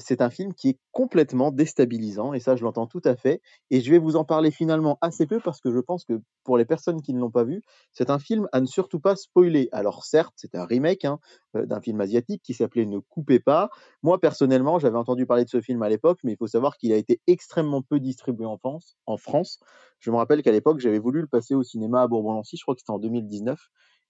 c'est 0.00 0.20
un 0.20 0.30
film 0.30 0.52
qui 0.54 0.70
est 0.70 0.78
complètement 0.90 1.50
déstabilisant, 1.52 2.32
et 2.34 2.40
ça, 2.40 2.56
je 2.56 2.64
l'entends 2.64 2.86
tout 2.86 3.02
à 3.04 3.16
fait. 3.16 3.40
Et 3.70 3.80
je 3.80 3.90
vais 3.90 3.98
vous 3.98 4.16
en 4.16 4.24
parler 4.24 4.50
finalement 4.50 4.98
assez 5.00 5.26
peu 5.26 5.38
parce 5.38 5.60
que 5.60 5.72
je 5.72 5.78
pense 5.78 6.04
que 6.04 6.20
pour 6.44 6.58
les 6.58 6.64
personnes 6.64 7.00
qui 7.00 7.14
ne 7.14 7.20
l'ont 7.20 7.30
pas 7.30 7.44
vu, 7.44 7.62
c'est 7.92 8.10
un 8.10 8.18
film 8.18 8.48
à 8.52 8.60
ne 8.60 8.66
surtout 8.66 9.00
pas 9.00 9.14
spoiler. 9.16 9.68
Alors 9.72 10.04
certes, 10.04 10.34
c'est 10.36 10.54
un 10.54 10.64
remake 10.64 11.04
hein, 11.04 11.20
d'un 11.54 11.80
film 11.80 12.00
asiatique 12.00 12.42
qui 12.42 12.52
s'appelait 12.52 12.84
Ne 12.84 12.98
coupez 12.98 13.38
pas. 13.38 13.70
Moi, 14.02 14.20
personnellement, 14.20 14.78
j'avais 14.78 14.98
entendu 14.98 15.24
parler 15.24 15.44
de 15.44 15.50
ce 15.50 15.60
film 15.60 15.82
à 15.82 15.88
l'époque, 15.88 16.18
mais 16.24 16.32
il 16.32 16.36
faut 16.36 16.48
savoir 16.48 16.76
qu'il 16.76 16.92
a 16.92 16.96
été 16.96 17.20
extrêmement 17.26 17.82
peu 17.82 18.00
distribué 18.00 18.44
en 18.44 18.58
France. 18.58 18.96
En 19.06 19.16
France. 19.16 19.60
Je 20.00 20.10
me 20.10 20.16
rappelle 20.16 20.42
qu'à 20.42 20.52
l'époque, 20.52 20.80
j'avais 20.80 20.98
voulu 20.98 21.20
le 21.20 21.28
passer 21.28 21.54
au 21.54 21.62
cinéma 21.62 22.02
à 22.02 22.08
Bourbon-Lancy, 22.08 22.56
je 22.56 22.62
crois 22.62 22.74
que 22.74 22.80
c'était 22.80 22.90
en 22.90 22.98
2019 22.98 23.58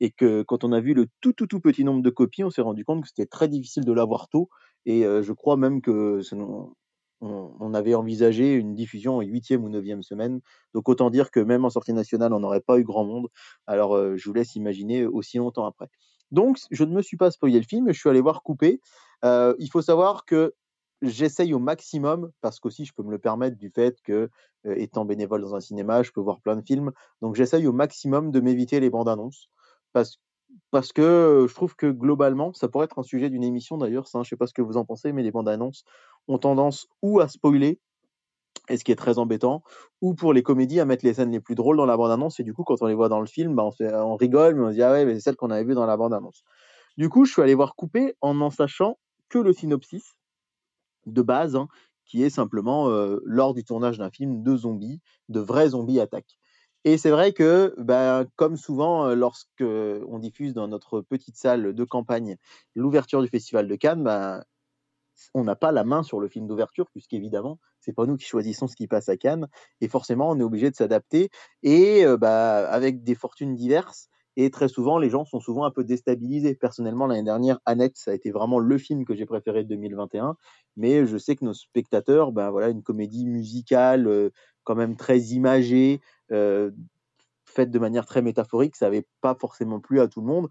et 0.01 0.10
que 0.10 0.43
quand 0.43 0.64
on 0.64 0.72
a 0.72 0.80
vu 0.80 0.94
le 0.94 1.06
tout 1.20 1.32
tout 1.32 1.47
tout 1.47 1.60
petit 1.60 1.84
nombre 1.84 2.02
de 2.02 2.10
copies, 2.10 2.43
on 2.43 2.51
s'est 2.51 2.60
rendu 2.60 2.84
compte 2.84 3.02
que 3.02 3.09
c'était 3.09 3.26
très 3.26 3.47
difficile 3.47 3.84
de 3.84 3.93
l'avoir 3.93 4.28
tôt 4.28 4.48
et 4.87 5.03
je 5.03 5.33
crois 5.33 5.57
même 5.57 5.81
que 5.81 6.21
on, 7.21 7.75
avait 7.75 7.95
envisagé 7.95 8.53
une 8.55 8.75
diffusion 8.75 9.17
en 9.17 9.21
huitième 9.21 9.65
ou 9.65 9.69
neuvième 9.69 10.03
semaine. 10.03 10.41
Donc 10.75 10.89
autant 10.89 11.09
dire 11.09 11.31
que 11.31 11.41
même 11.41 11.65
en 11.65 11.71
sortie 11.71 11.93
nationale, 11.93 12.33
on 12.33 12.41
n'aurait 12.41 12.61
pas 12.61 12.79
eu 12.79 12.85
grand 12.85 13.05
monde. 13.05 13.29
Alors 13.67 14.17
je 14.17 14.29
vous 14.29 14.35
laisse 14.35 14.57
imaginer 14.57 15.07
aussi 15.07 15.39
longtemps 15.39 15.67
après. 15.67 15.89
Donc 16.33 16.59
je 16.71 16.85
ne 16.85 16.93
me 16.93 17.03
suis 17.03 17.17
pas 17.17 17.31
spoilé 17.31 17.59
le 17.59 17.67
film, 17.67 17.93
je 17.93 17.99
suis 17.99 18.09
allé 18.09 18.21
voir 18.21 18.43
Coupé. 18.43 18.81
il 19.23 19.69
faut 19.71 19.83
savoir 19.83 20.25
que 20.25 20.55
j'essaye 21.03 21.53
au 21.53 21.59
maximum, 21.59 22.31
parce 22.41 22.61
qu'aussi 22.61 22.85
je 22.85 22.93
peux 22.95 23.03
me 23.03 23.11
le 23.11 23.19
permettre 23.19 23.57
du 23.57 23.71
fait 23.71 24.01
que, 24.03 24.31
étant 24.65 25.05
bénévole 25.05 25.43
dans 25.43 25.55
un 25.55 25.61
cinéma, 25.61 26.03
je 26.03 26.13
peux 26.13 26.21
voir 26.21 26.41
plein 26.41 26.57
de 26.57 26.63
films. 26.63 26.93
Donc 27.21 27.35
j'essaye 27.35 27.67
au 27.67 27.73
maximum 27.73 28.31
de 28.31 28.41
m'éviter 28.41 28.81
les 28.81 28.91
bandes 28.91 29.09
annonces. 29.09 29.49
Parce 29.93 30.19
parce 30.70 30.93
que 30.93 31.47
je 31.49 31.55
trouve 31.55 31.77
que 31.77 31.87
globalement, 31.87 32.53
ça 32.53 32.69
pourrait 32.69 32.87
être 32.87 32.99
un 32.99 33.03
sujet 33.03 33.31
d'une 33.31 33.45
émission 33.45 33.77
d'ailleurs, 33.79 34.09
ça, 34.09 34.23
je 34.23 34.29
sais 34.29 34.37
pas 34.37 34.47
ce 34.47 34.55
que 34.55 34.62
vous 34.62 34.77
en 34.77 34.85
pensez, 34.85 35.12
mais 35.12 35.23
les 35.23 35.31
bandes 35.31 35.49
annonces 35.49 35.85
ont 36.29 36.39
tendance 36.39 36.89
ou 37.03 37.20
à 37.20 37.29
spoiler, 37.29 37.81
et 38.69 38.77
ce 38.77 38.85
qui 38.85 38.93
est 38.93 38.97
très 38.97 39.19
embêtant, 39.19 39.62
ou 40.01 40.15
pour 40.15 40.33
les 40.33 40.43
comédies 40.43 40.81
à 40.81 40.85
mettre 40.85 41.05
les 41.05 41.15
scènes 41.15 41.33
les 41.33 41.41
plus 41.41 41.55
drôles 41.55 41.77
dans 41.77 41.87
la 41.87 41.97
bande 41.97 42.11
annonce, 42.11 42.41
et 42.41 42.45
du 42.45 42.55
coup, 42.55 42.65
quand 42.65 42.81
on 42.81 42.87
les 42.87 42.95
voit 42.95 43.09
dans 43.09 43.20
le 43.20 43.27
film, 43.27 43.55
bah, 43.55 43.69
on, 43.81 44.16
rigole, 44.16 44.55
mais 44.55 44.62
on 44.62 44.69
se 44.69 44.74
dit 44.74 44.83
ah 44.83 44.93
ouais, 44.93 45.05
mais 45.05 45.15
c'est 45.15 45.20
celle 45.20 45.37
qu'on 45.37 45.51
avait 45.51 45.65
vue 45.65 45.74
dans 45.74 45.87
la 45.87 45.97
bande 45.97 46.15
annonce. 46.15 46.43
Du 46.97 47.09
coup, 47.09 47.24
je 47.24 47.33
suis 47.33 47.43
allé 47.43 47.55
voir 47.55 47.74
couper 47.74 48.15
en 48.20 48.41
en 48.41 48.51
sachant 48.51 48.99
que 49.29 49.39
le 49.39 49.53
synopsis 49.53 50.16
de 51.07 51.23
base, 51.23 51.57
hein, 51.57 51.69
qui 52.05 52.23
est 52.23 52.31
simplement 52.31 52.89
lors 53.24 53.55
du 53.55 53.65
tournage 53.65 53.99
d'un 53.99 54.11
film 54.11 54.43
de 54.43 54.57
zombies, 54.57 55.01
de 55.29 55.41
vrais 55.41 55.70
zombies 55.70 56.01
attaquent. 56.01 56.39
Et 56.85 56.99
c'est 56.99 57.11
vrai 57.11 57.33
que, 57.33 57.75
bah, 57.79 58.25
comme 58.37 58.57
souvent, 58.57 59.15
lorsque 59.15 59.63
on 59.63 60.19
diffuse 60.19 60.53
dans 60.53 60.67
notre 60.67 61.01
petite 61.01 61.37
salle 61.37 61.75
de 61.75 61.85
campagne 61.85 62.37
l'ouverture 62.75 63.23
du 63.23 63.29
Festival 63.29 63.69
de 63.69 63.77
Cannes, 63.77 64.03
bah, 64.03 64.45
on 65.35 65.45
n'a 65.45 65.55
pas 65.55 65.71
la 65.71 65.85
main 65.85 66.03
sur 66.03 66.19
le 66.19 66.29
film 66.29 66.49
d'ouverture, 66.49 66.91
puisqu'évidemment, 66.91 67.61
c'est 67.81 67.93
pas 67.93 68.07
nous 68.07 68.17
qui 68.17 68.25
choisissons 68.25 68.67
ce 68.67 68.75
qui 68.75 68.89
passe 68.89 69.09
à 69.09 69.17
Cannes, 69.17 69.47
et 69.81 69.89
forcément, 69.89 70.31
on 70.31 70.39
est 70.41 70.43
obligé 70.43 70.71
de 70.71 70.75
s'adapter, 70.75 71.31
et 71.63 72.05
bah, 72.19 72.69
avec 72.69 73.05
des 73.05 73.15
fortunes 73.15 73.55
diverses, 73.55 74.09
et 74.37 74.51
très 74.51 74.69
souvent, 74.69 74.99
les 74.99 75.11
gens 75.11 75.25
sont 75.25 75.41
souvent 75.41 75.65
un 75.65 75.71
peu 75.71 75.85
déstabilisés. 75.85 76.55
Personnellement, 76.55 77.07
l'année 77.07 77.23
dernière, 77.23 77.61
Annette, 77.67 77.99
ça 77.99 78.13
a 78.13 78.15
été 78.15 78.31
vraiment 78.31 78.59
le 78.59 78.79
film 78.79 79.05
que 79.05 79.15
j'ai 79.15 79.27
préféré 79.27 79.63
de 79.63 79.69
2021, 79.69 80.37
mais 80.77 81.07
je 81.07 81.19
sais 81.19 81.37
que 81.37 81.45
nos 81.45 81.53
spectateurs, 81.53 82.33
ben 82.33 82.51
voilà, 82.51 82.71
une 82.71 82.83
comédie 82.83 83.27
musicale, 83.27 84.31
quand 84.65 84.75
même 84.75 84.97
très 84.97 85.19
imagée, 85.19 86.01
euh, 86.22 86.22
faite 87.45 87.71
de 87.71 87.79
manière 87.79 88.07
très 88.07 88.23
métaphorique, 88.23 88.77
ça 88.77 88.87
n'avait 88.87 89.07
pas 89.21 89.35
forcément 89.35 89.81
plu 89.81 90.01
à 90.01 90.09
tout 90.09 90.21
le 90.21 90.27
monde. 90.27 90.49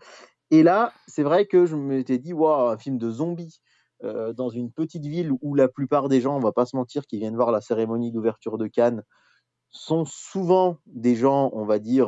Et 0.52 0.64
là, 0.64 0.94
c'est 1.08 1.24
vrai 1.24 1.46
que 1.46 1.66
je 1.66 1.76
m'étais 1.76 2.18
dit, 2.18 2.34
waouh, 2.34 2.70
un 2.70 2.78
film 2.78 2.98
de 2.98 3.10
zombies 3.10 3.62
euh, 4.04 4.34
dans 4.34 4.50
une 4.50 4.72
petite 4.72 5.06
ville 5.06 5.32
où 5.42 5.56
la 5.56 5.68
plupart 5.68 6.10
des 6.10 6.22
gens, 6.22 6.36
on 6.36 6.40
va 6.40 6.52
pas 6.52 6.66
se 6.66 6.76
mentir, 6.76 7.06
qui 7.06 7.18
viennent 7.18 7.36
voir 7.36 7.52
la 7.52 7.62
cérémonie 7.62 8.12
d'ouverture 8.12 8.58
de 8.58 8.68
Cannes, 8.68 9.04
sont 9.70 10.04
souvent 10.06 10.78
des 10.88 11.16
gens, 11.16 11.50
on 11.54 11.64
va 11.64 11.80
dire, 11.80 12.08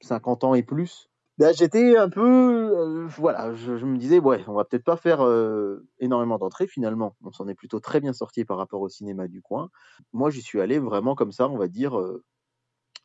50 0.00 0.44
euh, 0.44 0.46
ans 0.46 0.54
et 0.54 0.62
plus. 0.62 1.10
Bah, 1.36 1.52
j'étais 1.52 1.96
un 1.96 2.08
peu, 2.08 3.06
voilà, 3.16 3.54
je, 3.54 3.72
me 3.72 3.98
disais, 3.98 4.18
ouais, 4.18 4.42
on 4.48 4.54
va 4.54 4.64
peut-être 4.64 4.84
pas 4.84 4.96
faire 4.96 5.20
énormément 6.00 6.38
d'entrées 6.38 6.66
finalement. 6.66 7.14
On 7.22 7.30
s'en 7.30 7.46
est 7.46 7.54
plutôt 7.54 7.78
très 7.78 8.00
bien 8.00 8.12
sorti 8.12 8.44
par 8.44 8.56
rapport 8.56 8.80
au 8.80 8.88
cinéma 8.88 9.28
du 9.28 9.40
coin. 9.40 9.68
Moi, 10.12 10.30
j'y 10.30 10.42
suis 10.42 10.60
allé 10.60 10.80
vraiment 10.80 11.14
comme 11.14 11.30
ça, 11.30 11.48
on 11.48 11.56
va 11.56 11.68
dire, 11.68 11.96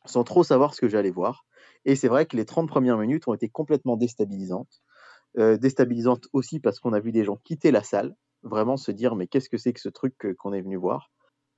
sans 0.04 0.24
trop 0.24 0.44
savoir 0.44 0.74
ce 0.74 0.80
que 0.80 0.88
j'allais 0.88 1.10
voir. 1.10 1.44
Et 1.84 1.96
c'est 1.96 2.08
vrai 2.08 2.26
que 2.26 2.36
les 2.36 2.44
30 2.44 2.68
premières 2.68 2.98
minutes 2.98 3.28
ont 3.28 3.34
été 3.34 3.48
complètement 3.48 3.96
déstabilisantes. 3.96 4.82
Euh, 5.38 5.56
déstabilisantes 5.56 6.28
aussi 6.32 6.60
parce 6.60 6.78
qu'on 6.78 6.92
a 6.92 7.00
vu 7.00 7.12
des 7.12 7.24
gens 7.24 7.36
quitter 7.36 7.70
la 7.70 7.82
salle, 7.82 8.14
vraiment 8.42 8.76
se 8.76 8.92
dire 8.92 9.16
mais 9.16 9.26
qu'est-ce 9.26 9.48
que 9.48 9.58
c'est 9.58 9.72
que 9.72 9.80
ce 9.80 9.88
truc 9.88 10.14
qu'on 10.38 10.52
est 10.52 10.62
venu 10.62 10.76
voir? 10.76 11.10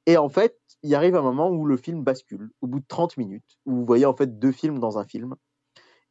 Et 0.06 0.16
en 0.16 0.28
fait, 0.28 0.56
il 0.82 0.94
arrive 0.94 1.16
un 1.16 1.22
moment 1.22 1.50
où 1.50 1.66
le 1.66 1.76
film 1.76 2.02
bascule, 2.02 2.50
au 2.60 2.68
bout 2.68 2.80
de 2.80 2.86
30 2.86 3.16
minutes, 3.16 3.58
où 3.66 3.74
vous 3.74 3.84
voyez 3.84 4.06
en 4.06 4.14
fait 4.14 4.38
deux 4.38 4.52
films 4.52 4.78
dans 4.78 4.98
un 4.98 5.04
film. 5.04 5.34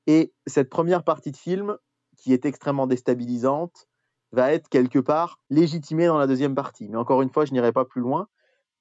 Et 0.05 0.33
cette 0.45 0.69
première 0.69 1.03
partie 1.03 1.31
de 1.31 1.37
film, 1.37 1.77
qui 2.17 2.33
est 2.33 2.45
extrêmement 2.45 2.87
déstabilisante, 2.87 3.87
va 4.31 4.51
être 4.51 4.67
quelque 4.67 4.99
part 4.99 5.39
légitimée 5.49 6.07
dans 6.07 6.17
la 6.17 6.27
deuxième 6.27 6.55
partie. 6.55 6.89
Mais 6.89 6.97
encore 6.97 7.21
une 7.21 7.29
fois, 7.29 7.45
je 7.45 7.53
n'irai 7.53 7.71
pas 7.71 7.85
plus 7.85 8.01
loin. 8.01 8.27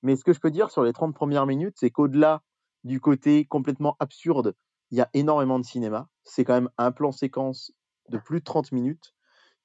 Mais 0.02 0.16
ce 0.16 0.24
que 0.24 0.32
je 0.32 0.40
peux 0.40 0.50
dire 0.50 0.70
sur 0.70 0.82
les 0.82 0.92
30 0.92 1.14
premières 1.14 1.46
minutes, 1.46 1.76
c'est 1.78 1.90
qu'au-delà 1.90 2.42
du 2.84 3.00
côté 3.00 3.44
complètement 3.46 3.96
absurde, 3.98 4.54
il 4.90 4.98
y 4.98 5.00
a 5.00 5.10
énormément 5.14 5.58
de 5.58 5.64
cinéma. 5.64 6.08
C'est 6.24 6.44
quand 6.44 6.54
même 6.54 6.70
un 6.78 6.92
plan 6.92 7.12
séquence 7.12 7.72
de 8.10 8.18
plus 8.18 8.40
de 8.40 8.44
30 8.44 8.72
minutes 8.72 9.14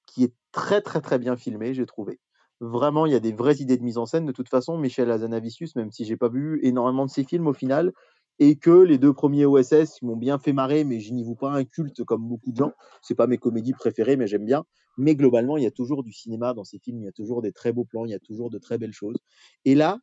qui 0.06 0.24
est 0.24 0.34
très 0.52 0.82
très 0.82 1.02
très 1.02 1.20
bien 1.20 1.36
filmé, 1.36 1.74
j'ai 1.74 1.86
trouvé. 1.86 2.20
Vraiment, 2.62 3.06
il 3.06 3.14
y 3.14 3.16
a 3.16 3.20
des 3.20 3.32
vraies 3.32 3.58
idées 3.58 3.78
de 3.78 3.84
mise 3.84 3.98
en 3.98 4.06
scène. 4.06 4.26
De 4.26 4.32
toute 4.32 4.50
façon, 4.50 4.78
Michel 4.78 5.12
Azanavicius, 5.12 5.76
même 5.76 5.92
si 5.92 6.04
j'ai 6.04 6.18
pas 6.18 6.30
vu 6.30 6.60
énormément 6.64 7.06
de 7.06 7.12
ses 7.12 7.24
films 7.24 7.48
au 7.48 7.54
final, 7.54 7.94
et 8.40 8.58
que 8.58 8.72
les 8.72 8.98
deux 8.98 9.14
premiers 9.14 9.46
OSS 9.46 10.02
m'ont 10.02 10.18
bien 10.18 10.40
fait 10.40 10.54
marrer, 10.54 10.84
mais 10.84 11.00
je 11.00 11.14
n'y 11.14 11.24
vois 11.24 11.36
pas 11.36 11.52
un 11.52 11.64
culte 11.64 12.04
comme 12.04 12.28
beaucoup 12.28 12.52
de 12.52 12.58
gens. 12.58 12.72
C'est 13.02 13.16
pas 13.16 13.28
mes 13.28 13.38
comédies 13.38 13.74
préférées, 13.74 14.16
mais 14.16 14.28
j'aime 14.28 14.46
bien. 14.46 14.66
Mais 14.98 15.16
globalement, 15.16 15.58
il 15.58 15.64
y 15.64 15.68
a 15.68 15.72
toujours 15.72 16.04
du 16.04 16.12
cinéma 16.12 16.54
dans 16.54 16.64
ces 16.64 16.80
films, 16.80 17.02
il 17.02 17.06
y 17.06 17.10
a 17.10 17.14
toujours 17.14 17.42
des 17.42 17.52
très 17.52 17.72
beaux 17.72 17.86
plans, 17.86 18.06
il 18.06 18.12
y 18.12 18.16
a 18.16 18.20
toujours 18.20 18.50
de 18.50 18.58
très 18.58 18.78
belles 18.78 18.94
choses. 18.94 19.18
Et 19.66 19.76
là, 19.76 20.00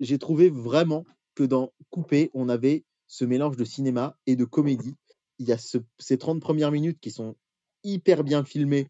j'ai 0.00 0.18
trouvé 0.18 0.50
vraiment 0.50 1.04
que 1.36 1.44
dans 1.44 1.72
Coupé, 1.90 2.30
on 2.34 2.48
avait 2.48 2.84
ce 3.06 3.24
mélange 3.24 3.56
de 3.56 3.64
cinéma 3.64 4.18
et 4.26 4.34
de 4.34 4.44
comédie. 4.44 4.96
Il 5.38 5.46
y 5.46 5.52
a 5.52 5.58
ces 5.58 6.18
30 6.18 6.40
premières 6.40 6.72
minutes 6.72 6.98
qui 7.00 7.12
sont 7.12 7.36
hyper 7.84 8.24
bien 8.24 8.42
filmées 8.42 8.88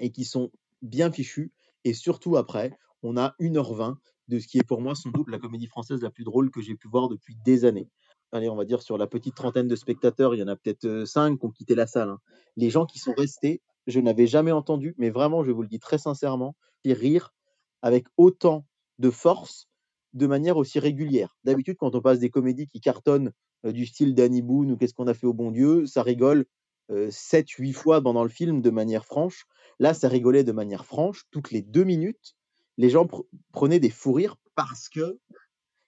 et 0.00 0.10
qui 0.10 0.24
sont 0.24 0.50
bien 0.80 1.12
fichues. 1.12 1.52
Et 1.84 1.94
surtout 1.94 2.36
après, 2.36 2.76
on 3.02 3.16
a 3.16 3.36
1h20 3.38 3.96
de 4.28 4.38
ce 4.38 4.48
qui 4.48 4.58
est 4.58 4.66
pour 4.66 4.80
moi 4.80 4.94
sans 4.94 5.10
doute 5.10 5.28
la 5.28 5.38
comédie 5.38 5.66
française 5.66 6.00
la 6.02 6.10
plus 6.10 6.24
drôle 6.24 6.50
que 6.50 6.62
j'ai 6.62 6.74
pu 6.74 6.88
voir 6.88 7.08
depuis 7.08 7.36
des 7.44 7.64
années. 7.64 7.88
Allez, 8.32 8.48
on 8.48 8.56
va 8.56 8.64
dire 8.64 8.82
sur 8.82 8.96
la 8.96 9.06
petite 9.06 9.34
trentaine 9.34 9.68
de 9.68 9.76
spectateurs, 9.76 10.34
il 10.34 10.38
y 10.38 10.42
en 10.42 10.48
a 10.48 10.56
peut-être 10.56 11.04
5 11.04 11.38
qui 11.38 11.44
ont 11.44 11.50
quitté 11.50 11.74
la 11.74 11.86
salle. 11.86 12.08
Hein. 12.08 12.18
Les 12.56 12.70
gens 12.70 12.86
qui 12.86 12.98
sont 12.98 13.12
restés, 13.12 13.60
je 13.86 14.00
n'avais 14.00 14.26
jamais 14.26 14.52
entendu, 14.52 14.94
mais 14.96 15.10
vraiment, 15.10 15.44
je 15.44 15.50
vous 15.50 15.62
le 15.62 15.68
dis 15.68 15.80
très 15.80 15.98
sincèrement, 15.98 16.56
rire 16.84 17.34
avec 17.82 18.06
autant 18.16 18.64
de 18.98 19.10
force 19.10 19.68
de 20.14 20.26
manière 20.26 20.56
aussi 20.56 20.78
régulière. 20.78 21.36
D'habitude, 21.44 21.76
quand 21.78 21.94
on 21.94 22.00
passe 22.00 22.18
des 22.18 22.30
comédies 22.30 22.66
qui 22.68 22.80
cartonnent 22.80 23.32
du 23.64 23.86
style 23.86 24.14
Danny 24.14 24.42
Boone 24.42 24.72
ou 24.72 24.76
Qu'est-ce 24.76 24.94
qu'on 24.94 25.06
a 25.06 25.14
fait 25.14 25.26
au 25.26 25.32
bon 25.32 25.50
Dieu, 25.50 25.86
ça 25.86 26.02
rigole 26.02 26.46
7-8 26.90 27.72
fois 27.72 28.02
pendant 28.02 28.22
le 28.22 28.28
film 28.28 28.60
de 28.60 28.70
manière 28.70 29.04
franche. 29.06 29.46
Là, 29.78 29.94
ça 29.94 30.08
rigolait 30.08 30.44
de 30.44 30.52
manière 30.52 30.84
franche. 30.84 31.24
Toutes 31.30 31.50
les 31.50 31.62
deux 31.62 31.84
minutes, 31.84 32.34
les 32.76 32.90
gens 32.90 33.06
prenaient 33.52 33.80
des 33.80 33.90
fous 33.90 34.12
rires 34.12 34.36
parce 34.54 34.88
que, 34.88 35.18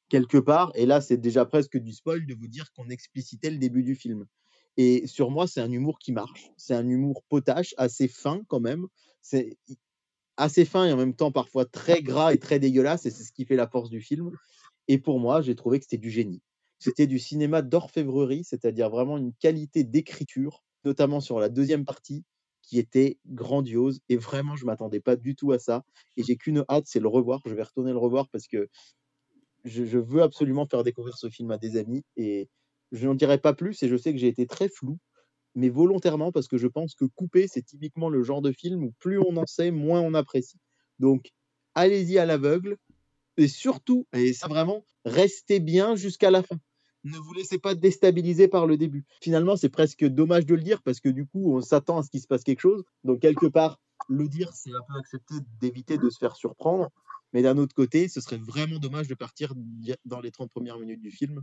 quelque 0.09 0.39
part, 0.39 0.73
et 0.75 0.87
là, 0.87 1.01
c'est 1.01 1.17
déjà 1.17 1.45
presque 1.45 1.77
du 1.77 1.93
spoil 1.93 2.25
de 2.27 2.35
vous 2.35 2.49
dire 2.49 2.73
qu'on 2.73 2.89
explicitait 2.89 3.51
le 3.51 3.59
début 3.59 3.83
du 3.83 3.95
film. 3.95 4.25
Et 4.77 5.07
sur 5.07 5.31
moi, 5.31 5.47
c'est 5.47 5.61
un 5.61 5.71
humour 5.71 5.99
qui 5.99 6.13
marche. 6.13 6.51
C'est 6.57 6.75
un 6.75 6.89
humour 6.89 7.23
potache, 7.29 7.75
assez 7.77 8.09
fin 8.09 8.43
quand 8.49 8.61
même. 8.61 8.87
Assez 10.37 10.65
fin 10.65 10.87
et 10.87 10.93
en 10.93 10.97
même 10.97 11.15
temps 11.15 11.31
parfois 11.31 11.65
très 11.65 12.03
gras 12.03 12.33
et 12.33 12.39
très 12.39 12.59
dégueulasse, 12.59 13.07
et 13.07 13.11
c'est 13.11 13.23
ce 13.23 13.33
qui 13.33 13.45
fait 13.45 13.57
la 13.57 13.69
force 13.69 13.91
du 13.91 14.01
film. 14.01 14.31
Et 14.89 14.99
pour 14.99 15.21
moi, 15.21 15.41
j'ai 15.43 15.55
trouvé 15.55 15.79
que 15.79 15.85
c'était 15.85 15.99
du 15.99 16.11
génie. 16.11 16.43
C'était 16.79 17.07
du 17.07 17.19
cinéma 17.19 17.63
d'orfèvrerie, 17.63 18.45
c'est-à-dire 18.45 18.91
vraiment 18.91 19.17
une 19.17 19.33
qualité 19.33 19.85
d'écriture, 19.85 20.63
notamment 20.85 21.21
sur 21.21 21.39
la 21.39 21.49
deuxième 21.49 21.85
partie, 21.85 22.25
qui 22.63 22.79
était 22.79 23.19
grandiose. 23.27 24.01
Et 24.09 24.17
vraiment, 24.17 24.57
je 24.57 24.67
m'attendais 24.67 25.01
pas 25.01 25.17
du 25.17 25.37
tout 25.37 25.53
à 25.53 25.59
ça. 25.59 25.85
Et 26.17 26.23
j'ai 26.23 26.37
qu'une 26.37 26.65
hâte, 26.69 26.85
c'est 26.87 27.01
le 27.01 27.09
revoir. 27.09 27.41
Je 27.47 27.55
vais 27.55 27.63
retourner 27.63 27.93
le 27.93 27.99
revoir 27.99 28.29
parce 28.29 28.47
que 28.47 28.69
je, 29.65 29.85
je 29.85 29.99
veux 29.99 30.23
absolument 30.23 30.67
faire 30.67 30.83
découvrir 30.83 31.17
ce 31.17 31.31
film 31.31 31.51
à 31.51 31.59
des 31.59 31.77
amis. 31.77 32.03
Et 32.17 32.49
je 32.93 33.07
n'en 33.07 33.15
dirai 33.15 33.39
pas 33.39 33.55
plus. 33.55 33.83
Et 33.83 33.89
je 33.89 33.97
sais 33.97 34.13
que 34.13 34.19
j'ai 34.19 34.29
été 34.29 34.47
très 34.47 34.69
flou, 34.69 34.99
mais 35.55 35.69
volontairement 35.69 36.33
parce 36.33 36.49
que 36.49 36.59
je 36.59 36.67
pense 36.67 36.95
que 36.95 37.05
Coupé, 37.05 37.47
c'est 37.49 37.63
typiquement 37.63 38.09
le 38.09 38.23
genre 38.23 38.43
de 38.43 38.53
film 38.53 38.85
où 38.85 38.93
plus 38.99 39.19
on 39.19 39.37
en 39.37 39.47
sait, 39.47 39.71
moins 39.71 40.01
on 40.01 40.15
apprécie. 40.15 40.59
Donc, 40.99 41.33
allez-y 41.75 42.19
à 42.19 42.27
l'aveugle. 42.27 42.77
Et 43.37 43.49
surtout, 43.49 44.07
et 44.13 44.33
ça 44.33 44.47
vraiment, 44.47 44.85
restez 45.05 45.59
bien 45.59 45.97
jusqu'à 45.97 46.31
la 46.31 46.43
fin 46.43 46.59
ne 47.05 47.19
vous 47.19 47.35
laissez 47.35 47.59
pas 47.59 47.75
déstabiliser 47.75 48.49
par 48.49 48.67
le 48.67 48.77
début. 48.77 49.05
Finalement, 49.21 49.57
c'est 49.57 49.69
presque 49.69 50.05
dommage 50.05 50.47
de 50.47 50.55
le 50.55 50.63
dire 50.63 50.83
parce 50.83 51.01
que 51.01 51.11
du 51.11 51.27
coup, 51.27 51.55
on 51.55 51.61
s'attend 51.61 51.99
à 51.99 52.03
ce 52.03 52.11
qu'il 52.11 52.21
se 52.21 52.27
passe 52.27 52.43
quelque 52.43 52.61
chose. 52.61 52.83
Donc, 53.05 53.21
quelque 53.21 53.47
part, 53.47 53.79
le 54.09 54.27
dire, 54.27 54.51
c'est 54.55 54.71
un 54.71 54.81
peu 54.89 54.99
accepter 54.99 55.35
d'éviter 55.61 55.99
de 55.99 56.09
se 56.11 56.19
faire 56.19 56.35
surprendre. 56.35 56.91
Mais 57.33 57.43
d'un 57.43 57.59
autre 57.59 57.75
côté, 57.75 58.09
ce 58.09 58.21
serait 58.21 58.39
vraiment 58.39 58.79
dommage 58.79 59.09
de 59.09 59.15
partir 59.15 59.53
dans 60.05 60.21
les 60.21 60.31
30 60.31 60.51
premières 60.51 60.79
minutes 60.79 61.03
du 61.03 61.11
film. 61.11 61.43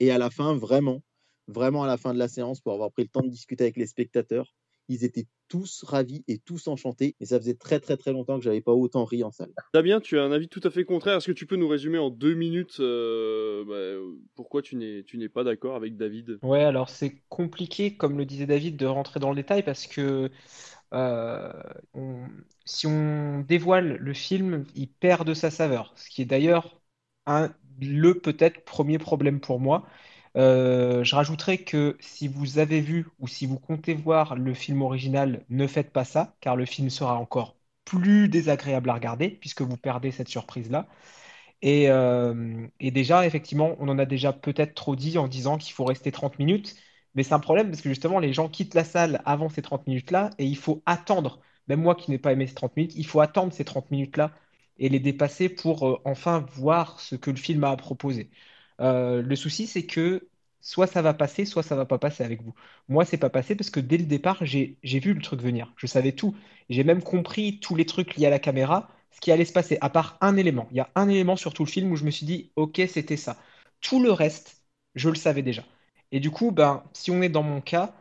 Et 0.00 0.10
à 0.10 0.18
la 0.18 0.28
fin, 0.28 0.54
vraiment, 0.54 1.02
vraiment 1.48 1.82
à 1.82 1.86
la 1.86 1.96
fin 1.96 2.14
de 2.14 2.18
la 2.18 2.28
séance, 2.28 2.60
pour 2.60 2.72
avoir 2.72 2.92
pris 2.92 3.02
le 3.02 3.08
temps 3.08 3.22
de 3.22 3.28
discuter 3.28 3.64
avec 3.64 3.76
les 3.76 3.86
spectateurs, 3.86 4.54
ils 4.88 5.04
étaient 5.04 5.26
tous 5.48 5.84
ravis 5.84 6.24
et 6.28 6.38
tous 6.38 6.68
enchantés. 6.68 7.14
Et 7.20 7.26
ça 7.26 7.38
faisait 7.38 7.54
très 7.54 7.80
très 7.80 7.96
très 7.96 8.12
longtemps 8.12 8.38
que 8.38 8.44
j'avais 8.44 8.60
pas 8.60 8.72
autant 8.72 9.04
ri 9.04 9.22
en 9.22 9.30
salle. 9.30 9.52
Damien, 9.74 10.00
tu 10.00 10.18
as 10.18 10.22
un 10.22 10.32
avis 10.32 10.48
tout 10.48 10.60
à 10.64 10.70
fait 10.70 10.84
contraire. 10.84 11.16
Est-ce 11.16 11.26
que 11.26 11.32
tu 11.32 11.46
peux 11.46 11.56
nous 11.56 11.68
résumer 11.68 11.98
en 11.98 12.10
deux 12.10 12.34
minutes 12.34 12.78
euh, 12.80 13.64
bah, 13.64 14.18
pourquoi 14.34 14.62
tu 14.62 14.76
n'es 14.76 15.02
tu 15.04 15.18
n'es 15.18 15.28
pas 15.28 15.44
d'accord 15.44 15.76
avec 15.76 15.96
David? 15.96 16.38
Ouais, 16.42 16.64
alors 16.64 16.88
c'est 16.88 17.22
compliqué, 17.28 17.96
comme 17.96 18.16
le 18.18 18.24
disait 18.24 18.46
David, 18.46 18.76
de 18.76 18.86
rentrer 18.86 19.20
dans 19.20 19.30
le 19.30 19.36
détail 19.36 19.62
parce 19.62 19.86
que 19.86 20.30
euh, 20.94 21.52
si 22.64 22.86
on 22.86 23.40
dévoile 23.40 23.96
le 23.96 24.14
film, 24.14 24.64
il 24.74 24.88
perd 24.88 25.26
de 25.26 25.34
sa 25.34 25.50
saveur. 25.50 25.92
Ce 25.96 26.08
qui 26.08 26.22
est 26.22 26.26
d'ailleurs 26.26 26.80
un, 27.26 27.52
le 27.80 28.14
peut-être 28.14 28.64
premier 28.64 28.98
problème 28.98 29.40
pour 29.40 29.60
moi. 29.60 29.86
Euh, 30.38 31.02
je 31.04 31.14
rajouterais 31.16 31.58
que 31.58 31.96
si 32.00 32.28
vous 32.28 32.58
avez 32.58 32.80
vu 32.80 33.06
ou 33.18 33.26
si 33.26 33.46
vous 33.46 33.58
comptez 33.58 33.94
voir 33.94 34.36
le 34.36 34.54
film 34.54 34.82
original, 34.82 35.44
ne 35.48 35.66
faites 35.66 35.92
pas 35.92 36.04
ça, 36.04 36.36
car 36.40 36.54
le 36.56 36.64
film 36.64 36.90
sera 36.90 37.16
encore 37.18 37.56
plus 37.84 38.28
désagréable 38.28 38.90
à 38.90 38.94
regarder, 38.94 39.30
puisque 39.30 39.62
vous 39.62 39.76
perdez 39.76 40.12
cette 40.12 40.28
surprise-là. 40.28 40.86
Et, 41.62 41.90
euh, 41.90 42.66
déjà, 42.80 43.26
effectivement, 43.26 43.76
on 43.80 43.88
en 43.88 43.98
a 43.98 44.06
déjà 44.06 44.32
peut-être 44.32 44.74
trop 44.74 44.96
dit 44.96 45.18
en 45.18 45.28
disant 45.28 45.58
qu'il 45.58 45.72
faut 45.74 45.84
rester 45.86 46.12
30 46.12 46.38
minutes, 46.38 46.76
mais 47.14 47.22
c'est 47.24 47.34
un 47.34 47.40
problème 47.40 47.70
parce 47.70 47.82
que 47.82 47.88
justement, 47.90 48.20
les 48.20 48.32
gens 48.34 48.48
quittent 48.48 48.74
la 48.74 48.84
salle 48.84 49.22
avant 49.26 49.48
ces 49.50 49.62
30 49.62 49.86
minutes-là, 49.88 50.30
et 50.38 50.46
il 50.46 50.56
faut 50.58 50.82
attendre, 50.86 51.40
même 51.68 51.82
moi 51.82 51.94
qui 51.96 52.10
n'ai 52.12 52.18
pas 52.18 52.32
aimé 52.32 52.46
ces 52.46 52.54
30 52.54 52.76
minutes, 52.76 52.94
il 52.96 53.06
faut 53.06 53.20
attendre 53.20 53.52
ces 53.52 53.64
30 53.64 53.90
minutes-là 53.90 54.32
et 54.78 54.88
les 54.90 55.00
dépasser 55.00 55.48
pour 55.48 55.88
euh, 55.88 56.00
enfin 56.04 56.46
voir 56.54 57.00
ce 57.00 57.16
que 57.16 57.30
le 57.30 57.36
film 57.38 57.64
a 57.64 57.70
à 57.72 57.76
proposer. 57.76 58.30
Euh, 58.80 59.22
le 59.22 59.36
souci, 59.36 59.66
c'est 59.66 59.86
que 59.86 60.28
soit 60.60 60.86
ça 60.86 61.02
va 61.02 61.14
passer, 61.14 61.44
soit 61.44 61.62
ça 61.62 61.76
va 61.76 61.84
pas 61.86 61.98
passer 61.98 62.24
avec 62.24 62.42
vous. 62.42 62.54
Moi, 62.88 63.04
c'est 63.04 63.16
pas 63.18 63.30
passé 63.30 63.54
parce 63.56 63.70
que 63.70 63.80
dès 63.80 63.96
le 63.98 64.04
départ, 64.04 64.44
j'ai 64.44 64.78
vu 64.82 65.14
le 65.14 65.22
truc 65.22 65.40
venir. 65.40 65.72
Je 65.76 65.86
savais 65.86 66.12
tout. 66.12 66.34
J'ai 66.68 66.84
même 66.84 67.02
compris 67.02 67.60
tous 67.60 67.74
les 67.76 67.86
trucs 67.86 68.16
liés 68.16 68.26
à 68.26 68.30
la 68.30 68.38
caméra, 68.38 68.88
ce 69.12 69.20
qui 69.20 69.32
allait 69.32 69.44
se 69.44 69.52
passer, 69.52 69.78
à 69.80 69.90
part 69.90 70.18
un 70.20 70.36
élément. 70.36 70.68
Il 70.70 70.76
y 70.76 70.80
a 70.80 70.90
un 70.94 71.08
élément 71.08 71.36
sur 71.36 71.54
tout 71.54 71.64
le 71.64 71.70
film 71.70 71.90
où 71.92 71.96
je 71.96 72.04
me 72.04 72.10
suis 72.10 72.26
dit, 72.26 72.52
ok, 72.56 72.80
c'était 72.88 73.16
ça. 73.16 73.36
Tout 73.80 74.02
le 74.02 74.12
reste, 74.12 74.62
je 74.94 75.08
le 75.08 75.14
savais 75.16 75.42
déjà. 75.42 75.64
Et 76.12 76.20
du 76.20 76.30
coup, 76.30 76.50
ben, 76.52 76.84
si 76.92 77.10
on 77.10 77.22
est 77.22 77.28
dans 77.28 77.42
mon 77.42 77.60
cas, 77.60 77.94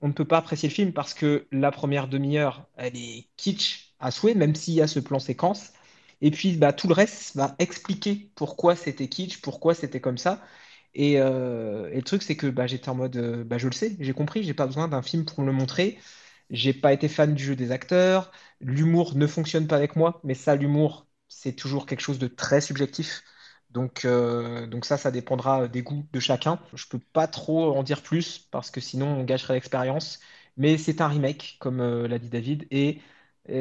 on 0.00 0.08
ne 0.08 0.12
peut 0.12 0.24
pas 0.24 0.38
apprécier 0.38 0.68
le 0.68 0.74
film 0.74 0.92
parce 0.92 1.14
que 1.14 1.46
la 1.52 1.70
première 1.70 2.08
demi-heure, 2.08 2.66
elle 2.76 2.96
est 2.96 3.28
kitsch 3.36 3.94
à 4.00 4.10
souhait, 4.10 4.34
même 4.34 4.54
s'il 4.54 4.74
y 4.74 4.82
a 4.82 4.86
ce 4.86 5.00
plan 5.00 5.18
séquence. 5.18 5.72
Et 6.24 6.32
puis, 6.32 6.56
bah, 6.56 6.72
tout 6.72 6.88
le 6.88 6.94
reste 6.94 7.36
va 7.36 7.54
expliquer 7.60 8.32
pourquoi 8.36 8.76
c'était 8.76 9.08
kitsch, 9.08 9.42
pourquoi 9.42 9.74
c'était 9.76 10.00
comme 10.00 10.18
ça. 10.18 10.42
Et, 10.94 11.20
euh, 11.20 11.90
le 11.94 12.02
truc, 12.02 12.22
c'est 12.22 12.36
que 12.36 12.46
bah, 12.48 12.66
j'étais 12.66 12.88
en 12.88 12.94
mode, 12.94 13.16
euh, 13.16 13.44
bah, 13.44 13.58
je 13.58 13.66
le 13.68 13.72
sais, 13.74 13.96
j'ai 14.00 14.14
compris, 14.14 14.42
j'ai 14.44 14.54
pas 14.54 14.66
besoin 14.66 14.88
d'un 14.88 15.02
film 15.02 15.24
pour 15.26 15.42
le 15.44 15.52
montrer. 15.52 15.98
J'ai 16.50 16.72
pas 16.74 16.92
été 16.94 17.08
fan 17.08 17.34
du 17.34 17.44
jeu 17.44 17.56
des 17.56 17.70
acteurs. 17.72 18.32
L'humour 18.60 19.16
ne 19.16 19.26
fonctionne 19.26 19.66
pas 19.66 19.76
avec 19.76 19.96
moi, 19.96 20.20
mais 20.24 20.34
ça, 20.34 20.56
l'humour, 20.56 21.06
c'est 21.28 21.54
toujours 21.54 21.86
quelque 21.86 22.00
chose 22.00 22.18
de 22.18 22.26
très 22.28 22.60
subjectif. 22.62 23.22
Donc, 23.70 24.04
euh, 24.04 24.66
ça, 24.82 24.96
ça 24.96 25.10
dépendra 25.10 25.68
des 25.68 25.82
goûts 25.82 26.06
de 26.12 26.20
chacun. 26.20 26.60
Je 26.74 26.86
peux 26.88 26.98
pas 27.00 27.26
trop 27.26 27.76
en 27.76 27.82
dire 27.82 28.02
plus 28.02 28.38
parce 28.50 28.70
que 28.70 28.80
sinon 28.80 29.08
on 29.08 29.24
gâcherait 29.24 29.54
l'expérience. 29.54 30.20
Mais 30.56 30.78
c'est 30.78 31.00
un 31.00 31.08
remake, 31.08 31.56
comme 31.60 31.82
l'a 32.06 32.18
dit 32.18 32.28
David, 32.30 32.66
et 32.70 33.00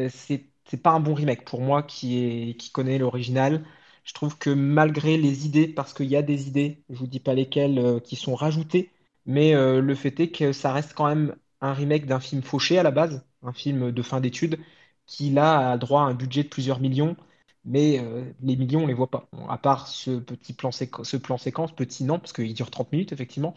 c'est 0.09 0.52
c'est 0.65 0.81
pas 0.81 0.91
un 0.91 0.99
bon 0.99 1.13
remake 1.13 1.45
pour 1.45 1.61
moi 1.61 1.83
qui 1.83 2.17
est 2.51 2.55
qui 2.57 2.71
connaît 2.71 2.97
l'original. 2.97 3.65
Je 4.03 4.13
trouve 4.13 4.37
que 4.37 4.49
malgré 4.49 5.17
les 5.17 5.45
idées, 5.45 5.67
parce 5.67 5.93
qu'il 5.93 6.07
y 6.07 6.15
a 6.15 6.21
des 6.21 6.47
idées, 6.47 6.83
je 6.89 6.95
vous 6.97 7.07
dis 7.07 7.19
pas 7.19 7.33
lesquelles, 7.33 7.79
euh, 7.79 7.99
qui 7.99 8.15
sont 8.15 8.35
rajoutées, 8.35 8.91
mais 9.25 9.55
euh, 9.55 9.81
le 9.81 9.95
fait 9.95 10.19
est 10.19 10.31
que 10.31 10.51
ça 10.51 10.73
reste 10.73 10.93
quand 10.93 11.07
même 11.07 11.35
un 11.61 11.73
remake 11.73 12.05
d'un 12.05 12.19
film 12.19 12.41
fauché 12.41 12.77
à 12.77 12.83
la 12.83 12.91
base, 12.91 13.25
un 13.43 13.53
film 13.53 13.91
de 13.91 14.01
fin 14.01 14.19
d'études, 14.19 14.59
qui 15.05 15.29
là 15.31 15.71
a 15.71 15.77
droit 15.77 16.01
à 16.01 16.05
un 16.05 16.13
budget 16.13 16.43
de 16.43 16.49
plusieurs 16.49 16.79
millions, 16.81 17.15
mais 17.65 17.99
euh, 17.99 18.25
les 18.41 18.55
millions 18.57 18.83
on 18.83 18.87
les 18.87 18.93
voit 18.93 19.09
pas. 19.09 19.29
à 19.49 19.57
part 19.57 19.87
ce 19.87 20.19
petit 20.19 20.53
plan, 20.53 20.71
ce 20.71 21.17
plan 21.17 21.37
séquence, 21.37 21.71
petit 21.73 22.03
non, 22.03 22.19
parce 22.19 22.33
qu'il 22.33 22.53
dure 22.53 22.71
30 22.71 22.91
minutes 22.91 23.13
effectivement, 23.13 23.53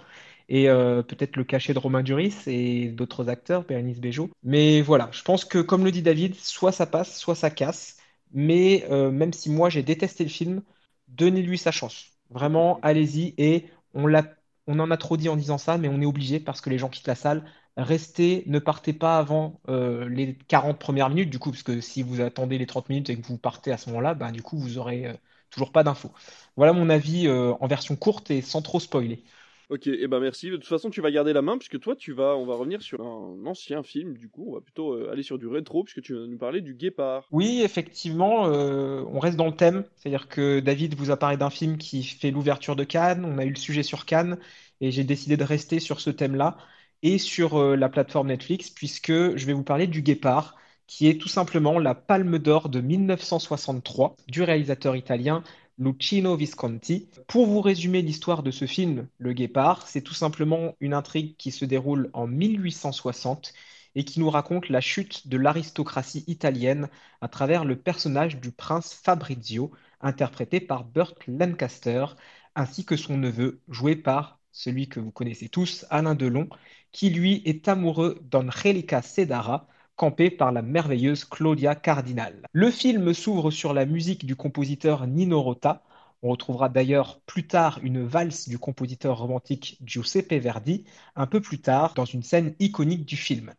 et 0.49 0.69
euh, 0.69 1.03
peut-être 1.03 1.37
le 1.37 1.45
cachet 1.45 1.75
de 1.75 1.79
Romain 1.79 2.03
Duris 2.03 2.35
et 2.47 2.89
d'autres 2.89 3.29
acteurs, 3.29 3.65
Bérénice 3.65 4.01
Bejo. 4.01 4.31
Mais 4.43 4.81
voilà, 4.81 5.09
je 5.13 5.23
pense 5.23 5.45
que 5.45 5.59
comme 5.59 5.85
le 5.85 5.91
dit 5.91 6.03
David, 6.03 6.35
soit 6.37 6.73
ça 6.73 6.87
passe, 6.87 7.19
soit 7.19 7.35
ça 7.35 7.51
casse. 7.51 7.97
Mais 8.33 8.85
euh, 8.91 9.11
même 9.11 9.33
si 9.33 9.51
moi 9.51 9.71
j'ai 9.71 9.83
détesté 9.83 10.25
le 10.25 10.31
film, 10.31 10.63
donnez-lui 11.09 11.59
sa 11.59 11.71
chance. 11.73 12.13
Vraiment, 12.31 12.81
allez-y 12.83 13.35
et 13.39 13.67
on 13.95 14.07
l'a 14.07 14.25
on 14.69 14.81
en 14.81 14.91
a 14.91 14.97
trop 14.97 15.17
dit 15.17 15.29
en 15.29 15.37
disant 15.37 15.59
ça, 15.59 15.79
mais 15.79 15.89
on 15.89 16.01
est 16.01 16.07
obligé 16.07 16.41
parce 16.41 16.61
que 16.61 16.71
les 16.71 16.79
gens 16.79 16.89
quittent 16.89 17.07
la 17.07 17.15
salle. 17.15 17.45
Restez, 17.77 18.43
ne 18.47 18.59
partez 18.59 18.93
pas 18.93 19.19
avant 19.19 19.61
euh, 19.69 20.09
les 20.09 20.37
40 20.49 20.79
premières 20.79 21.09
minutes, 21.09 21.31
du 21.31 21.39
coup, 21.39 21.51
parce 21.53 21.63
que 21.63 21.81
si 21.81 22.03
vous 22.03 22.21
attendez 22.21 22.59
les 22.59 22.67
30 22.67 22.89
minutes 22.89 23.11
et 23.11 23.17
que 23.17 23.25
vous 23.27 23.39
partez 23.39 23.71
à 23.71 23.79
ce 23.79 23.89
moment-là, 23.91 24.15
ben, 24.15 24.33
du 24.33 24.43
coup, 24.43 24.59
vous 24.59 24.79
aurez 24.79 25.09
toujours 25.51 25.71
pas 25.71 25.85
d'infos. 25.85 26.11
Voilà 26.57 26.73
mon 26.73 26.91
avis 26.91 27.29
en 27.29 27.67
version 27.69 27.95
courte 27.97 28.31
et 28.33 28.43
sans 28.43 28.61
trop 28.63 28.81
spoiler. 28.81 29.23
Ok, 29.69 29.89
eh 29.89 30.07
ben 30.07 30.21
merci. 30.21 30.49
De 30.49 30.57
toute 30.57 30.67
façon, 30.67 30.91
tu 30.91 31.01
vas 31.01 31.11
garder 31.11 31.33
la 31.33 31.43
main 31.43 31.59
puisque 31.59 31.81
toi, 31.81 31.97
tu 31.97 32.13
vas, 32.13 32.37
on 32.37 32.47
va 32.47 32.55
revenir 32.55 32.83
sur 32.83 33.01
un 33.01 33.45
ancien 33.47 33.83
film. 33.83 34.17
Du 34.17 34.29
coup, 34.29 34.47
on 34.51 34.55
va 34.55 34.61
plutôt 34.61 34.93
euh, 34.93 35.11
aller 35.11 35.25
sur 35.25 35.39
du 35.39 35.49
rétro 35.49 35.83
puisque 35.83 36.03
tu 36.03 36.15
vas 36.15 36.25
nous 36.27 36.39
parler 36.39 36.61
du 36.61 36.75
Guépard. 36.75 37.27
Oui, 37.33 37.63
effectivement, 37.65 38.47
euh, 38.47 39.03
on 39.09 39.19
reste 39.19 39.37
dans 39.37 39.47
le 39.47 39.57
thème. 39.57 39.85
C'est-à-dire 39.97 40.29
que 40.29 40.61
David 40.61 40.95
vous 40.95 41.11
a 41.11 41.17
parlé 41.17 41.37
d'un 41.37 41.51
film 41.51 41.79
qui 41.79 42.05
fait 42.05 42.31
l'ouverture 42.31 42.77
de 42.77 42.85
Cannes. 42.85 43.25
On 43.25 43.39
a 43.39 43.45
eu 43.45 43.51
le 43.51 43.57
sujet 43.57 43.83
sur 43.83 44.07
Cannes 44.07 44.39
et 44.81 44.93
j'ai 44.93 45.03
décidé 45.03 45.37
de 45.37 45.45
rester 45.45 45.81
sur 45.81 46.01
ce 46.01 46.11
thème-là 46.11 46.59
et 47.03 47.19
sur 47.19 47.59
euh, 47.59 47.75
la 47.75 47.89
plateforme 47.89 48.29
Netflix 48.29 48.71
puisque 48.71 49.13
je 49.13 49.47
vais 49.47 49.53
vous 49.53 49.65
parler 49.65 49.89
du 49.89 50.01
Guépard 50.01 50.55
qui 50.87 51.09
est 51.09 51.21
tout 51.21 51.29
simplement 51.29 51.81
la 51.81 51.97
Palme 51.97 52.39
d'Or 52.39 52.69
de 52.69 52.81
1963 52.81 54.17
du 54.29 54.43
réalisateur 54.43 54.95
italien 54.95 55.43
Lucino 55.79 56.37
Visconti. 56.37 57.11
Pour 57.29 57.47
vous 57.47 57.61
résumer 57.61 58.01
l'histoire 58.01 58.43
de 58.43 58.51
ce 58.51 58.67
film, 58.67 59.09
Le 59.19 59.35
Guépard, 59.35 59.87
c'est 59.87 60.01
tout 60.01 60.15
simplement 60.15 60.75
une 60.81 60.95
intrigue 60.95 61.37
qui 61.37 61.51
se 61.51 61.67
déroule 61.67 62.09
en 62.15 62.27
1860 62.27 63.53
et 63.95 64.05
qui 64.05 64.21
nous 64.21 64.31
raconte 64.31 64.71
la 64.71 64.81
chute 64.81 65.29
de 65.29 65.37
l'aristocratie 65.37 66.25
italienne 66.29 66.89
à 67.21 67.29
travers 67.29 67.67
le 67.67 67.77
personnage 67.77 68.41
du 68.41 68.53
prince 68.53 68.95
Fabrizio, 68.95 69.71
interprété 70.01 70.61
par 70.61 70.85
Burt 70.85 71.17
Lancaster, 71.27 72.07
ainsi 72.55 72.87
que 72.87 72.97
son 72.97 73.19
neveu, 73.19 73.61
joué 73.69 73.97
par 73.97 74.41
celui 74.53 74.89
que 74.89 75.01
vous 75.01 75.11
connaissez 75.11 75.51
tous, 75.51 75.85
Alain 75.91 76.15
Delon, 76.15 76.49
qui 76.91 77.11
lui 77.11 77.43
est 77.45 77.69
amoureux 77.69 78.19
d'Angelica 78.23 79.03
Sedara, 79.03 79.69
campé 79.97 80.31
par 80.31 80.53
la 80.53 80.63
merveilleuse 80.63 81.25
Claudia 81.25 81.75
Cardinal. 81.75 82.47
Le 82.53 82.71
film 82.71 83.15
s'ouvre 83.15 83.51
sur 83.51 83.73
la 83.73 83.87
musique 83.87 84.27
du 84.27 84.37
compositeur 84.37 85.07
Nino 85.07 85.43
Rota. 85.43 85.83
On 86.23 86.31
retrouvera 86.31 86.69
d'ailleurs 86.69 87.21
plus 87.27 87.47
tard 87.47 87.81
une 87.83 88.05
valse 88.05 88.49
du 88.49 88.59
compositeur 88.59 89.19
romantique 89.19 89.79
Giuseppe 89.85 90.35
Verdi, 90.35 90.85
un 91.15 91.27
peu 91.27 91.41
plus 91.41 91.61
tard 91.61 91.95
dans 91.95 92.05
une 92.05 92.23
scène 92.23 92.55
iconique 92.59 93.07
du 93.07 93.17
film. 93.17 93.55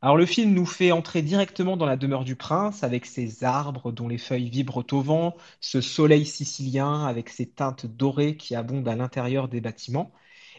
Alors 0.00 0.16
le 0.16 0.26
film 0.26 0.52
nous 0.52 0.66
fait 0.66 0.92
entrer 0.92 1.22
directement 1.22 1.76
dans 1.76 1.86
la 1.86 1.96
demeure 1.96 2.24
du 2.24 2.36
prince 2.36 2.84
avec 2.84 3.04
ses 3.04 3.42
arbres 3.42 3.90
dont 3.90 4.08
les 4.08 4.18
feuilles 4.18 4.48
vibrent 4.48 4.84
au 4.92 5.00
vent, 5.00 5.36
ce 5.60 5.80
soleil 5.80 6.24
sicilien 6.24 7.04
avec 7.06 7.30
ses 7.30 7.46
teintes 7.50 7.86
dorées 7.86 8.36
qui 8.36 8.54
abondent 8.54 8.88
à 8.88 8.94
l'intérieur 8.94 9.48
des 9.48 9.60
bâtiments. 9.60 10.12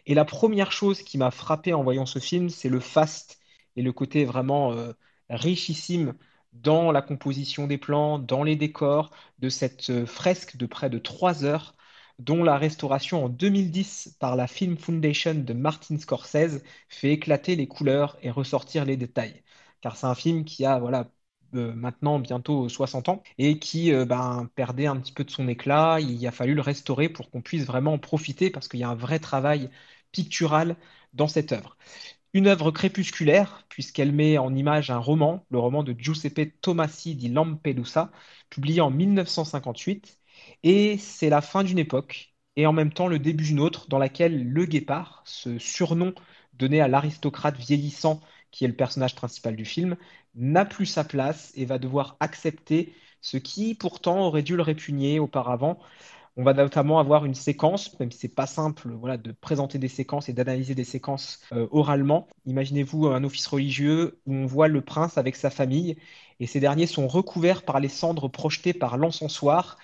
Et 0.07 0.13
la 0.13 0.25
première 0.25 0.71
chose 0.71 1.03
qui 1.03 1.17
m'a 1.17 1.31
frappé 1.31 1.73
en 1.73 1.83
voyant 1.83 2.05
ce 2.05 2.19
film, 2.19 2.49
c'est 2.49 2.69
le 2.69 2.79
faste 2.79 3.39
et 3.75 3.81
le 3.81 3.93
côté 3.93 4.25
vraiment 4.25 4.73
euh, 4.73 4.93
richissime 5.29 6.13
dans 6.53 6.91
la 6.91 7.01
composition 7.01 7.67
des 7.67 7.77
plans, 7.77 8.19
dans 8.19 8.43
les 8.43 8.55
décors, 8.55 9.11
de 9.39 9.49
cette 9.49 9.89
euh, 9.89 10.05
fresque 10.05 10.57
de 10.57 10.65
près 10.65 10.89
de 10.89 10.97
trois 10.99 11.45
heures, 11.45 11.75
dont 12.19 12.43
la 12.43 12.57
restauration 12.57 13.25
en 13.25 13.29
2010 13.29 14.15
par 14.19 14.35
la 14.35 14.47
Film 14.47 14.77
Foundation 14.77 15.35
de 15.35 15.53
Martin 15.53 15.97
Scorsese 15.97 16.63
fait 16.89 17.11
éclater 17.13 17.55
les 17.55 17.67
couleurs 17.67 18.17
et 18.21 18.29
ressortir 18.31 18.85
les 18.85 18.97
détails. 18.97 19.43
car 19.81 19.95
c'est 19.97 20.07
un 20.07 20.15
film 20.15 20.43
qui 20.45 20.65
a 20.65 20.79
voilà 20.79 21.09
euh, 21.55 21.73
maintenant 21.73 22.19
bientôt 22.19 22.69
60 22.69 23.09
ans 23.09 23.23
et 23.37 23.57
qui 23.59 23.91
euh, 23.93 24.05
ben, 24.05 24.49
perdait 24.55 24.85
un 24.87 24.97
petit 24.99 25.11
peu 25.13 25.23
de 25.23 25.31
son 25.31 25.47
éclat. 25.47 25.99
Il 26.01 26.25
a 26.27 26.31
fallu 26.31 26.53
le 26.53 26.61
restaurer 26.61 27.09
pour 27.09 27.29
qu'on 27.31 27.41
puisse 27.41 27.65
vraiment 27.65 27.93
en 27.93 27.99
profiter 27.99 28.49
parce 28.49 28.67
qu'il 28.67 28.79
y 28.79 28.83
a 28.83 28.89
un 28.89 28.95
vrai 28.95 29.19
travail 29.19 29.69
pictural 30.11 30.75
dans 31.13 31.27
cette 31.27 31.51
œuvre. 31.51 31.77
Une 32.33 32.47
œuvre 32.47 32.71
crépusculaire, 32.71 33.65
puisqu'elle 33.69 34.11
met 34.11 34.37
en 34.37 34.53
image 34.55 34.91
un 34.91 34.99
roman, 34.99 35.45
le 35.49 35.59
roman 35.59 35.83
de 35.83 35.95
Giuseppe 35.97 36.59
Tomasi 36.61 37.15
di 37.15 37.29
Lampedusa, 37.29 38.11
publié 38.49 38.81
en 38.81 38.91
1958. 38.91 40.19
Et 40.63 40.97
c'est 40.97 41.29
la 41.29 41.41
fin 41.41 41.63
d'une 41.63 41.79
époque, 41.79 42.33
et 42.55 42.65
en 42.67 42.73
même 42.73 42.93
temps 42.93 43.07
le 43.07 43.19
début 43.19 43.45
d'une 43.45 43.59
autre, 43.59 43.87
dans 43.89 43.97
laquelle 43.97 44.47
le 44.47 44.65
guépard, 44.65 45.23
ce 45.25 45.57
surnom 45.59 46.13
donné 46.53 46.81
à 46.81 46.87
l'aristocrate 46.87 47.57
vieillissant 47.57 48.21
qui 48.51 48.65
est 48.65 48.67
le 48.67 48.75
personnage 48.75 49.15
principal 49.15 49.55
du 49.55 49.65
film, 49.65 49.95
n'a 50.35 50.65
plus 50.65 50.85
sa 50.85 51.03
place 51.03 51.51
et 51.55 51.65
va 51.65 51.77
devoir 51.79 52.17
accepter 52.19 52.93
ce 53.21 53.37
qui 53.37 53.75
pourtant 53.75 54.19
aurait 54.21 54.43
dû 54.43 54.55
le 54.55 54.61
répugner 54.63 55.19
auparavant. 55.19 55.79
On 56.39 56.43
va 56.43 56.53
notamment 56.53 56.99
avoir 56.99 57.25
une 57.25 57.35
séquence, 57.35 57.99
même 57.99 58.13
si 58.13 58.19
c'est 58.19 58.33
pas 58.33 58.47
simple, 58.47 58.93
voilà, 58.93 59.17
de 59.17 59.33
présenter 59.33 59.77
des 59.77 59.89
séquences 59.89 60.29
et 60.29 60.33
d'analyser 60.33 60.73
des 60.73 60.85
séquences 60.85 61.41
euh, 61.51 61.67
oralement. 61.71 62.29
Imaginez-vous 62.45 63.07
un 63.07 63.25
office 63.25 63.45
religieux 63.47 64.21
où 64.25 64.33
on 64.35 64.45
voit 64.45 64.69
le 64.69 64.79
prince 64.79 65.17
avec 65.17 65.35
sa 65.35 65.49
famille 65.49 65.97
et 66.39 66.47
ces 66.47 66.61
derniers 66.61 66.87
sont 66.87 67.09
recouverts 67.09 67.63
par 67.63 67.81
les 67.81 67.89
cendres 67.89 68.29
projetées 68.29 68.73
par 68.73 68.95
l'encensoir 68.95 69.77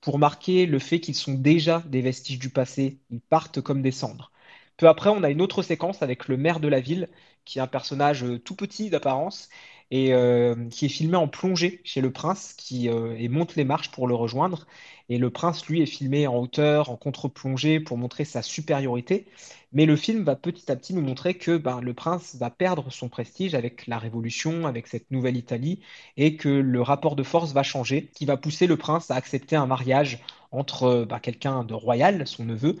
pour 0.00 0.18
marquer 0.18 0.66
le 0.66 0.80
fait 0.80 0.98
qu'ils 0.98 1.14
sont 1.14 1.34
déjà 1.34 1.84
des 1.86 2.00
vestiges 2.02 2.40
du 2.40 2.50
passé. 2.50 2.98
Ils 3.10 3.20
partent 3.20 3.60
comme 3.60 3.80
des 3.80 3.92
cendres. 3.92 4.32
Peu 4.78 4.88
après, 4.88 5.10
on 5.10 5.22
a 5.22 5.30
une 5.30 5.40
autre 5.40 5.62
séquence 5.62 6.02
avec 6.02 6.26
le 6.26 6.36
maire 6.36 6.58
de 6.58 6.66
la 6.68 6.80
ville, 6.80 7.10
qui 7.44 7.58
est 7.60 7.62
un 7.62 7.68
personnage 7.68 8.24
euh, 8.24 8.40
tout 8.40 8.56
petit 8.56 8.90
d'apparence 8.90 9.50
et 9.92 10.14
euh, 10.14 10.68
qui 10.70 10.86
est 10.86 10.88
filmé 10.88 11.16
en 11.16 11.28
plongée 11.28 11.80
chez 11.84 12.00
le 12.00 12.10
prince 12.10 12.54
qui 12.54 12.88
et 12.88 13.28
monte 13.28 13.56
les 13.56 13.64
marches 13.64 13.90
pour 13.90 14.08
le 14.08 14.14
rejoindre. 14.14 14.66
Et 15.12 15.18
le 15.18 15.28
prince, 15.28 15.66
lui, 15.66 15.82
est 15.82 15.86
filmé 15.86 16.26
en 16.26 16.38
hauteur, 16.38 16.88
en 16.88 16.96
contre-plongée 16.96 17.80
pour 17.80 17.98
montrer 17.98 18.24
sa 18.24 18.40
supériorité. 18.40 19.26
Mais 19.74 19.84
le 19.84 19.94
film 19.94 20.24
va 20.24 20.36
petit 20.36 20.72
à 20.72 20.76
petit 20.76 20.94
nous 20.94 21.02
montrer 21.02 21.34
que 21.34 21.58
ben, 21.58 21.82
le 21.82 21.92
prince 21.92 22.34
va 22.36 22.48
perdre 22.48 22.90
son 22.90 23.10
prestige 23.10 23.54
avec 23.54 23.86
la 23.86 23.98
Révolution, 23.98 24.66
avec 24.66 24.86
cette 24.86 25.10
nouvelle 25.10 25.36
Italie, 25.36 25.80
et 26.16 26.36
que 26.36 26.48
le 26.48 26.80
rapport 26.80 27.14
de 27.14 27.22
force 27.22 27.52
va 27.52 27.62
changer, 27.62 28.08
qui 28.14 28.24
va 28.24 28.38
pousser 28.38 28.66
le 28.66 28.78
prince 28.78 29.10
à 29.10 29.16
accepter 29.16 29.54
un 29.54 29.66
mariage 29.66 30.18
entre 30.50 31.04
ben, 31.06 31.18
quelqu'un 31.18 31.62
de 31.62 31.74
royal, 31.74 32.26
son 32.26 32.46
neveu, 32.46 32.78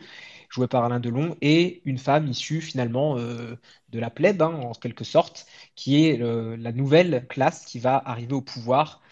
joué 0.48 0.68
par 0.68 0.84
Alain 0.84 1.00
Delon, 1.00 1.36
et 1.42 1.82
une 1.84 1.98
femme 1.98 2.28
issue 2.28 2.62
finalement 2.62 3.18
euh, 3.18 3.56
de 3.90 3.98
la 3.98 4.08
plèbe, 4.08 4.40
hein, 4.40 4.54
en 4.54 4.72
quelque 4.72 5.04
sorte, 5.04 5.44
qui 5.74 6.06
est 6.06 6.16
la 6.16 6.72
nouvelle 6.72 7.26
classe 7.28 7.66
qui 7.66 7.78
va 7.78 8.00
arriver 8.02 8.32
au 8.32 8.40
pouvoir. 8.40 9.02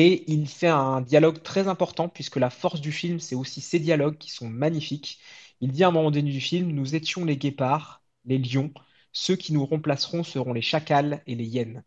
Et 0.00 0.30
il 0.30 0.46
fait 0.46 0.68
un 0.68 1.00
dialogue 1.00 1.42
très 1.42 1.66
important, 1.66 2.08
puisque 2.08 2.36
la 2.36 2.50
force 2.50 2.80
du 2.80 2.92
film, 2.92 3.18
c'est 3.18 3.34
aussi 3.34 3.60
ces 3.60 3.80
dialogues 3.80 4.16
qui 4.16 4.30
sont 4.30 4.48
magnifiques. 4.48 5.18
Il 5.60 5.72
dit 5.72 5.82
à 5.82 5.88
un 5.88 5.90
moment 5.90 6.12
donné 6.12 6.30
du 6.30 6.40
film, 6.40 6.70
nous 6.70 6.94
étions 6.94 7.24
les 7.24 7.36
guépards, 7.36 8.00
les 8.24 8.38
lions, 8.38 8.72
ceux 9.12 9.34
qui 9.34 9.52
nous 9.52 9.66
remplaceront 9.66 10.22
seront 10.22 10.52
les 10.52 10.62
chacals 10.62 11.20
et 11.26 11.34
les 11.34 11.46
hyènes. 11.46 11.82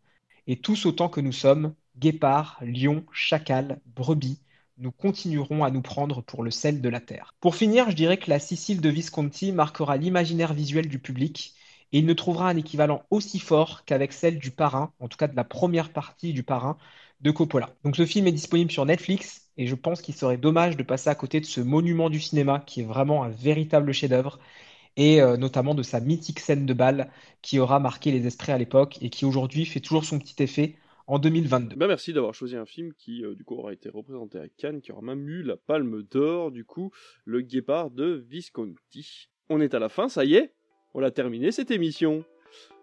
Et 0.46 0.56
tous 0.60 0.84
autant 0.84 1.08
que 1.08 1.22
nous 1.22 1.32
sommes, 1.32 1.74
guépards, 1.96 2.58
lions, 2.60 3.06
chacals, 3.12 3.80
brebis, 3.86 4.40
nous 4.76 4.92
continuerons 4.92 5.64
à 5.64 5.70
nous 5.70 5.80
prendre 5.80 6.20
pour 6.20 6.42
le 6.42 6.50
sel 6.50 6.82
de 6.82 6.88
la 6.90 7.00
terre. 7.00 7.34
Pour 7.40 7.56
finir, 7.56 7.90
je 7.90 7.96
dirais 7.96 8.18
que 8.18 8.28
la 8.28 8.40
Sicile 8.40 8.82
de 8.82 8.90
Visconti 8.90 9.52
marquera 9.52 9.96
l'imaginaire 9.96 10.52
visuel 10.52 10.86
du 10.86 10.98
public 10.98 11.54
et 11.92 11.98
il 12.00 12.04
ne 12.06 12.12
trouvera 12.12 12.50
un 12.50 12.56
équivalent 12.58 13.04
aussi 13.10 13.38
fort 13.38 13.86
qu'avec 13.86 14.12
celle 14.12 14.38
du 14.38 14.50
parrain, 14.50 14.92
en 15.00 15.08
tout 15.08 15.16
cas 15.16 15.28
de 15.28 15.36
la 15.36 15.44
première 15.44 15.94
partie 15.94 16.34
du 16.34 16.42
parrain 16.42 16.76
de 17.22 17.30
Coppola. 17.30 17.74
Donc 17.84 17.96
ce 17.96 18.04
film 18.04 18.26
est 18.26 18.32
disponible 18.32 18.70
sur 18.70 18.84
Netflix 18.84 19.48
et 19.56 19.66
je 19.66 19.74
pense 19.74 20.02
qu'il 20.02 20.14
serait 20.14 20.36
dommage 20.36 20.76
de 20.76 20.82
passer 20.82 21.08
à 21.08 21.14
côté 21.14 21.40
de 21.40 21.46
ce 21.46 21.60
monument 21.60 22.10
du 22.10 22.20
cinéma 22.20 22.62
qui 22.66 22.80
est 22.80 22.84
vraiment 22.84 23.22
un 23.22 23.28
véritable 23.28 23.92
chef-d'œuvre 23.92 24.38
et 24.96 25.22
euh, 25.22 25.36
notamment 25.36 25.74
de 25.74 25.82
sa 25.82 26.00
mythique 26.00 26.40
scène 26.40 26.66
de 26.66 26.74
balle 26.74 27.10
qui 27.40 27.58
aura 27.58 27.80
marqué 27.80 28.10
les 28.10 28.26
esprits 28.26 28.52
à 28.52 28.58
l'époque 28.58 28.98
et 29.00 29.10
qui 29.10 29.24
aujourd'hui 29.24 29.64
fait 29.64 29.80
toujours 29.80 30.04
son 30.04 30.18
petit 30.18 30.42
effet 30.42 30.76
en 31.06 31.18
2022. 31.18 31.76
Ben 31.76 31.86
merci 31.86 32.12
d'avoir 32.12 32.34
choisi 32.34 32.56
un 32.56 32.66
film 32.66 32.92
qui, 32.94 33.24
euh, 33.24 33.34
du 33.34 33.44
coup, 33.44 33.56
aura 33.56 33.72
été 33.72 33.88
représenté 33.88 34.38
à 34.38 34.48
Cannes, 34.48 34.80
qui 34.80 34.92
aura 34.92 35.02
même 35.02 35.28
eu 35.28 35.42
la 35.42 35.56
palme 35.56 36.02
d'or, 36.02 36.50
du 36.50 36.64
coup, 36.64 36.90
le 37.24 37.40
guépard 37.40 37.90
de 37.90 38.24
Visconti. 38.28 39.28
On 39.48 39.60
est 39.60 39.74
à 39.74 39.78
la 39.78 39.88
fin, 39.88 40.08
ça 40.08 40.24
y 40.24 40.34
est, 40.34 40.54
on 40.94 41.02
a 41.02 41.10
terminé 41.10 41.52
cette 41.52 41.70
émission. 41.70 42.24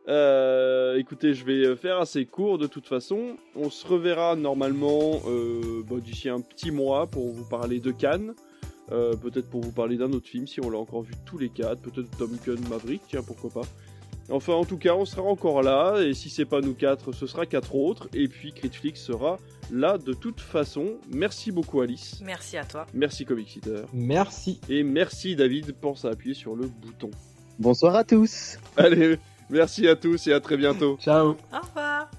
Euh, 0.10 0.98
écoutez, 0.98 1.34
je 1.34 1.46
vais 1.46 1.76
faire 1.76 2.00
assez 2.00 2.26
court 2.26 2.58
de 2.58 2.68
toute 2.68 2.88
façon. 2.88 3.38
On 3.56 3.70
se 3.70 3.86
reverra 3.86 4.36
normalement 4.36 5.22
euh, 5.28 5.84
bah, 5.90 5.98
d'ici 6.04 6.30
un 6.30 6.42
petit 6.42 6.72
mois 6.72 7.08
pour 7.08 7.32
vous 7.32 7.46
parler 7.46 7.80
de 7.80 7.92
Cannes. 7.92 8.34
peut-être 8.90 9.50
pour 9.50 9.62
vous 9.62 9.72
parler 9.72 9.98
d'un 9.98 10.12
autre 10.12 10.28
film 10.28 10.48
si 10.48 10.60
on 10.62 10.70
l'a 10.70 10.80
encore 10.80 11.04
vu 11.04 11.14
tous 11.26 11.38
les 11.38 11.50
quatre. 11.50 11.82
Peut-être 11.82 12.10
Tom 12.18 12.36
Gun 12.46 12.70
Maverick, 12.70 13.02
tiens, 13.08 13.22
pourquoi 13.22 13.52
pas. 13.52 13.68
Enfin, 14.32 14.54
en 14.54 14.66
tout 14.66 14.78
cas, 14.78 14.94
on 14.94 15.06
sera 15.06 15.24
encore 15.24 15.64
là, 15.64 16.02
et 16.02 16.14
si 16.14 16.30
c'est 16.30 16.46
pas 16.46 16.62
nous 16.62 16.76
quatre, 16.76 17.12
ce 17.14 17.26
sera 17.26 17.48
quatre 17.48 17.74
autres, 17.74 18.08
et 18.14 18.28
puis 18.28 18.54
Critflix 18.54 19.02
sera 19.02 19.40
là 19.72 19.98
de 19.98 20.14
toute 20.14 20.40
façon. 20.40 20.98
Merci 21.12 21.52
beaucoup 21.52 21.82
Alice. 21.82 22.22
Merci 22.24 22.58
à 22.58 22.64
toi. 22.64 22.86
Merci 22.94 23.26
Comic 23.26 23.60
Merci. 23.92 24.60
Et 24.70 24.84
merci 24.84 25.36
David, 25.36 25.74
pense 25.74 26.06
à 26.06 26.10
appuyer 26.10 26.36
sur 26.36 26.56
le 26.56 26.68
bouton. 26.68 27.10
Bonsoir 27.58 27.96
à 27.96 28.04
tous. 28.04 28.58
Allez, 28.78 29.18
merci 29.50 29.88
à 29.88 29.96
tous 29.96 30.28
et 30.28 30.34
à 30.34 30.40
très 30.40 30.58
bientôt. 30.58 30.98
Ciao. 31.02 31.36
Au 31.52 31.60
revoir. 31.60 32.10